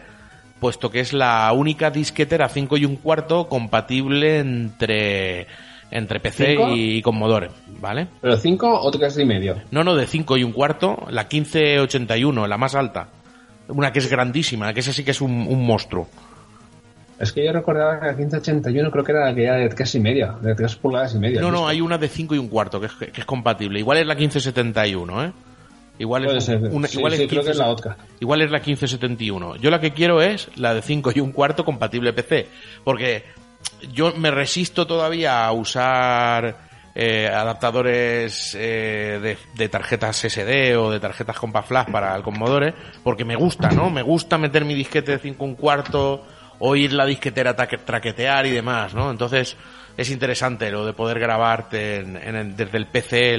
puesto 0.61 0.93
que 0.93 1.01
es 1.01 1.13
la 1.13 1.51
única 1.53 1.91
disquetera 1.91 2.49
5 2.49 2.77
y 2.77 2.85
un 2.85 2.95
cuarto 2.95 3.49
compatible 3.49 4.39
entre 4.39 5.49
entre 5.91 6.21
PC 6.21 6.47
¿Cinco? 6.57 6.69
y 6.75 7.03
Commodore, 7.03 7.51
¿vale? 7.81 8.07
¿Pero 8.21 8.37
cinco 8.37 8.81
o 8.81 8.91
tres 8.91 9.19
y 9.19 9.25
medio? 9.25 9.57
No, 9.71 9.83
no, 9.85 9.95
de 9.97 10.07
5 10.07 10.37
y 10.37 10.45
un 10.45 10.53
cuarto, 10.53 11.07
la 11.11 11.23
1581, 11.25 12.47
la 12.47 12.57
más 12.59 12.75
alta. 12.75 13.09
Una 13.69 13.93
que 13.93 13.99
es 14.01 14.09
grandísima, 14.11 14.73
que 14.73 14.81
esa 14.81 14.93
sí 14.93 15.05
que 15.05 15.11
es 15.13 15.21
un, 15.21 15.31
un 15.49 15.65
monstruo. 15.67 16.09
Es 17.19 17.33
que 17.33 17.45
yo 17.45 17.53
recordaba 17.53 18.01
que 18.01 18.07
la 18.07 18.13
1581 18.13 18.91
creo 18.91 19.05
que 19.05 19.13
era 19.13 19.27
la 19.27 19.35
que 19.35 19.45
era 19.45 19.57
de 19.57 19.69
tres 19.69 19.95
y 19.95 20.01
media, 20.01 20.35
de 20.41 20.55
tres 20.55 20.75
pulgadas 20.77 21.15
y 21.15 21.19
media. 21.19 21.41
No, 21.41 21.51
no, 21.51 21.69
hay 21.69 21.81
una 21.81 21.99
de 21.99 22.09
5 22.09 22.35
y 22.35 22.39
un 22.39 22.49
cuarto 22.49 22.81
que 22.81 22.87
es, 22.87 22.93
que 22.95 23.21
es 23.21 23.27
compatible. 23.27 23.79
Igual 23.79 23.99
es 23.99 24.07
la 24.07 24.15
1571, 24.15 25.25
¿eh? 25.25 25.33
Igual 25.99 26.25
es, 26.25 26.49
una- 26.49 26.89
Sí, 26.89 26.97
igual 26.97 27.13
sí, 27.13 27.23
es 27.25 27.29
creo 27.29 27.45
que 27.45 27.51
es 27.51 27.57
la 27.59 27.65
15 27.67 27.73
otra. 27.73 27.97
Igual 28.21 28.41
es 28.41 28.51
la 28.51 28.59
1571. 28.59 29.57
Yo 29.57 29.71
la 29.71 29.81
que 29.81 29.93
quiero 29.93 30.23
es 30.23 30.49
la 30.57 30.73
de 30.73 30.81
5 30.81 31.13
y 31.15 31.21
un 31.21 31.31
cuarto 31.33 31.63
compatible 31.63 32.15
PC. 32.15 32.49
Porque 32.85 33.25
yo 33.93 34.13
me 34.17 34.31
resisto 34.31 34.87
todavía 34.87 35.45
a 35.47 35.53
usar 35.53 36.57
eh, 36.95 37.29
adaptadores 37.29 38.55
eh, 38.59 39.37
de, 39.55 39.69
tarjetas 39.69 40.17
SD 40.25 40.77
o 40.77 40.91
de 40.91 41.01
tarjetas 41.01 41.39
Compact 41.39 41.69
Flash 41.69 41.91
para 41.91 42.15
el 42.17 42.23
Commodore. 42.23 42.75
Porque 43.03 43.25
me 43.25 43.37
gusta, 43.37 43.71
¿no? 43.71 43.91
Me 43.91 44.03
gusta 44.03 44.39
meter 44.39 44.65
mi 44.65 44.75
disquete 44.75 45.13
de 45.13 45.19
5 45.19 45.45
y 45.45 45.49
un 45.49 45.55
cuarto, 45.55 46.27
oír 46.59 46.93
la 46.93 47.07
disquetera 47.07 47.55
traquetear 47.57 48.47
y 48.47 48.51
demás, 48.51 48.95
¿no? 48.95 49.11
Entonces 49.11 49.57
es 49.97 50.11
interesante 50.11 50.71
lo 50.71 50.85
de 50.85 50.93
poder 50.93 51.19
grabarte 51.19 51.97
en- 52.01 52.17
en 52.17 52.57
desde 52.57 52.77
el 52.79 52.87
PC 52.87 53.35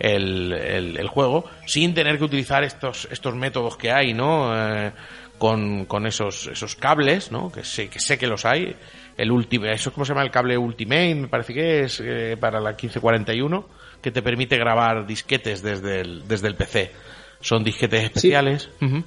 el 0.00 1.08
juego 1.08 1.44
sin 1.66 1.94
tener 1.94 2.18
que 2.18 2.24
utilizar 2.24 2.62
estos, 2.64 3.08
estos 3.10 3.34
métodos 3.34 3.76
que 3.76 3.90
hay, 3.92 4.14
¿no? 4.14 4.52
Eh, 4.56 4.92
con, 5.38 5.84
con 5.86 6.06
esos, 6.06 6.48
esos 6.48 6.74
cables, 6.74 7.30
¿no? 7.30 7.50
Que 7.52 7.62
sé, 7.64 7.88
que 7.88 8.00
sé 8.00 8.18
que 8.18 8.26
los 8.26 8.44
hay. 8.44 8.76
El 9.18 9.32
Ultimate, 9.32 9.72
eso 9.72 9.90
es 9.90 9.94
como 9.94 10.06
se 10.06 10.12
llama 10.12 10.22
el 10.22 10.30
cable 10.30 10.56
Ultimate, 10.56 11.14
me 11.16 11.28
parece 11.28 11.52
que 11.52 11.82
es 11.82 12.00
eh, 12.02 12.36
para 12.38 12.60
la 12.60 12.70
1541, 12.70 13.66
que 14.00 14.12
te 14.12 14.22
permite 14.22 14.56
grabar 14.56 15.06
disquetes 15.06 15.60
desde 15.60 16.00
el, 16.00 16.26
desde 16.26 16.46
el 16.46 16.54
PC. 16.54 16.92
Son 17.40 17.64
disquetes 17.64 18.04
especiales. 18.04 18.70
Ujú. 18.80 19.02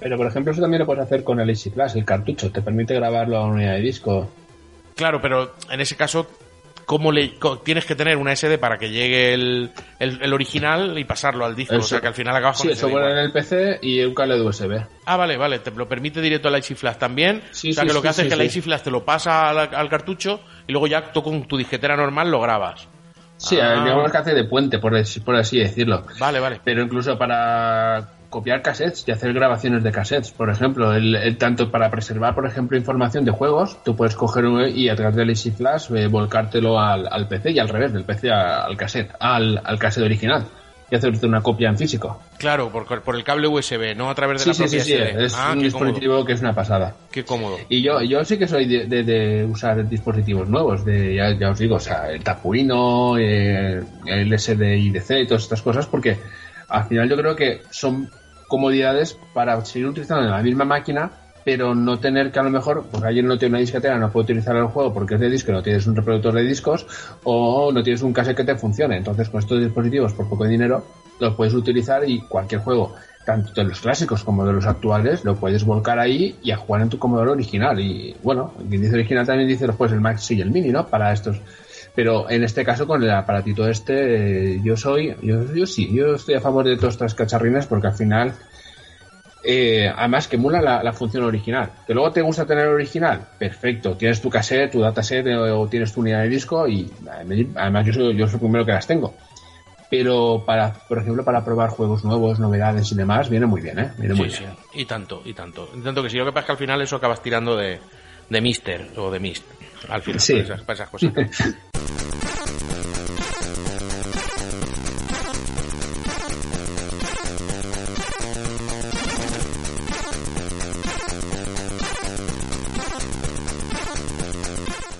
Pero 0.00 0.18
por 0.18 0.26
ejemplo, 0.26 0.52
eso 0.52 0.60
también 0.60 0.80
lo 0.80 0.86
puedes 0.86 1.02
hacer 1.02 1.24
con 1.24 1.40
el 1.40 1.48
Easy 1.48 1.70
Flash, 1.70 1.96
el 1.96 2.04
cartucho, 2.04 2.52
te 2.52 2.60
permite 2.60 2.94
grabarlo 2.94 3.38
a 3.38 3.44
una 3.44 3.54
unidad 3.54 3.74
de 3.74 3.80
disco. 3.80 4.30
Claro, 4.94 5.22
pero 5.22 5.54
en 5.70 5.80
ese 5.80 5.96
caso, 5.96 6.28
¿cómo 6.92 7.10
le, 7.10 7.32
tienes 7.64 7.86
que 7.86 7.94
tener 7.94 8.18
una 8.18 8.36
SD 8.36 8.58
para 8.58 8.76
que 8.76 8.90
llegue 8.90 9.32
el, 9.32 9.70
el, 9.98 10.18
el 10.20 10.32
original 10.34 10.98
y 10.98 11.04
pasarlo 11.04 11.46
al 11.46 11.56
disco? 11.56 11.76
O 11.76 11.80
sea 11.80 12.02
que 12.02 12.08
al 12.08 12.12
final 12.12 12.36
acabas 12.36 12.58
Sí, 12.58 12.68
con 12.68 12.76
CD 12.76 12.80
software 12.82 13.04
igual. 13.04 13.18
en 13.18 13.24
el 13.24 13.32
PC 13.32 13.78
y 13.80 14.02
un 14.04 14.12
cable 14.14 14.34
de 14.34 14.42
USB. 14.42 14.84
Ah, 15.06 15.16
vale, 15.16 15.38
vale, 15.38 15.60
te 15.60 15.70
lo 15.70 15.88
permite 15.88 16.20
directo 16.20 16.48
al 16.48 16.56
Easy 16.56 16.74
Flash 16.74 16.96
también. 16.98 17.40
Sí, 17.50 17.70
o 17.70 17.72
sea 17.72 17.84
sí, 17.84 17.88
que 17.88 17.94
lo 17.94 18.00
sí, 18.00 18.02
que 18.02 18.08
hace 18.08 18.20
sí, 18.22 18.28
es 18.28 18.34
que 18.34 18.42
el 18.42 18.50
sí. 18.50 18.58
Easy 18.58 18.60
Flash 18.60 18.82
te 18.82 18.90
lo 18.90 19.02
pasa 19.06 19.48
al, 19.48 19.58
al 19.74 19.88
cartucho 19.88 20.40
y 20.66 20.72
luego 20.72 20.86
ya 20.86 21.10
tú 21.12 21.22
con 21.22 21.48
tu 21.48 21.56
disquetera 21.56 21.96
normal 21.96 22.30
lo 22.30 22.40
grabas. 22.42 22.86
Sí, 23.38 23.58
Ah. 23.58 23.82
digamos 23.82 24.12
que 24.12 24.18
hace 24.18 24.34
de 24.34 24.44
puente, 24.44 24.78
por 24.78 24.94
así 24.94 25.58
decirlo. 25.58 26.04
Vale, 26.20 26.40
vale. 26.40 26.60
Pero 26.62 26.82
incluso 26.82 27.16
para 27.18 28.10
copiar 28.32 28.62
cassettes 28.62 29.04
y 29.06 29.12
hacer 29.12 29.32
grabaciones 29.32 29.84
de 29.84 29.92
cassettes, 29.92 30.32
por 30.32 30.50
ejemplo, 30.50 30.92
el, 30.92 31.14
el- 31.14 31.36
tanto 31.38 31.70
para 31.70 31.88
preservar, 31.90 32.34
por 32.34 32.46
ejemplo, 32.46 32.76
información 32.76 33.24
de 33.24 33.30
juegos, 33.30 33.78
tú 33.84 33.94
puedes 33.94 34.16
coger 34.16 34.46
un- 34.46 34.66
y 34.68 34.88
a 34.88 34.96
través 34.96 35.14
del 35.14 35.28
Easy 35.30 35.52
Flash 35.52 35.92
eh, 35.94 36.08
volcártelo 36.08 36.80
al, 36.80 37.06
al 37.08 37.28
PC 37.28 37.52
y 37.52 37.58
al 37.60 37.68
revés, 37.68 37.92
del 37.92 38.04
PC 38.04 38.30
a- 38.32 38.64
al 38.64 38.76
cassette, 38.76 39.12
al, 39.20 39.60
al 39.62 39.78
cassette 39.78 40.04
original 40.04 40.44
y 40.90 40.94
hacerte 40.94 41.24
una 41.26 41.40
copia 41.40 41.70
en 41.70 41.78
físico. 41.78 42.20
Claro, 42.38 42.68
por, 42.70 42.84
por 43.02 43.16
el 43.16 43.24
cable 43.24 43.48
USB, 43.48 43.94
no 43.96 44.10
a 44.10 44.14
través 44.14 44.44
de 44.44 44.52
Sí, 44.52 44.62
la 44.62 44.68
sí, 44.68 44.76
propia 44.76 44.84
sí, 44.84 44.92
SD. 44.92 45.24
es 45.24 45.34
ah, 45.38 45.52
un 45.54 45.60
dispositivo 45.62 46.12
cómodo. 46.14 46.26
que 46.26 46.32
es 46.34 46.40
una 46.42 46.54
pasada. 46.54 46.94
Qué 47.10 47.24
cómodo. 47.24 47.56
Y 47.70 47.80
yo, 47.82 48.02
yo 48.02 48.22
sí 48.24 48.36
que 48.38 48.46
soy 48.46 48.66
de, 48.66 48.84
de- 48.86 49.02
de 49.02 49.44
usar 49.46 49.88
dispositivos 49.88 50.48
nuevos, 50.48 50.84
de 50.84 51.14
ya, 51.14 51.30
ya 51.38 51.50
os 51.50 51.58
digo, 51.58 51.76
o 51.76 51.80
sea, 51.80 52.10
el 52.10 52.22
Tapuino, 52.22 53.16
eh, 53.18 53.82
el 54.06 54.38
SDIDC 54.38 55.10
y 55.22 55.26
todas 55.26 55.44
estas 55.44 55.62
cosas, 55.62 55.86
porque 55.86 56.18
al 56.68 56.84
final 56.84 57.08
yo 57.08 57.16
creo 57.16 57.36
que 57.36 57.62
son 57.70 58.10
comodidades 58.52 59.18
para 59.32 59.64
seguir 59.64 59.88
utilizando 59.88 60.28
la 60.28 60.42
misma 60.42 60.66
máquina, 60.66 61.10
pero 61.42 61.74
no 61.74 61.98
tener 61.98 62.30
que 62.30 62.38
a 62.38 62.42
lo 62.42 62.50
mejor, 62.50 62.84
pues 62.90 63.02
alguien 63.02 63.26
no 63.26 63.38
tiene 63.38 63.54
una 63.54 63.60
disquetera, 63.60 63.98
no 63.98 64.12
puede 64.12 64.24
utilizar 64.24 64.54
el 64.56 64.66
juego 64.66 64.92
porque 64.92 65.14
es 65.14 65.20
de 65.20 65.30
disco, 65.30 65.52
no 65.52 65.62
tienes 65.62 65.86
un 65.86 65.96
reproductor 65.96 66.34
de 66.34 66.42
discos, 66.42 66.86
o 67.24 67.72
no 67.72 67.82
tienes 67.82 68.02
un 68.02 68.12
cassette 68.12 68.36
que 68.36 68.44
te 68.44 68.54
funcione. 68.54 68.98
Entonces, 68.98 69.30
con 69.30 69.40
estos 69.40 69.58
dispositivos, 69.58 70.12
por 70.12 70.28
poco 70.28 70.44
dinero, 70.44 70.84
los 71.18 71.34
puedes 71.34 71.54
utilizar 71.54 72.06
y 72.06 72.20
cualquier 72.20 72.60
juego, 72.60 72.94
tanto 73.24 73.54
de 73.54 73.64
los 73.64 73.80
clásicos 73.80 74.22
como 74.22 74.44
de 74.44 74.52
los 74.52 74.66
actuales, 74.66 75.24
lo 75.24 75.34
puedes 75.36 75.64
volcar 75.64 75.98
ahí 75.98 76.36
y 76.42 76.50
a 76.50 76.58
jugar 76.58 76.82
en 76.82 76.90
tu 76.90 76.98
Commodore 76.98 77.30
original. 77.30 77.80
Y 77.80 78.14
bueno, 78.22 78.52
quien 78.68 78.82
dice 78.82 78.96
original 78.96 79.24
también 79.24 79.48
dice 79.48 79.66
pues 79.72 79.92
el 79.92 80.00
Max 80.02 80.30
y 80.30 80.42
el 80.42 80.50
Mini, 80.50 80.68
¿no? 80.68 80.86
Para 80.86 81.10
estos. 81.10 81.40
Pero 81.94 82.30
en 82.30 82.42
este 82.42 82.64
caso, 82.64 82.86
con 82.86 83.02
el 83.02 83.10
aparatito 83.10 83.68
este, 83.68 84.54
eh, 84.54 84.60
yo 84.64 84.76
soy, 84.76 85.14
yo, 85.22 85.52
yo 85.54 85.66
sí, 85.66 85.92
yo 85.92 86.14
estoy 86.14 86.34
a 86.36 86.40
favor 86.40 86.64
de 86.64 86.76
todas 86.76 86.94
estas 86.94 87.14
cacharrinas 87.14 87.66
porque 87.66 87.88
al 87.88 87.94
final, 87.94 88.32
eh, 89.44 89.92
además 89.94 90.26
que 90.28 90.36
emula 90.36 90.62
la, 90.62 90.82
la 90.82 90.92
función 90.94 91.24
original. 91.24 91.70
Que 91.86 91.92
luego 91.92 92.10
te 92.12 92.22
gusta 92.22 92.46
tener 92.46 92.66
original, 92.68 93.20
perfecto. 93.38 93.94
Tienes 93.96 94.22
tu 94.22 94.30
cassette, 94.30 94.70
tu 94.72 94.80
dataset 94.80 95.26
eh, 95.26 95.36
o 95.36 95.68
tienes 95.68 95.92
tu 95.92 96.00
unidad 96.00 96.22
de 96.22 96.28
disco 96.30 96.66
y 96.66 96.90
eh, 97.30 97.46
además 97.56 97.86
yo 97.86 97.92
soy, 97.92 98.16
yo 98.16 98.26
soy 98.26 98.34
el 98.34 98.40
primero 98.40 98.64
que 98.64 98.72
las 98.72 98.86
tengo. 98.86 99.14
Pero 99.90 100.42
para, 100.46 100.72
por 100.72 100.98
ejemplo, 101.00 101.22
para 101.22 101.44
probar 101.44 101.68
juegos 101.68 102.02
nuevos, 102.04 102.38
novedades 102.38 102.90
y 102.92 102.94
demás, 102.94 103.28
viene 103.28 103.44
muy 103.44 103.60
bien, 103.60 103.78
¿eh? 103.78 103.92
Viene 103.98 104.14
muy 104.14 104.30
Sí, 104.30 104.38
bien. 104.40 104.52
sí. 104.72 104.80
Y 104.80 104.84
tanto, 104.86 105.20
y 105.26 105.34
tanto. 105.34 105.68
Y 105.76 105.80
tanto 105.82 106.02
que 106.02 106.08
si 106.08 106.16
lo 106.16 106.24
que 106.24 106.32
pasa 106.32 106.40
es 106.40 106.46
que 106.46 106.52
al 106.52 106.58
final 106.58 106.80
eso 106.80 106.96
acabas 106.96 107.22
tirando 107.22 107.54
de, 107.56 107.78
de 108.30 108.40
Mister 108.40 108.88
o 108.96 109.10
de 109.10 109.20
Mist. 109.20 109.44
Al 109.90 110.00
final, 110.00 110.20
Sí. 110.20 110.32
para, 110.34 110.44
esas, 110.54 110.62
para 110.62 111.26
esas. 111.26 111.54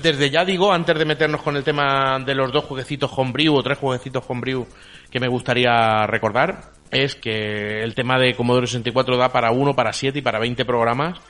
Desde 0.03 0.31
ya 0.31 0.45
digo, 0.45 0.73
antes 0.73 0.99
de 0.99 1.05
meternos 1.05 1.43
con 1.43 1.57
el 1.57 1.63
tema 1.63 2.19
de 2.19 2.35
los 2.35 2.51
dos 2.51 2.65
jueguecitos 2.65 3.09
homebrew 3.17 3.55
o 3.55 3.63
tres 3.63 3.79
jueguecitos 3.79 4.25
homebrew 4.27 4.67
que 5.09 5.21
me 5.21 5.29
gustaría 5.29 6.07
recordar, 6.09 6.73
es 6.91 7.15
que 7.15 7.85
el 7.85 7.95
tema 7.95 8.19
de 8.19 8.35
Commodore 8.35 8.67
64 8.67 9.17
da 9.17 9.31
para 9.31 9.53
uno, 9.53 9.77
para 9.77 9.93
siete 9.93 10.19
y 10.19 10.23
para 10.23 10.41
20 10.41 10.65
programas, 10.65 11.21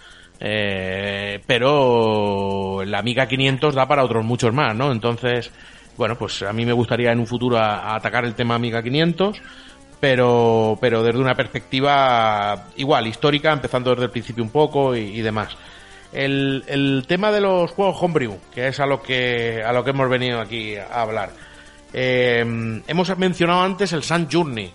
eh, 0.40 1.40
pero 1.46 2.82
la 2.84 2.98
Amiga 2.98 3.26
500 3.26 3.74
da 3.74 3.86
para 3.86 4.04
otros 4.04 4.24
muchos 4.24 4.52
más, 4.52 4.74
¿no? 4.74 4.90
Entonces, 4.92 5.50
bueno, 5.96 6.16
pues 6.16 6.42
a 6.42 6.52
mí 6.52 6.64
me 6.66 6.72
gustaría 6.72 7.12
en 7.12 7.20
un 7.20 7.26
futuro 7.26 7.58
a- 7.58 7.94
atacar 7.94 8.24
el 8.24 8.34
tema 8.34 8.54
Amiga 8.54 8.82
500, 8.82 9.40
pero, 10.00 10.76
pero 10.80 11.02
desde 11.02 11.20
una 11.20 11.34
perspectiva 11.34 12.66
igual, 12.76 13.06
histórica, 13.06 13.52
empezando 13.52 13.90
desde 13.90 14.04
el 14.06 14.10
principio 14.10 14.42
un 14.42 14.50
poco 14.50 14.96
y, 14.96 15.20
demás. 15.20 15.56
El, 16.12 16.64
el 16.66 17.04
tema 17.06 17.30
de 17.30 17.40
los 17.40 17.70
juegos 17.70 17.96
homebrew, 18.02 18.38
que 18.54 18.66
es 18.68 18.80
a 18.80 18.86
lo 18.86 19.00
que, 19.00 19.62
a 19.64 19.72
lo 19.72 19.84
que 19.84 19.90
hemos 19.90 20.08
venido 20.10 20.40
aquí 20.40 20.76
a 20.76 21.02
hablar. 21.02 21.30
Eh, 21.94 22.40
hemos 22.86 23.18
mencionado 23.18 23.62
antes 23.62 23.92
el 23.92 24.02
Sun 24.02 24.26
Journey, 24.30 24.72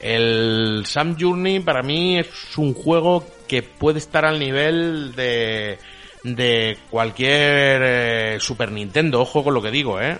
El 0.00 0.82
Sam 0.86 1.16
Journey 1.18 1.60
para 1.60 1.82
mí 1.82 2.18
es 2.18 2.56
un 2.58 2.74
juego 2.74 3.24
que 3.48 3.62
puede 3.64 3.98
estar 3.98 4.24
al 4.24 4.38
nivel 4.38 5.14
de, 5.16 5.78
de 6.22 6.78
cualquier 6.90 7.82
eh, 7.84 8.36
Super 8.40 8.70
Nintendo. 8.70 9.20
Ojo 9.22 9.42
con 9.42 9.54
lo 9.54 9.60
que 9.62 9.70
digo, 9.72 10.00
¿eh? 10.00 10.18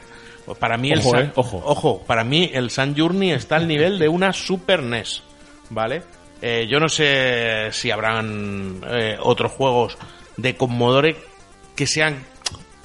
Para 0.59 0.77
mí 0.79 0.91
el 0.91 1.01
Ojo, 1.01 1.11
Sam- 1.13 1.27
eh, 1.27 1.33
ojo. 1.37 1.63
ojo, 1.65 2.03
para 2.07 2.25
mí 2.25 2.51
el 2.55 2.71
Sun 2.71 2.95
Journey 2.97 3.33
está 3.33 3.57
al 3.57 3.69
nivel 3.69 3.99
de 3.99 4.09
una 4.09 4.33
Super 4.33 4.83
NES, 4.83 5.23
¿vale? 5.71 6.03
Eh, 6.41 6.67
yo 6.71 6.81
no 6.81 6.89
sé 6.89 7.69
si 7.73 7.91
habrán 7.91 8.81
eh, 8.89 9.17
otros 9.21 9.53
juegos 9.53 9.99
de 10.39 10.57
Commodore 10.57 11.17
que 11.77 11.87
sean 11.87 12.25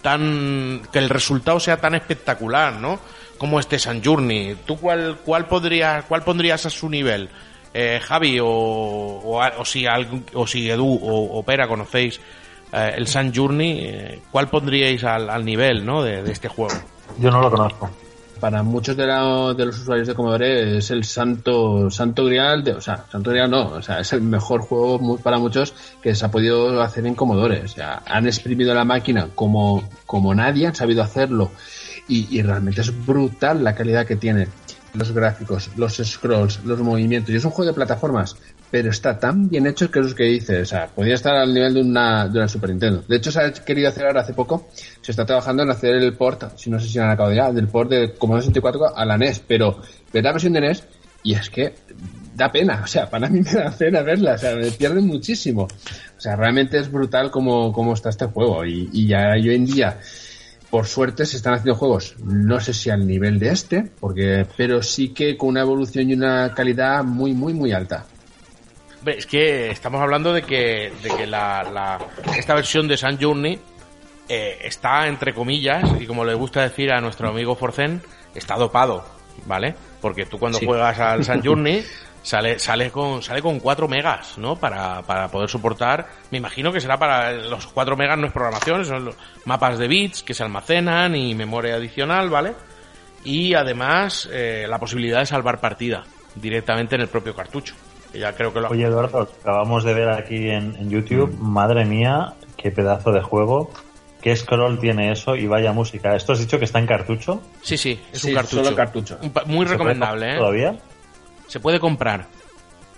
tan 0.02 0.82
que 0.92 1.00
el 1.00 1.10
resultado 1.10 1.60
sea 1.60 1.78
tan 1.78 1.96
espectacular, 1.96 2.74
¿no? 2.74 3.00
Como 3.38 3.60
este 3.60 3.80
Sun 3.80 4.02
Journey. 4.04 4.58
¿Tú 4.66 4.78
cuál 4.78 5.20
cuál 5.24 5.48
podrías 5.48 6.04
cuál 6.06 6.24
pondrías 6.24 6.66
a 6.66 6.70
su 6.70 6.90
nivel? 6.90 7.30
Eh, 7.74 8.00
Javi 8.02 8.40
o, 8.40 8.48
o, 8.48 9.42
o 9.60 9.66
si 9.66 9.86
algún- 9.88 10.26
o 10.34 10.46
si 10.46 10.70
Edu 10.70 10.86
o, 10.88 11.40
o 11.40 11.44
Pera 11.44 11.68
conocéis 11.68 12.20
eh, 12.72 12.94
el 12.98 13.08
Sun 13.08 13.32
Journey, 13.34 13.80
eh, 13.84 14.20
¿cuál 14.32 14.48
pondríais 14.50 15.04
al, 15.04 15.30
al 15.30 15.44
nivel, 15.44 15.84
¿no? 15.86 16.04
de- 16.04 16.22
de 16.24 16.32
este 16.32 16.48
juego? 16.48 16.74
Yo 17.20 17.32
no 17.32 17.42
lo 17.42 17.50
conozco. 17.52 17.90
Para 18.40 18.62
muchos 18.62 18.98
de, 18.98 19.08
la- 19.08 19.54
de 19.56 19.66
los 19.66 19.80
usuarios 19.80 20.08
de 20.08 20.14
Commodore 20.16 20.78
es 20.78 20.92
el 20.92 21.04
santo 21.06 21.90
santo 21.90 22.26
grial, 22.26 22.64
de, 22.64 22.74
o 22.74 22.82
sea, 22.82 23.06
santo 23.10 23.30
grial 23.32 23.50
no, 23.50 23.68
o 23.70 23.82
sea, 23.82 24.00
es 24.02 24.12
el 24.14 24.22
mejor 24.22 24.62
juego 24.62 25.18
para 25.18 25.38
muchos 25.40 25.74
que 26.02 26.14
se 26.14 26.26
ha 26.26 26.30
podido 26.32 26.82
hacer 26.82 27.06
en 27.08 27.16
Commodore. 27.16 27.62
O 27.64 27.68
sea, 27.70 28.04
han 28.06 28.26
exprimido 28.28 28.74
la 28.76 28.84
máquina 28.84 29.30
como, 29.34 29.88
como 30.06 30.36
nadie, 30.36 30.68
han 30.68 30.76
sabido 30.76 31.02
hacerlo 31.04 31.52
y, 32.08 32.38
y 32.38 32.42
realmente 32.42 32.82
es 32.82 33.06
brutal 33.06 33.64
la 33.64 33.74
calidad 33.76 34.06
que 34.06 34.18
tiene. 34.18 34.48
Los 34.94 35.12
gráficos, 35.12 35.72
los 35.76 35.96
scrolls, 35.96 36.64
los 36.66 36.80
movimientos. 36.80 37.34
Y 37.34 37.38
es 37.38 37.46
un 37.46 37.52
juego 37.52 37.72
de 37.72 37.76
plataformas, 37.76 38.36
pero 38.70 38.92
está 38.92 39.18
tan 39.18 39.50
bien 39.50 39.66
hecho 39.66 39.90
que 39.90 40.00
es 40.00 40.10
lo 40.10 40.16
que 40.16 40.24
dice. 40.26 40.62
O 40.62 40.66
sea, 40.66 40.88
podría 40.88 41.16
estar 41.16 41.36
al 41.36 41.54
nivel 41.54 41.74
de 41.74 41.82
una, 41.82 42.28
de 42.28 42.40
una 42.40 42.48
Super 42.48 42.70
Nintendo. 42.70 43.04
De 43.08 43.16
hecho, 43.16 43.32
se 43.32 43.42
ha 43.42 43.52
querido 43.52 43.90
hacer 43.90 44.06
ahora 44.06 44.22
hace 44.22 44.34
poco. 44.34 44.70
Se 45.02 45.12
está 45.12 45.26
trabajando 45.26 45.64
en 45.64 45.72
hacer 45.72 45.96
el 45.96 46.16
port, 46.16 46.58
si 46.58 46.70
no 46.70 46.80
sé 46.80 46.88
si 46.88 47.00
han 47.00 47.10
acabado 47.10 47.34
ya, 47.34 47.52
del 47.52 47.68
port 47.68 47.90
de 47.90 48.14
Commodore 48.14 48.44
64 48.44 48.96
a 48.96 49.06
la 49.06 49.18
NES. 49.18 49.44
Pero 49.48 49.82
ve 50.12 50.22
la 50.22 50.32
versión 50.32 50.54
de 50.54 50.62
NES 50.62 50.84
y 51.24 51.34
es 51.34 51.50
que 51.50 51.74
da 52.36 52.52
pena. 52.52 52.82
O 52.84 52.88
sea, 52.88 53.10
para 53.10 53.30
mí 53.30 53.42
me 53.42 53.52
da 53.52 53.72
pena 53.72 54.02
verla. 54.02 54.34
O 54.34 54.38
sea, 54.38 54.56
me 54.56 54.70
pierden 54.70 55.08
muchísimo. 55.08 55.64
O 55.64 56.22
sea, 56.22 56.36
realmente 56.36 56.78
es 56.78 56.92
brutal 56.92 57.32
como, 57.32 57.74
como 57.74 57.94
está 57.94 58.10
este 58.10 58.26
juego. 58.26 58.64
Y, 58.64 58.90
y 58.94 59.08
ya 59.08 59.32
hoy 59.32 59.56
en 59.56 59.66
día 59.66 60.00
por 60.74 60.88
suerte 60.88 61.24
se 61.28 61.38
están 61.38 61.54
haciendo 61.54 61.76
juegos, 61.76 62.16
no 62.26 62.60
sé 62.60 62.74
si 62.74 62.90
al 62.90 63.06
nivel 63.06 63.38
de 63.38 63.50
este, 63.52 63.92
porque, 64.00 64.44
pero 64.58 64.82
sí 64.82 65.10
que 65.10 65.38
con 65.38 65.50
una 65.50 65.62
evolución 65.62 66.10
y 66.10 66.16
una 66.16 66.52
calidad 66.56 67.04
muy, 67.04 67.32
muy, 67.36 67.54
muy 67.54 67.72
alta. 67.74 68.08
Hombre, 68.98 69.20
Es 69.20 69.28
que 69.28 69.70
estamos 69.70 70.02
hablando 70.02 70.34
de 70.34 70.42
que, 70.42 70.92
de 71.04 71.10
que 71.16 71.28
la, 71.28 71.62
la- 71.72 72.00
esta 72.36 72.56
versión 72.56 72.88
de 72.88 72.98
Sun 72.98 73.20
Journey 73.22 73.60
eh, 74.28 74.58
está 74.64 75.06
entre 75.08 75.32
comillas, 75.36 75.84
y 76.02 76.08
como 76.08 76.26
le 76.26 76.34
gusta 76.34 76.64
decir 76.64 76.92
a 76.92 77.00
nuestro 77.02 77.30
amigo 77.30 77.54
Forcen, 77.56 78.02
está 78.34 78.56
dopado, 78.56 79.06
¿vale? 79.46 79.76
Porque 80.02 80.26
tú 80.26 80.40
cuando 80.40 80.58
Sí. 80.58 80.66
juegas 80.66 80.98
al 81.00 81.24
Sun 81.24 81.44
Journey 81.46 81.84
sale, 82.24 82.58
sale 82.58 82.90
con, 82.90 83.22
sale 83.22 83.42
con 83.42 83.60
4 83.60 83.88
megas, 83.88 84.38
¿no? 84.40 84.56
Para, 84.56 85.04
para 85.04 85.28
poder 85.28 85.48
soportar, 85.50 86.08
me 86.32 86.40
imagino 86.40 86.72
que 86.72 86.82
será 86.82 86.98
para 86.98 87.32
los 87.34 87.68
4 87.68 87.96
megas 87.96 88.18
no 88.18 88.26
es 88.26 88.34
programación, 88.34 88.84
son 88.86 89.06
los 89.06 89.16
mapas 89.46 89.78
de 89.78 89.88
bits 89.88 90.24
que 90.24 90.34
se 90.34 90.42
almacenan 90.44 91.16
y 91.16 91.36
memoria 91.36 91.76
adicional, 91.76 92.30
¿vale? 92.32 92.54
Y 93.24 93.54
además 93.54 94.28
eh, 94.34 94.66
la 94.68 94.80
posibilidad 94.80 95.20
de 95.20 95.26
salvar 95.28 95.60
partida 95.62 96.04
directamente 96.36 96.96
en 96.96 97.02
el 97.02 97.08
propio 97.08 97.36
cartucho. 97.36 97.76
Que 98.12 98.20
ya 98.20 98.34
creo 98.34 98.54
que 98.54 98.60
lo 98.62 98.70
Oye, 98.70 98.84
Eduardo, 98.86 99.30
acabamos 99.42 99.84
de 99.84 99.94
ver 99.94 100.10
aquí 100.10 100.50
en, 100.50 100.76
en 100.76 100.90
YouTube, 100.90 101.36
madre 101.40 101.86
mía, 101.86 102.34
qué 102.58 102.70
pedazo 102.72 103.12
de 103.12 103.22
juego, 103.22 103.72
qué 104.22 104.36
scroll 104.36 104.80
tiene 104.80 105.12
eso 105.12 105.36
y 105.36 105.48
vaya 105.48 105.72
música. 105.72 106.16
¿Esto 106.16 106.34
has 106.34 106.40
dicho 106.40 106.60
que 106.60 106.66
está 106.66 106.80
en 106.80 106.86
cartucho? 106.88 107.42
Sí, 107.62 107.78
sí, 107.78 108.00
es 108.12 108.22
Sí, 108.22 108.30
un 108.30 108.36
cartucho. 108.36 108.64
solo 108.64 108.76
cartucho. 108.76 109.18
Un 109.22 109.32
Muy 109.34 109.34
¿Se 109.36 109.48
puede 109.48 109.68
recomendable, 109.72 110.34
¿eh? 110.34 110.38
¿Todavía? 110.38 110.76
Se 111.54 111.60
puede 111.60 111.80
comprar. 111.80 112.26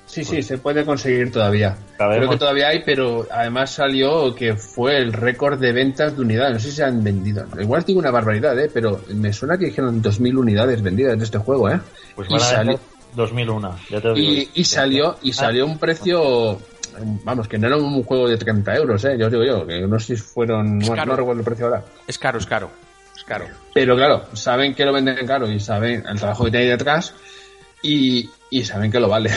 Sí, 0.05 0.23
sí, 0.23 0.41
se 0.41 0.57
puede 0.57 0.85
conseguir 0.85 1.29
todavía. 1.29 1.75
Sabemos- 1.97 2.17
Creo 2.19 2.29
que 2.29 2.37
todavía 2.37 2.67
hay, 2.69 2.83
pero 2.85 3.27
además 3.29 3.71
salió 3.71 4.33
que 4.33 4.55
fue 4.55 4.95
el 4.95 5.11
récord 5.11 5.59
de 5.59 5.73
ventas 5.73 6.15
de 6.15 6.21
unidades. 6.21 6.53
No 6.53 6.59
sé 6.61 6.69
si 6.69 6.77
se 6.77 6.85
han 6.85 7.03
vendido. 7.03 7.45
Igual 7.59 7.83
digo 7.83 7.99
una 7.99 8.11
barbaridad, 8.11 8.57
¿eh? 8.57 8.71
Pero 8.73 9.01
me 9.13 9.33
suena 9.33 9.57
que 9.57 9.65
dijeron 9.65 10.01
2.000 10.01 10.37
unidades 10.37 10.81
vendidas 10.81 11.17
de 11.17 11.25
este 11.25 11.37
juego, 11.37 11.69
¿eh? 11.69 11.81
Pues 12.15 12.29
y, 12.31 12.39
salió, 12.39 12.57
vender 12.59 12.79
2001, 13.13 13.77
ya 13.89 13.99
te 13.99 14.07
lo 14.07 14.13
digo. 14.13 14.31
y, 14.31 14.49
y 14.53 14.63
salió 14.63 15.17
y 15.21 15.33
salió 15.33 15.65
un 15.65 15.77
precio 15.77 16.61
vamos 17.25 17.49
que 17.49 17.57
no 17.57 17.67
era 17.67 17.75
un 17.75 18.01
juego 18.03 18.29
de 18.29 18.37
30 18.37 18.73
euros 18.77 19.03
eh 19.03 19.17
yo 19.19 19.25
os 19.25 19.31
digo 19.33 19.43
yo 19.43 19.67
que 19.67 19.81
no 19.81 19.99
sé 19.99 20.15
si 20.15 20.21
fueron 20.21 20.79
bueno, 20.79 20.95
caro. 20.95 21.11
no 21.11 21.15
recuerdo 21.17 21.39
el 21.41 21.45
precio 21.45 21.65
ahora 21.65 21.83
Es 22.07 22.17
caro, 22.17 22.39
es 22.39 22.45
caro. 22.45 22.69
Es 23.17 23.23
caro. 23.25 23.47
pero 23.73 23.97
claro 23.97 24.25
saben 24.31 24.73
que 24.73 24.85
lo 24.85 24.93
venden 24.93 25.27
caro 25.27 25.51
y 25.51 25.59
saben 25.59 26.05
el 26.07 26.17
trabajo 26.17 26.45
que 26.45 26.51
tiene 26.51 26.65
ahí 26.65 26.71
detrás 26.71 27.13
y, 27.81 28.29
y 28.49 28.63
saben 28.63 28.91
que 28.91 28.99
lo 28.99 29.09
vale 29.09 29.31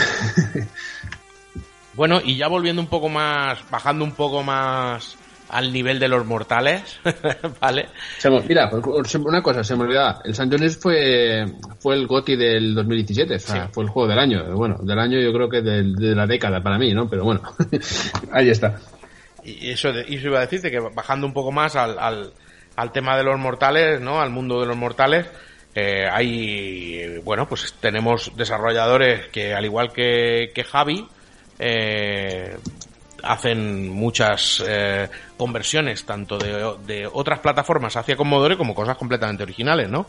Bueno, 1.95 2.21
y 2.25 2.37
ya 2.37 2.47
volviendo 2.49 2.81
un 2.81 2.89
poco 2.89 3.09
más, 3.09 3.59
bajando 3.71 4.05
un 4.05 4.13
poco 4.13 4.43
más 4.43 5.17
al 5.49 5.73
nivel 5.73 5.99
de 5.99 6.09
los 6.09 6.27
mortales, 6.27 7.01
¿vale? 7.61 7.89
Se 8.19 8.29
me- 8.29 8.41
mira 8.43 8.69
pues, 8.71 9.15
una 9.17 9.43
cosa 9.43 9.65
se 9.65 9.75
me 9.75 9.85
olvidaba 9.85 10.21
el 10.25 10.35
San 10.35 10.51
Jones 10.51 10.77
fue 10.79 11.47
fue 11.81 11.95
el 11.95 12.07
GOTI 12.07 12.37
del 12.37 12.75
2017 12.75 13.35
o 13.35 13.39
sea, 13.39 13.65
Sí. 13.65 13.71
fue 13.73 13.85
el 13.85 13.89
juego 13.91 14.09
del 14.11 14.19
año 14.19 14.45
bueno 14.55 14.77
del 14.83 14.99
año 14.99 15.19
yo 15.19 15.33
creo 15.33 15.49
que 15.49 15.63
del- 15.63 15.95
de 15.95 16.15
la 16.15 16.27
década 16.27 16.61
para 16.63 16.77
mí 16.79 16.93
no 16.93 17.09
pero 17.09 17.25
bueno 17.25 17.41
ahí 18.33 18.51
está 18.51 18.79
Y 19.43 19.71
eso, 19.71 19.89
eso 19.89 20.27
iba 20.29 20.39
a 20.39 20.43
decirte 20.43 20.71
que 20.71 20.81
bajando 20.81 21.27
un 21.27 21.33
poco 21.33 21.51
más 21.51 21.75
al, 21.77 21.99
al, 21.99 22.31
al 22.77 22.93
tema 22.93 23.17
de 23.17 23.25
los 23.25 23.39
mortales, 23.41 24.03
¿no? 24.03 24.21
Al 24.21 24.29
mundo 24.29 24.61
de 24.61 24.67
los 24.67 24.77
mortales, 24.77 25.27
eh, 25.75 26.09
hay, 26.11 26.95
eh, 26.99 27.21
bueno, 27.25 27.49
pues 27.49 27.75
tenemos 27.81 28.33
desarrolladores 28.37 29.29
que, 29.29 29.55
al 29.55 29.65
igual 29.65 29.93
que, 29.93 30.51
que 30.55 30.65
Javi, 30.65 31.07
eh, 31.59 32.57
hacen 33.23 33.89
muchas 33.89 34.63
eh, 34.67 35.09
conversiones 35.37 36.05
tanto 36.05 36.39
de, 36.39 36.75
de 36.87 37.09
otras 37.13 37.41
plataformas 37.41 37.97
hacia 37.97 38.17
Commodore 38.17 38.57
como 38.57 38.75
cosas 38.75 38.97
completamente 38.97 39.43
originales, 39.43 39.89
¿no? 39.89 40.07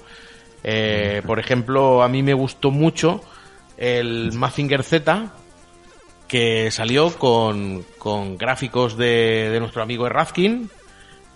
Eh, 0.63 1.21
por 1.25 1.39
ejemplo, 1.39 2.03
a 2.03 2.09
mí 2.09 2.21
me 2.21 2.33
gustó 2.33 2.71
mucho 2.71 3.21
el 3.77 4.33
Mazinger 4.33 4.83
Z, 4.83 5.31
que 6.27 6.69
salió 6.69 7.17
con, 7.17 7.85
con 7.97 8.37
gráficos 8.37 8.97
de, 8.97 9.49
de 9.51 9.59
nuestro 9.59 9.81
amigo 9.81 10.05
Errazkin 10.05 10.69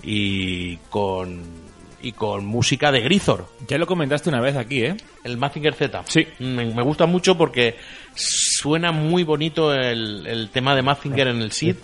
y 0.04 0.78
con 0.90 1.63
y 2.04 2.12
con 2.12 2.46
música 2.46 2.92
de 2.92 3.02
Grisor, 3.02 3.48
Ya 3.68 3.80
lo 3.80 3.88
comentaste 3.88 4.30
una 4.30 4.42
vez 4.42 4.56
aquí, 4.56 4.84
¿eh? 4.84 4.96
el 5.24 5.38
Mazinger 5.38 5.74
Z. 5.74 6.04
Sí. 6.08 6.28
Me, 6.40 6.66
me 6.66 6.84
gusta 6.84 7.08
mucho 7.08 7.36
porque 7.36 7.78
suena 8.14 8.92
muy 8.92 9.24
bonito 9.24 9.74
el, 9.74 10.28
el 10.28 10.50
tema 10.50 10.76
de 10.76 10.84
Mazinger 10.84 11.30
en 11.30 11.42
el 11.42 11.52
SID. 11.52 11.78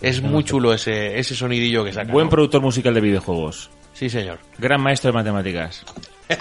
Es 0.00 0.22
muy 0.22 0.44
chulo 0.44 0.72
ese, 0.72 1.18
ese 1.18 1.34
sonidillo 1.34 1.84
que 1.84 1.92
saca. 1.92 2.12
Buen 2.12 2.26
¿no? 2.26 2.30
productor 2.30 2.62
musical 2.62 2.94
de 2.94 3.00
videojuegos. 3.00 3.68
Sí, 3.92 4.08
señor. 4.08 4.38
Gran 4.56 4.80
maestro 4.80 5.10
de 5.10 5.18
matemáticas. 5.18 5.84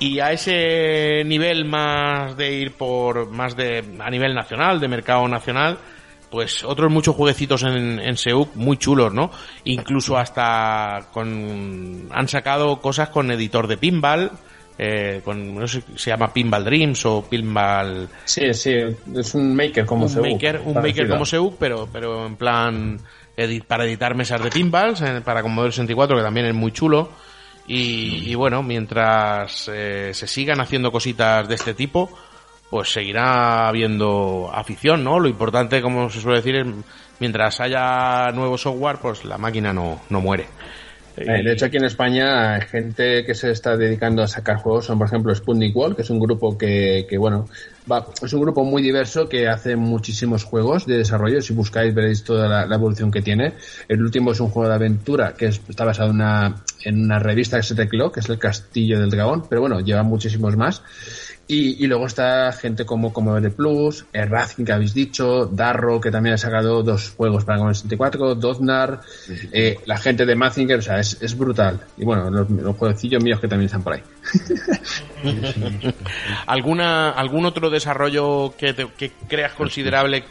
Y 0.00 0.20
a 0.20 0.30
ese 0.30 1.24
nivel 1.26 1.64
más 1.64 2.36
de 2.36 2.52
ir 2.52 2.72
por 2.72 3.30
más 3.30 3.56
de 3.56 3.82
a 3.98 4.08
nivel 4.10 4.32
nacional, 4.32 4.78
de 4.78 4.86
mercado 4.86 5.26
nacional, 5.26 5.76
pues 6.30 6.62
otros 6.64 6.90
muchos 6.92 7.14
jueguecitos 7.16 7.62
en, 7.62 7.98
en 8.00 8.16
Seuk 8.16 8.54
muy 8.54 8.76
chulos, 8.76 9.12
¿no? 9.14 9.30
Incluso 9.64 10.16
hasta 10.18 11.06
con 11.12 12.08
han 12.10 12.28
sacado 12.28 12.80
cosas 12.80 13.08
con 13.10 13.30
editor 13.30 13.66
de 13.66 13.76
pinball, 13.76 14.30
eh, 14.78 15.20
con 15.24 15.54
no 15.54 15.66
sé 15.66 15.82
se 15.96 16.10
llama 16.10 16.32
Pinball 16.32 16.64
Dreams 16.64 17.04
o 17.06 17.22
Pinball 17.28 18.08
sí 18.24 18.52
sí 18.54 18.74
es 19.16 19.34
un 19.34 19.54
maker 19.56 19.84
como 19.84 20.04
un 20.04 20.08
se 20.08 20.20
maker, 20.20 20.60
un 20.64 20.74
maker 20.74 21.08
como 21.08 21.24
Seuk, 21.26 21.56
pero 21.58 21.88
pero 21.92 22.26
en 22.26 22.36
plan 22.36 22.98
edit- 23.36 23.64
para 23.64 23.84
editar 23.84 24.14
mesas 24.14 24.42
de 24.42 24.50
pinballs 24.50 25.00
eh, 25.02 25.20
para 25.24 25.42
Commodore 25.42 25.72
64 25.72 26.16
que 26.16 26.22
también 26.22 26.46
es 26.46 26.54
muy 26.54 26.70
chulo 26.72 27.10
y, 27.66 28.30
y 28.30 28.34
bueno 28.34 28.62
mientras 28.62 29.68
eh, 29.72 30.10
se 30.14 30.26
sigan 30.26 30.60
haciendo 30.60 30.90
cositas 30.92 31.48
de 31.48 31.54
este 31.56 31.74
tipo 31.74 32.10
pues 32.70 32.92
seguirá 32.92 33.68
habiendo 33.68 34.50
afición 34.52 35.04
no 35.04 35.18
lo 35.20 35.28
importante 35.28 35.80
como 35.80 36.10
se 36.10 36.20
suele 36.20 36.38
decir 36.38 36.56
es 36.56 36.66
mientras 37.20 37.60
haya 37.60 38.30
nuevo 38.32 38.58
software 38.58 38.98
pues 39.00 39.24
la 39.24 39.38
máquina 39.38 39.72
no, 39.72 40.00
no 40.10 40.20
muere 40.20 40.46
De 41.16 41.52
hecho, 41.52 41.66
aquí 41.66 41.78
en 41.78 41.84
España, 41.84 42.54
hay 42.54 42.60
gente 42.60 43.24
que 43.24 43.34
se 43.34 43.50
está 43.50 43.76
dedicando 43.76 44.22
a 44.22 44.28
sacar 44.28 44.58
juegos 44.58 44.84
son, 44.86 44.98
por 44.98 45.08
ejemplo, 45.08 45.34
Sputnik 45.34 45.74
World, 45.74 45.96
que 45.96 46.02
es 46.02 46.10
un 46.10 46.20
grupo 46.20 46.56
que, 46.56 47.06
que 47.10 47.18
bueno, 47.18 47.48
va, 47.90 48.06
es 48.22 48.32
un 48.32 48.40
grupo 48.40 48.62
muy 48.62 48.82
diverso 48.82 49.28
que 49.28 49.48
hace 49.48 49.74
muchísimos 49.74 50.44
juegos 50.44 50.86
de 50.86 50.98
desarrollo. 50.98 51.42
Si 51.42 51.52
buscáis, 51.54 51.92
veréis 51.92 52.22
toda 52.22 52.64
la, 52.64 52.72
evolución 52.72 53.10
que 53.10 53.20
tiene. 53.20 53.54
El 53.88 54.00
último 54.00 54.30
es 54.30 54.38
un 54.38 54.50
juego 54.50 54.68
de 54.68 54.76
aventura 54.76 55.34
que 55.36 55.46
es- 55.46 55.60
está 55.68 55.84
basado 55.84 56.10
en 56.10 56.16
una, 56.16 56.62
en 56.84 57.02
una 57.02 57.18
revista 57.18 57.56
que 57.56 57.64
se 57.64 57.74
tecló, 57.74 58.12
que 58.12 58.20
es 58.20 58.28
El 58.28 58.38
Castillo 58.38 59.00
del 59.00 59.10
Dragón, 59.10 59.44
pero 59.48 59.60
bueno, 59.60 59.80
lleva 59.80 60.04
muchísimos 60.04 60.56
más. 60.56 60.84
Y, 61.50 61.82
y 61.82 61.86
luego 61.86 62.06
está 62.06 62.52
gente 62.52 62.84
como 62.84 63.10
Commodore 63.10 63.50
Plus, 63.50 64.04
el 64.12 64.28
Racing 64.28 64.64
que 64.66 64.72
habéis 64.72 64.92
dicho, 64.92 65.46
Darro 65.46 65.98
que 65.98 66.10
también 66.10 66.34
ha 66.34 66.38
sacado 66.38 66.82
dos 66.82 67.14
juegos 67.16 67.44
para 67.46 67.56
Commodore 67.56 67.74
64, 67.74 68.34
Doznar, 68.34 69.00
eh, 69.50 69.78
la 69.86 69.96
gente 69.96 70.26
de 70.26 70.34
Mazinger, 70.36 70.78
o 70.78 70.82
sea, 70.82 71.00
es, 71.00 71.16
es 71.22 71.36
brutal. 71.38 71.80
Y 71.96 72.04
bueno, 72.04 72.28
los, 72.30 72.50
los 72.50 72.76
jueguecillos 72.76 73.24
míos 73.24 73.40
que 73.40 73.48
también 73.48 73.64
están 73.66 73.82
por 73.82 73.94
ahí. 73.94 74.02
¿Alguna, 76.46 77.10
¿Algún 77.10 77.46
otro 77.46 77.70
desarrollo 77.70 78.54
que, 78.56 78.74
te- 78.74 78.88
que 78.96 79.12
creas 79.28 79.52
considerable 79.52 80.24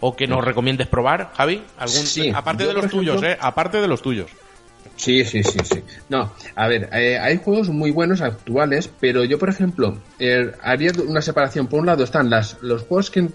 o 0.00 0.16
que 0.16 0.26
nos 0.26 0.44
recomiendes 0.44 0.86
probar, 0.88 1.30
Javi? 1.36 1.62
¿Algún, 1.78 1.98
Sí, 2.06 2.30
aparte 2.30 2.64
yo, 2.64 2.68
de 2.70 2.74
los 2.74 2.90
tuyos, 2.90 3.22
¿eh? 3.22 3.36
Aparte 3.40 3.80
de 3.80 3.88
los 3.88 4.02
tuyos. 4.02 4.30
Sí, 4.96 5.24
sí, 5.24 5.42
sí, 5.42 5.58
sí. 5.64 5.82
No, 6.08 6.32
a 6.54 6.68
ver, 6.68 6.88
eh, 6.92 7.18
hay 7.18 7.38
juegos 7.38 7.68
muy 7.68 7.90
buenos 7.90 8.20
actuales, 8.20 8.88
pero 9.00 9.24
yo, 9.24 9.38
por 9.38 9.48
ejemplo, 9.48 9.98
eh, 10.18 10.52
haría 10.62 10.92
una 11.06 11.20
separación. 11.20 11.66
Por 11.66 11.80
un 11.80 11.86
lado 11.86 12.04
están 12.04 12.30
las, 12.30 12.58
los 12.62 12.82
juegos 12.82 13.10
que, 13.10 13.28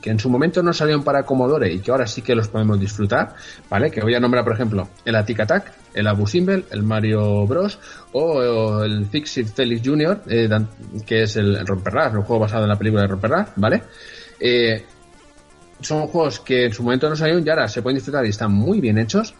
que, 0.00 0.10
en 0.10 0.18
su 0.20 0.30
momento 0.30 0.62
no 0.62 0.72
salieron 0.72 1.02
para 1.02 1.24
Commodore 1.24 1.72
y 1.72 1.80
que 1.80 1.90
ahora 1.90 2.06
sí 2.06 2.22
que 2.22 2.34
los 2.34 2.48
podemos 2.48 2.78
disfrutar, 2.78 3.34
¿vale? 3.68 3.90
Que 3.90 4.00
voy 4.00 4.14
a 4.14 4.20
nombrar, 4.20 4.44
por 4.44 4.54
ejemplo, 4.54 4.88
el 5.04 5.16
Atic 5.16 5.40
Attack, 5.40 5.72
el 5.94 6.06
Abu 6.06 6.26
Simbel, 6.26 6.64
el 6.70 6.82
Mario 6.82 7.46
Bros. 7.46 7.78
o, 8.12 8.84
el 8.84 9.06
Fixit 9.06 9.48
Felix 9.48 9.82
Jr., 9.84 10.22
eh, 10.28 10.48
que 11.04 11.24
es 11.24 11.36
el, 11.36 11.56
el 11.56 11.66
Romperrar, 11.66 12.16
un 12.16 12.22
juego 12.22 12.40
basado 12.40 12.62
en 12.62 12.68
la 12.68 12.76
película 12.76 13.02
de 13.02 13.08
Romperrar, 13.08 13.52
¿vale? 13.56 13.82
Eh, 14.38 14.84
son 15.80 16.06
juegos 16.06 16.40
que 16.40 16.66
en 16.66 16.72
su 16.72 16.82
momento 16.82 17.08
no 17.08 17.16
salieron 17.16 17.44
y 17.46 17.50
ahora 17.50 17.68
se 17.68 17.82
pueden 17.82 17.96
disfrutar 17.96 18.24
y 18.24 18.30
están 18.30 18.52
muy 18.52 18.80
bien 18.80 18.98
hechos. 18.98 19.34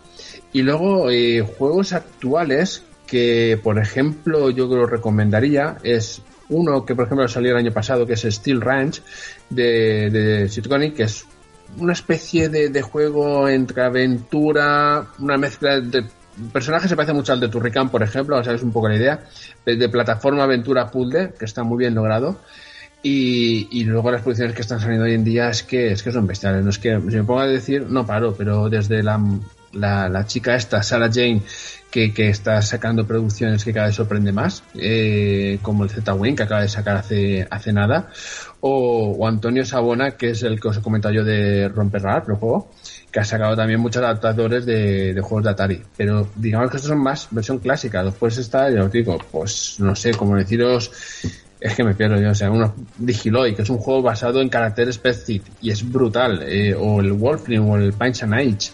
Y 0.56 0.62
luego 0.62 1.10
eh, 1.10 1.42
juegos 1.42 1.92
actuales 1.92 2.82
que, 3.06 3.60
por 3.62 3.78
ejemplo, 3.78 4.48
yo 4.48 4.70
que 4.70 4.74
lo 4.74 4.86
recomendaría 4.86 5.76
es 5.82 6.22
uno 6.48 6.82
que, 6.86 6.94
por 6.94 7.04
ejemplo, 7.04 7.28
salió 7.28 7.50
el 7.50 7.58
año 7.58 7.72
pasado, 7.72 8.06
que 8.06 8.14
es 8.14 8.22
Steel 8.22 8.62
Ranch 8.62 9.02
de, 9.50 10.08
de 10.08 10.92
que 10.94 11.02
es 11.02 11.26
una 11.76 11.92
especie 11.92 12.48
de, 12.48 12.80
juego 12.80 13.46
entre 13.50 13.82
aventura, 13.82 15.08
una 15.18 15.36
mezcla 15.36 15.78
de 15.78 16.06
personaje 16.50 16.88
se 16.88 16.96
parece 16.96 17.12
mucho 17.12 17.34
al 17.34 17.40
de 17.40 17.48
Turrican, 17.48 17.90
por 17.90 18.02
ejemplo, 18.02 18.38
o 18.38 18.42
sea, 18.42 18.54
es 18.54 18.62
un 18.62 18.72
poco 18.72 18.88
la 18.88 18.96
idea, 18.96 19.20
de, 19.66 19.76
de 19.76 19.88
plataforma 19.90 20.44
aventura 20.44 20.90
puzzle, 20.90 21.34
que 21.38 21.44
está 21.44 21.64
muy 21.64 21.76
bien 21.76 21.94
logrado. 21.94 22.40
Y, 23.02 23.68
y 23.78 23.84
luego 23.84 24.10
las 24.10 24.22
producciones 24.22 24.54
que 24.54 24.62
están 24.62 24.80
saliendo 24.80 25.04
hoy 25.04 25.12
en 25.12 25.22
día 25.22 25.50
es 25.50 25.62
que 25.62 25.92
es 25.92 26.02
que 26.02 26.10
son 26.10 26.26
bestiales. 26.26 26.64
No 26.64 26.70
es 26.70 26.78
que 26.78 26.98
si 26.98 27.16
me 27.16 27.24
pongo 27.24 27.40
a 27.40 27.46
decir, 27.46 27.82
no 27.90 28.06
paro, 28.06 28.34
pero 28.34 28.70
desde 28.70 29.02
la, 29.02 29.20
la, 29.76 30.08
la 30.08 30.26
chica 30.26 30.54
esta, 30.54 30.82
Sarah 30.82 31.10
Jane, 31.12 31.42
que, 31.90 32.12
que 32.12 32.28
está 32.28 32.60
sacando 32.62 33.06
producciones 33.06 33.64
que 33.64 33.72
cada 33.72 33.86
vez 33.86 33.96
sorprende 33.96 34.32
más, 34.32 34.62
eh, 34.74 35.58
como 35.62 35.84
el 35.84 35.90
Z-Wing 35.90 36.34
que 36.34 36.42
acaba 36.42 36.62
de 36.62 36.68
sacar 36.68 36.96
hace, 36.96 37.46
hace 37.50 37.72
nada, 37.72 38.08
o, 38.60 39.16
o 39.18 39.26
Antonio 39.26 39.64
Sabona, 39.64 40.12
que 40.12 40.30
es 40.30 40.42
el 40.42 40.60
que 40.60 40.68
os 40.68 40.76
he 40.76 40.82
comentado 40.82 41.14
yo 41.14 41.24
de 41.24 41.68
Romper 41.68 42.02
Rap, 42.02 42.28
el 42.28 42.36
juego, 42.36 42.70
que 43.10 43.20
ha 43.20 43.24
sacado 43.24 43.56
también 43.56 43.80
muchos 43.80 44.02
adaptadores 44.02 44.66
de, 44.66 45.14
de 45.14 45.20
juegos 45.20 45.44
de 45.44 45.50
Atari. 45.50 45.82
Pero 45.96 46.28
digamos 46.36 46.70
que 46.70 46.76
estos 46.76 46.90
son 46.90 47.02
más 47.02 47.28
versión 47.30 47.60
clásica. 47.60 48.02
Después 48.02 48.36
está, 48.36 48.68
ya 48.70 48.82
os 48.82 48.92
digo, 48.92 49.16
pues 49.30 49.76
no 49.78 49.94
sé, 49.94 50.10
como 50.10 50.36
deciros, 50.36 50.90
es 51.58 51.74
que 51.74 51.84
me 51.84 51.94
pierdo 51.94 52.20
yo, 52.20 52.30
o 52.30 52.34
sea, 52.34 52.50
uno 52.50 52.74
Digiloy, 52.98 53.54
que 53.54 53.62
es 53.62 53.70
un 53.70 53.78
juego 53.78 54.02
basado 54.02 54.42
en 54.42 54.50
caracteres 54.50 54.98
Pet 54.98 55.16
y 55.62 55.70
es 55.70 55.90
brutal, 55.90 56.42
eh, 56.42 56.74
o 56.74 57.00
el 57.00 57.12
Wolfram 57.12 57.70
o 57.70 57.76
el 57.76 57.92
Punch 57.94 58.24
and 58.24 58.34
Age. 58.34 58.70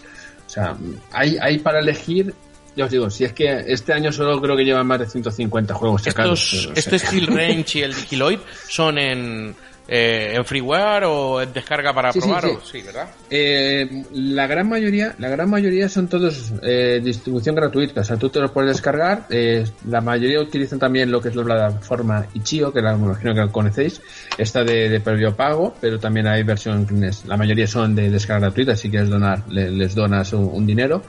O 0.53 0.55
sea, 0.55 0.77
hay, 1.11 1.35
hay 1.41 1.57
para 1.57 1.79
elegir, 1.79 2.31
ya 2.75 2.85
os 2.85 2.91
digo, 2.91 3.09
si 3.09 3.23
es 3.23 3.33
que 3.33 3.63
este 3.67 3.91
año 3.91 4.11
solo 4.11 4.39
creo 4.39 4.55
que 4.55 4.63
llevan 4.63 4.85
más 4.85 4.99
de 4.99 5.07
150 5.07 5.73
juegos 5.73 6.03
sacados. 6.03 6.53
Estos, 6.53 6.77
este 6.77 6.99
Steel 6.99 7.25
Range 7.25 7.79
y 7.79 7.81
el 7.81 7.95
Digiloid 7.95 8.37
son 8.69 8.99
en, 8.99 9.55
eh, 9.95 10.33
en 10.35 10.43
freeware 10.43 11.03
o 11.05 11.39
en 11.41 11.53
descarga 11.53 11.93
para 11.93 12.11
Sí, 12.11 12.19
probar. 12.19 12.43
sí. 12.43 12.49
o- 12.49 12.61
sí, 12.65 12.81
¿verdad? 12.81 13.09
Eh, 13.29 14.03
la 14.13 14.47
gran 14.47 14.67
mayoría, 14.67 15.13
la 15.19 15.29
gran 15.29 15.47
mayoría 15.49 15.87
son 15.87 16.07
todos 16.07 16.51
eh, 16.63 16.99
distribución 17.03 17.53
gratuita, 17.53 18.01
o 18.01 18.03
sea, 18.03 18.17
tú 18.17 18.29
te 18.29 18.39
los 18.39 18.49
puedes 18.49 18.71
descargar. 18.71 19.27
eh, 19.29 19.63
la 19.87 20.01
mayoría 20.01 20.39
utilizan 20.41 20.79
también 20.79 21.11
lo 21.11 21.21
que 21.21 21.29
es 21.29 21.35
la 21.35 21.43
plataforma 21.43 22.25
Ichio, 22.33 22.73
que 22.73 22.81
la, 22.81 22.97
me 22.97 23.05
imagino 23.05 23.35
que 23.35 23.51
conocéis, 23.51 24.01
esta 24.37 24.63
de, 24.63 24.89
de 24.89 24.99
previo 24.99 25.35
pago, 25.35 25.75
pero 25.79 25.99
también 25.99 26.25
hay 26.25 26.41
versiones, 26.41 27.25
la 27.25 27.37
mayoría 27.37 27.67
son 27.67 27.93
de 27.93 28.09
descarga 28.09 28.47
gratuita, 28.47 28.75
si 28.75 28.89
quieres 28.89 29.09
donar, 29.09 29.43
le- 29.49 29.69
les 29.69 29.93
donas 29.93 30.33
un, 30.33 30.49
un 30.51 30.65
dinero. 30.65 31.03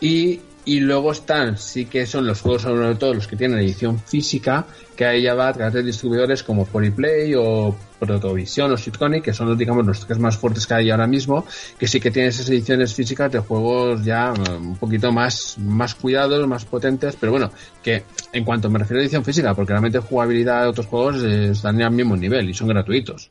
Y, 0.00 0.40
y 0.64 0.80
luego 0.80 1.12
están, 1.12 1.58
sí 1.58 1.86
que 1.86 2.06
son 2.06 2.26
los 2.26 2.40
juegos, 2.40 2.62
sobre 2.62 2.94
todo 2.94 3.14
los 3.14 3.26
que 3.26 3.36
tienen 3.36 3.58
edición 3.58 3.98
física, 3.98 4.66
que 4.96 5.04
ahí 5.04 5.22
ya 5.22 5.34
va 5.34 5.48
a 5.48 5.52
través 5.52 5.74
de 5.74 5.82
distribuidores 5.82 6.42
como 6.42 6.66
Polyplay 6.66 7.34
o 7.36 7.74
Protovision 7.98 8.70
o 8.70 8.76
Sitconic, 8.76 9.24
que 9.24 9.32
son 9.32 9.48
los, 9.48 9.58
digamos, 9.58 9.84
los 9.84 10.06
tres 10.06 10.18
más 10.18 10.36
fuertes 10.36 10.66
que 10.66 10.74
hay 10.74 10.90
ahora 10.90 11.06
mismo, 11.06 11.44
que 11.78 11.88
sí 11.88 11.98
que 11.98 12.10
tienen 12.10 12.28
esas 12.28 12.48
ediciones 12.48 12.94
físicas 12.94 13.32
de 13.32 13.40
juegos 13.40 14.04
ya 14.04 14.32
eh, 14.32 14.56
un 14.56 14.76
poquito 14.76 15.10
más, 15.10 15.56
más 15.58 15.94
cuidados, 15.94 16.46
más 16.46 16.64
potentes, 16.64 17.16
pero 17.18 17.32
bueno, 17.32 17.50
que 17.82 18.04
en 18.32 18.44
cuanto 18.44 18.70
me 18.70 18.78
refiero 18.78 19.00
a 19.00 19.02
edición 19.02 19.24
física, 19.24 19.54
porque 19.54 19.72
realmente 19.72 19.98
jugabilidad 19.98 20.62
de 20.62 20.68
otros 20.68 20.86
juegos 20.86 21.22
están 21.22 21.82
al 21.82 21.92
mismo 21.92 22.16
nivel 22.16 22.48
y 22.48 22.54
son 22.54 22.68
gratuitos. 22.68 23.30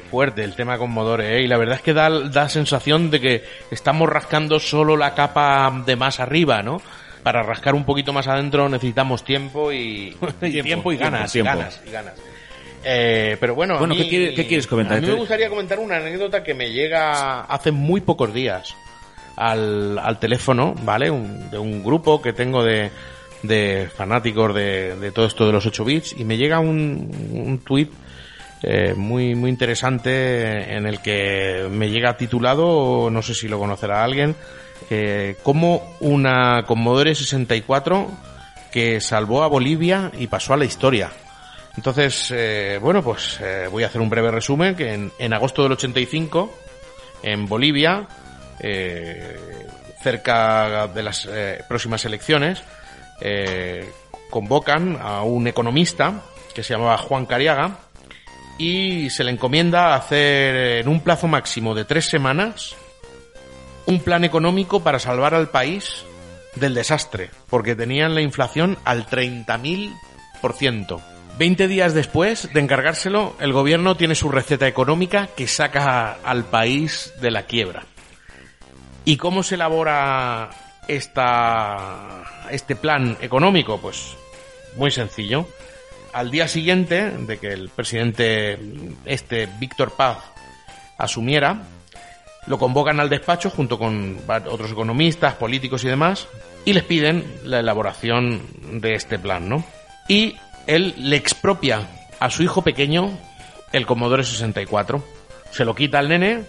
Fuerte 0.00 0.44
el 0.44 0.54
tema 0.54 0.78
con 0.78 0.90
Modore, 0.90 1.38
¿eh? 1.38 1.42
Y 1.42 1.46
la 1.46 1.56
verdad 1.56 1.76
es 1.76 1.82
que 1.82 1.92
da, 1.92 2.08
da 2.10 2.48
sensación 2.48 3.10
de 3.10 3.20
que 3.20 3.44
estamos 3.70 4.08
rascando 4.08 4.58
solo 4.60 4.96
la 4.96 5.14
capa 5.14 5.82
de 5.84 5.96
más 5.96 6.20
arriba, 6.20 6.62
¿no? 6.62 6.80
Para 7.22 7.42
rascar 7.42 7.74
un 7.74 7.84
poquito 7.84 8.12
más 8.12 8.28
adentro 8.28 8.68
necesitamos 8.68 9.24
tiempo 9.24 9.72
y, 9.72 10.16
y 10.42 10.62
tiempo, 10.62 10.92
y 10.92 10.96
ganas, 10.96 11.32
tiempo. 11.32 11.50
ganas, 11.56 11.80
y 11.86 11.90
ganas. 11.90 12.14
Eh, 12.84 13.36
pero 13.40 13.54
bueno, 13.56 13.74
a 13.74 13.78
Bueno, 13.78 13.94
mí- 13.94 14.02
¿qué 14.02 14.08
quiere- 14.08 14.34
qué 14.34 14.46
quieres 14.46 14.66
comentar? 14.68 14.98
A 14.98 15.00
mí 15.00 15.06
me 15.08 15.14
gustaría 15.14 15.48
comentar 15.48 15.78
una 15.80 15.96
anécdota 15.96 16.44
que 16.44 16.54
me 16.54 16.70
llega 16.70 17.40
hace 17.40 17.72
muy 17.72 18.00
pocos 18.00 18.32
días 18.32 18.76
al, 19.36 19.98
al 19.98 20.18
teléfono, 20.20 20.74
¿vale? 20.82 21.10
Un- 21.10 21.50
de 21.50 21.58
un 21.58 21.82
grupo 21.82 22.22
que 22.22 22.32
tengo 22.32 22.62
de, 22.62 22.90
de 23.42 23.88
fanáticos 23.94 24.54
de, 24.54 24.94
de 24.96 25.10
todo 25.10 25.26
esto 25.26 25.46
de 25.46 25.52
los 25.52 25.66
8 25.66 25.84
bits 25.84 26.14
y 26.18 26.24
me 26.24 26.36
llega 26.36 26.60
un, 26.60 27.10
un 27.32 27.58
tuit 27.58 27.90
eh, 28.68 28.94
muy, 28.94 29.36
muy 29.36 29.48
interesante 29.48 30.74
en 30.74 30.86
el 30.86 31.00
que 31.00 31.68
me 31.70 31.88
llega 31.88 32.16
titulado, 32.16 33.10
no 33.10 33.22
sé 33.22 33.32
si 33.32 33.46
lo 33.46 33.60
conocerá 33.60 34.02
alguien, 34.02 34.34
eh, 34.90 35.36
como 35.44 35.96
una 36.00 36.64
Commodore 36.66 37.14
64 37.14 38.10
que 38.72 39.00
salvó 39.00 39.44
a 39.44 39.46
Bolivia 39.46 40.10
y 40.18 40.26
pasó 40.26 40.52
a 40.52 40.56
la 40.56 40.64
historia. 40.64 41.10
Entonces, 41.76 42.32
eh, 42.34 42.80
bueno, 42.82 43.04
pues 43.04 43.38
eh, 43.40 43.68
voy 43.70 43.84
a 43.84 43.86
hacer 43.86 44.00
un 44.00 44.10
breve 44.10 44.32
resumen 44.32 44.74
que 44.74 45.10
en, 45.16 45.32
agosto 45.32 45.62
del 45.62 45.72
85, 45.72 46.52
en 47.22 47.46
Bolivia, 47.46 48.08
cerca 50.02 50.88
de 50.88 51.02
las 51.04 51.28
próximas 51.68 52.04
elecciones, 52.04 52.64
convocan 54.28 54.98
a 55.00 55.22
un 55.22 55.46
economista 55.46 56.22
que 56.52 56.64
se 56.64 56.74
llamaba 56.74 56.98
Juan 56.98 57.26
Cariaga 57.26 57.85
y 58.58 59.10
se 59.10 59.24
le 59.24 59.32
encomienda 59.32 59.94
hacer 59.94 60.80
en 60.80 60.88
un 60.88 61.00
plazo 61.00 61.28
máximo 61.28 61.74
de 61.74 61.84
tres 61.84 62.06
semanas 62.06 62.76
un 63.86 64.00
plan 64.00 64.24
económico 64.24 64.80
para 64.80 64.98
salvar 64.98 65.34
al 65.34 65.48
país 65.48 66.04
del 66.56 66.74
desastre, 66.74 67.30
porque 67.48 67.76
tenían 67.76 68.14
la 68.14 68.22
inflación 68.22 68.78
al 68.84 69.06
30.000%. 69.06 71.00
Veinte 71.38 71.68
días 71.68 71.92
después 71.92 72.50
de 72.52 72.60
encargárselo, 72.60 73.36
el 73.40 73.52
gobierno 73.52 73.96
tiene 73.96 74.14
su 74.14 74.30
receta 74.30 74.66
económica 74.66 75.28
que 75.36 75.46
saca 75.46 76.12
al 76.24 76.44
país 76.44 77.12
de 77.20 77.30
la 77.30 77.42
quiebra. 77.42 77.84
¿Y 79.04 79.18
cómo 79.18 79.42
se 79.42 79.56
elabora 79.56 80.50
esta, 80.88 82.24
este 82.50 82.74
plan 82.74 83.18
económico? 83.20 83.78
Pues 83.78 84.16
muy 84.76 84.90
sencillo. 84.90 85.46
Al 86.16 86.30
día 86.30 86.48
siguiente 86.48 87.10
de 87.10 87.36
que 87.36 87.52
el 87.52 87.68
presidente 87.68 88.58
este 89.04 89.46
Víctor 89.58 89.92
Paz 89.96 90.16
asumiera, 90.96 91.64
lo 92.46 92.56
convocan 92.56 93.00
al 93.00 93.10
despacho 93.10 93.50
junto 93.50 93.78
con 93.78 94.16
otros 94.26 94.72
economistas, 94.72 95.34
políticos 95.34 95.84
y 95.84 95.88
demás, 95.88 96.26
y 96.64 96.72
les 96.72 96.84
piden 96.84 97.22
la 97.44 97.60
elaboración 97.60 98.40
de 98.80 98.94
este 98.94 99.18
plan, 99.18 99.46
¿no? 99.46 99.62
Y 100.08 100.36
él 100.66 100.94
le 100.96 101.16
expropia 101.16 101.86
a 102.18 102.30
su 102.30 102.42
hijo 102.42 102.62
pequeño 102.62 103.10
el 103.74 103.84
Commodore 103.84 104.24
64. 104.24 105.04
Se 105.50 105.66
lo 105.66 105.74
quita 105.74 105.98
al 105.98 106.08
nene 106.08 106.44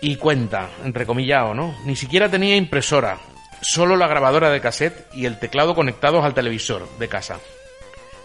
y 0.00 0.16
cuenta, 0.16 0.70
entrecomillado, 0.84 1.54
¿no? 1.54 1.72
Ni 1.84 1.94
siquiera 1.94 2.28
tenía 2.28 2.56
impresora, 2.56 3.20
solo 3.60 3.94
la 3.94 4.08
grabadora 4.08 4.50
de 4.50 4.60
cassette 4.60 5.06
y 5.14 5.26
el 5.26 5.38
teclado 5.38 5.76
conectados 5.76 6.24
al 6.24 6.34
televisor 6.34 6.88
de 6.98 7.06
casa. 7.06 7.38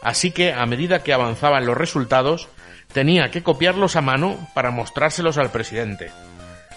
Así 0.02 0.32
que, 0.32 0.54
a 0.54 0.66
medida 0.66 1.04
que 1.04 1.14
avanzaban 1.14 1.66
los 1.66 1.78
resultados, 1.78 2.48
tenía 2.92 3.32
que 3.32 3.44
copiarlos 3.44 3.96
a 3.96 4.02
mano 4.02 4.38
para 4.54 4.72
mostrárselos 4.72 5.38
al 5.38 5.52
presidente. 5.52 6.12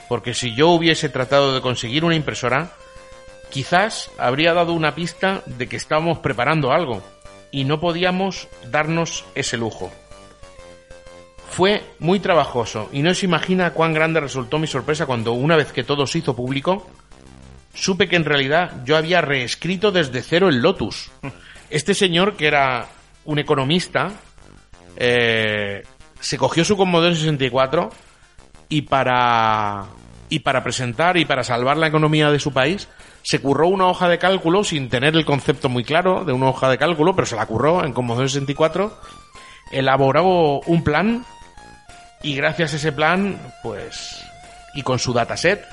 Porque 0.08 0.34
si 0.34 0.54
yo 0.54 0.68
hubiese 0.68 1.08
tratado 1.08 1.54
de 1.54 1.60
conseguir 1.60 2.04
una 2.04 2.14
impresora, 2.14 2.72
quizás 3.50 4.10
habría 4.18 4.52
dado 4.52 4.72
una 4.72 4.94
pista 4.94 5.42
de 5.46 5.68
que 5.68 5.76
estábamos 5.76 6.18
preparando 6.18 6.72
algo 6.72 7.02
y 7.50 7.64
no 7.64 7.80
podíamos 7.80 8.48
darnos 8.70 9.24
ese 9.34 9.56
lujo. 9.56 9.92
Fue 11.50 11.84
muy 12.00 12.18
trabajoso 12.18 12.88
y 12.92 13.02
no 13.02 13.14
se 13.14 13.26
imagina 13.26 13.70
cuán 13.70 13.94
grande 13.94 14.20
resultó 14.20 14.58
mi 14.58 14.66
sorpresa 14.66 15.06
cuando 15.06 15.32
una 15.32 15.56
vez 15.56 15.72
que 15.72 15.84
todo 15.84 16.06
se 16.06 16.18
hizo 16.18 16.34
público, 16.34 16.86
supe 17.72 18.08
que 18.08 18.16
en 18.16 18.24
realidad 18.24 18.82
yo 18.84 18.96
había 18.96 19.20
reescrito 19.20 19.92
desde 19.92 20.22
cero 20.22 20.48
el 20.48 20.60
Lotus. 20.60 21.12
Este 21.70 21.94
señor, 21.94 22.36
que 22.36 22.48
era 22.48 22.88
un 23.24 23.38
economista, 23.38 24.12
eh, 24.96 25.82
se 26.20 26.38
cogió 26.38 26.64
su 26.64 26.76
Commodore 26.76 27.14
64 27.14 27.90
y 28.68 28.82
para 28.82 29.86
y 30.28 30.40
para 30.40 30.64
presentar 30.64 31.16
y 31.16 31.24
para 31.24 31.44
salvar 31.44 31.76
la 31.76 31.86
economía 31.86 32.30
de 32.30 32.40
su 32.40 32.52
país 32.52 32.88
se 33.22 33.40
curró 33.40 33.68
una 33.68 33.86
hoja 33.86 34.08
de 34.08 34.18
cálculo 34.18 34.64
sin 34.64 34.88
tener 34.88 35.14
el 35.14 35.24
concepto 35.24 35.68
muy 35.68 35.84
claro 35.84 36.24
de 36.24 36.32
una 36.32 36.48
hoja 36.48 36.68
de 36.68 36.78
cálculo, 36.78 37.14
pero 37.14 37.26
se 37.26 37.36
la 37.36 37.46
curró 37.46 37.84
en 37.84 37.92
Commodore 37.92 38.28
64, 38.28 38.98
elaboró 39.70 40.60
un 40.66 40.82
plan 40.84 41.24
y 42.22 42.34
gracias 42.36 42.72
a 42.72 42.76
ese 42.76 42.92
plan, 42.92 43.40
pues 43.62 44.24
y 44.74 44.82
con 44.82 44.98
su 44.98 45.12
dataset, 45.12 45.64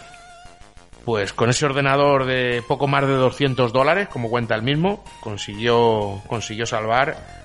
pues 1.03 1.33
con 1.33 1.49
ese 1.49 1.65
ordenador 1.65 2.25
de 2.25 2.63
poco 2.67 2.87
más 2.87 3.05
de 3.05 3.13
200 3.13 3.73
dólares, 3.73 4.07
como 4.09 4.29
cuenta 4.29 4.55
el 4.55 4.61
mismo, 4.61 5.03
consiguió 5.21 6.21
consiguió 6.27 6.65
salvar 6.65 7.40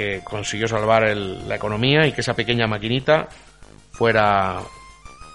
que 0.00 0.22
consiguió 0.24 0.66
salvar 0.66 1.04
el- 1.04 1.46
la 1.46 1.56
economía 1.56 2.06
y 2.06 2.12
que 2.12 2.22
esa 2.22 2.32
pequeña 2.32 2.66
maquinita 2.66 3.28
fuera 3.92 4.60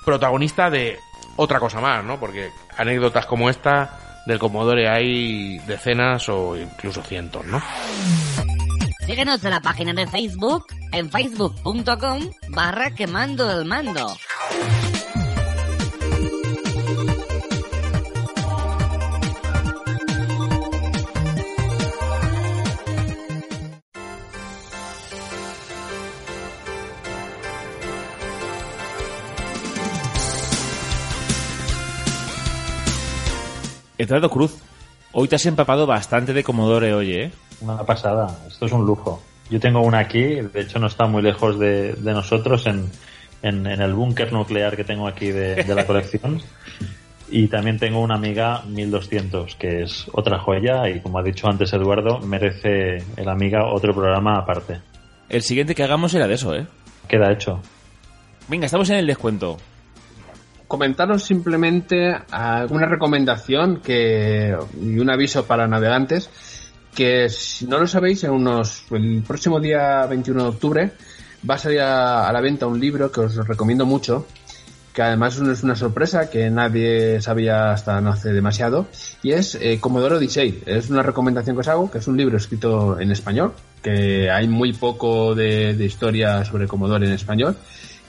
protagonista 0.04 0.72
de 0.72 0.98
otra 1.36 1.60
cosa 1.60 1.80
más, 1.80 2.04
¿no? 2.04 2.20
Porque 2.20 2.50
anécdotas 2.76 3.28
como 3.28 3.48
esta 3.50 4.24
del 4.26 4.40
Commodore 4.40 4.90
hay 4.90 5.60
decenas 5.68 6.28
o 6.30 6.58
incluso 6.58 7.04
cientos, 7.04 7.46
¿no? 7.46 7.62
Síguenos 9.06 9.44
en 9.44 9.52
la 9.52 9.62
página 9.62 9.94
de 9.94 10.08
Facebook 10.08 10.66
en 10.92 11.12
facebook.com 11.12 12.32
barra 12.50 12.90
quemando 12.90 13.52
el 13.52 13.66
mando. 13.66 14.18
Eduardo 33.98 34.30
Cruz, 34.30 34.58
hoy 35.14 35.28
te 35.28 35.36
has 35.36 35.46
empapado 35.46 35.88
bastante 35.88 36.34
de 36.34 36.44
Commodore, 36.44 36.94
oye, 36.94 37.24
¿eh? 37.26 37.32
Una 37.62 37.84
pasada, 37.84 38.40
esto 38.48 38.66
es 38.66 38.72
un 38.72 38.86
lujo. 38.86 39.22
Yo 39.50 39.60
tengo 39.60 39.82
una 39.82 40.00
aquí, 40.00 40.22
de 40.24 40.62
hecho 40.62 40.80
no 40.80 40.88
está 40.88 41.06
muy 41.06 41.22
lejos 41.22 41.60
de, 41.60 41.94
de 41.94 42.14
nosotros, 42.14 42.66
en, 42.66 42.90
en, 43.42 43.66
en 43.68 43.82
el 43.82 43.94
búnker 43.94 44.34
nuclear 44.34 44.76
que 44.76 44.84
tengo 44.84 45.08
aquí 45.08 45.28
de, 45.28 45.64
de 45.64 45.76
la 45.76 45.86
colección. 45.88 46.42
Y 47.30 47.48
también 47.48 47.80
tengo 47.80 48.02
una 48.02 48.16
Amiga 48.16 48.62
1200, 48.68 49.56
que 49.56 49.84
es 49.84 50.06
otra 50.12 50.38
joya 50.40 50.90
y 50.90 51.00
como 51.02 51.18
ha 51.20 51.24
dicho 51.24 51.48
antes 51.48 51.74
Eduardo, 51.74 52.20
merece 52.20 53.04
el 53.16 53.30
Amiga 53.30 53.66
otro 53.66 53.94
programa 53.94 54.38
aparte. 54.38 54.80
El 55.30 55.42
siguiente 55.42 55.74
que 55.74 55.84
hagamos 55.84 56.14
era 56.14 56.28
de 56.28 56.36
eso, 56.36 56.54
¿eh? 56.54 56.68
Queda 57.08 57.32
hecho. 57.32 57.62
Venga, 58.48 58.66
estamos 58.66 58.90
en 58.92 58.98
el 58.98 59.08
descuento. 59.08 59.58
Comentaros 60.68 61.24
simplemente 61.24 62.16
alguna 62.32 62.86
recomendación 62.86 63.82
que 63.82 64.56
y 64.82 65.00
un 65.00 65.10
aviso 65.10 65.46
para 65.46 65.68
navegantes 65.68 66.30
que 66.94 67.30
si 67.30 67.68
no 67.68 67.80
lo 67.80 67.88
sabéis 67.88 68.24
en 68.24 68.32
unos 68.32 68.86
el 68.92 69.24
próximo 69.28 69.60
día 69.60 70.06
21 70.08 70.44
de 70.44 70.50
octubre 70.50 70.92
va 71.48 71.56
a 71.56 71.60
salir 71.60 71.82
a, 71.82 72.32
la 72.32 72.42
venta 72.42 72.68
un 72.68 72.80
libro 72.80 73.12
que 73.12 73.22
os 73.22 73.36
recomiendo 73.48 73.86
mucho 73.86 74.26
que 74.94 75.02
además 75.02 75.38
es 75.38 75.62
una 75.62 75.76
sorpresa 75.76 76.30
que 76.30 76.50
nadie 76.50 77.22
sabía 77.22 77.72
hasta 77.72 78.00
no 78.00 78.12
hace 78.12 78.32
demasiado 78.32 78.88
y 79.22 79.34
es 79.34 79.56
eh, 79.56 79.78
Commodore 79.82 80.16
Odyssey. 80.16 80.64
Es 80.66 80.90
una 80.90 81.04
recomendación 81.04 81.58
que 81.58 81.60
os 81.60 81.68
hago 81.68 81.92
que 81.92 81.98
es 81.98 82.08
un 82.08 82.16
libro 82.16 82.38
escrito 82.38 82.98
en 82.98 83.12
español 83.12 83.52
que 83.84 84.32
hay 84.32 84.48
muy 84.48 84.72
poco 84.72 85.36
de, 85.36 85.74
de 85.74 85.86
historia 85.86 86.46
sobre 86.46 86.66
Commodore 86.66 87.08
en 87.08 87.12
español 87.12 87.58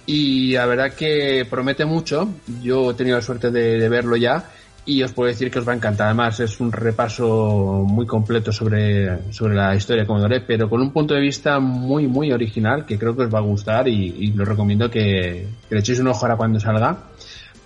y 0.07 0.53
la 0.53 0.66
verdad 0.66 0.93
que 0.93 1.47
promete 1.49 1.85
mucho. 1.85 2.28
Yo 2.62 2.93
he 2.93 2.95
tenido 2.95 3.16
la 3.16 3.23
suerte 3.23 3.51
de, 3.51 3.89
verlo 3.89 4.16
ya 4.16 4.45
y 4.85 5.03
os 5.03 5.12
puedo 5.12 5.28
decir 5.28 5.51
que 5.51 5.59
os 5.59 5.66
va 5.66 5.73
a 5.73 5.77
encantar. 5.77 6.07
Además, 6.07 6.39
es 6.39 6.61
un 6.61 6.70
repaso 6.70 7.85
muy 7.87 8.07
completo 8.07 8.53
sobre, 8.53 9.33
sobre 9.33 9.57
la 9.57 9.74
historia 9.74 10.03
de 10.03 10.07
Commodore, 10.07 10.41
pero 10.43 10.70
con 10.70 10.81
un 10.81 10.93
punto 10.93 11.15
de 11.15 11.20
vista 11.20 11.59
muy, 11.59 12.07
muy 12.07 12.31
original 12.33 12.87
que 12.87 12.97
creo 12.99 13.16
que 13.16 13.24
os 13.24 13.35
va 13.35 13.41
a 13.41 13.43
gustar 13.43 13.89
y, 13.89 14.15
y 14.19 14.33
lo 14.33 14.45
recomiendo 14.45 14.89
que, 14.89 15.47
le 15.70 15.78
echéis 15.78 15.99
un 15.99 16.07
ojo 16.09 16.24
ahora 16.24 16.37
cuando 16.37 16.61
salga, 16.61 16.97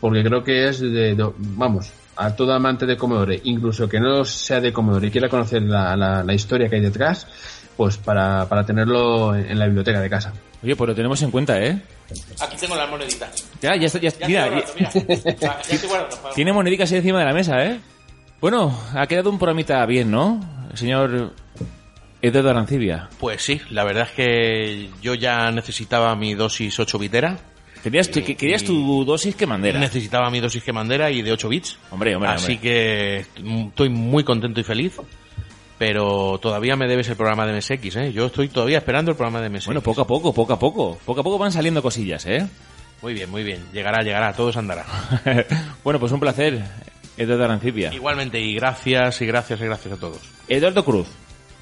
porque 0.00 0.24
creo 0.24 0.42
que 0.42 0.68
es 0.68 0.80
de, 0.80 1.14
vamos, 1.38 1.92
a 2.16 2.34
todo 2.34 2.54
amante 2.54 2.86
de 2.86 2.96
Commodore, 2.96 3.38
incluso 3.44 3.86
que 3.86 4.00
no 4.00 4.24
sea 4.24 4.60
de 4.60 4.72
Commodore 4.72 5.08
y 5.08 5.10
quiera 5.10 5.28
conocer 5.28 5.62
la, 5.62 5.94
la- 5.96 6.34
historia 6.34 6.70
que 6.70 6.76
hay 6.76 6.82
detrás, 6.82 7.26
pues 7.76 7.98
para, 7.98 8.46
para 8.48 8.64
tenerlo 8.64 9.34
en, 9.34 9.44
en 9.50 9.58
la 9.58 9.66
biblioteca 9.66 10.00
de 10.00 10.08
casa. 10.08 10.32
Oye, 10.62 10.76
pues 10.76 10.88
lo 10.88 10.94
tenemos 10.94 11.20
en 11.22 11.30
cuenta, 11.30 11.58
¿eh? 11.62 11.80
Aquí 12.40 12.56
tengo 12.58 12.76
las 12.76 12.90
moneditas. 12.90 13.48
Ya, 13.62 13.76
ya 13.76 13.86
está, 13.86 13.98
ya. 13.98 14.10
Mira, 14.26 14.44
ya- 14.44 14.50
guardando, 14.50 14.72
mira. 14.76 14.90
Ya 15.40 15.60
estoy 15.74 15.88
guardando. 15.88 16.30
tiene 16.34 16.52
monedicas 16.52 16.90
ahí 16.92 16.98
encima 16.98 17.20
de 17.20 17.24
la 17.24 17.32
mesa, 17.32 17.64
¿eh? 17.64 17.80
Bueno, 18.40 18.78
ha 18.94 19.06
quedado 19.06 19.30
un 19.30 19.38
programita 19.38 19.84
bien, 19.86 20.10
¿no? 20.10 20.40
El 20.70 20.76
señor 20.78 21.32
Eduardo 22.22 22.50
Arancibia. 22.50 23.08
Pues 23.18 23.42
sí, 23.42 23.60
la 23.70 23.84
verdad 23.84 24.04
es 24.08 24.10
que 24.14 24.90
yo 25.02 25.14
ya 25.14 25.50
necesitaba 25.50 26.14
mi 26.16 26.34
dosis 26.34 26.78
8 26.78 26.98
bitera. 26.98 27.38
Querías, 27.82 28.10
tu- 28.10 28.22
que- 28.22 28.36
querías 28.36 28.62
tu 28.62 29.04
dosis 29.06 29.34
que 29.34 29.46
mandera. 29.46 29.78
Necesitaba 29.80 30.28
mi 30.30 30.40
dosis 30.40 30.62
que 30.62 30.72
mandera 30.72 31.10
y 31.10 31.22
de 31.22 31.32
8 31.32 31.48
bits. 31.48 31.78
Hombre, 31.90 32.14
hombre, 32.14 32.30
Así 32.30 32.52
hombre. 32.56 32.58
que 32.60 33.26
estoy 33.68 33.88
muy 33.88 34.22
contento 34.24 34.60
y 34.60 34.64
feliz. 34.64 34.92
Pero 35.80 36.38
todavía 36.42 36.76
me 36.76 36.86
debes 36.86 37.08
el 37.08 37.16
programa 37.16 37.46
de 37.46 37.56
MSX, 37.56 37.96
¿eh? 37.96 38.12
Yo 38.12 38.26
estoy 38.26 38.48
todavía 38.48 38.76
esperando 38.76 39.12
el 39.12 39.16
programa 39.16 39.40
de 39.40 39.48
MSX. 39.48 39.64
Bueno, 39.64 39.80
poco 39.80 40.02
a 40.02 40.06
poco, 40.06 40.34
poco 40.34 40.52
a 40.52 40.58
poco. 40.58 40.98
Poco 41.06 41.22
a 41.22 41.24
poco 41.24 41.38
van 41.38 41.52
saliendo 41.52 41.80
cosillas, 41.80 42.26
¿eh? 42.26 42.46
Muy 43.00 43.14
bien, 43.14 43.30
muy 43.30 43.42
bien. 43.42 43.64
Llegará, 43.72 44.02
llegará. 44.02 44.34
Todo 44.34 44.52
se 44.52 44.58
andará. 44.58 44.84
bueno, 45.82 45.98
pues 45.98 46.12
un 46.12 46.20
placer, 46.20 46.62
Eduardo 47.16 47.46
Arancibia. 47.46 47.94
Igualmente, 47.94 48.38
y 48.38 48.56
gracias, 48.56 49.22
y 49.22 49.26
gracias, 49.26 49.58
y 49.58 49.64
gracias 49.64 49.94
a 49.94 49.96
todos. 49.96 50.20
Eduardo 50.48 50.84
Cruz. 50.84 51.08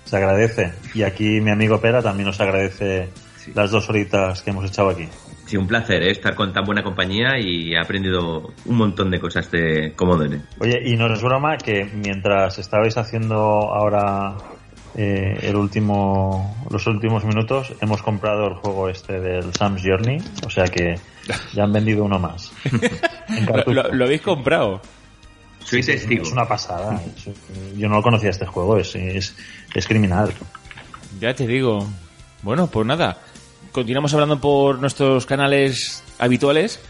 Se 0.05 0.17
agradece. 0.17 0.73
Y 0.95 1.05
aquí 1.05 1.41
mi 1.41 1.53
amigo 1.53 1.81
Pera 1.81 2.03
también 2.03 2.27
nos 2.27 2.41
agradece 2.41 3.11
las 3.55 3.71
dos 3.71 3.89
horitas 3.89 4.43
que 4.43 4.51
hemos 4.51 4.69
echado 4.69 4.89
aquí. 4.89 5.07
Sí, 5.49 5.57
un 5.57 5.67
placer 5.67 6.03
¿eh? 6.03 6.11
estar 6.11 6.35
con 6.35 6.53
tan 6.53 6.65
buena 6.65 6.83
compañía 6.83 7.39
y 7.39 7.73
he 7.73 7.79
aprendido 7.79 8.53
un 8.67 8.77
montón 8.77 9.11
de 9.11 9.19
cosas 9.19 9.51
de 9.51 9.95
Commodore. 9.97 10.43
Oye, 10.61 10.79
y 10.85 10.95
no 10.95 11.11
es 11.13 11.23
broma 11.23 11.57
que 11.57 11.87
mientras 11.87 12.59
estabais 12.59 12.99
haciendo 12.99 13.35
ahora 13.37 14.37
eh, 14.95 15.39
el 15.43 15.57
último, 15.57 16.55
los 16.71 16.87
últimos 16.87 17.25
minutos, 17.25 17.73
hemos 17.81 18.03
comprado 18.03 18.47
el 18.49 18.55
juego 18.57 18.91
este 18.91 19.21
del 19.21 19.55
Sam's 19.55 19.81
Journey, 19.83 20.19
o 20.47 20.51
sea 20.51 20.65
que 20.65 20.97
ya 21.55 21.65
han 21.65 21.73
vendido 21.73 22.05
uno 22.05 22.19
más. 22.19 22.53
Lo, 22.71 23.47
cartucho. 23.55 23.73
lo- 23.83 23.95
lo 23.95 24.05
habéis 24.05 24.21
comprado. 24.23 24.83
Soy 25.65 25.83
testigo. 25.83 26.23
Es 26.25 26.33
una 26.33 26.47
pasada. 26.47 27.01
Yo 27.77 27.89
no 27.89 27.97
lo 27.97 28.03
conocía 28.03 28.31
este 28.31 28.47
juego, 28.47 28.77
es, 28.79 28.95
es, 28.95 29.35
es 29.75 29.87
criminal. 29.87 30.31
Ya 31.21 31.33
te 31.35 31.47
digo. 31.47 31.87
Bueno, 32.43 32.67
pues 32.69 32.87
nada. 32.87 33.19
Continuamos 33.73 34.13
hablando 34.15 34.41
por 34.41 34.79
nuestros 34.79 35.27
canales 35.27 36.03
habituales 36.19 36.81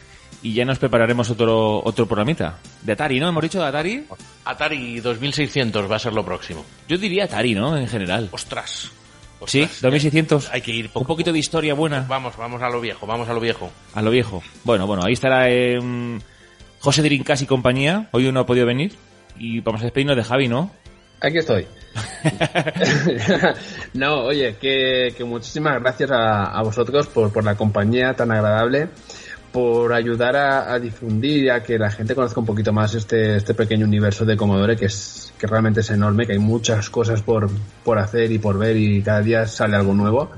y 0.43 0.55
ya 0.55 0.65
nos 0.65 0.79
prepararemos 0.79 1.31
otro 1.31 1.83
otro 1.85 2.07
programita. 2.07 2.59
De 2.83 2.93
Atari, 2.93 3.19
¿no? 3.21 3.29
¿Hemos 3.29 3.43
dicho 3.43 3.61
de 3.61 3.67
Atari? 3.67 4.05
Atari 4.45 5.01
2600 5.01 5.91
va 5.91 5.97
a 5.97 5.99
ser 5.99 6.13
lo 6.13 6.25
próximo. 6.25 6.65
Yo 6.89 6.97
diría 6.97 7.25
Atari, 7.25 7.55
¿no? 7.55 7.77
En 7.77 7.89
general. 7.89 8.29
Ostras. 8.33 8.93
Sí, 9.47 9.63
Ostras, 9.63 9.83
2600. 9.83 10.51
Hay 10.51 10.61
que 10.63 10.73
ir 10.73 10.89
poco 10.89 11.01
Un 11.01 11.07
poquito 11.07 11.33
de 11.33 11.39
historia 11.39 11.75
buena. 11.75 12.05
Vamos, 12.09 12.37
vamos 12.37 12.61
a 12.63 12.69
lo 12.69 12.81
viejo, 12.81 13.07
vamos 13.07 13.29
a 13.29 13.33
lo 13.33 13.41
viejo. 13.41 13.71
A 13.95 14.03
lo 14.03 14.11
viejo. 14.11 14.43
Bueno, 14.65 14.87
bueno, 14.87 15.05
ahí 15.05 15.13
estará 15.13 15.49
eh, 15.49 15.79
José 16.81 17.03
Drincas 17.03 17.43
y 17.43 17.47
compañía. 17.47 18.09
Hoy 18.13 18.31
no 18.33 18.41
ha 18.41 18.47
podido 18.47 18.67
venir. 18.67 18.95
Y 19.39 19.61
vamos 19.61 19.81
a 19.81 19.85
despedirnos 19.85 20.17
de 20.17 20.25
Javi, 20.25 20.49
¿no? 20.49 20.73
Aquí 21.21 21.39
estoy. 21.39 21.67
no, 23.95 24.25
oye, 24.25 24.57
que, 24.61 25.15
que 25.17 25.25
muchísimas 25.25 25.81
gracias 25.81 26.11
a, 26.11 26.45
a 26.45 26.63
vosotros 26.63 27.07
por, 27.09 27.33
por 27.33 27.45
la 27.45 27.57
compañía 27.57 28.15
tan 28.15 28.31
agradable, 28.31 28.89
por 29.53 29.93
ayudar 29.93 30.37
a, 30.37 30.73
a 30.73 30.79
difundir 30.79 31.45
y 31.45 31.49
a 31.49 31.63
que 31.63 31.79
la 31.79 31.91
gente 31.91 32.15
conozca 32.15 32.39
un 32.39 32.47
poquito 32.47 32.73
más 32.73 32.95
este, 32.95 33.37
este 33.37 33.55
pequeño 33.55 33.87
universo 33.87 34.25
de 34.25 34.37
Commodore 34.37 34.77
que 34.77 34.87
es 34.87 35.33
que 35.39 35.47
realmente 35.47 35.81
es 35.81 35.91
enorme, 35.91 36.27
que 36.27 36.33
hay 36.33 36.39
muchas 36.39 36.91
cosas 36.91 37.23
por, 37.23 37.49
por 37.85 37.99
hacer 37.99 38.31
y 38.31 38.39
por 38.39 38.59
ver 38.59 38.77
y 38.77 39.03
cada 39.03 39.23
día 39.23 39.47
sale 39.47 39.77
algo 39.77 39.95
nuevo. 39.95 40.31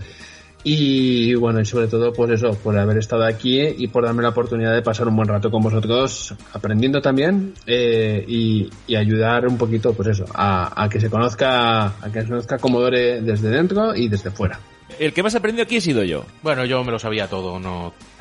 Y 0.62 1.34
bueno, 1.34 1.60
y 1.60 1.64
sobre 1.64 1.86
todo, 1.86 2.12
pues 2.12 2.32
eso, 2.32 2.52
por 2.62 2.78
haber 2.78 2.98
estado 2.98 3.24
aquí 3.24 3.60
y 3.60 3.88
por 3.88 4.04
darme 4.04 4.22
la 4.22 4.28
oportunidad 4.28 4.74
de 4.74 4.82
pasar 4.82 5.08
un 5.08 5.16
buen 5.16 5.28
rato 5.28 5.50
con 5.50 5.62
vosotros, 5.62 6.34
aprendiendo 6.52 7.00
también 7.00 7.54
eh, 7.66 8.22
y, 8.28 8.68
y 8.86 8.96
ayudar 8.96 9.46
un 9.46 9.56
poquito, 9.56 9.94
pues 9.94 10.08
eso, 10.08 10.26
a, 10.34 10.84
a 10.84 10.88
que 10.88 11.00
se 11.00 11.08
conozca, 11.08 11.86
a 11.86 12.10
que 12.12 12.20
se 12.22 12.28
conozca 12.28 12.58
Commodore 12.58 13.22
desde 13.22 13.48
dentro 13.48 13.94
y 13.94 14.08
desde 14.08 14.30
fuera. 14.30 14.60
El 14.98 15.14
que 15.14 15.22
más 15.22 15.34
aprendido 15.34 15.64
aquí 15.64 15.76
he 15.76 15.80
sido 15.80 16.02
yo. 16.04 16.26
Bueno, 16.42 16.66
yo 16.66 16.84
me 16.84 16.92
lo 16.92 16.98
sabía 16.98 17.26
todo, 17.26 17.58
no. 17.58 17.94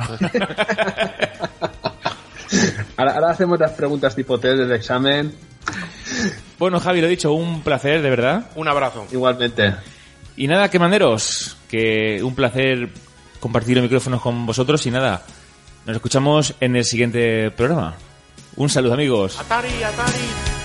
Ahora, 2.98 3.14
ahora 3.14 3.30
hacemos 3.32 3.60
las 3.60 3.72
preguntas 3.72 4.16
tipo 4.16 4.40
test 4.40 4.57
del 4.57 4.72
examen. 4.72 5.34
Bueno, 6.57 6.80
Javi, 6.80 6.99
lo 6.99 7.07
he 7.07 7.11
dicho, 7.11 7.32
un 7.32 7.61
placer, 7.61 8.02
de 8.02 8.10
verdad. 8.10 8.49
Un 8.56 8.68
abrazo. 8.68 9.06
Igualmente. 9.11 9.76
Y 10.36 10.48
nada, 10.48 10.70
que 10.70 10.80
manderos, 10.80 11.56
que 11.70 12.22
un 12.24 12.36
placer 12.36 12.90
compartir 13.40 13.78
los 13.78 13.84
micrófonos 13.84 14.22
con 14.22 14.46
vosotros 14.46 14.86
y 14.86 14.91
nada, 14.91 15.24
nos 15.86 15.96
escuchamos 15.96 16.56
en 16.60 16.76
el 16.76 16.84
siguiente 16.84 17.52
programa. 17.52 17.96
Un 18.58 18.70
saludo 18.70 18.96
amigos. 18.96 19.40
Atari, 19.40 19.84
Atari. 19.84 20.59